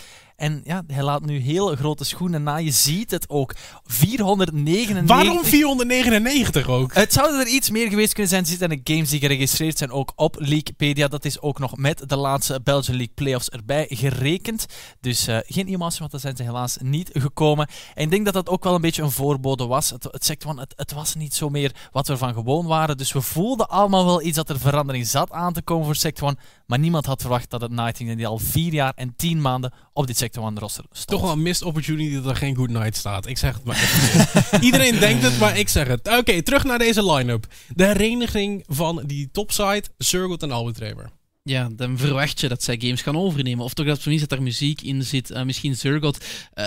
En 0.41 0.61
ja, 0.64 0.82
hij 0.86 1.03
laat 1.03 1.24
nu 1.24 1.38
heel 1.38 1.76
grote 1.76 2.05
schoenen 2.05 2.43
na. 2.43 2.57
Je 2.57 2.70
ziet 2.70 3.11
het 3.11 3.28
ook. 3.28 3.55
499... 3.84 5.16
Waarom 5.16 5.45
499 5.45 6.68
ook? 6.68 6.95
Het 6.95 7.12
zou 7.12 7.41
er 7.41 7.47
iets 7.47 7.70
meer 7.70 7.88
geweest 7.88 8.12
kunnen 8.12 8.30
zijn. 8.30 8.43
Er 8.43 8.49
zitten 8.49 8.68
de 8.68 8.80
games 8.84 9.11
die 9.11 9.20
geregistreerd 9.20 9.78
zijn 9.78 9.91
ook 9.91 10.12
op 10.16 10.36
Leaguepedia. 10.38 11.09
Dat 11.09 11.24
is 11.24 11.41
ook 11.41 11.59
nog 11.59 11.76
met 11.76 12.09
de 12.09 12.16
laatste 12.16 12.61
Belgian 12.64 12.97
League 12.97 13.14
playoffs 13.14 13.49
erbij 13.49 13.86
gerekend. 13.88 14.66
Dus 15.01 15.26
eh, 15.26 15.38
geen 15.47 15.68
e-mails, 15.68 15.99
want 15.99 16.11
daar 16.11 16.20
zijn 16.20 16.36
ze 16.36 16.43
helaas 16.43 16.76
niet 16.82 17.11
gekomen. 17.12 17.68
En 17.95 18.03
ik 18.03 18.11
denk 18.11 18.24
dat 18.24 18.34
dat 18.34 18.49
ook 18.49 18.64
wel 18.64 18.74
een 18.74 18.80
beetje 18.80 19.03
een 19.03 19.11
voorbode 19.11 19.66
was. 19.66 19.91
Het, 19.91 20.05
het, 20.05 20.24
zegt 20.24 20.43
van, 20.43 20.59
het, 20.59 20.72
het 20.76 20.93
was 20.93 21.14
niet 21.14 21.34
zo 21.34 21.49
meer 21.49 21.74
wat 21.93 22.09
we 22.09 22.16
van 22.16 22.34
gewoon 22.34 22.66
waren. 22.66 22.97
Dus 22.97 23.12
we 23.12 23.20
voelden 23.20 23.68
allemaal 23.68 24.05
wel 24.05 24.22
iets 24.22 24.36
dat 24.36 24.49
er 24.49 24.59
verandering 24.59 25.07
zat 25.07 25.30
aan 25.30 25.53
te 25.53 25.62
komen 25.62 25.84
voor 25.84 25.97
Sector 25.97 26.28
One. 26.28 26.36
Maar 26.66 26.78
niemand 26.78 27.07
had 27.07 27.20
verwacht 27.20 27.51
dat 27.51 27.61
het 27.61 27.70
Nightingale 27.70 28.16
die 28.16 28.26
al 28.26 28.38
vier 28.38 28.72
jaar 28.72 28.93
en 28.95 29.14
tien 29.16 29.41
maanden 29.41 29.72
op 30.01 30.07
dit 30.07 30.16
Sector 30.18 30.42
One 30.44 30.61
roster 30.61 30.84
stond. 30.90 31.07
Toch 31.09 31.20
wel 31.20 31.32
een 31.32 31.42
missed 31.42 31.66
opportunity 31.66 32.14
dat 32.14 32.26
er 32.26 32.36
geen 32.36 32.57
Good 32.57 32.70
Night 32.70 32.96
staat. 32.96 33.26
Ik 33.26 33.38
zeg 33.38 33.55
het 33.55 33.64
maar 33.64 33.76
even. 33.76 34.62
Iedereen 34.66 34.98
denkt 34.98 35.22
het, 35.22 35.38
maar 35.38 35.59
ik 35.59 35.68
zeg 35.68 35.86
het. 35.86 36.09
Oké, 36.18 36.42
terug 36.42 36.64
naar 36.64 36.78
deze 36.78 37.12
line-up. 37.12 37.46
De 37.68 37.84
hereniging 37.84 38.64
van 38.66 39.03
die 39.07 39.28
topside, 39.32 39.82
Surgot 39.98 40.42
en 40.42 40.51
Albert 40.51 40.78
Reber. 40.78 41.11
Ja, 41.42 41.68
dan 41.72 41.98
verwacht 41.98 42.40
je 42.40 42.48
dat 42.48 42.62
zij 42.62 42.76
games 42.80 43.03
gaan 43.03 43.16
overnemen. 43.16 43.64
Of 43.64 43.74
toch 43.74 43.86
dat 43.86 44.01
tenminste 44.01 44.28
dat 44.28 44.38
er 44.38 44.44
muziek 44.44 44.82
in 44.82 45.03
zit. 45.03 45.30
Eh, 45.30 45.42
misschien 45.42 45.76
Zurgot. 45.76 46.24
eh, 46.53 46.66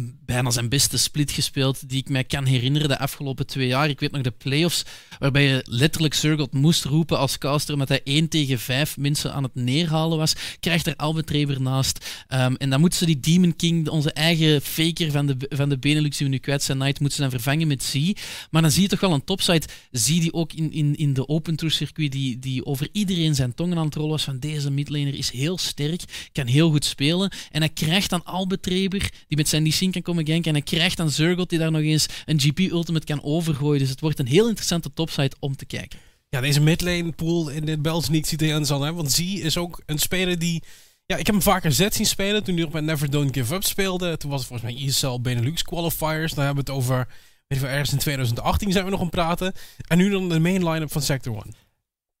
bijna 0.00 0.50
zijn 0.50 0.68
beste 0.68 0.98
split 0.98 1.30
gespeeld 1.30 1.88
die 1.88 1.98
ik 1.98 2.08
mij 2.08 2.24
kan 2.24 2.44
herinneren 2.44 2.88
de 2.88 2.98
afgelopen 2.98 3.46
twee 3.46 3.66
jaar. 3.66 3.88
Ik 3.88 4.00
weet 4.00 4.10
nog 4.10 4.22
de 4.22 4.30
playoffs 4.30 4.84
waarbij 5.18 5.44
je 5.44 5.64
letterlijk 5.68 6.14
Zurgot 6.14 6.52
moest 6.52 6.84
roepen 6.84 7.18
als 7.18 7.38
caster 7.38 7.72
omdat 7.74 7.88
hij 7.88 8.00
1 8.04 8.28
tegen 8.28 8.58
5 8.58 8.96
mensen 8.96 9.32
aan 9.32 9.42
het 9.42 9.54
neerhalen 9.54 10.18
was. 10.18 10.34
Krijgt 10.60 10.86
er 10.86 10.96
Albert 10.96 11.30
Reber 11.30 11.60
naast. 11.60 12.24
Ehm, 12.28 12.54
en 12.54 12.70
dan 12.70 12.80
moeten 12.80 12.98
ze 12.98 13.06
die 13.06 13.20
Demon 13.20 13.56
King, 13.56 13.88
onze 13.88 14.12
eigen 14.12 14.62
faker 14.62 15.10
van 15.10 15.26
de, 15.26 15.36
van 15.48 15.68
de 15.68 15.78
Benelux 15.78 16.16
die 16.16 16.26
we 16.26 16.32
nu 16.32 16.38
kwijt 16.38 16.62
zijn, 16.62 16.78
Knight, 16.78 17.00
moeten 17.00 17.16
ze 17.16 17.22
dan 17.22 17.40
vervangen 17.40 17.66
met 17.66 17.82
Z. 17.82 18.12
Maar 18.50 18.62
dan 18.62 18.70
zie 18.70 18.82
je 18.82 18.88
toch 18.88 19.00
wel 19.00 19.12
een 19.12 19.24
topside. 19.24 19.66
Zie 19.90 20.20
die 20.20 20.32
ook 20.32 20.52
in, 20.52 20.72
in, 20.72 20.96
in 20.96 21.12
de 21.12 21.28
Open 21.28 21.56
Tour 21.56 21.72
circuit 21.72 22.12
die, 22.12 22.38
die 22.38 22.66
over 22.66 22.88
iedereen 22.92 23.34
zijn 23.34 23.54
tongen 23.54 23.78
aan 23.78 23.84
het 23.84 23.94
rollen 23.94 24.10
was 24.10 24.24
van 24.24 24.38
deze 24.38 24.70
midlaner 24.70 25.14
is 25.14 25.30
heel 25.30 25.58
sterk, 25.58 26.28
kan 26.32 26.46
heel 26.46 26.70
goed 26.70 26.84
spelen. 26.84 27.32
En 27.50 27.60
hij 27.60 27.70
krijgt 27.70 28.10
dan 28.10 28.24
Albert 28.24 28.66
Reber, 28.66 29.10
die 29.28 29.36
met 29.36 29.48
zijn 29.48 29.62
Kan 29.90 30.02
komen 30.02 30.26
ganken. 30.26 30.44
En 30.44 30.52
hij 30.52 30.62
krijgt 30.62 30.96
dan 30.96 31.10
Zurgot, 31.10 31.48
die 31.48 31.58
daar 31.58 31.70
nog 31.70 31.82
eens 31.82 32.06
een 32.26 32.40
GP 32.40 32.58
Ultimate 32.58 33.06
kan 33.06 33.22
overgooien. 33.22 33.78
Dus 33.78 33.88
het 33.88 34.00
wordt 34.00 34.18
een 34.18 34.26
heel 34.26 34.46
interessante 34.46 34.92
topside 34.92 35.36
om 35.38 35.56
te 35.56 35.64
kijken. 35.64 35.98
Ja, 36.28 36.40
deze 36.40 36.60
midlane 36.60 37.12
pool 37.12 37.48
in 37.48 37.64
dit 37.64 37.82
Belgisch 37.82 38.08
niet 38.08 38.26
ziet 38.26 38.42
er 38.42 38.54
uit. 38.54 38.94
Want 38.94 39.12
Z 39.12 39.18
is 39.18 39.56
ook 39.56 39.82
een 39.86 39.98
speler 39.98 40.38
die... 40.38 40.62
Ja, 41.06 41.16
ik 41.16 41.26
heb 41.26 41.34
hem 41.34 41.44
vaker 41.44 41.72
Z 41.72 41.88
zien 41.88 42.06
spelen. 42.06 42.44
Toen 42.44 42.54
hij 42.54 42.64
nog 42.64 42.72
met 42.72 42.84
Never 42.84 43.10
Don't 43.10 43.34
Give 43.34 43.54
Up 43.54 43.64
speelde. 43.64 44.16
Toen 44.16 44.30
was 44.30 44.38
het 44.40 44.48
volgens 44.48 44.72
mij 44.72 44.86
ESL 44.86 45.20
Benelux 45.20 45.62
Qualifiers. 45.62 46.34
Dan 46.34 46.44
hebben 46.44 46.64
we 46.64 46.72
het 46.72 46.80
over... 46.80 47.08
Weet 47.46 47.60
wel, 47.60 47.70
ergens 47.70 47.92
in 47.92 47.98
2018 47.98 48.72
zijn 48.72 48.84
we 48.84 48.90
nog 48.90 49.00
aan 49.00 49.10
praten. 49.10 49.52
En 49.86 49.98
nu 49.98 50.10
dan 50.10 50.28
de 50.28 50.40
main 50.40 50.68
line-up 50.68 50.92
van 50.92 51.02
Sector 51.02 51.34
1. 51.34 51.61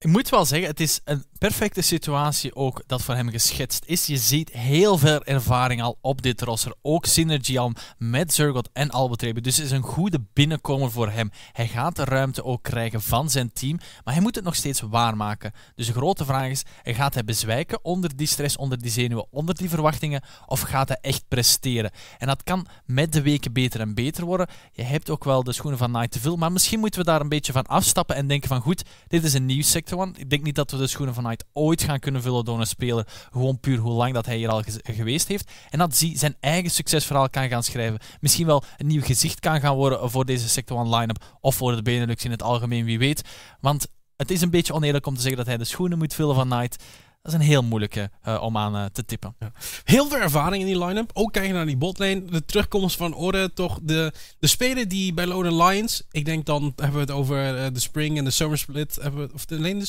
Ik 0.02 0.08
moet 0.08 0.28
wel 0.28 0.44
zeggen, 0.44 0.68
het 0.68 0.80
is 0.80 1.00
een 1.04 1.24
perfecte 1.38 1.80
situatie 1.80 2.54
ook 2.54 2.82
dat 2.86 3.02
voor 3.02 3.14
hem 3.14 3.30
geschetst 3.30 3.84
is. 3.86 4.06
Je 4.06 4.16
ziet 4.16 4.52
heel 4.52 4.98
veel 4.98 5.24
ervaring 5.24 5.82
al 5.82 5.98
op 6.00 6.22
dit 6.22 6.42
roster. 6.42 6.74
Ook 6.82 7.06
synergy 7.06 7.58
al 7.58 7.72
met 7.98 8.34
Zurgot 8.34 8.68
en 8.72 8.90
Albert 8.90 9.22
Reber. 9.22 9.42
Dus 9.42 9.56
het 9.56 9.66
is 9.66 9.70
een 9.70 9.82
goede 9.82 10.18
binnenkomer 10.32 10.90
voor 10.90 11.10
hem. 11.10 11.30
Hij 11.52 11.68
gaat 11.68 11.96
de 11.96 12.04
ruimte 12.04 12.44
ook 12.44 12.62
krijgen 12.62 13.02
van 13.02 13.30
zijn 13.30 13.52
team, 13.52 13.78
maar 14.04 14.14
hij 14.14 14.22
moet 14.22 14.34
het 14.34 14.44
nog 14.44 14.54
steeds 14.54 14.80
waarmaken. 14.80 15.52
Dus 15.74 15.86
de 15.86 15.92
grote 15.92 16.24
vraag 16.24 16.48
is, 16.48 16.62
gaat 16.82 17.14
hij 17.14 17.24
bezwijken 17.24 17.84
onder 17.84 18.16
die 18.16 18.26
stress, 18.26 18.56
onder 18.56 18.78
die 18.78 18.90
zenuwen, 18.90 19.26
onder 19.30 19.54
die 19.54 19.68
verwachtingen, 19.68 20.22
of 20.46 20.60
gaat 20.60 20.88
hij 20.88 20.98
echt 21.00 21.24
presteren? 21.28 21.90
En 22.18 22.26
dat 22.26 22.42
kan 22.42 22.66
met 22.84 23.12
de 23.12 23.22
weken 23.22 23.52
beter 23.52 23.80
en 23.80 23.94
beter 23.94 24.24
worden. 24.24 24.48
Je 24.72 24.82
hebt 24.82 25.10
ook 25.10 25.24
wel 25.24 25.42
de 25.42 25.52
schoenen 25.52 25.78
van 25.78 25.90
Night 25.90 26.10
te 26.10 26.20
veel, 26.20 26.36
maar 26.36 26.52
misschien 26.52 26.80
moeten 26.80 27.00
we 27.00 27.06
daar 27.06 27.20
een 27.20 27.28
beetje 27.28 27.52
van 27.52 27.66
afstappen 27.66 28.16
en 28.16 28.26
denken 28.26 28.48
van 28.48 28.60
goed, 28.60 28.82
dit 29.08 29.24
is 29.24 29.34
een 29.34 29.46
nieuw 29.46 29.62
sector 29.62 29.90
Ik 30.16 30.30
denk 30.30 30.42
niet 30.42 30.54
dat 30.54 30.70
we 30.70 30.76
de 30.76 30.86
schoenen 30.86 31.14
van 31.14 31.24
Knight 31.24 31.44
ooit 31.52 31.82
gaan 31.82 31.98
kunnen 31.98 32.22
vullen 32.22 32.44
door 32.44 32.60
een 32.60 32.66
speler. 32.66 33.06
Gewoon 33.32 33.60
puur 33.60 33.78
hoe 33.78 33.92
lang 33.92 34.14
dat 34.14 34.26
hij 34.26 34.36
hier 34.36 34.48
al 34.48 34.62
ge- 34.62 34.80
geweest 34.82 35.28
heeft. 35.28 35.50
En 35.70 35.78
dat 35.78 35.98
hij 35.98 36.12
zijn 36.16 36.36
eigen 36.40 36.70
succesverhaal 36.70 37.30
kan 37.30 37.48
gaan 37.48 37.62
schrijven. 37.62 37.98
Misschien 38.20 38.46
wel 38.46 38.62
een 38.76 38.86
nieuw 38.86 39.02
gezicht 39.02 39.40
kan 39.40 39.60
gaan 39.60 39.76
worden 39.76 40.10
voor 40.10 40.24
deze 40.24 40.48
sector 40.48 40.78
one 40.78 40.96
line-up. 40.98 41.24
Of 41.40 41.54
voor 41.54 41.76
de 41.76 41.82
Benelux 41.82 42.24
in 42.24 42.30
het 42.30 42.42
algemeen, 42.42 42.84
wie 42.84 42.98
weet. 42.98 43.22
Want 43.60 43.86
het 44.16 44.30
is 44.30 44.40
een 44.40 44.50
beetje 44.50 44.72
oneerlijk 44.74 45.06
om 45.06 45.14
te 45.14 45.20
zeggen 45.20 45.38
dat 45.38 45.46
hij 45.46 45.56
de 45.56 45.64
schoenen 45.64 45.98
moet 45.98 46.14
vullen 46.14 46.34
van 46.34 46.48
Knight. 46.48 46.82
Dat 47.22 47.32
is 47.32 47.38
een 47.38 47.44
heel 47.44 47.62
moeilijke 47.62 48.10
eh, 48.22 48.42
om 48.42 48.56
aan 48.56 48.76
eh, 48.76 48.84
te 48.84 49.04
tippen. 49.04 49.36
Heel 49.84 50.08
veel 50.08 50.18
ervaring 50.18 50.62
in 50.62 50.68
die 50.68 50.84
line-up. 50.84 51.10
Ook 51.12 51.32
kijken 51.32 51.54
naar 51.54 51.66
die 51.66 51.76
botlane. 51.76 52.24
De 52.24 52.44
terugkomst 52.44 52.96
van 52.96 53.14
Orde. 53.14 53.52
Toch 53.52 53.78
de, 53.82 54.12
de 54.38 54.46
speler 54.46 54.88
die 54.88 55.14
bij 55.14 55.26
Lone 55.26 55.64
Lions. 55.64 56.02
Ik 56.10 56.24
denk 56.24 56.46
dan 56.46 56.72
hebben 56.76 56.94
we 56.94 57.00
het 57.00 57.10
over 57.10 57.56
eh, 57.56 57.66
de 57.72 57.80
Spring 57.80 58.18
en 58.18 58.24
de 58.24 58.30
Summer 58.30 58.58
Split. 58.58 58.98
Hebben 59.00 59.26
we, 59.26 59.34
of 59.34 59.44
de, 59.44 59.56
alleen 59.56 59.78
de 59.78 59.86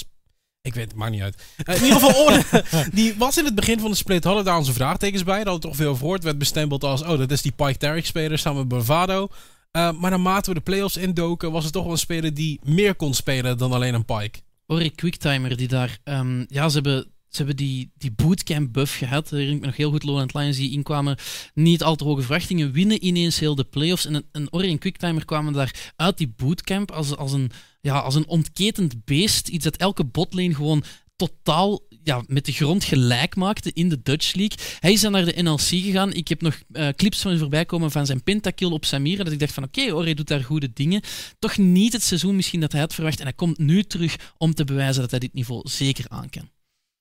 ik 0.62 0.74
weet 0.74 0.88
het, 0.88 0.96
maakt 0.96 1.12
niet 1.12 1.22
uit. 1.22 1.42
In 1.58 1.74
ieder 1.74 2.00
geval, 2.00 2.26
Orde, 2.26 2.64
die 2.98 3.16
was 3.18 3.38
in 3.38 3.46
het 3.46 3.56
begin 3.56 3.80
van 3.80 3.92
de 3.92 3.98
split, 3.98 4.24
hadden 4.24 4.46
daar 4.46 4.58
onze 4.58 4.74
vraagtekens 4.74 5.24
bij. 5.24 5.44
Daar 5.44 5.52
hadden 5.52 5.62
we 5.62 5.68
toch 5.68 5.86
veel 5.86 5.96
gehoord. 5.96 6.24
Werd 6.24 6.38
bestempeld 6.38 6.84
als, 6.84 7.02
oh, 7.02 7.18
dat 7.18 7.32
is 7.32 7.42
die 7.42 7.52
Pike 7.52 7.78
Tarek 7.78 8.06
speler 8.06 8.40
samen 8.40 8.60
met 8.60 8.68
Bravado. 8.68 9.28
Eh, 9.72 9.92
maar 9.92 10.10
naarmate 10.10 10.50
we 10.50 10.56
de 10.56 10.62
playoffs 10.62 10.98
indoken, 10.98 11.52
was 11.52 11.64
het 11.64 11.74
toch 11.74 11.84
wel 11.84 11.92
een 11.92 11.98
speler 11.98 12.34
die 12.34 12.60
meer 12.64 12.96
kon 12.96 13.14
spelen 13.14 13.58
dan 13.58 13.72
alleen 13.72 13.94
een 13.94 14.06
Pike. 14.06 14.40
Ori 14.68 14.92
Quicktimer, 14.92 15.58
die 15.58 15.68
daar... 15.68 15.98
ehm, 16.04 16.46
ja, 16.48 16.70
ze 16.70 16.74
hebben, 16.74 17.13
ze 17.36 17.44
hebben 17.44 17.56
die, 17.56 17.92
die 17.98 18.12
bootcamp 18.12 18.74
buff 18.74 18.98
gehad. 18.98 19.30
Herinner 19.30 19.60
me 19.60 19.66
nog 19.66 19.78
heel 19.78 19.92
goed. 19.92 20.04
Lowland 20.04 20.34
Lions 20.34 20.58
die 20.58 20.72
inkwamen. 20.72 21.18
Niet 21.54 21.84
al 21.84 21.96
te 21.96 22.04
hoge 22.04 22.22
verwachtingen. 22.22 22.72
Winnen 22.72 23.06
ineens 23.06 23.40
heel 23.40 23.56
de 23.56 23.64
playoffs. 23.64 24.06
En 24.06 24.14
een, 24.14 24.48
een 24.52 24.70
en 24.70 24.78
Quicktimer 24.78 25.26
kwamen 25.26 25.54
daar 25.54 25.94
uit 25.96 26.18
die 26.18 26.34
bootcamp 26.38 26.92
als, 26.92 27.16
als, 27.16 27.32
een, 27.32 27.52
ja, 27.82 28.00
als 28.00 28.16
een 28.16 28.28
ontketend 28.28 29.06
beest. 29.06 29.48
Iets 29.48 29.64
dat 29.64 29.76
elke 29.76 30.04
botlane 30.04 30.56
gewoon 30.56 30.84
totaal 31.16 31.80
ja, 32.04 32.24
met 32.28 32.46
de 32.46 32.52
grond 32.52 32.84
gelijk 32.84 33.36
maakte 33.36 33.72
in 33.74 33.90
de 33.90 34.02
Dutch 34.04 34.34
League. 34.34 34.58
Hij 34.80 34.92
is 34.92 35.02
dan 35.02 35.12
naar 35.12 35.26
de 35.26 35.42
NLC 35.42 35.60
gegaan. 35.60 36.14
Ik 36.14 36.28
heb 36.28 36.42
nog 36.42 36.62
eh, 36.72 36.88
clips 36.96 37.22
van 37.22 37.38
voorbij 37.38 37.66
komen 37.66 37.92
van 37.92 38.06
zijn 38.06 38.24
pentakill 38.24 38.72
op 38.72 38.86
Samira. 38.86 39.24
Dat 39.24 39.34
ik 39.34 39.40
dacht 39.40 39.54
van 39.54 39.64
oké, 39.64 39.82
hij 39.82 40.14
doet 40.14 40.28
daar 40.28 40.44
goede 40.44 40.74
dingen. 40.74 41.02
Toch 41.40 41.58
niet 41.58 41.94
het 41.94 42.04
seizoen 42.04 42.36
misschien 42.36 42.60
dat 42.60 42.72
hij 42.72 42.82
had 42.82 42.94
verwacht. 42.94 43.20
En 43.20 43.24
hij 43.24 43.34
komt 43.34 43.58
nu 43.58 43.84
terug 43.84 44.16
om 44.38 44.54
te 44.54 44.64
bewijzen 44.64 45.02
dat 45.02 45.12
hij 45.12 45.20
dit 45.20 45.34
niveau 45.34 45.70
zeker 45.70 46.06
aan 46.08 46.30
kan. 46.30 46.50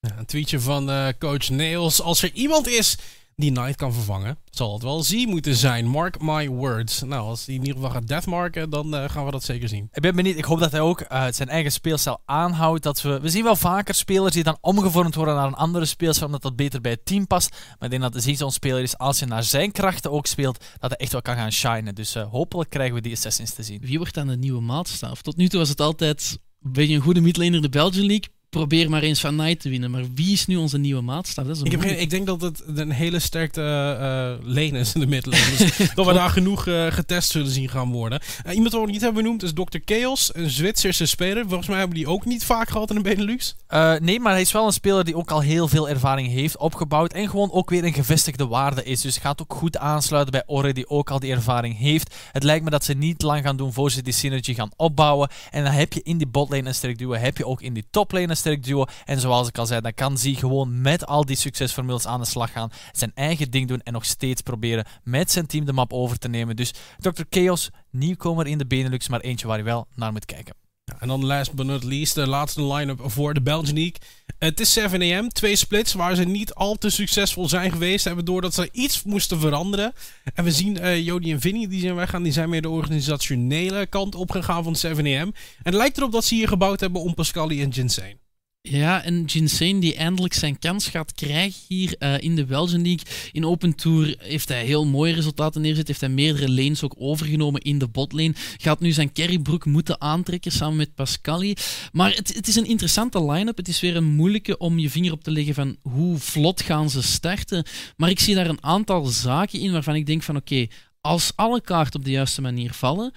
Een 0.03 0.27
tweetje 0.27 0.61
van 0.61 0.91
eh, 0.91 1.09
coach 1.19 1.49
Nails. 1.49 2.01
Als 2.01 2.23
er 2.23 2.33
iemand 2.33 2.69
is 2.69 2.99
die 3.37 3.53
Knight 3.53 3.77
kan 3.77 3.93
vervangen, 3.93 4.39
zal 4.51 4.73
het 4.73 4.83
wel 4.83 5.03
Z 5.03 5.25
moeten 5.25 5.55
zijn. 5.55 5.87
Mark 5.87 6.21
my 6.21 6.49
words. 6.49 7.03
Nou, 7.03 7.23
als 7.23 7.47
hij 7.47 7.55
in 7.55 7.61
ieder 7.61 7.77
geval 7.77 7.91
gaat 7.91 8.09
deathmarken, 8.09 8.71
dan 8.71 8.95
uh, 8.95 9.09
gaan 9.09 9.25
we 9.25 9.31
dat 9.31 9.45
zeker 9.45 9.69
zien. 9.69 9.89
Ik 9.93 10.03
ben 10.03 10.17
benieuwd. 10.17 10.37
Ik 10.37 10.45
hoop 10.45 10.59
dat 10.59 10.73
hij 10.73 10.81
ook 10.81 11.01
uh, 11.01 11.27
zijn 11.31 11.49
eigen 11.49 11.73
speelstijl 11.73 12.21
aanhoudt. 12.25 12.83
Dat 12.83 13.03
we, 13.03 13.21
we 13.21 13.29
zien 13.29 13.45
wel 13.45 13.57
vaker 13.57 13.95
spelers 13.95 14.35
die 14.35 14.43
dan 14.43 14.59
omgevormd 14.61 15.15
worden 15.15 15.35
naar 15.35 15.47
een 15.47 15.55
andere 15.55 15.85
speelstijl, 15.85 16.27
omdat 16.27 16.43
dat 16.43 16.57
beter 16.57 16.81
bij 16.81 16.93
het 16.93 17.05
team 17.05 17.27
past. 17.27 17.51
Maar 17.51 17.91
ik 17.91 17.91
denk 17.91 18.13
dat 18.13 18.23
de 18.23 18.35
zo'n 18.35 18.53
speler 18.53 18.83
is, 18.83 18.99
als 18.99 19.19
je 19.19 19.27
naar 19.27 19.45
zijn 19.45 19.73
krachten 19.73 20.11
ook 20.11 20.27
speelt, 20.27 20.65
dat 20.79 20.91
hij 20.91 20.99
echt 20.99 21.13
wel 21.13 21.23
kan 21.23 21.37
gaan 21.37 21.53
shinen. 21.53 21.95
Dus 21.95 22.17
uh, 22.17 22.31
hopelijk 22.31 22.71
krijgen 22.71 22.95
we 22.95 23.01
die 23.01 23.13
Assassins 23.13 23.55
te 23.55 23.63
zien. 23.63 23.81
Wie 23.81 23.99
wordt 23.99 24.15
dan 24.15 24.27
de 24.27 24.37
nieuwe 24.37 24.61
maatstaf? 24.61 25.23
Tot 25.23 25.37
nu 25.37 25.49
toe 25.49 25.59
was 25.59 25.69
het 25.69 25.81
altijd, 25.81 26.39
ben 26.59 26.89
je 26.89 26.95
een 26.95 27.03
goede 27.03 27.21
midlaner 27.21 27.55
in 27.55 27.63
de 27.63 27.69
Belgian 27.69 28.07
League? 28.07 28.41
Probeer 28.53 28.91
maar 28.91 29.03
eens 29.03 29.21
van 29.21 29.37
Knight 29.37 29.61
te 29.61 29.69
winnen. 29.69 29.91
Maar 29.91 30.05
wie 30.15 30.33
is 30.33 30.47
nu 30.47 30.57
onze 30.57 30.79
nieuwe 30.79 31.01
maatstaf? 31.01 31.47
Dat 31.47 31.57
is 31.57 31.63
ik, 31.63 31.71
heb 31.71 31.81
geen, 31.81 32.01
ik 32.01 32.11
denk 32.11 32.27
dat 32.27 32.41
het 32.41 32.63
een 32.75 32.91
hele 32.91 33.19
sterke 33.19 33.61
uh, 33.61 34.55
lane 34.55 34.79
is 34.79 34.95
in 34.95 35.01
de 35.01 35.07
midlane. 35.07 35.57
Dus 35.57 35.77
dat 35.95 36.07
we 36.07 36.13
daar 36.13 36.31
genoeg 36.31 36.67
uh, 36.67 36.87
getest 36.87 37.31
zullen 37.31 37.51
zien 37.51 37.69
gaan 37.69 37.91
worden. 37.91 38.21
Uh, 38.47 38.55
iemand 38.55 38.73
wat 38.73 38.85
we 38.85 38.91
niet 38.91 39.01
hebben 39.01 39.23
benoemd 39.23 39.43
is 39.43 39.53
Dr. 39.53 39.79
Chaos, 39.85 40.31
een 40.35 40.51
Zwitserse 40.51 41.07
speler. 41.07 41.45
Volgens 41.47 41.69
mij 41.69 41.79
hebben 41.79 41.97
die 41.97 42.07
ook 42.07 42.25
niet 42.25 42.45
vaak 42.45 42.69
gehad 42.69 42.91
in 42.91 42.97
de 42.97 43.03
Benelux. 43.03 43.57
nee, 43.99 44.21
maar 44.21 44.33
hij 44.33 44.41
is 44.41 44.53
wel 44.53 44.67
een 44.67 44.73
speler 44.73 45.05
die 45.05 45.17
ook 45.17 45.31
al 45.31 45.41
heel 45.41 45.69
veel 45.69 45.89
ervaring 45.89 46.29
heeft 46.29 46.57
opgebouwd. 46.57 47.13
En 47.13 47.29
gewoon 47.29 47.53
ook 47.53 47.71
weer 47.71 47.85
een 47.85 47.93
gevestigde 47.93 48.47
waarde 48.47 48.85
is. 48.85 49.01
Dus 49.01 49.17
gaat 49.17 49.43
ook 49.43 49.55
goed 49.55 49.77
aansluiten 49.77 50.33
bij 50.33 50.43
Orre, 50.47 50.73
die 50.73 50.89
ook 50.89 51.11
al 51.11 51.19
die 51.19 51.33
ervaring 51.33 51.79
heeft. 51.79 52.15
Het 52.33 52.43
lijkt 52.43 52.65
me 52.65 52.71
dat 52.71 52.85
ze 52.85 52.95
niet 52.95 53.23
lang 53.23 53.43
gaan 53.43 53.57
doen 53.57 53.73
voor 53.73 53.91
ze 53.91 54.03
die 54.03 54.13
synergy 54.13 54.55
gaan 54.55 54.71
opbouwen. 54.77 55.31
En 55.51 55.65
dan 55.65 55.73
heb 55.73 55.93
je 55.93 56.03
in 56.03 56.19
die 56.19 56.27
botlane 56.27 56.69
een 56.69 56.75
sterk 56.75 56.99
duo. 56.99 57.13
Heb 57.13 57.37
je 57.37 57.47
ook 57.47 57.63
in 57.63 57.73
die 57.73 57.85
toplane 57.91 58.29
een 58.29 58.37
sterk 58.43 58.65
duo. 58.65 58.85
En 59.05 59.21
zoals 59.21 59.49
ik 59.49 59.59
al 59.59 59.67
zei, 59.67 59.81
dan 59.81 59.95
kan 59.95 60.19
Zie 60.19 60.37
gewoon 60.37 60.81
met 60.81 61.07
al 61.07 61.25
die 61.25 61.37
succesformules 61.37 62.07
aan 62.07 62.21
de 62.21 62.27
slag 62.27 62.53
gaan. 62.53 62.71
Zijn 62.93 63.13
eigen 63.15 63.51
ding 63.51 63.69
doen 63.69 63.81
en 63.83 63.93
nog 63.93 64.05
steeds 64.05 64.41
proberen 64.41 64.87
met 65.03 65.31
zijn 65.31 65.47
team 65.47 65.65
de 65.65 65.73
map 65.73 65.93
over 65.93 66.19
te 66.19 66.29
nemen. 66.29 66.57
Dus 66.57 66.75
Dr. 66.99 67.23
Chaos, 67.31 67.71
nieuwkomer 67.91 68.47
in 68.47 68.59
de 68.59 68.67
Benelux, 68.67 69.09
maar 69.09 69.21
eentje 69.21 69.47
waar 69.47 69.59
je 69.59 69.65
wel 69.65 69.87
naar 69.95 70.13
moet 70.13 70.25
kijken. 70.25 70.55
En 70.99 71.09
dan 71.09 71.25
last 71.25 71.55
but 71.55 71.67
not 71.67 71.85
least, 71.85 72.15
de 72.15 72.27
laatste 72.27 72.67
line-up 72.67 73.01
voor 73.05 73.35
de 73.35 73.43
Belgian 73.43 73.75
League. 73.75 73.97
Het 74.39 74.61
is 74.61 74.73
7 74.73 75.17
am, 75.17 75.29
twee 75.29 75.57
splits 75.57 75.93
waar 75.93 76.15
ze 76.15 76.25
niet 76.25 76.55
al 76.55 76.75
te 76.75 76.91
succesvol 76.91 77.49
zijn 77.49 77.71
geweest. 77.71 78.05
Hebben 78.05 78.25
door 78.25 78.41
dat 78.41 78.55
ze 78.55 78.69
iets 78.73 79.03
moesten 79.03 79.41
veranderen. 79.41 79.93
En 80.35 80.45
we 80.45 80.51
zien 80.51 80.77
uh, 80.77 81.05
Jody 81.05 81.33
en 81.33 81.41
Vinny, 81.41 81.69
die 81.69 81.81
zijn 81.81 81.95
weggaan. 81.95 82.23
Die 82.23 82.33
zijn 82.33 82.49
meer 82.49 82.63
de 82.63 82.69
organisationele 82.69 83.87
kant 83.87 84.15
opgegaan 84.15 84.65
van 84.65 84.77
7 84.77 85.07
am. 85.07 85.13
En 85.13 85.35
het 85.63 85.75
lijkt 85.75 85.97
erop 85.97 86.13
dat 86.13 86.25
ze 86.25 86.35
hier 86.35 86.49
gebouwd 86.49 86.81
hebben 86.81 87.01
om 87.01 87.15
Pascali 87.15 87.63
en 87.63 87.69
Jinsane. 87.69 88.22
Ja, 88.69 89.03
en 89.03 89.25
Jinsane 89.25 89.79
die 89.79 89.95
eindelijk 89.95 90.35
zijn 90.35 90.59
kans 90.59 90.89
gaat 90.89 91.13
krijgen 91.13 91.61
hier 91.69 91.95
uh, 91.99 92.21
in 92.21 92.37
de 92.37 92.45
Belgian 92.45 92.83
League. 92.83 93.07
In 93.33 93.47
Open 93.47 93.75
Tour 93.75 94.15
heeft 94.19 94.49
hij 94.49 94.65
heel 94.65 94.87
mooie 94.87 95.15
resultaten 95.15 95.61
neergezet. 95.61 95.87
Heeft 95.87 96.01
hij 96.01 96.09
meerdere 96.09 96.51
lanes 96.51 96.83
ook 96.83 96.95
overgenomen 96.99 97.61
in 97.61 97.79
de 97.79 97.89
botlane. 97.89 98.35
Gaat 98.57 98.81
nu 98.81 98.93
zijn 98.93 99.13
carrybroek 99.13 99.65
moeten 99.65 100.01
aantrekken 100.01 100.53
samen 100.53 100.77
met 100.77 100.95
Pascali. 100.95 101.55
Maar 101.93 102.15
het, 102.15 102.35
het 102.35 102.49
is 102.49 102.57
een 102.57 102.67
interessante 102.67 103.25
line-up. 103.25 103.57
Het 103.57 103.69
is 103.69 103.81
weer 103.81 103.97
een 103.97 104.15
moeilijke 104.15 104.59
om 104.59 104.79
je 104.79 104.91
vinger 104.91 105.13
op 105.13 105.25
te 105.25 105.31
leggen 105.31 105.55
van 105.55 105.77
hoe 105.83 106.19
vlot 106.19 106.63
gaan 106.63 106.91
ze 106.91 107.03
starten. 107.03 107.67
Maar 107.97 108.11
ik 108.11 108.21
zie 108.21 108.35
daar 108.35 108.49
een 108.49 108.65
aantal 108.65 109.05
zaken 109.05 109.61
in 109.61 109.73
waarvan 109.73 109.95
ik 109.95 110.07
denk 110.07 110.23
van 110.23 110.37
oké, 110.37 110.67
als 111.01 111.33
alle 111.35 111.61
kaarten 111.61 111.99
op 111.99 112.05
de 112.05 112.11
juiste 112.11 112.41
manier 112.41 112.73
vallen, 112.73 113.13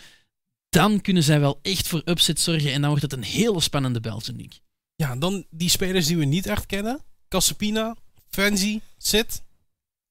dan 0.70 1.02
kunnen 1.02 1.24
zij 1.24 1.40
wel 1.40 1.60
echt 1.62 1.88
voor 1.88 2.02
upset 2.06 2.40
zorgen. 2.40 2.72
En 2.72 2.80
dan 2.80 2.90
wordt 2.90 3.04
het 3.04 3.14
een 3.14 3.24
hele 3.24 3.62
spannende 3.62 4.00
Belgian 4.00 4.38
League. 4.38 4.64
Ja, 4.96 5.16
dan 5.16 5.46
die 5.50 5.70
spelers 5.70 6.08
die 6.08 6.18
we 6.18 6.26
niet 6.26 6.48
echt 6.48 6.66
kennen. 6.66 7.04
Casapina, 7.28 7.96
Fancy, 8.30 8.82
Sid. 8.98 9.42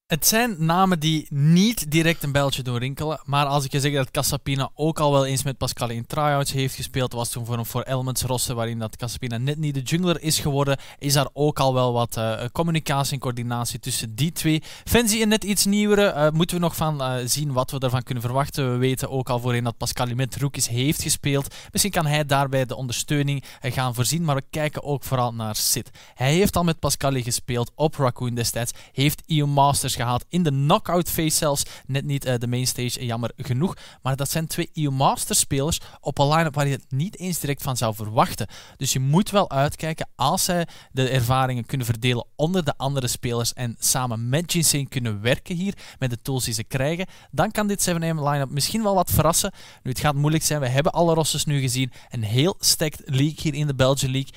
Het 0.05 0.27
zijn 0.27 0.57
namen 0.59 1.01
die 1.01 1.27
niet 1.31 1.91
direct 1.91 2.23
een 2.23 2.33
beltje 2.33 2.63
doen 2.63 2.79
rinkelen. 2.79 3.21
Maar 3.25 3.47
als 3.47 3.65
ik 3.65 3.73
je 3.73 3.81
zeg 3.81 3.93
dat 3.93 4.11
Casapina 4.11 4.71
ook 4.75 5.01
al 5.01 5.13
wel 5.13 5.27
eens 5.27 5.43
met 5.43 5.57
Pascal 5.57 5.91
in 5.91 6.07
tryouts 6.07 6.53
heeft 6.53 6.75
gespeeld, 6.75 7.13
was 7.13 7.31
toen 7.31 7.47
voor 7.47 7.59
een 7.59 7.67
voor 7.67 7.83
Elements 7.83 8.23
roster 8.23 8.55
waarin 8.55 8.79
dat 8.79 8.97
Casapina 8.97 9.39
net 9.39 9.59
niet 9.59 9.75
de 9.75 9.81
jungler 9.81 10.23
is 10.23 10.39
geworden, 10.39 10.79
is 10.99 11.13
daar 11.13 11.29
ook 11.33 11.59
al 11.59 11.75
wel 11.75 11.93
wat 11.93 12.17
uh, 12.17 12.45
communicatie 12.53 13.13
en 13.13 13.19
coördinatie 13.19 13.79
tussen 13.79 14.15
die 14.15 14.33
twee. 14.33 14.63
Fancy 14.85 15.23
een 15.23 15.29
net 15.29 15.45
iets 15.45 15.65
nieuwere, 15.65 16.15
uh, 16.15 16.31
moeten 16.31 16.57
we 16.57 16.63
nog 16.63 16.77
van 16.77 17.01
uh, 17.01 17.15
zien 17.25 17.53
wat 17.53 17.71
we 17.71 17.79
ervan 17.79 18.03
kunnen 18.03 18.23
verwachten. 18.23 18.73
We 18.73 18.79
weten 18.79 19.11
ook 19.11 19.29
al 19.29 19.41
voorheen 19.41 19.65
dat 19.65 19.77
Pascal 19.77 20.15
met 20.15 20.37
rookies 20.37 20.69
heeft 20.69 21.03
gespeeld. 21.03 21.55
Misschien 21.73 21.93
kan 21.93 22.07
hij 22.07 22.27
daarbij 22.27 22.67
de 22.67 22.77
ondersteuning 22.77 23.45
gaan 23.61 23.95
voorzien, 23.95 24.25
maar 24.25 24.37
we 24.37 24.45
kijken 24.51 24.83
ook 24.83 25.05
vooral 25.05 25.35
naar 25.35 25.57
Sid. 25.57 25.91
Hij 26.15 26.33
heeft 26.33 26.57
al 26.57 26.65
met 26.65 26.79
Pascal 26.79 27.23
gespeeld 27.23 27.71
op 27.75 27.95
Raccoon 27.95 28.35
destijds, 28.35 28.73
heeft 28.93 29.23
EU 29.27 29.47
Masters 29.47 29.93
gehaald 29.95 30.25
in 30.29 30.43
de 30.43 30.51
knockout 30.51 31.11
phase 31.11 31.37
zelfs. 31.37 31.63
Net 31.87 32.05
niet 32.05 32.27
uh, 32.27 32.35
de 32.39 32.47
mainstage, 32.47 33.05
jammer 33.05 33.31
genoeg. 33.37 33.77
Maar 34.03 34.17
dat 34.17 34.31
zijn 34.31 34.47
twee 34.47 34.71
EU 34.73 34.91
Master 34.91 35.37
spelers 35.37 35.81
op 36.01 36.19
een 36.19 36.29
line-up 36.29 36.55
waar 36.55 36.67
je 36.67 36.73
het 36.73 36.85
niet 36.89 37.19
eens 37.19 37.41
direct 37.41 37.63
van 37.63 37.77
zou 37.77 37.95
verwachten. 37.95 38.47
Dus 38.77 38.93
je 38.93 39.01
moet 39.01 39.31
wel 39.31 39.51
uitkijken 39.51 40.09
als 40.17 40.45
zij 40.45 40.67
de 40.93 41.09
ervaringen 41.09 41.67
kunnen 41.67 41.87
verdelen 41.87 42.27
onder 42.37 42.65
de 42.65 42.75
andere 42.77 43.09
spelers 43.09 43.53
en 43.53 43.77
samen 43.79 44.29
met 44.29 44.53
Jinsane 44.53 44.89
kunnen 44.89 45.21
werken 45.21 45.57
hier 45.57 45.75
met 45.99 46.11
de 46.11 46.23
tools 46.23 46.45
die 46.45 46.55
ze 46.55 46.65
krijgen, 46.65 47.07
dan 47.31 47.51
kan 47.51 47.67
dit 47.67 47.89
7am 47.91 48.01
line-up 48.01 48.51
misschien 48.51 48.83
wel 48.83 48.95
wat 48.95 49.11
verrassen. 49.11 49.53
Nu, 49.83 49.91
het 49.91 50.01
gaat 50.01 50.15
moeilijk 50.15 50.45
zijn. 50.45 50.61
We 50.61 50.69
hebben 50.69 50.93
alle 50.93 51.15
rosters 51.15 51.45
nu 51.45 51.61
gezien. 51.61 51.93
Een 52.09 52.23
heel 52.23 52.57
stacked 52.59 53.03
league 53.05 53.37
hier 53.43 53.55
in 53.55 53.67
de 53.67 53.75
Belgian 53.75 54.13
League. 54.13 54.33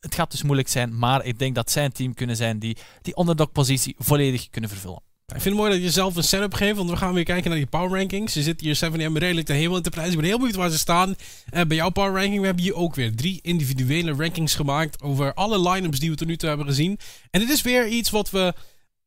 Het 0.00 0.14
gaat 0.14 0.30
dus 0.30 0.42
moeilijk 0.42 0.68
zijn, 0.68 0.98
maar 0.98 1.24
ik 1.24 1.38
denk 1.38 1.54
dat 1.54 1.70
zij 1.70 1.84
een 1.84 1.92
team 1.92 2.14
kunnen 2.14 2.36
zijn 2.36 2.58
die 2.58 2.76
die 3.02 3.18
underdog-positie 3.20 3.94
volledig 3.98 4.50
kunnen 4.50 4.70
vervullen. 4.70 5.02
Ik 5.34 5.40
vind 5.40 5.54
het 5.54 5.64
mooi 5.64 5.70
dat 5.70 5.82
je 5.82 5.90
zelf 5.90 6.16
een 6.16 6.22
setup 6.22 6.54
geeft, 6.54 6.76
want 6.76 6.90
we 6.90 6.96
gaan 6.96 7.14
weer 7.14 7.24
kijken 7.24 7.50
naar 7.50 7.58
die 7.58 7.68
power 7.68 7.98
rankings. 7.98 8.34
Je 8.34 8.42
zit 8.42 8.60
hier 8.60 8.80
7M 8.84 9.12
redelijk 9.12 9.46
de 9.46 9.52
hemel 9.52 9.76
in 9.76 9.82
te 9.82 9.90
prijzen. 9.90 10.12
Ik 10.12 10.18
ben 10.18 10.28
heel 10.28 10.38
benieuwd 10.38 10.56
waar 10.56 10.70
ze 10.70 10.78
staan. 10.78 11.08
Uh, 11.54 11.62
bij 11.62 11.76
jouw 11.76 11.90
power 11.90 12.12
ranking, 12.12 12.40
we 12.40 12.46
hebben 12.46 12.64
hier 12.64 12.74
ook 12.74 12.94
weer 12.94 13.16
drie 13.16 13.38
individuele 13.42 14.14
rankings 14.14 14.54
gemaakt 14.54 15.02
over 15.02 15.34
alle 15.34 15.70
line-ups 15.70 15.98
die 15.98 16.10
we 16.10 16.16
tot 16.16 16.26
nu 16.26 16.36
toe 16.36 16.48
hebben 16.48 16.66
gezien. 16.66 16.98
En 17.30 17.40
dit 17.40 17.50
is 17.50 17.62
weer 17.62 17.88
iets 17.88 18.10
wat 18.10 18.30
we 18.30 18.54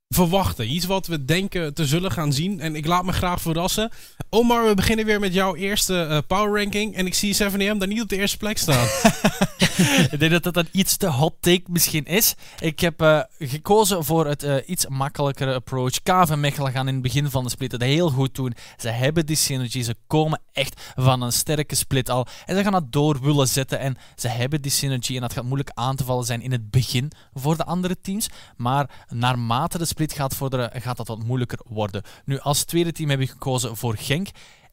verwachten. 0.10 0.74
Iets 0.74 0.86
wat 0.86 1.08
we 1.08 1.26
denken 1.26 1.74
te 1.74 1.86
zullen 1.86 2.12
gaan 2.12 2.34
zien. 2.34 2.60
En 2.60 2.76
ik 2.76 2.86
laat 2.86 3.06
me 3.06 3.12
graag 3.12 3.42
verrassen. 3.42 3.92
Omar, 4.30 4.68
we 4.68 4.74
beginnen 4.74 5.06
weer 5.06 5.20
met 5.20 5.34
jouw 5.34 5.56
eerste 5.56 6.08
uh, 6.10 6.18
power 6.28 6.62
ranking. 6.62 6.96
En 6.96 7.06
ik 7.06 7.14
zie 7.14 7.36
7am 7.36 7.78
daar 7.78 7.88
niet 7.88 8.02
op 8.02 8.10
de 8.10 8.18
eerste 8.18 8.38
plek 8.38 8.58
staan. 8.58 8.88
ik 10.12 10.20
denk 10.20 10.32
dat 10.32 10.44
dat 10.44 10.58
een 10.58 10.68
iets 10.72 10.98
te 10.98 11.08
hot 11.08 11.34
take 11.40 11.64
misschien 11.66 12.06
is. 12.06 12.36
Ik 12.60 12.80
heb 12.80 13.02
uh, 13.02 13.20
gekozen 13.40 14.04
voor 14.04 14.28
het 14.28 14.44
uh, 14.44 14.56
iets 14.66 14.88
makkelijkere 14.88 15.54
approach. 15.54 16.04
Kav 16.04 16.30
en 16.30 16.40
Mechelen 16.40 16.72
gaan 16.72 16.88
in 16.88 16.94
het 16.94 17.04
begin 17.04 17.30
van 17.30 17.44
de 17.44 17.50
split 17.50 17.72
het 17.72 17.82
heel 17.82 18.10
goed 18.10 18.36
doen. 18.36 18.54
Ze 18.78 18.90
hebben 18.90 19.26
die 19.26 19.36
synergy. 19.36 19.82
Ze 19.82 19.96
komen 20.08 20.42
echt 20.52 20.82
van 20.96 21.22
een 21.22 21.32
sterke 21.32 21.76
split 21.76 22.10
al. 22.10 22.28
En 22.46 22.56
ze 22.56 22.64
gaan 22.64 22.72
dat 22.72 22.92
door 22.92 23.22
willen 23.22 23.48
zetten. 23.48 23.80
En 23.80 23.98
ze 24.16 24.28
hebben 24.28 24.62
die 24.62 24.72
synergy. 24.72 25.16
En 25.16 25.22
dat 25.22 25.34
gaat 25.34 25.44
moeilijk 25.44 25.72
aan 25.74 25.96
te 25.96 26.04
vallen 26.04 26.26
zijn 26.26 26.42
in 26.42 26.52
het 26.52 26.72
begin 26.72 27.12
voor 27.34 27.58
de 27.58 27.66
andere 27.66 28.02
teams. 28.02 28.30
Maar 28.58 29.06
naarmate 29.10 29.78
de 29.78 29.86
split 29.86 30.14
gaat 30.14 30.36
vorderen, 30.36 30.82
gaat 30.82 30.98
dat 30.98 31.08
wat 31.08 31.24
moeilijker 31.24 31.60
worden. 31.64 32.02
Nu, 32.26 32.40
als 32.40 32.64
tweede 32.64 32.92
team 32.92 33.10
heb 33.10 33.20
ik 33.20 33.30
gekozen 33.30 33.78
voor 33.78 33.98
Genk. 33.98 34.28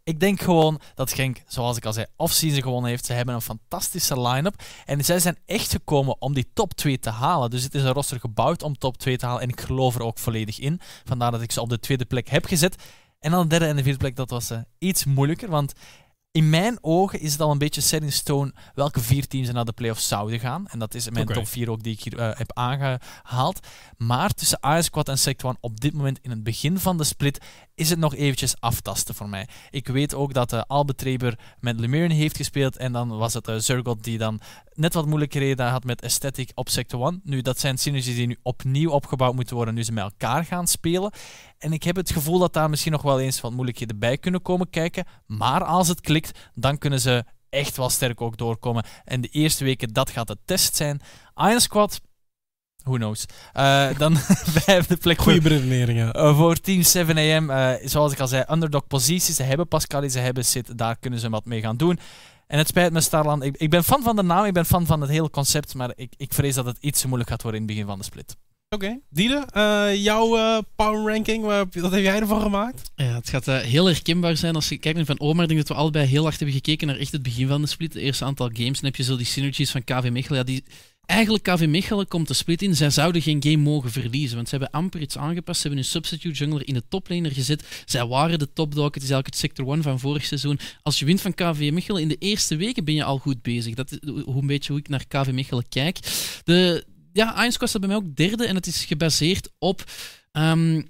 Ik 0.04 0.20
denk 0.20 0.40
gewoon 0.40 0.80
dat 0.94 1.12
Genk, 1.12 1.42
zoals 1.46 1.76
ik 1.76 1.84
al 1.84 1.92
zei, 1.92 2.06
off-season 2.16 2.62
gewonnen 2.62 2.90
heeft. 2.90 3.06
Ze 3.06 3.12
hebben 3.12 3.34
een 3.34 3.42
fantastische 3.42 4.20
line-up. 4.20 4.62
En 4.86 5.04
zij 5.04 5.18
zijn 5.18 5.38
echt 5.46 5.70
gekomen 5.70 6.20
om 6.20 6.34
die 6.34 6.50
top 6.54 6.74
2 6.74 6.98
te 6.98 7.10
halen. 7.10 7.50
Dus 7.50 7.62
het 7.62 7.74
is 7.74 7.82
een 7.82 7.92
roster 7.92 8.20
gebouwd 8.20 8.62
om 8.62 8.78
top 8.78 8.98
2 8.98 9.16
te 9.16 9.26
halen. 9.26 9.42
En 9.42 9.48
ik 9.48 9.60
geloof 9.60 9.94
er 9.94 10.02
ook 10.02 10.18
volledig 10.18 10.58
in. 10.58 10.80
Vandaar 11.04 11.30
dat 11.30 11.42
ik 11.42 11.52
ze 11.52 11.60
op 11.60 11.68
de 11.68 11.80
tweede 11.80 12.04
plek 12.04 12.28
heb 12.28 12.44
gezet. 12.44 12.82
En 13.18 13.30
dan 13.30 13.42
de 13.42 13.48
derde 13.48 13.66
en 13.66 13.76
de 13.76 13.82
vierde 13.82 13.98
plek, 13.98 14.16
dat 14.16 14.30
was 14.30 14.50
uh, 14.50 14.58
iets 14.78 15.04
moeilijker. 15.04 15.50
Want 15.50 15.72
in 16.32 16.50
mijn 16.50 16.78
ogen 16.80 17.20
is 17.20 17.32
het 17.32 17.40
al 17.40 17.50
een 17.50 17.58
beetje 17.58 17.80
set 17.80 18.02
in 18.02 18.12
stone 18.12 18.52
welke 18.74 19.00
vier 19.00 19.26
teams 19.26 19.48
er 19.48 19.54
naar 19.54 19.64
de 19.64 19.72
playoffs 19.72 20.08
zouden 20.08 20.40
gaan. 20.40 20.66
En 20.68 20.78
dat 20.78 20.94
is 20.94 21.10
mijn 21.10 21.24
okay. 21.24 21.36
top 21.36 21.46
4 21.46 21.70
ook 21.70 21.82
die 21.82 21.92
ik 21.92 22.02
hier 22.02 22.18
uh, 22.18 22.30
heb 22.34 22.52
aangehaald. 22.52 23.66
Maar 23.96 24.30
tussen 24.30 24.58
Squad 24.78 25.08
en 25.08 25.18
Sect 25.18 25.44
One 25.44 25.56
op 25.60 25.80
dit 25.80 25.92
moment 25.92 26.18
in 26.22 26.30
het 26.30 26.42
begin 26.42 26.78
van 26.78 26.96
de 26.96 27.04
split 27.04 27.44
is 27.74 27.90
het 27.90 27.98
nog 27.98 28.14
eventjes 28.14 28.60
aftasten 28.60 29.14
voor 29.14 29.28
mij. 29.28 29.48
Ik 29.70 29.88
weet 29.88 30.14
ook 30.14 30.34
dat 30.34 30.52
uh, 30.52 30.62
Albert 30.66 30.98
Treber 30.98 31.38
met 31.60 31.80
Lemire 31.80 32.14
heeft 32.14 32.36
gespeeld 32.36 32.76
en 32.76 32.92
dan 32.92 33.08
was 33.08 33.34
het 33.34 33.48
uh, 33.48 33.56
Zurgot 33.58 34.04
die 34.04 34.18
dan 34.18 34.40
net 34.74 34.94
wat 34.94 35.06
moeilijke 35.06 35.38
reden 35.38 35.66
had 35.66 35.84
met 35.84 36.02
Aesthetic 36.02 36.50
op 36.54 36.68
Sector 36.68 37.06
1. 37.06 37.20
Nu, 37.24 37.42
dat 37.42 37.58
zijn 37.58 37.78
synergies 37.78 38.14
die 38.14 38.26
nu 38.26 38.36
opnieuw 38.42 38.90
opgebouwd 38.90 39.34
moeten 39.34 39.56
worden 39.56 39.74
nu 39.74 39.82
ze 39.82 39.92
met 39.92 40.04
elkaar 40.04 40.44
gaan 40.44 40.66
spelen. 40.66 41.12
En 41.60 41.72
ik 41.72 41.82
heb 41.82 41.96
het 41.96 42.12
gevoel 42.12 42.38
dat 42.38 42.52
daar 42.52 42.70
misschien 42.70 42.92
nog 42.92 43.02
wel 43.02 43.20
eens 43.20 43.40
wat 43.40 43.52
moeilijkheden 43.52 43.98
bij 43.98 44.18
kunnen 44.18 44.42
komen 44.42 44.70
kijken. 44.70 45.04
Maar 45.26 45.64
als 45.64 45.88
het 45.88 46.00
klikt, 46.00 46.38
dan 46.54 46.78
kunnen 46.78 47.00
ze 47.00 47.24
echt 47.48 47.76
wel 47.76 47.90
sterk 47.90 48.20
ook 48.20 48.36
doorkomen. 48.36 48.84
En 49.04 49.20
de 49.20 49.28
eerste 49.28 49.64
weken, 49.64 49.92
dat 49.92 50.10
gaat 50.10 50.26
de 50.26 50.36
test 50.44 50.76
zijn. 50.76 51.00
Iron 51.36 51.60
Squad, 51.60 52.00
Who 52.84 52.96
knows. 52.96 53.26
Uh, 53.56 53.98
dan 53.98 54.16
vijfde 54.64 54.96
plek. 54.96 55.20
Goede 55.20 55.40
beredeneringen. 55.40 56.16
Uh, 56.16 56.36
voor 56.36 56.56
Team 56.56 56.82
7am. 56.82 57.50
Uh, 57.50 57.72
zoals 57.84 58.12
ik 58.12 58.20
al 58.20 58.28
zei, 58.28 58.44
underdog 58.50 58.86
posities. 58.86 59.36
Ze 59.36 59.42
hebben 59.42 59.68
Pascal, 59.68 60.10
ze 60.10 60.18
hebben 60.18 60.44
Sid. 60.44 60.78
Daar 60.78 60.96
kunnen 60.98 61.18
ze 61.18 61.30
wat 61.30 61.44
mee 61.44 61.60
gaan 61.60 61.76
doen. 61.76 61.98
En 62.46 62.58
het 62.58 62.68
spijt 62.68 62.92
me, 62.92 63.00
Starland. 63.00 63.42
Ik, 63.42 63.56
ik 63.56 63.70
ben 63.70 63.84
fan 63.84 64.02
van 64.02 64.16
de 64.16 64.22
naam, 64.22 64.44
ik 64.44 64.52
ben 64.52 64.66
fan 64.66 64.86
van 64.86 65.00
het 65.00 65.10
hele 65.10 65.30
concept. 65.30 65.74
Maar 65.74 65.92
ik, 65.94 66.12
ik 66.16 66.32
vrees 66.32 66.54
dat 66.54 66.66
het 66.66 66.76
iets 66.80 67.00
te 67.00 67.06
moeilijk 67.06 67.30
gaat 67.30 67.42
worden 67.42 67.60
in 67.60 67.66
het 67.66 67.76
begin 67.76 67.90
van 67.90 67.98
de 67.98 68.04
split. 68.04 68.36
Oké. 68.74 69.00
Diede, 69.08 69.46
eh, 69.52 70.04
jouw 70.04 70.36
eh, 70.36 70.58
power 70.76 71.12
ranking, 71.12 71.44
wat 71.44 71.92
heb 71.92 72.02
jij 72.02 72.20
ervan 72.20 72.40
gemaakt? 72.40 72.90
Ja, 72.96 73.14
het 73.14 73.28
gaat 73.28 73.48
eh, 73.48 73.58
heel 73.58 73.86
herkenbaar 73.86 74.36
zijn 74.36 74.54
als 74.54 74.68
je 74.68 74.78
kijkt 74.78 74.96
naar 74.96 75.06
Van 75.06 75.20
Omar. 75.20 75.42
Ik 75.42 75.48
denk 75.48 75.60
dat 75.60 75.68
we 75.68 75.82
allebei 75.82 76.06
heel 76.06 76.22
hard 76.22 76.36
hebben 76.36 76.54
gekeken 76.54 76.86
naar 76.86 76.96
echt 76.96 77.12
het 77.12 77.22
begin 77.22 77.48
van 77.48 77.60
de 77.60 77.66
split. 77.66 77.92
De 77.92 78.00
eerste 78.00 78.24
aantal 78.24 78.50
games. 78.52 78.80
Dan 78.80 78.84
heb 78.84 78.96
je 78.96 79.02
zo 79.02 79.16
die 79.16 79.26
synergies 79.26 79.70
van 79.70 79.84
KV 79.84 80.08
Mechelen. 80.12 80.38
Ja, 80.38 80.44
die, 80.44 80.64
eigenlijk 81.06 81.44
KV 81.44 81.66
Mechelen 81.68 82.08
komt 82.08 82.28
de 82.28 82.34
split 82.34 82.62
in. 82.62 82.76
Zij 82.76 82.90
zouden 82.90 83.22
geen 83.22 83.42
game 83.42 83.56
mogen 83.56 83.90
verliezen. 83.90 84.36
Want 84.36 84.48
ze 84.48 84.56
hebben 84.56 84.74
amper 84.74 85.00
iets 85.00 85.18
aangepast. 85.18 85.60
Ze 85.60 85.66
hebben 85.66 85.84
een 85.84 85.90
substitute 85.90 86.38
jungler 86.38 86.68
in 86.68 86.74
de 86.74 86.82
toplaner 86.88 87.32
gezet. 87.32 87.82
Zij 87.84 88.06
waren 88.06 88.38
de 88.38 88.52
topdog. 88.52 88.84
Het 88.94 89.02
is 89.02 89.10
eigenlijk 89.10 89.26
het 89.26 89.36
sector 89.36 89.72
1 89.72 89.82
van 89.82 89.98
vorig 90.00 90.24
seizoen. 90.24 90.58
Als 90.82 90.98
je 90.98 91.04
wint 91.04 91.20
van 91.20 91.34
KV 91.34 91.70
Mechelen 91.72 92.02
in 92.02 92.08
de 92.08 92.16
eerste 92.18 92.56
weken 92.56 92.84
ben 92.84 92.94
je 92.94 93.04
al 93.04 93.18
goed 93.18 93.42
bezig. 93.42 93.74
Dat 93.74 93.90
is 93.90 93.98
hoe 94.24 94.40
een 94.40 94.46
beetje 94.46 94.72
hoe 94.72 94.80
ik 94.80 94.88
naar 94.88 95.04
KV 95.08 95.30
Mechelen 95.32 95.68
kijk. 95.68 95.98
De, 96.44 96.84
ja, 97.12 97.38
Iron 97.38 97.52
Squad 97.52 97.68
staat 97.68 97.80
bij 97.80 97.90
mij 97.90 97.98
ook 97.98 98.16
derde. 98.16 98.46
En 98.46 98.54
het 98.54 98.66
is 98.66 98.84
gebaseerd 98.84 99.48
op... 99.58 99.84
ehm, 100.32 100.82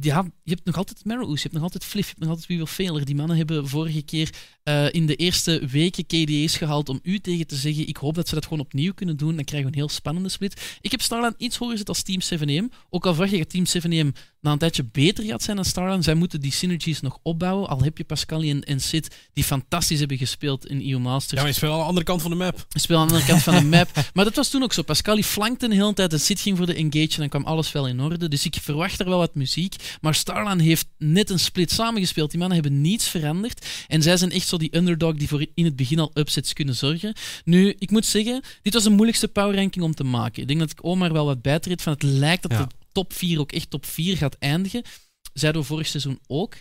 ja, 0.00 0.24
je 0.42 0.50
hebt 0.50 0.64
nog 0.64 0.76
altijd 0.76 1.04
Marrows, 1.04 1.36
je 1.36 1.42
hebt 1.42 1.54
nog 1.54 1.62
altijd 1.62 1.84
Fliff, 1.84 2.06
je 2.06 2.14
hebt 2.14 2.26
nog 2.26 2.30
altijd 2.30 2.58
Wie 2.58 2.66
Failer. 2.66 3.04
Die 3.04 3.14
mannen 3.14 3.36
hebben 3.36 3.68
vorige 3.68 4.02
keer 4.02 4.30
eh, 4.62 4.92
in 4.92 5.06
de 5.06 5.16
eerste 5.16 5.66
weken 5.66 6.06
KDA's 6.06 6.56
gehaald 6.56 6.88
om 6.88 7.00
u 7.02 7.18
tegen 7.18 7.46
te 7.46 7.56
zeggen. 7.56 7.88
Ik 7.88 7.96
hoop 7.96 8.14
dat 8.14 8.28
ze 8.28 8.34
dat 8.34 8.44
gewoon 8.44 8.60
opnieuw 8.60 8.94
kunnen 8.94 9.16
doen. 9.16 9.36
Dan 9.36 9.44
krijgen 9.44 9.70
we 9.70 9.74
een 9.74 9.82
heel 9.82 9.94
spannende 9.94 10.28
split. 10.28 10.78
Ik 10.80 10.90
heb 10.90 11.00
Starland 11.00 11.34
iets 11.38 11.56
hoger 11.56 11.72
gezet 11.72 11.88
als 11.88 12.02
Team 12.02 12.20
7M. 12.20 12.74
Ook 12.90 13.06
al 13.06 13.14
vraag 13.14 13.30
je 13.30 13.46
Team 13.46 13.64
7M 13.66 14.08
na 14.40 14.52
een 14.52 14.58
tijdje 14.58 14.84
beter 14.92 15.24
gaat 15.24 15.42
zijn 15.42 15.56
dan 15.56 15.64
Starland. 15.64 16.04
Zij 16.04 16.14
moeten 16.14 16.40
die 16.40 16.52
synergies 16.52 17.00
nog 17.00 17.18
opbouwen. 17.22 17.68
Al 17.68 17.82
heb 17.82 17.98
je 17.98 18.04
Pascali 18.04 18.50
en, 18.50 18.62
en 18.62 18.80
Sid 18.80 19.16
die 19.32 19.44
fantastisch 19.44 19.98
hebben 19.98 20.16
gespeeld 20.18 20.66
in 20.66 20.90
EU 20.90 20.98
Masters. 20.98 21.32
Ja, 21.32 21.38
maar 21.38 21.48
je 21.48 21.54
speelt 21.54 21.72
aan 21.72 21.78
de 21.78 21.84
andere 21.84 22.04
kant 22.04 22.22
van 22.22 22.30
de 22.30 22.36
map. 22.36 22.66
Hij 22.68 22.80
speelde 22.80 23.02
aan 23.02 23.08
de 23.08 23.14
andere 23.14 23.32
kant 23.32 23.42
van 23.42 23.54
de 23.54 23.64
map. 23.76 23.88
Maar 24.14 24.24
dat 24.24 24.34
was 24.36 24.48
toen 24.48 24.62
ook 24.62 24.72
zo. 24.72 24.82
Pascali 24.82 25.24
flankte 25.24 25.64
een 25.64 25.72
hele 25.72 25.92
tijd. 25.94 26.12
En 26.12 26.20
Sid 26.20 26.40
ging 26.40 26.56
voor 26.56 26.66
de 26.66 26.74
engage 26.74 27.12
en 27.12 27.18
dan 27.18 27.28
kwam 27.28 27.44
alles 27.44 27.72
wel 27.72 27.86
in 27.88 28.00
orde. 28.00 28.28
Dus 28.28 28.44
ik 28.44 28.54
verwacht 28.60 29.00
er 29.00 29.08
wel 29.08 29.18
wat 29.18 29.34
muziek. 29.34 29.74
Maar 30.00 30.14
Starland 30.14 30.60
heeft 30.60 30.86
net 30.98 31.30
een 31.30 31.38
split 31.38 31.70
samengespeeld. 31.70 32.30
Die 32.30 32.38
mannen 32.38 32.58
hebben 32.60 32.80
niets 32.80 33.08
veranderd. 33.08 33.66
En 33.86 34.02
zij 34.02 34.16
zijn 34.16 34.30
echt 34.30 34.48
zo 34.48 34.56
die 34.56 34.76
underdog 34.76 35.14
die 35.14 35.28
voor 35.28 35.46
in 35.54 35.64
het 35.64 35.76
begin 35.76 35.98
al 35.98 36.10
upsets 36.14 36.52
kunnen 36.52 36.74
zorgen. 36.74 37.14
Nu, 37.44 37.74
ik 37.78 37.90
moet 37.90 38.06
zeggen, 38.06 38.42
dit 38.62 38.74
was 38.74 38.82
de 38.82 38.90
moeilijkste 38.90 39.28
power 39.28 39.54
ranking 39.54 39.84
om 39.84 39.94
te 39.94 40.04
maken. 40.04 40.42
Ik 40.42 40.48
denk 40.48 40.60
dat 40.60 40.70
ik 40.70 40.84
Omar 40.84 41.12
wel 41.12 41.24
wat 41.24 41.42
bijtreed 41.42 41.82
van 41.82 41.92
het 41.92 42.02
lijkt 42.02 42.42
dat 42.42 42.50
Ja. 42.52 42.58
de 42.58 42.77
top 42.98 43.12
4 43.12 43.40
ook 43.40 43.52
echt 43.52 43.70
top 43.70 43.86
4 43.86 44.16
gaat 44.16 44.36
eindigen. 44.38 44.82
Zeiden 45.32 45.60
we 45.60 45.66
vorig 45.66 45.86
seizoen 45.86 46.20
ook. 46.26 46.54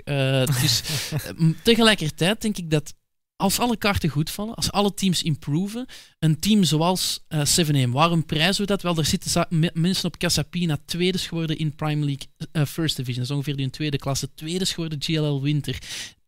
Dus 0.62 0.82
tegelijkertijd 1.64 2.42
denk 2.42 2.58
ik 2.58 2.72
dat 2.72 2.94
als 3.36 3.60
alle 3.60 3.78
kaarten 3.78 4.10
goed 4.10 4.30
vallen, 4.30 4.56
als 4.56 4.72
alle 4.72 4.94
teams 4.94 5.24
improven, 5.24 5.86
een 6.20 6.40
team 6.40 6.64
zoals 6.64 7.24
eh 7.28 7.46
7 7.46 7.92
waarom 7.92 8.26
prijzen 8.26 8.62
we 8.62 8.68
dat? 8.68 8.82
Wel, 8.82 8.98
er 8.98 9.06
zitten 9.06 9.48
mensen 9.74 10.06
op 10.06 10.18
Casapina 10.18 10.78
tweede 10.86 11.18
geworden 11.18 11.58
in 11.58 11.76
Prime 11.76 12.06
League 12.06 12.28
First 12.68 12.96
Division. 12.96 13.22
Dat 13.22 13.30
is 13.30 13.36
ongeveer 13.36 13.56
die 13.56 13.66
in 13.66 13.72
tweede 13.72 13.98
klasse. 13.98 14.34
Tweede 14.34 14.66
geworden 14.66 15.04
GLL 15.04 15.42
Winter. 15.42 15.78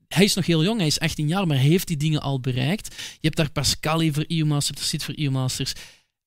Hij 0.08 0.24
is 0.24 0.34
nog 0.34 0.46
heel 0.46 0.64
jong, 0.64 0.78
hij 0.78 0.88
is 0.88 1.00
18 1.00 1.28
jaar, 1.28 1.48
maar 1.48 1.58
hij 1.58 1.66
heeft 1.66 1.88
die 1.88 1.98
dingen 1.98 2.22
al 2.22 2.40
bereikt. 2.40 2.96
Je 2.96 3.18
hebt 3.28 3.36
daar 3.36 3.52
Pascali 3.52 4.14
voor 4.14 4.26
EU 4.28 4.46
Masters, 4.46 4.68
je 4.68 4.74
hebt 4.74 4.80
er 4.80 5.00
Sid 5.00 5.04
voor 5.04 5.26
EU 5.26 5.32
Masters. 5.32 5.74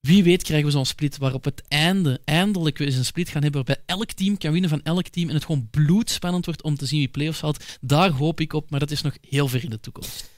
Wie 0.06 0.22
weet 0.22 0.42
krijgen 0.42 0.66
we 0.66 0.72
zo'n 0.72 0.86
split 0.86 1.18
waar 1.18 1.34
op 1.34 1.44
het 1.44 1.62
einde 1.68 2.20
eindelijk 2.24 2.78
we 2.78 2.84
eens 2.84 2.96
een 2.96 3.04
split 3.04 3.28
gaan 3.28 3.42
hebben 3.42 3.64
waarbij 3.64 3.84
elk 3.86 4.12
team 4.12 4.38
kan 4.38 4.52
winnen 4.52 4.70
van 4.70 4.82
elk 4.82 5.08
team 5.08 5.28
en 5.28 5.34
het 5.34 5.44
gewoon 5.44 5.68
bloedspannend 5.70 6.44
wordt 6.44 6.62
om 6.62 6.76
te 6.76 6.86
zien 6.86 6.98
wie 6.98 7.08
playoffs 7.08 7.40
haalt. 7.40 7.64
Daar 7.80 8.10
hoop 8.10 8.40
ik 8.40 8.52
op, 8.52 8.70
maar 8.70 8.80
dat 8.80 8.90
is 8.90 9.02
nog 9.02 9.16
heel 9.28 9.48
ver 9.48 9.64
in 9.64 9.70
de 9.70 9.80
toekomst. 9.80 10.30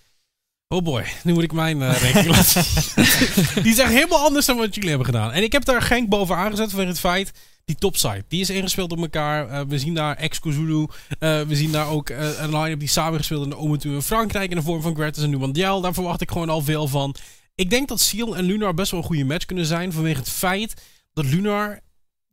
Oh 0.69 0.83
boy, 0.83 1.05
nu 1.23 1.33
moet 1.33 1.43
ik 1.43 1.53
mijn 1.53 1.83
ranking 1.83 2.27
laten 2.27 2.65
zien. 2.65 3.05
Die 3.63 3.73
is 3.73 3.79
echt 3.79 3.93
helemaal 3.93 4.25
anders 4.25 4.47
dan 4.47 4.57
wat 4.57 4.75
jullie 4.75 4.89
hebben 4.89 5.07
gedaan. 5.07 5.33
En 5.33 5.43
ik 5.43 5.53
heb 5.53 5.65
daar 5.65 5.83
Genk 5.83 6.09
bovenaan 6.09 6.51
gezet 6.51 6.69
vanwege 6.69 6.91
het 6.91 7.01
feit... 7.01 7.33
Die 7.65 7.77
topside, 7.77 8.25
die 8.29 8.41
is 8.41 8.51
ingespeeld 8.51 8.93
op 8.93 8.99
elkaar. 8.99 9.49
Eh, 9.49 9.61
we 9.69 9.79
zien 9.79 9.95
daar 9.95 10.17
ex-Kozulu. 10.17 10.87
Eh, 11.19 11.41
we 11.41 11.57
zien 11.57 11.73
daar 11.73 11.89
ook 11.89 12.09
een 12.09 12.59
line-up 12.59 12.79
die 12.79 12.89
samengespeeld 12.89 13.45
in 13.45 13.51
de 13.51 13.57
Omen 13.57 13.81
in 13.81 14.03
Frankrijk... 14.03 14.51
in 14.51 14.57
de 14.57 14.63
vorm 14.63 14.83
van 14.83 14.95
Gratis 14.95 15.23
en 15.23 15.31
Numandial. 15.31 15.81
Daar 15.81 15.95
verwacht 15.95 16.21
ik 16.21 16.31
gewoon 16.31 16.49
al 16.49 16.61
veel 16.61 16.89
van. 16.89 17.15
Ik 17.55 17.71
denk 17.71 17.89
dat 17.89 18.01
Seal 18.01 18.37
en 18.37 18.45
Lunar 18.45 18.75
best 18.75 18.91
wel 18.91 19.01
een 19.01 19.07
goede 19.07 19.25
match 19.25 19.45
kunnen 19.45 19.67
zijn... 19.67 19.93
vanwege 19.93 20.19
het 20.19 20.31
feit 20.31 20.75
dat 21.13 21.25
Lunar... 21.25 21.81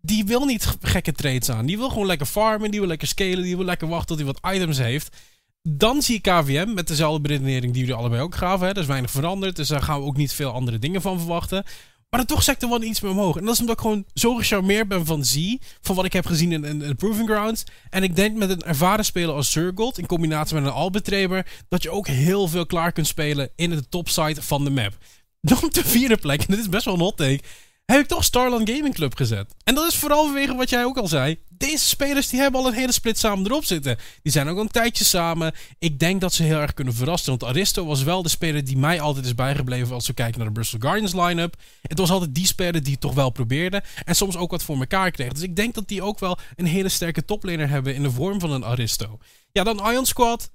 Die 0.04 0.26
wil 0.26 0.46
niet 0.46 0.78
gekke 0.82 1.12
trades 1.12 1.50
aan. 1.50 1.66
Die 1.66 1.78
wil 1.78 1.90
gewoon 1.90 2.06
lekker 2.06 2.26
farmen. 2.26 2.72
Die 2.72 2.80
wil 2.80 2.90
lekker 2.90 3.08
scalen. 3.08 3.42
Die 3.42 3.56
wil 3.56 3.66
lekker 3.66 3.88
wachten 3.88 4.08
tot 4.08 4.18
hij 4.18 4.26
wat 4.26 4.54
items 4.56 4.78
heeft. 4.78 5.16
Dan 5.64 6.02
zie 6.02 6.16
ik 6.16 6.22
KVM 6.22 6.74
met 6.74 6.88
dezelfde 6.88 7.22
beredenering 7.22 7.74
die 7.74 7.82
jullie 7.82 7.96
allebei 7.96 8.22
ook 8.22 8.36
gaven. 8.36 8.68
Er 8.68 8.78
is 8.78 8.86
weinig 8.86 9.12
veranderd, 9.12 9.56
dus 9.56 9.68
daar 9.68 9.82
gaan 9.82 10.00
we 10.00 10.06
ook 10.06 10.18
niet 10.18 10.34
veel 10.34 10.52
andere 10.52 10.80
dingen 10.80 11.02
van 11.02 11.18
verwachten. 11.18 11.64
Maar 12.12 12.20
dan 12.20 12.36
toch 12.36 12.44
zet 12.44 12.64
er 12.64 12.70
wel 12.70 12.84
iets 12.84 13.02
meer 13.02 13.12
omhoog. 13.12 13.38
En 13.38 13.46
dat 13.46 13.54
is 13.54 13.60
omdat 13.60 13.76
ik 13.76 13.82
gewoon 13.82 14.06
zo 14.14 14.36
gecharmeerd 14.36 14.88
ben 14.88 15.06
van 15.06 15.26
Z. 15.26 15.56
Van 15.82 15.96
wat 15.96 16.06
ik 16.06 16.14
heb 16.14 16.26
gezien 16.26 16.52
in, 16.52 16.64
in, 16.64 16.82
in 16.82 16.96
Proving 16.96 17.30
Grounds. 17.30 17.64
En 17.90 18.04
ik 18.04 18.16
denk 18.16 18.38
met 18.38 18.50
een 18.50 18.62
ervaren 18.62 19.06
speler 19.06 19.36
als 19.36 19.52
Zergold. 19.52 19.98
In 19.98 20.06
combinatie 20.06 20.56
met 20.56 20.66
een 20.66 20.72
Albetreber. 20.72 21.48
Dat 21.70 21.84
je 21.84 21.90
ook 21.90 22.08
heel 22.08 22.48
veel 22.48 22.66
klaar 22.66 22.92
kunt 22.92 23.08
spelen 23.08 23.50
in 23.56 23.70
de 23.70 23.90
topside 23.90 24.42
van 24.42 24.64
de 24.64 24.70
map. 24.70 24.98
Dan 25.42 25.64
op 25.64 25.74
de 25.74 25.86
vierde 25.86 26.18
plek. 26.18 26.40
En 26.40 26.46
dit 26.48 26.60
is 26.60 26.70
best 26.70 26.86
wel 26.86 26.94
een 26.94 27.00
hot 27.00 27.18
take 27.18 27.40
heb 27.86 28.00
ik 28.00 28.08
toch 28.08 28.24
Starland 28.24 28.70
Gaming 28.70 28.94
Club 28.94 29.16
gezet. 29.16 29.56
En 29.64 29.76
dat 29.76 29.88
is 29.88 29.96
vooral 29.96 30.26
vanwege 30.26 30.56
wat 30.56 30.70
jij 30.70 30.86
ook 30.86 30.98
al 30.98 31.08
zei. 31.08 31.40
Deze 31.50 31.88
spelers 31.88 32.30
die 32.30 32.40
hebben 32.40 32.62
al 32.62 32.68
een 32.68 32.74
hele 32.74 32.92
split 32.92 33.18
samen 33.18 33.46
erop 33.46 33.66
zitten. 33.66 33.98
Die 34.22 34.32
zijn 34.32 34.48
ook 34.48 34.56
al 34.56 34.62
een 34.62 34.68
tijdje 34.68 35.04
samen. 35.04 35.54
Ik 35.80 36.00
denk 36.00 36.22
dat 36.22 36.34
ze 36.34 36.44
heel 36.44 36.60
erg 36.60 36.74
kunnen 36.74 36.94
verrassen. 36.94 37.30
Want 37.30 37.44
Aristo 37.44 37.86
was 37.86 38.04
wel 38.04 38.24
de 38.24 38.30
speler 38.30 38.64
die 38.64 38.78
mij 38.78 39.00
altijd 39.02 39.26
is 39.26 39.36
bijgebleven 39.36 39.94
als 39.94 40.08
we 40.08 40.14
kijken 40.14 40.38
naar 40.38 40.48
de 40.48 40.54
Bristol 40.54 40.80
Guardians 40.80 41.14
line-up. 41.14 41.56
Het 41.82 41.98
was 41.98 42.12
altijd 42.12 42.36
die 42.36 42.46
speler 42.46 42.84
die 42.84 42.92
het 42.92 43.02
toch 43.02 43.14
wel 43.14 43.30
probeerde. 43.30 43.84
En 44.06 44.16
soms 44.16 44.36
ook 44.36 44.52
wat 44.52 44.64
voor 44.64 44.80
elkaar 44.80 45.12
kreeg. 45.12 45.34
Dus 45.34 45.42
ik 45.42 45.56
denk 45.56 45.74
dat 45.74 45.88
die 45.88 46.02
ook 46.02 46.20
wel 46.20 46.38
een 46.56 46.66
hele 46.66 46.90
sterke 46.90 47.26
toplaner 47.26 47.70
hebben 47.70 47.96
in 47.96 48.04
de 48.04 48.12
vorm 48.12 48.40
van 48.40 48.52
een 48.52 48.66
Aristo. 48.66 49.18
Ja, 49.52 49.64
dan 49.64 49.92
Ion 49.92 50.06
Squad. 50.06 50.52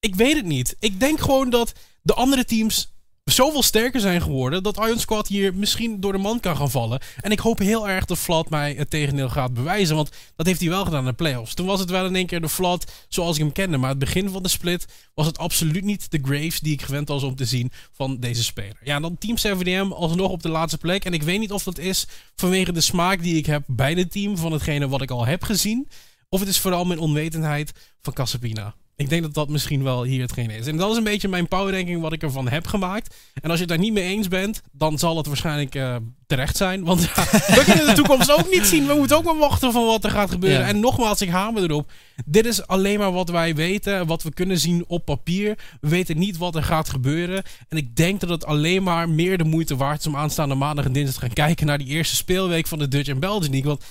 Ik 0.00 0.14
weet 0.14 0.36
het 0.36 0.46
niet. 0.46 0.76
Ik 0.78 1.00
denk 1.00 1.20
gewoon 1.20 1.50
dat 1.50 1.72
de 2.02 2.14
andere 2.14 2.44
teams 2.44 2.92
zoveel 3.30 3.62
sterker 3.62 4.00
zijn 4.00 4.22
geworden 4.22 4.62
dat 4.62 4.76
Iron 4.76 4.98
Squad 4.98 5.28
hier 5.28 5.54
misschien 5.54 6.00
door 6.00 6.12
de 6.12 6.18
man 6.18 6.40
kan 6.40 6.56
gaan 6.56 6.70
vallen. 6.70 7.00
En 7.20 7.30
ik 7.30 7.38
hoop 7.38 7.58
heel 7.58 7.88
erg 7.88 8.04
dat 8.04 8.18
Vlad 8.18 8.50
mij 8.50 8.74
het 8.74 8.90
tegendeel 8.90 9.28
gaat 9.28 9.54
bewijzen, 9.54 9.96
want 9.96 10.10
dat 10.36 10.46
heeft 10.46 10.60
hij 10.60 10.68
wel 10.68 10.84
gedaan 10.84 11.00
in 11.00 11.06
de 11.06 11.12
playoffs. 11.12 11.54
Toen 11.54 11.66
was 11.66 11.80
het 11.80 11.90
wel 11.90 12.06
in 12.06 12.16
één 12.16 12.26
keer 12.26 12.40
de 12.40 12.48
Vlad 12.48 12.92
zoals 13.08 13.36
ik 13.36 13.42
hem 13.42 13.52
kende, 13.52 13.76
maar 13.76 13.90
het 13.90 13.98
begin 13.98 14.28
van 14.28 14.42
de 14.42 14.48
split 14.48 14.86
was 15.14 15.26
het 15.26 15.38
absoluut 15.38 15.84
niet 15.84 16.10
de 16.10 16.18
Graves 16.22 16.60
die 16.60 16.72
ik 16.72 16.82
gewend 16.82 17.08
was 17.08 17.22
om 17.22 17.34
te 17.34 17.44
zien 17.44 17.70
van 17.92 18.16
deze 18.20 18.44
speler. 18.44 18.76
Ja, 18.84 19.00
dan 19.00 19.18
Team 19.18 19.36
7DM 19.36 19.92
alsnog 19.94 20.30
op 20.30 20.42
de 20.42 20.48
laatste 20.48 20.78
plek. 20.78 21.04
En 21.04 21.12
ik 21.12 21.22
weet 21.22 21.38
niet 21.38 21.52
of 21.52 21.62
dat 21.62 21.78
is 21.78 22.06
vanwege 22.36 22.72
de 22.72 22.80
smaak 22.80 23.22
die 23.22 23.36
ik 23.36 23.46
heb 23.46 23.62
bij 23.66 23.92
het 23.92 24.12
team 24.12 24.36
van 24.36 24.52
hetgene 24.52 24.88
wat 24.88 25.02
ik 25.02 25.10
al 25.10 25.26
heb 25.26 25.42
gezien. 25.42 25.88
Of 26.28 26.40
het 26.40 26.48
is 26.48 26.58
vooral 26.58 26.84
mijn 26.84 26.98
onwetendheid 26.98 27.72
van 28.02 28.12
Casapina. 28.12 28.74
Ik 29.00 29.08
denk 29.08 29.22
dat 29.22 29.34
dat 29.34 29.48
misschien 29.48 29.82
wel 29.82 30.02
hier 30.02 30.20
hetgeen 30.20 30.50
is. 30.50 30.66
En 30.66 30.76
dat 30.76 30.90
is 30.90 30.96
een 30.96 31.04
beetje 31.04 31.28
mijn 31.28 31.48
power 31.48 31.74
ranking 31.74 32.00
wat 32.00 32.12
ik 32.12 32.22
ervan 32.22 32.48
heb 32.48 32.66
gemaakt. 32.66 33.14
En 33.34 33.50
als 33.50 33.52
je 33.52 33.64
het 33.64 33.68
daar 33.68 33.78
niet 33.78 33.92
mee 33.92 34.04
eens 34.04 34.28
bent, 34.28 34.62
dan 34.72 34.98
zal 34.98 35.16
het 35.16 35.26
waarschijnlijk 35.26 35.74
eh, 35.74 35.96
terecht 36.26 36.56
zijn. 36.56 36.84
Want 36.84 37.02
ja, 37.14 37.24
we 37.30 37.62
kunnen 37.64 37.86
de 37.86 37.92
toekomst 37.92 38.32
ook 38.32 38.50
niet 38.50 38.66
zien. 38.66 38.86
We 38.86 38.94
moeten 38.94 39.16
ook 39.16 39.24
maar 39.24 39.36
wachten 39.36 39.72
van 39.72 39.84
wat 39.84 40.04
er 40.04 40.10
gaat 40.10 40.30
gebeuren. 40.30 40.60
Ja. 40.60 40.66
En 40.66 40.80
nogmaals, 40.80 41.20
ik 41.20 41.28
hamer 41.28 41.62
erop. 41.62 41.92
Dit 42.24 42.46
is 42.46 42.66
alleen 42.66 42.98
maar 42.98 43.12
wat 43.12 43.28
wij 43.28 43.54
weten. 43.54 44.06
Wat 44.06 44.22
we 44.22 44.32
kunnen 44.32 44.58
zien 44.58 44.84
op 44.86 45.04
papier. 45.04 45.58
We 45.80 45.88
weten 45.88 46.18
niet 46.18 46.36
wat 46.36 46.54
er 46.54 46.62
gaat 46.62 46.88
gebeuren. 46.88 47.42
En 47.68 47.76
ik 47.76 47.96
denk 47.96 48.20
dat 48.20 48.30
het 48.30 48.44
alleen 48.44 48.82
maar 48.82 49.08
meer 49.08 49.38
de 49.38 49.44
moeite 49.44 49.76
waard 49.76 50.00
is 50.00 50.06
om 50.06 50.16
aanstaande 50.16 50.54
maandag 50.54 50.84
en 50.84 50.92
dinsdag 50.92 51.14
te 51.14 51.20
gaan 51.20 51.46
kijken 51.46 51.66
naar 51.66 51.78
die 51.78 51.88
eerste 51.88 52.16
speelweek 52.16 52.66
van 52.66 52.78
de 52.78 52.88
Dutch 52.88 53.08
en 53.08 53.20
Belgian 53.20 53.50
League. 53.50 53.68
Want 53.68 53.84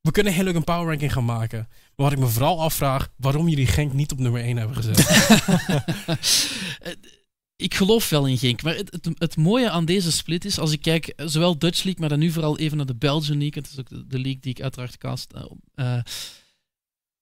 we 0.00 0.10
kunnen 0.10 0.32
heel 0.32 0.44
leuk 0.44 0.54
een 0.54 0.64
power 0.64 0.86
ranking 0.86 1.12
gaan 1.12 1.24
maken. 1.24 1.68
Wat 1.96 2.12
ik 2.12 2.18
me 2.18 2.26
vooral 2.26 2.62
afvraag, 2.62 3.08
waarom 3.16 3.48
jullie 3.48 3.66
Genk 3.66 3.92
niet 3.92 4.12
op 4.12 4.18
nummer 4.18 4.42
1 4.42 4.56
hebben 4.56 4.76
gezet. 4.76 5.06
Ik 7.56 7.74
geloof 7.74 8.08
wel 8.08 8.26
in 8.26 8.38
Genk, 8.38 8.62
maar 8.62 8.76
het, 8.76 9.10
het, 9.18 9.36
mooie 9.36 9.70
aan 9.70 9.84
deze 9.84 10.12
split 10.12 10.44
is, 10.44 10.58
als 10.58 10.72
ik 10.72 10.82
kijk, 10.82 11.06
eh, 11.06 11.26
zowel 11.26 11.58
Dutch 11.58 11.82
League, 11.82 12.00
maar 12.00 12.08
dan 12.08 12.18
nu 12.18 12.30
vooral 12.30 12.58
even 12.58 12.76
naar 12.76 12.86
de 12.86 12.94
Belgian 12.94 13.38
League, 13.38 13.62
het 13.62 13.72
is 13.72 13.78
ook 13.78 14.10
de, 14.10 14.18
league 14.18 14.40
die 14.40 14.50
ik 14.50 14.62
uiteraard 14.62 14.98
cast, 14.98 15.32
eh, 15.32 15.44
eh, 15.74 16.02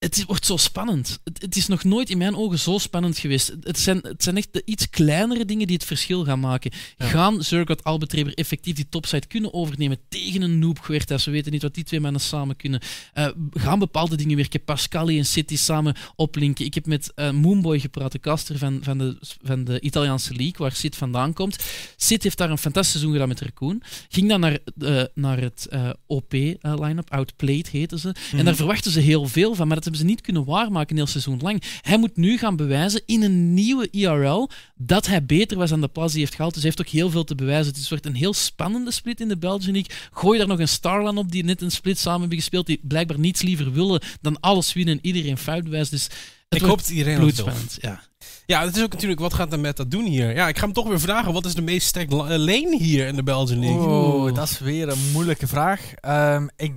het 0.03 0.17
is- 0.17 0.25
wordt 0.25 0.47
zo 0.47 0.57
spannend. 0.57 1.19
Het, 1.25 1.43
het 1.43 1.57
is 1.57 1.67
nog 1.67 1.85
nooit 1.85 2.11
in 2.11 2.19
mijn 2.19 2.37
ogen 2.37 2.59
zo 2.59 2.79
spannend 2.79 3.19
geweest. 3.19 3.55
Het- 3.61 3.79
zijn, 3.79 3.99
het 4.03 4.23
zijn 4.23 4.37
echt 4.37 4.49
de 4.53 4.63
iets 4.65 4.91
kleinere 4.91 5.45
dingen 5.45 5.67
die 5.67 5.77
het 5.77 5.85
verschil 5.85 6.25
gaan 6.25 6.41
maken. 6.41 6.71
Ja. 6.97 7.07
Gaan 7.07 7.43
Zurgot 7.43 7.85
Albetreber 7.85 8.35
effectief 8.35 8.75
die 8.75 8.89
topside 8.89 9.27
kunnen 9.27 9.55
overnemen 9.55 9.99
tegen 10.09 10.43
een 10.43 10.59
noob 10.59 10.87
Huertas? 10.87 11.25
We 11.25 11.31
weten 11.31 11.53
niet 11.53 11.63
wat 11.63 11.75
die 11.75 11.85
twee 11.85 12.01
mannen 12.01 12.21
samen 12.21 12.57
kunnen. 12.57 12.81
Eh, 13.13 13.29
gaan 13.51 13.79
bepaalde 13.79 14.17
dingen 14.17 14.37
werken? 14.37 14.65
Pascali 14.65 15.19
en 15.19 15.27
City 15.27 15.57
samen 15.57 15.95
oplinken. 16.17 16.65
Ik 16.65 16.75
heb 16.75 16.87
met 16.87 17.13
eh, 17.15 17.31
Moonboy 17.31 17.79
gepraat, 17.81 18.13
de 18.13 18.21
caster 18.21 18.59
van, 18.59 18.79
van, 18.83 18.99
de, 18.99 19.17
van 19.43 19.65
de 19.65 19.81
Italiaanse 19.81 20.35
league, 20.35 20.55
waar 20.59 20.73
Sid 20.73 20.97
vandaan 20.97 21.33
komt. 21.33 21.65
Sid 21.97 22.23
heeft 22.23 22.39
daar 22.39 22.51
een 22.51 22.59
fantastisch 22.59 22.91
seizoen 22.93 23.13
gedaan 23.13 23.29
met 23.29 23.41
Raccoon. 23.41 23.83
Ging 24.09 24.29
dan 24.29 24.41
naar, 24.41 24.59
eh, 24.79 25.03
naar 25.15 25.41
het 25.41 25.69
OP-line-up, 26.07 27.11
Outplayed 27.11 27.69
heten 27.69 27.99
ze. 27.99 28.15
En 28.37 28.45
daar 28.45 28.55
verwachten 28.55 28.91
ze 28.91 29.01
heel 29.01 29.27
veel 29.27 29.55
van, 29.55 29.67
maar 29.67 29.77
dat 29.81 29.87
hebben 29.93 30.07
ze 30.09 30.15
niet 30.15 30.21
kunnen 30.21 30.45
waarmaken 30.45 30.91
een 30.91 30.97
heel 30.97 31.07
seizoen 31.07 31.39
lang. 31.43 31.63
Hij 31.81 31.99
moet 31.99 32.17
nu 32.17 32.39
gaan 32.39 32.57
bewijzen 32.57 33.03
in 33.07 33.23
een 33.23 33.55
nieuwe 33.55 33.89
IRL 33.91 34.51
dat 34.75 35.07
hij 35.07 35.25
beter 35.25 35.57
was 35.57 35.71
dan 35.71 35.81
de 35.81 35.89
plaats 35.89 36.13
die 36.13 36.21
hij 36.21 36.23
heeft 36.23 36.35
gehaald. 36.35 36.55
Dus 36.55 36.63
hij 36.63 36.73
heeft 36.75 36.89
ook 36.89 36.95
heel 37.01 37.11
veel 37.11 37.25
te 37.25 37.35
bewijzen. 37.35 37.75
Het 37.75 37.89
wordt 37.89 38.07
een 38.07 38.15
heel 38.15 38.35
spannende 38.35 38.91
split 38.91 39.21
in 39.21 39.29
de 39.29 39.39
Belgian 39.39 39.73
League. 39.73 39.97
Gooi 40.13 40.39
daar 40.39 40.47
nog 40.49 40.59
een 40.59 40.69
Starland 40.69 41.19
op 41.19 41.31
die 41.33 41.45
net 41.45 41.63
een 41.63 41.71
split 41.71 41.99
samen 41.99 42.21
hebben 42.21 42.39
gespeeld, 42.39 42.67
die 42.67 42.81
blijkbaar 42.83 43.19
niets 43.19 43.43
liever 43.43 43.73
willen 43.73 44.01
dan 44.21 44.41
alles 44.41 44.73
winnen 44.73 44.95
en 44.95 45.07
iedereen 45.07 45.39
fout 45.39 45.65
bewijst. 45.65 45.91
Dus 45.91 46.05
het 46.49 46.61
ik 46.61 46.69
hoop 46.69 46.79
dat 46.79 46.91
iedereen 46.91 47.35
dat. 47.35 47.77
Ja. 47.81 48.01
Ja, 48.47 48.65
het 48.65 48.77
is 48.77 48.83
ook 48.83 48.93
natuurlijk, 48.93 49.21
wat 49.21 49.35
gaat 49.35 49.51
de 49.51 49.57
meta 49.57 49.85
doen 49.85 50.05
hier? 50.05 50.35
Ja, 50.35 50.49
ik 50.49 50.59
ga 50.59 50.65
hem 50.65 50.73
toch 50.73 50.89
weer 50.89 51.01
vragen, 51.01 51.33
wat 51.33 51.45
is 51.45 51.55
de 51.55 51.63
meest 51.63 51.87
stacked 51.87 52.13
la- 52.13 52.39
lane 52.39 52.77
hier 52.79 53.07
in 53.07 53.17
de 53.17 53.23
Belgian 53.23 53.61
League? 53.61 53.87
Oeh, 53.87 54.35
dat 54.35 54.49
is 54.51 54.59
weer 54.59 54.89
een 54.89 55.11
moeilijke 55.13 55.47
vraag. 55.47 55.93
Ehm, 55.95 56.47
ik, 56.57 56.73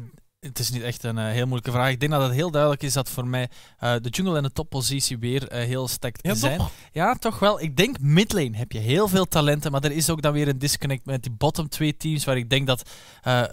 het 0.47 0.59
is 0.59 0.69
niet 0.69 0.81
echt 0.81 1.03
een 1.03 1.17
eh, 1.17 1.25
heel 1.25 1.43
moeilijke 1.45 1.71
vraag. 1.71 1.89
Ik 1.89 1.99
denk 1.99 2.11
dat 2.11 2.21
het 2.21 2.31
heel 2.31 2.51
duidelijk 2.51 2.83
is 2.83 2.93
dat 2.93 3.09
voor 3.09 3.27
mij 3.27 3.49
eh, 3.79 3.95
de 4.01 4.09
jungle 4.09 4.37
en 4.37 4.43
de 4.43 4.51
toppositie 4.51 5.17
weer 5.17 5.47
eh, 5.47 5.65
heel 5.65 5.87
stacked 5.87 6.19
Ja, 6.25 6.33
zijn. 6.33 6.57
toch? 6.57 6.71
Ja, 6.91 7.13
toch 7.13 7.39
wel. 7.39 7.61
Ik 7.61 7.77
denk 7.77 7.99
midlane 7.99 8.57
heb 8.57 8.71
je 8.71 8.79
heel 8.79 9.07
veel 9.07 9.25
talenten, 9.25 9.71
maar 9.71 9.83
er 9.83 9.91
is 9.91 10.09
ook 10.09 10.21
dan 10.21 10.33
weer 10.33 10.47
een 10.47 10.57
disconnect 10.59 11.05
met 11.05 11.23
die 11.23 11.31
bottom 11.31 11.69
twee 11.69 11.97
teams, 11.97 12.25
waar 12.25 12.37
ik 12.37 12.49
denk 12.49 12.67
dat, 12.67 12.89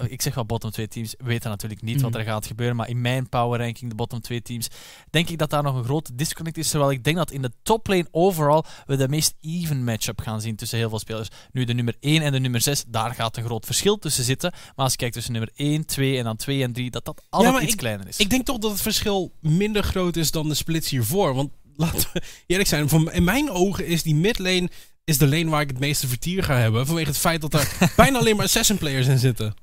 ik 0.06 0.22
zeg 0.22 0.34
wel 0.34 0.46
bottom 0.46 0.70
twee 0.70 0.88
teams, 0.88 1.14
weten 1.18 1.50
natuurlijk 1.50 1.82
niet 1.82 2.00
wat 2.00 2.10
Mhm. 2.10 2.18
er 2.20 2.24
gaat 2.26 2.46
gebeuren, 2.46 2.76
maar 2.76 2.88
in 2.88 3.00
mijn 3.00 3.28
power 3.28 3.58
ranking, 3.60 3.90
de 3.90 3.96
bottom 3.96 4.20
twee 4.20 4.42
teams, 4.42 4.68
denk 5.10 5.28
ik 5.28 5.38
dat 5.38 5.50
daar 5.50 5.62
nog 5.62 5.74
een 5.76 5.84
grote 5.84 6.14
disconnect 6.14 6.56
is, 6.56 6.68
terwijl 6.70 6.90
ik 6.90 7.04
denk 7.04 7.16
dat 7.16 7.30
in 7.30 7.42
de 7.42 7.52
toplane 7.62 8.06
overal 8.10 8.64
we 8.86 8.96
de 8.96 9.08
meest 9.08 9.34
even 9.40 9.84
matchup 9.84 10.20
gaan 10.20 10.40
zien 10.40 10.56
tussen 10.56 10.78
heel 10.78 10.88
veel 10.88 10.98
spelers. 10.98 11.28
Nu, 11.52 11.64
de 11.64 11.74
nummer 11.74 11.94
1 12.00 12.22
en 12.22 12.32
de 12.32 12.40
nummer 12.40 12.60
6, 12.60 12.84
daar 12.88 13.14
gaat 13.14 13.36
een 13.36 13.44
groot 13.44 13.64
verschil 13.66 13.98
tussen 13.98 14.24
zitten, 14.24 14.50
maar 14.50 14.72
als 14.84 14.90
je 14.92 14.98
kijkt 14.98 15.14
tussen 15.14 15.32
nummer 15.32 15.50
1, 15.54 15.86
2 15.86 16.18
en 16.18 16.24
dan 16.24 16.36
2 16.36 16.62
en 16.62 16.72
3, 16.72 16.81
dat 16.90 17.04
dat 17.04 17.22
altijd 17.30 17.52
maar 17.52 17.62
iets 17.62 17.72
ik- 17.72 17.78
kleiner 17.78 18.08
is. 18.08 18.16
Ik 18.16 18.30
denk 18.30 18.44
toch 18.46 18.58
dat 18.58 18.70
het 18.70 18.80
verschil 18.80 19.32
minder 19.40 19.82
groot 19.82 20.16
is 20.16 20.30
dan 20.30 20.48
de 20.48 20.54
splits 20.54 20.90
hiervoor. 20.90 21.34
Want 21.34 21.50
laten 21.76 22.08
we 22.12 22.22
eerlijk 22.46 22.68
zijn, 22.68 22.88
in 23.12 23.24
mijn 23.24 23.50
ogen 23.50 23.86
is 23.86 24.02
die 24.02 24.14
midlane 24.14 24.70
is 25.04 25.18
de 25.18 25.26
lane 25.28 25.50
waar 25.50 25.60
ik 25.60 25.68
het 25.68 25.78
meeste 25.78 26.08
vertier 26.08 26.42
ga 26.44 26.56
hebben. 26.56 26.86
Vanwege 26.86 27.08
het 27.08 27.18
feit 27.18 27.40
dat 27.40 27.54
er 27.54 27.68
bijna 27.96 28.18
alleen 28.18 28.36
maar 28.36 28.44
assassin 28.44 28.78
players 28.78 29.06
in 29.06 29.18
zitten. 29.18 29.54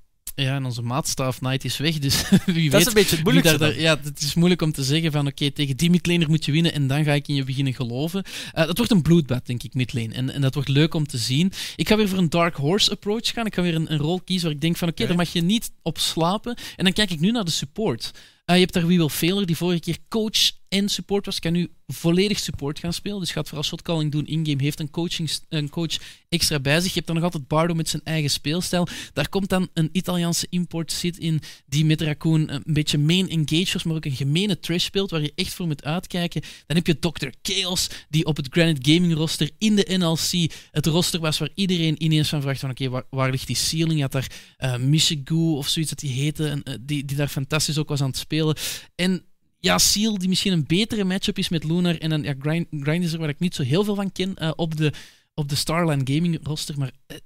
Ja, 0.41 0.56
en 0.56 0.66
onze 0.66 0.82
maatstaf 0.82 1.38
Knight 1.40 1.64
is 1.66 1.78
weg, 1.78 1.98
dus 1.99 2.30
wie 2.45 2.70
dat 2.70 2.72
weet... 2.72 2.82
is 2.82 2.86
een 2.88 2.94
beetje 2.94 3.02
het 3.02 3.10
wie 3.10 3.24
moeilijkste. 3.24 3.57
daar- 3.57 3.80
ja, 3.80 3.99
het 4.03 4.22
is 4.22 4.34
moeilijk 4.34 4.61
om 4.61 4.72
te 4.72 4.84
zeggen 4.84 5.11
van 5.11 5.28
oké, 5.28 5.52
tegen 5.52 5.78
die 5.78 5.90
midlaner 5.90 6.30
moet 6.30 6.45
je 6.45 6.52
winnen 6.52 6.74
en 6.74 6.88
dan 6.88 7.03
ga 7.03 7.14
ik 7.14 7.28
in 7.28 7.36
je 7.36 7.44
beginnen 7.44 7.74
geloven. 7.74 8.24
Eh, 8.53 8.66
dat 8.66 8.78
wordt 8.78 8.91
een 8.94 9.02
bloedbad, 9.02 9.45
denk 9.45 9.64
ik, 9.64 9.74
midlane. 9.74 10.14
En, 10.14 10.30
en 10.34 10.41
dat 10.41 10.53
wordt 10.53 10.70
leuk 10.70 10.94
om 10.94 11.07
te 11.07 11.18
zien. 11.18 11.52
Ik 11.76 11.88
ga 11.88 11.95
weer 11.98 12.10
voor 12.10 12.18
een 12.18 12.30
Dark 12.30 12.56
Horse 12.56 12.91
approach 12.91 13.28
gaan. 13.28 13.45
Ik 13.45 13.53
ga 13.56 13.61
weer 13.61 13.76
een, 13.76 13.91
een 13.94 13.99
rol 13.99 14.22
kiezen 14.22 14.45
waar 14.45 14.56
ik 14.56 14.61
denk 14.61 14.78
van 14.78 14.88
oké, 14.88 15.07
daar 15.07 15.16
mag 15.16 15.34
je 15.34 15.41
niet 15.41 15.72
op 15.82 15.98
slapen. 15.98 16.57
En 16.76 16.84
dan 16.84 16.94
kijk 16.94 17.11
ik 17.11 17.20
nu 17.20 17.32
naar 17.32 17.45
de 17.45 17.52
support. 17.52 18.11
Eh, 18.45 18.56
je 18.56 18.61
hebt 18.61 18.74
daar 18.74 18.88
We 18.88 18.95
Will 18.98 19.10
Failure, 19.10 19.45
die 19.45 19.57
vorige 19.57 19.80
keer 19.80 19.98
coach 20.10 20.52
en 20.70 20.90
support 20.90 21.26
was. 21.26 21.40
Kan 21.40 21.52
nu 21.52 21.70
volledig 21.88 22.40
support 22.40 22.80
gaan 22.80 22.94
spelen. 22.94 23.20
Dus 23.20 23.32
gaat 23.32 23.48
vooral 23.48 23.64
shotcalling 23.64 24.12
doen 24.12 24.28
in-game. 24.28 24.64
Heeft 24.64 24.80
een, 24.80 24.90
coaching, 24.90 25.32
een 25.50 25.70
coach 25.70 25.98
extra 26.30 26.60
bij 26.60 26.80
zich. 26.80 26.88
Je 26.88 26.94
hebt 26.94 27.06
dan 27.06 27.16
nog 27.16 27.26
altijd 27.26 27.48
Bardo 27.48 27.74
met 27.74 27.90
zijn 27.90 28.02
eigen 28.04 28.30
speelstijl. 28.30 28.88
Daar 29.14 29.30
komt 29.30 29.50
dan 29.50 29.70
een 29.74 29.90
Italiaanse 29.91 30.48
import 30.50 30.91
zit 30.91 31.18
in 31.18 31.41
die 31.66 31.86
met 31.86 32.02
Raccoon 32.02 32.50
een 32.50 32.64
beetje 32.66 32.98
main 32.98 33.30
engagers, 33.30 33.84
maar 33.84 33.96
ook 33.96 34.06
een 34.06 34.12
gemene 34.12 34.60
trash 34.60 34.84
speelt 34.84 35.12
waar 35.12 35.22
je 35.22 35.32
echt 35.36 35.54
voor 35.54 35.68
moet 35.68 35.84
uitkijken. 35.84 36.41
Dan 36.41 36.78
heb 36.78 36.88
je 36.88 37.00
Dr. 37.00 37.28
Chaos, 37.41 37.90
die 38.10 38.26
op 38.26 38.38
het 38.38 38.48
Granite 38.50 38.94
Gaming 38.94 39.14
roster 39.14 39.50
in 39.58 39.76
de 39.76 39.98
NLC 39.98 40.52
het 40.72 40.86
roster 40.86 41.20
was 41.20 41.38
waar 41.38 41.50
iedereen 41.54 42.04
ineens 42.04 42.30
van 42.30 42.41
vraagt 42.41 42.60
van 42.60 42.70
oké, 42.70 43.04
waar, 43.10 43.32
ligt 43.32 43.48
die 43.48 43.56
ceiling? 43.56 44.02
Had 44.02 44.12
daar 44.12 44.80
Michigu 44.80 45.36
of 45.36 45.68
zoiets 45.68 45.91
dat 45.91 46.00
die 46.00 46.12
heette, 46.12 46.48
en, 46.48 46.64
eh, 46.64 46.74
die, 46.82 47.06
die 47.06 47.18
daar 47.18 47.28
fantastisch 47.28 47.78
ook 47.78 47.90
was 47.90 48.02
aan 48.02 48.08
het 48.08 48.18
spelen. 48.18 48.56
En 48.96 49.24
ja, 49.60 49.77
Seal, 49.77 50.18
die 50.18 50.30
misschien 50.30 50.52
een 50.52 50.65
betere 50.68 51.03
matchup 51.03 51.38
is 51.38 51.49
met 51.49 51.64
Lunar. 51.64 51.98
En 51.98 52.10
dan 52.10 52.23
ja, 52.23 52.34
Grind, 52.40 52.68
Grind 52.72 53.03
is 53.03 53.14
er 53.14 53.19
waar 53.19 53.30
ik 53.30 53.40
niet 53.40 53.56
zo 53.56 53.64
heel 53.64 53.84
veel 53.84 53.95
van 53.95 54.11
ken 54.11 54.36
eh, 54.36 54.52
op, 54.56 54.77
de, 54.77 54.94
op 55.34 55.49
de 55.49 55.56
Starline 55.56 56.14
Gaming 56.14 56.40
roster. 56.44 56.77
Maar 56.77 56.91
eh, 57.07 57.18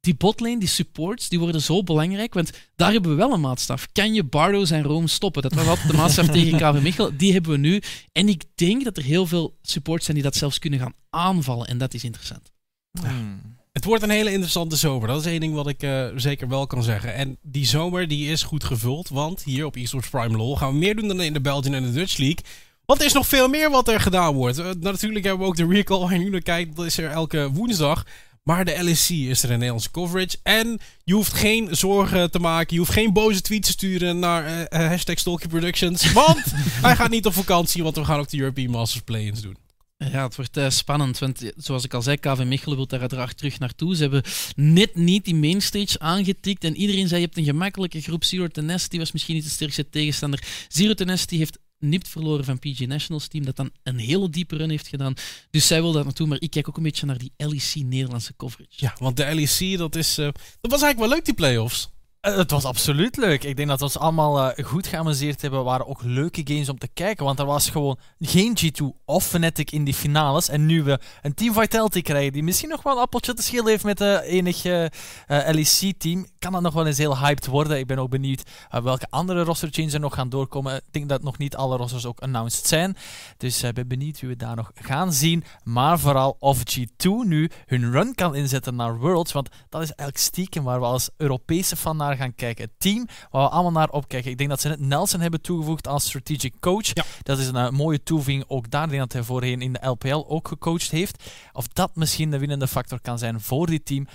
die 0.00 0.14
botlane, 0.14 0.58
die 0.58 0.68
supports, 0.68 1.28
die 1.28 1.38
worden 1.38 1.62
zo 1.62 1.82
belangrijk. 1.82 2.34
Want 2.34 2.50
daar 2.76 2.92
hebben 2.92 3.10
we 3.10 3.16
wel 3.16 3.32
een 3.32 3.40
maatstaf. 3.40 3.88
Kan 3.92 4.14
je 4.14 4.24
Bardo 4.24 4.64
zijn 4.64 4.82
roam 4.82 5.06
stoppen? 5.06 5.42
Dat 5.42 5.54
was 5.54 5.66
altijd 5.66 5.88
de 5.90 5.96
maatstaf 5.96 6.26
tegen 6.36 6.58
KV 6.58 6.82
Mechelen. 6.82 7.16
Die 7.16 7.32
hebben 7.32 7.50
we 7.50 7.56
nu. 7.56 7.82
En 8.12 8.28
ik 8.28 8.44
denk 8.54 8.84
dat 8.84 8.96
er 8.96 9.02
heel 9.02 9.26
veel 9.26 9.58
supports 9.62 10.04
zijn 10.04 10.16
die 10.16 10.26
dat 10.26 10.36
zelfs 10.36 10.58
kunnen 10.58 10.78
gaan 10.78 10.94
aanvallen. 11.10 11.66
En 11.66 11.78
dat 11.78 11.94
is 11.94 12.04
interessant. 12.04 12.52
Hmm. 13.00 13.51
Het 13.72 13.84
wordt 13.84 14.02
een 14.02 14.10
hele 14.10 14.32
interessante 14.32 14.76
zomer. 14.76 15.08
Dat 15.08 15.20
is 15.20 15.26
één 15.26 15.40
ding 15.40 15.54
wat 15.54 15.68
ik 15.68 15.82
eh, 15.82 16.06
zeker 16.16 16.48
wel 16.48 16.66
kan 16.66 16.82
zeggen. 16.82 17.14
En 17.14 17.38
die 17.42 17.66
zomer 17.66 18.08
die 18.08 18.30
is 18.30 18.42
goed 18.42 18.64
gevuld. 18.64 19.08
Want 19.08 19.42
hier 19.42 19.64
op 19.64 19.76
eSports 19.76 20.08
Prime 20.08 20.36
LoL 20.36 20.56
gaan 20.56 20.72
we 20.72 20.78
meer 20.78 20.96
doen 20.96 21.08
dan 21.08 21.20
in 21.20 21.32
de 21.32 21.40
Belgian 21.40 21.74
en 21.74 21.82
de 21.82 21.92
Dutch 21.92 22.16
League. 22.16 22.44
Want 22.86 23.00
er 23.00 23.06
is 23.06 23.12
nog 23.12 23.26
veel 23.26 23.48
meer 23.48 23.70
wat 23.70 23.88
er 23.88 24.00
gedaan 24.00 24.34
wordt. 24.34 24.58
Eh, 24.58 24.70
natuurlijk 24.80 25.24
hebben 25.24 25.42
we 25.42 25.48
ook 25.48 25.56
de 25.56 25.66
recall 25.66 25.98
waar 25.98 26.12
je 26.12 26.18
nu 26.18 26.30
naar 26.30 26.40
kijkt. 26.40 26.76
Dat 26.76 26.86
is 26.86 26.98
er 26.98 27.10
elke 27.10 27.50
woensdag. 27.52 28.04
Maar 28.42 28.64
de 28.64 28.90
LSC 28.90 29.10
is 29.10 29.42
er 29.42 29.48
een 29.50 29.54
Nederlandse 29.54 29.90
coverage. 29.90 30.36
En 30.42 30.80
je 31.04 31.14
hoeft 31.14 31.32
geen 31.32 31.76
zorgen 31.76 32.30
te 32.30 32.38
maken. 32.38 32.72
Je 32.72 32.78
hoeft 32.78 32.92
geen 32.92 33.12
boze 33.12 33.40
tweets 33.40 33.66
te 33.66 33.72
sturen 33.72 34.18
naar 34.18 34.66
eh, 34.66 34.88
hashtag 34.88 35.18
Stalky 35.18 35.46
Productions. 35.46 36.12
Want 36.12 36.42
hij 36.86 36.96
gaat 36.96 37.10
niet 37.10 37.26
op 37.26 37.32
vakantie. 37.32 37.82
Want 37.82 37.96
we 37.96 38.04
gaan 38.04 38.18
ook 38.18 38.28
de 38.28 38.38
European 38.38 38.70
Masters 38.70 39.04
Play-ins 39.04 39.40
doen. 39.40 39.61
Ja, 40.10 40.24
het 40.24 40.36
wordt 40.36 40.56
eh, 40.56 40.70
spannend, 40.70 41.18
want 41.18 41.42
eh, 41.42 41.50
zoals 41.56 41.84
ik 41.84 41.94
al 41.94 42.02
zei, 42.02 42.16
KV 42.16 42.42
Mechelen 42.46 42.76
wil 42.76 42.86
daar 42.86 43.00
uiteraard 43.00 43.36
terug 43.36 43.58
naartoe. 43.58 43.96
Ze 43.96 44.02
hebben 44.02 44.22
net 44.56 44.94
niet 44.94 45.24
die 45.24 45.34
mainstage 45.34 45.98
aangetikt 45.98 46.64
en 46.64 46.76
iedereen 46.76 47.08
zei 47.08 47.20
je 47.20 47.26
hebt 47.26 47.38
een 47.38 47.44
gemakkelijke 47.44 48.00
groep. 48.00 48.24
Zero 48.24 48.46
die 48.88 48.98
was 48.98 49.12
misschien 49.12 49.34
niet 49.34 49.44
de 49.44 49.50
sterkste 49.50 49.88
tegenstander. 49.88 50.42
Zero 50.68 50.94
die 50.94 51.38
heeft 51.38 51.58
nipt 51.82 52.08
verloren 52.08 52.44
van 52.44 52.58
PG 52.58 52.86
Nationals 52.86 53.28
team, 53.28 53.44
dat 53.44 53.56
dan 53.56 53.70
een 53.82 53.98
hele 53.98 54.30
diepe 54.30 54.56
run 54.56 54.70
heeft 54.70 54.88
gedaan. 54.88 55.14
Dus 55.50 55.66
zij 55.66 55.80
wil 55.80 55.92
daar 55.92 56.04
naartoe, 56.04 56.26
maar 56.26 56.40
ik 56.40 56.50
kijk 56.50 56.68
ook 56.68 56.76
een 56.76 56.82
beetje 56.82 57.06
naar 57.06 57.18
die 57.18 57.32
LEC 57.36 57.72
Nederlandse 57.74 58.36
coverage. 58.36 58.70
Ja, 58.76 58.94
want 58.98 59.16
de 59.16 59.34
LEC, 59.34 59.78
dat, 59.78 59.96
is, 59.96 60.18
eh, 60.18 60.24
dat 60.60 60.70
was 60.70 60.82
eigenlijk 60.82 60.98
wel 60.98 61.08
leuk, 61.08 61.24
die 61.24 61.34
playoffs. 61.34 61.90
Eh, 62.22 62.36
Het 62.36 62.50
was 62.50 62.64
absoluut 62.64 63.16
leuk. 63.16 63.44
Ik 63.44 63.56
denk 63.56 63.68
dat 63.68 63.78
we 63.78 63.84
ons 63.84 63.98
allemaal 63.98 64.50
eh, 64.50 64.64
goed 64.64 64.86
geamuseerd 64.86 65.42
hebben. 65.42 65.64
Waren 65.64 65.86
ook 65.86 66.02
leuke 66.02 66.40
games 66.44 66.68
om 66.68 66.78
te 66.78 66.88
kijken. 66.94 67.24
Want 67.24 67.38
er 67.38 67.46
was 67.46 67.70
gewoon 67.70 67.98
geen 68.18 68.58
G2 68.58 68.84
of 69.04 69.26
Fnatic 69.26 69.70
in 69.70 69.84
die 69.84 69.94
finales. 69.94 70.48
En 70.48 70.66
nu 70.66 70.82
we 70.82 70.98
een 71.22 71.34
Team 71.34 71.54
Vitality 71.54 72.02
krijgen 72.02 72.32
die 72.32 72.42
misschien 72.42 72.68
nog 72.68 72.82
wel 72.82 72.92
een 72.92 73.02
appeltje 73.02 73.34
te 73.34 73.42
schillen 73.42 73.66
heeft 73.68 73.84
met 73.84 73.98
de 73.98 74.22
enige 74.24 74.90
eh, 75.26 75.48
LEC-team, 75.50 76.26
kan 76.38 76.52
dat 76.52 76.62
nog 76.62 76.74
wel 76.74 76.86
eens 76.86 76.98
heel 76.98 77.18
hyped 77.18 77.46
worden. 77.46 77.78
Ik 77.78 77.86
ben 77.86 77.98
ook 77.98 78.10
benieuwd 78.10 78.42
welke 78.82 79.06
andere 79.10 79.42
roster 79.42 79.68
changes 79.72 79.92
er 79.92 80.00
nog 80.00 80.14
gaan 80.14 80.28
doorkomen. 80.28 80.76
Ik 80.76 80.82
denk 80.90 81.08
dat 81.08 81.22
nog 81.22 81.38
niet 81.38 81.56
alle 81.56 81.76
rosters 81.76 82.06
ook 82.06 82.20
announced 82.20 82.66
zijn. 82.66 82.96
Dus 83.36 83.62
ik 83.62 83.74
ben 83.74 83.88
benieuwd 83.88 84.20
wie 84.20 84.28
we 84.28 84.36
daar 84.36 84.56
nog 84.56 84.70
gaan 84.74 85.12
zien. 85.12 85.44
Maar 85.64 85.98
vooral 85.98 86.36
of 86.38 86.58
G2 86.58 87.08
nu 87.24 87.50
hun 87.66 87.92
run 87.92 88.14
kan 88.14 88.34
inzetten 88.34 88.74
naar 88.76 88.98
Worlds. 88.98 89.32
Want 89.32 89.48
dat 89.68 89.82
is 89.82 89.92
eigenlijk 89.92 90.18
stiekem 90.18 90.64
waar 90.64 90.80
we 90.80 90.86
als 90.86 91.10
Europese 91.16 91.76
fan 91.76 91.96
naar 91.96 92.10
gaan 92.16 92.34
kijken. 92.34 92.64
Het 92.64 92.72
team 92.78 93.06
waar 93.30 93.42
we 93.42 93.48
allemaal 93.48 93.72
naar 93.72 93.90
opkijken. 93.90 94.30
Ik 94.30 94.38
denk 94.38 94.50
dat 94.50 94.60
ze 94.60 94.68
net 94.68 94.80
Nelson 94.80 95.20
hebben 95.20 95.40
toegevoegd 95.40 95.86
als 95.88 96.04
strategic 96.04 96.54
coach. 96.60 96.86
Ja. 96.94 97.04
Dat 97.22 97.38
is 97.38 97.46
een 97.46 97.56
eh, 97.56 97.70
mooie 97.70 98.02
toevoeging 98.02 98.44
ook 98.46 98.70
daar. 98.70 98.84
Ik 98.84 98.88
denk 98.90 99.00
dat 99.00 99.12
hij 99.12 99.22
voorheen 99.22 99.60
in 99.60 99.72
de 99.72 99.86
LPL 99.86 100.24
ook 100.28 100.48
gecoacht 100.48 100.90
heeft. 100.90 101.24
Of 101.52 101.68
dat 101.68 101.96
misschien 101.96 102.30
de 102.30 102.38
winnende 102.38 102.68
factor 102.68 103.00
kan 103.00 103.18
zijn 103.18 103.40
voor 103.40 103.66
dit 103.66 103.86
team. 103.86 104.06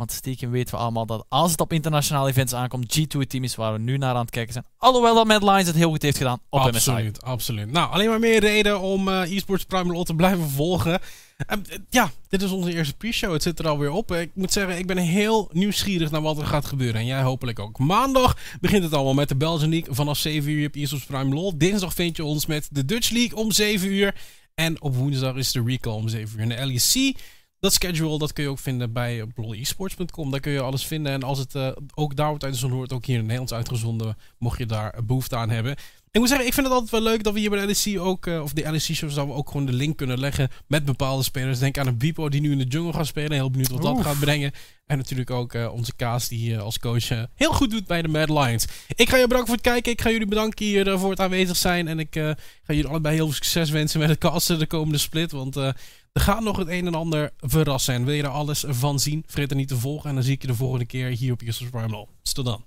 Want 0.00 0.12
stiekem 0.12 0.50
weten 0.50 0.74
we 0.74 0.80
allemaal 0.80 1.06
dat 1.06 1.24
als 1.28 1.50
het 1.50 1.60
op 1.60 1.72
internationale 1.72 2.28
events 2.28 2.54
aankomt, 2.54 2.98
G2 2.98 3.18
het 3.18 3.28
team 3.28 3.44
is 3.44 3.54
waar 3.54 3.72
we 3.72 3.78
nu 3.78 3.96
naar 3.96 4.14
aan 4.14 4.20
het 4.20 4.30
kijken 4.30 4.52
zijn. 4.52 4.64
Alhoewel 4.78 5.14
dat 5.14 5.26
Mad 5.26 5.66
het 5.66 5.74
heel 5.74 5.90
goed 5.90 6.02
heeft 6.02 6.16
gedaan 6.16 6.40
op 6.48 6.60
MSI. 6.60 6.74
absoluut, 6.74 7.22
absoluut. 7.22 7.72
Nou, 7.72 7.92
alleen 7.92 8.08
maar 8.08 8.18
meer 8.18 8.40
reden 8.40 8.80
om 8.80 9.08
eh 9.08 9.36
eSports 9.36 9.64
Prime 9.64 9.92
LoL 9.92 10.04
te 10.04 10.14
blijven 10.14 10.48
volgen. 10.48 11.00
Ehm, 11.46 11.60
eh, 11.68 11.78
ja, 11.90 12.10
dit 12.28 12.42
is 12.42 12.50
onze 12.50 12.74
eerste 12.74 12.96
pre-show. 12.96 13.32
Het 13.32 13.42
zit 13.42 13.58
er 13.58 13.68
alweer 13.68 13.90
op. 13.90 14.12
Ik 14.12 14.30
moet 14.34 14.52
zeggen, 14.52 14.78
ik 14.78 14.86
ben 14.86 14.96
heel 14.96 15.48
nieuwsgierig 15.52 16.10
naar 16.10 16.22
wat 16.22 16.38
er 16.38 16.46
gaat 16.46 16.64
gebeuren. 16.64 17.00
En 17.00 17.06
jij 17.06 17.22
hopelijk 17.22 17.58
ook. 17.58 17.78
Maandag 17.78 18.36
begint 18.60 18.82
het 18.82 18.92
allemaal 18.92 19.14
met 19.14 19.28
de 19.28 19.36
Belgian 19.36 19.70
League 19.70 19.94
vanaf 19.94 20.18
7 20.18 20.50
uur 20.50 20.66
op 20.66 20.74
eSports 20.74 21.04
Prime 21.04 21.34
LoL. 21.34 21.58
Dinsdag 21.58 21.94
vind 21.94 22.16
je 22.16 22.24
ons 22.24 22.46
met 22.46 22.68
de 22.70 22.84
Dutch 22.84 23.10
League 23.10 23.38
om 23.38 23.52
7 23.52 23.88
uur. 23.88 24.14
En 24.54 24.82
op 24.82 24.94
woensdag 24.94 25.36
is 25.36 25.52
de 25.52 25.62
Recall 25.62 25.92
om 25.92 26.08
7 26.08 26.36
uur. 26.36 26.50
En 26.50 26.66
de 26.66 26.66
LEC, 26.66 27.16
dat 27.60 27.72
schedule, 27.72 28.18
dat 28.18 28.32
kun 28.32 28.44
je 28.44 28.50
ook 28.50 28.58
vinden 28.58 28.92
bij 28.92 29.24
lolesports.com. 29.34 30.30
Daar 30.30 30.40
kun 30.40 30.52
je 30.52 30.60
alles 30.60 30.86
vinden. 30.86 31.12
En 31.12 31.22
als 31.22 31.38
het 31.38 31.54
eh, 31.54 31.70
ook 31.94 32.16
daar 32.16 32.28
wordt 32.28 32.44
uitgezonden, 32.44 32.78
wordt 32.78 32.92
ook 32.92 33.04
hier 33.04 33.16
in 33.16 33.22
Nederlands 33.22 33.52
uitgezonden. 33.52 34.16
Mocht 34.38 34.58
je 34.58 34.66
daar 34.66 34.94
behoefte 35.04 35.36
aan 35.36 35.50
hebben. 35.50 35.76
Ik 36.12 36.20
moet 36.20 36.28
zeggen, 36.28 36.46
ik 36.46 36.54
vind 36.54 36.66
het 36.66 36.74
altijd 36.74 36.92
wel 36.92 37.12
leuk 37.12 37.22
dat 37.22 37.32
we 37.32 37.40
hier 37.40 37.50
bij 37.50 37.66
de 37.66 37.66
LEC 37.84 38.00
ook, 38.00 38.26
eh, 38.26 38.42
of 38.42 38.52
de 38.52 38.70
LEC-shows, 38.70 39.14
dat 39.14 39.26
we 39.26 39.32
ook 39.32 39.50
gewoon 39.50 39.66
de 39.66 39.72
link 39.72 39.96
kunnen 39.96 40.18
leggen 40.18 40.48
met 40.66 40.84
bepaalde 40.84 41.22
spelers. 41.22 41.58
Denk 41.58 41.78
aan 41.78 41.86
een 41.86 41.98
Bipo 41.98 42.28
die 42.28 42.40
nu 42.40 42.52
in 42.52 42.58
de 42.58 42.64
jungle 42.64 42.92
gaat 42.92 43.06
spelen. 43.06 43.32
Heel 43.32 43.50
benieuwd 43.50 43.70
wat 43.70 43.82
dat 43.82 44.02
gaat 44.02 44.18
brengen. 44.18 44.52
En 44.86 44.96
natuurlijk 44.96 45.30
ook 45.30 45.54
eh, 45.54 45.72
onze 45.72 45.92
Kaas 45.96 46.28
die 46.28 46.54
eh, 46.54 46.62
als 46.62 46.78
coach 46.78 47.10
eh, 47.10 47.22
heel 47.34 47.52
goed 47.52 47.70
doet 47.70 47.86
bij 47.86 48.02
de 48.02 48.08
Mad 48.08 48.28
Lions. 48.28 48.66
Ik 48.94 49.08
ga 49.08 49.16
je 49.16 49.22
bedanken 49.22 49.46
voor 49.46 49.56
het 49.56 49.66
kijken. 49.66 49.92
Ik 49.92 50.00
ga 50.00 50.10
jullie 50.10 50.26
bedanken 50.26 50.64
hier 50.64 50.88
eh, 50.88 51.00
voor 51.00 51.10
het 51.10 51.20
aanwezig 51.20 51.56
zijn. 51.56 51.88
En 51.88 51.98
ik 51.98 52.16
eh, 52.16 52.24
ga 52.62 52.74
jullie 52.74 52.86
allebei 52.86 53.14
heel 53.14 53.24
veel 53.24 53.34
succes 53.34 53.70
wensen 53.70 54.00
met 54.00 54.08
het 54.08 54.18
casten 54.18 54.58
de 54.58 54.66
komende 54.66 54.98
split. 54.98 55.32
Want 55.32 55.56
eh, 55.56 55.68
er 56.12 56.20
gaat 56.20 56.42
nog 56.42 56.56
het 56.56 56.68
een 56.68 56.86
en 56.86 56.94
ander 56.94 57.30
verrassen. 57.38 57.94
En 57.94 58.04
wil 58.04 58.14
je 58.14 58.22
er 58.22 58.28
alles 58.28 58.64
van 58.68 58.98
zien? 58.98 59.22
Vergeet 59.26 59.50
er 59.50 59.56
niet 59.56 59.68
te 59.68 59.76
volgen. 59.76 60.08
En 60.08 60.14
dan 60.14 60.24
zie 60.24 60.34
ik 60.34 60.40
je 60.42 60.46
de 60.46 60.54
volgende 60.54 60.84
keer 60.84 61.08
hier 61.08 61.32
op 61.32 61.40
Justus 61.40 61.68
Primal. 61.68 62.08
Tot 62.22 62.44
dan. 62.44 62.64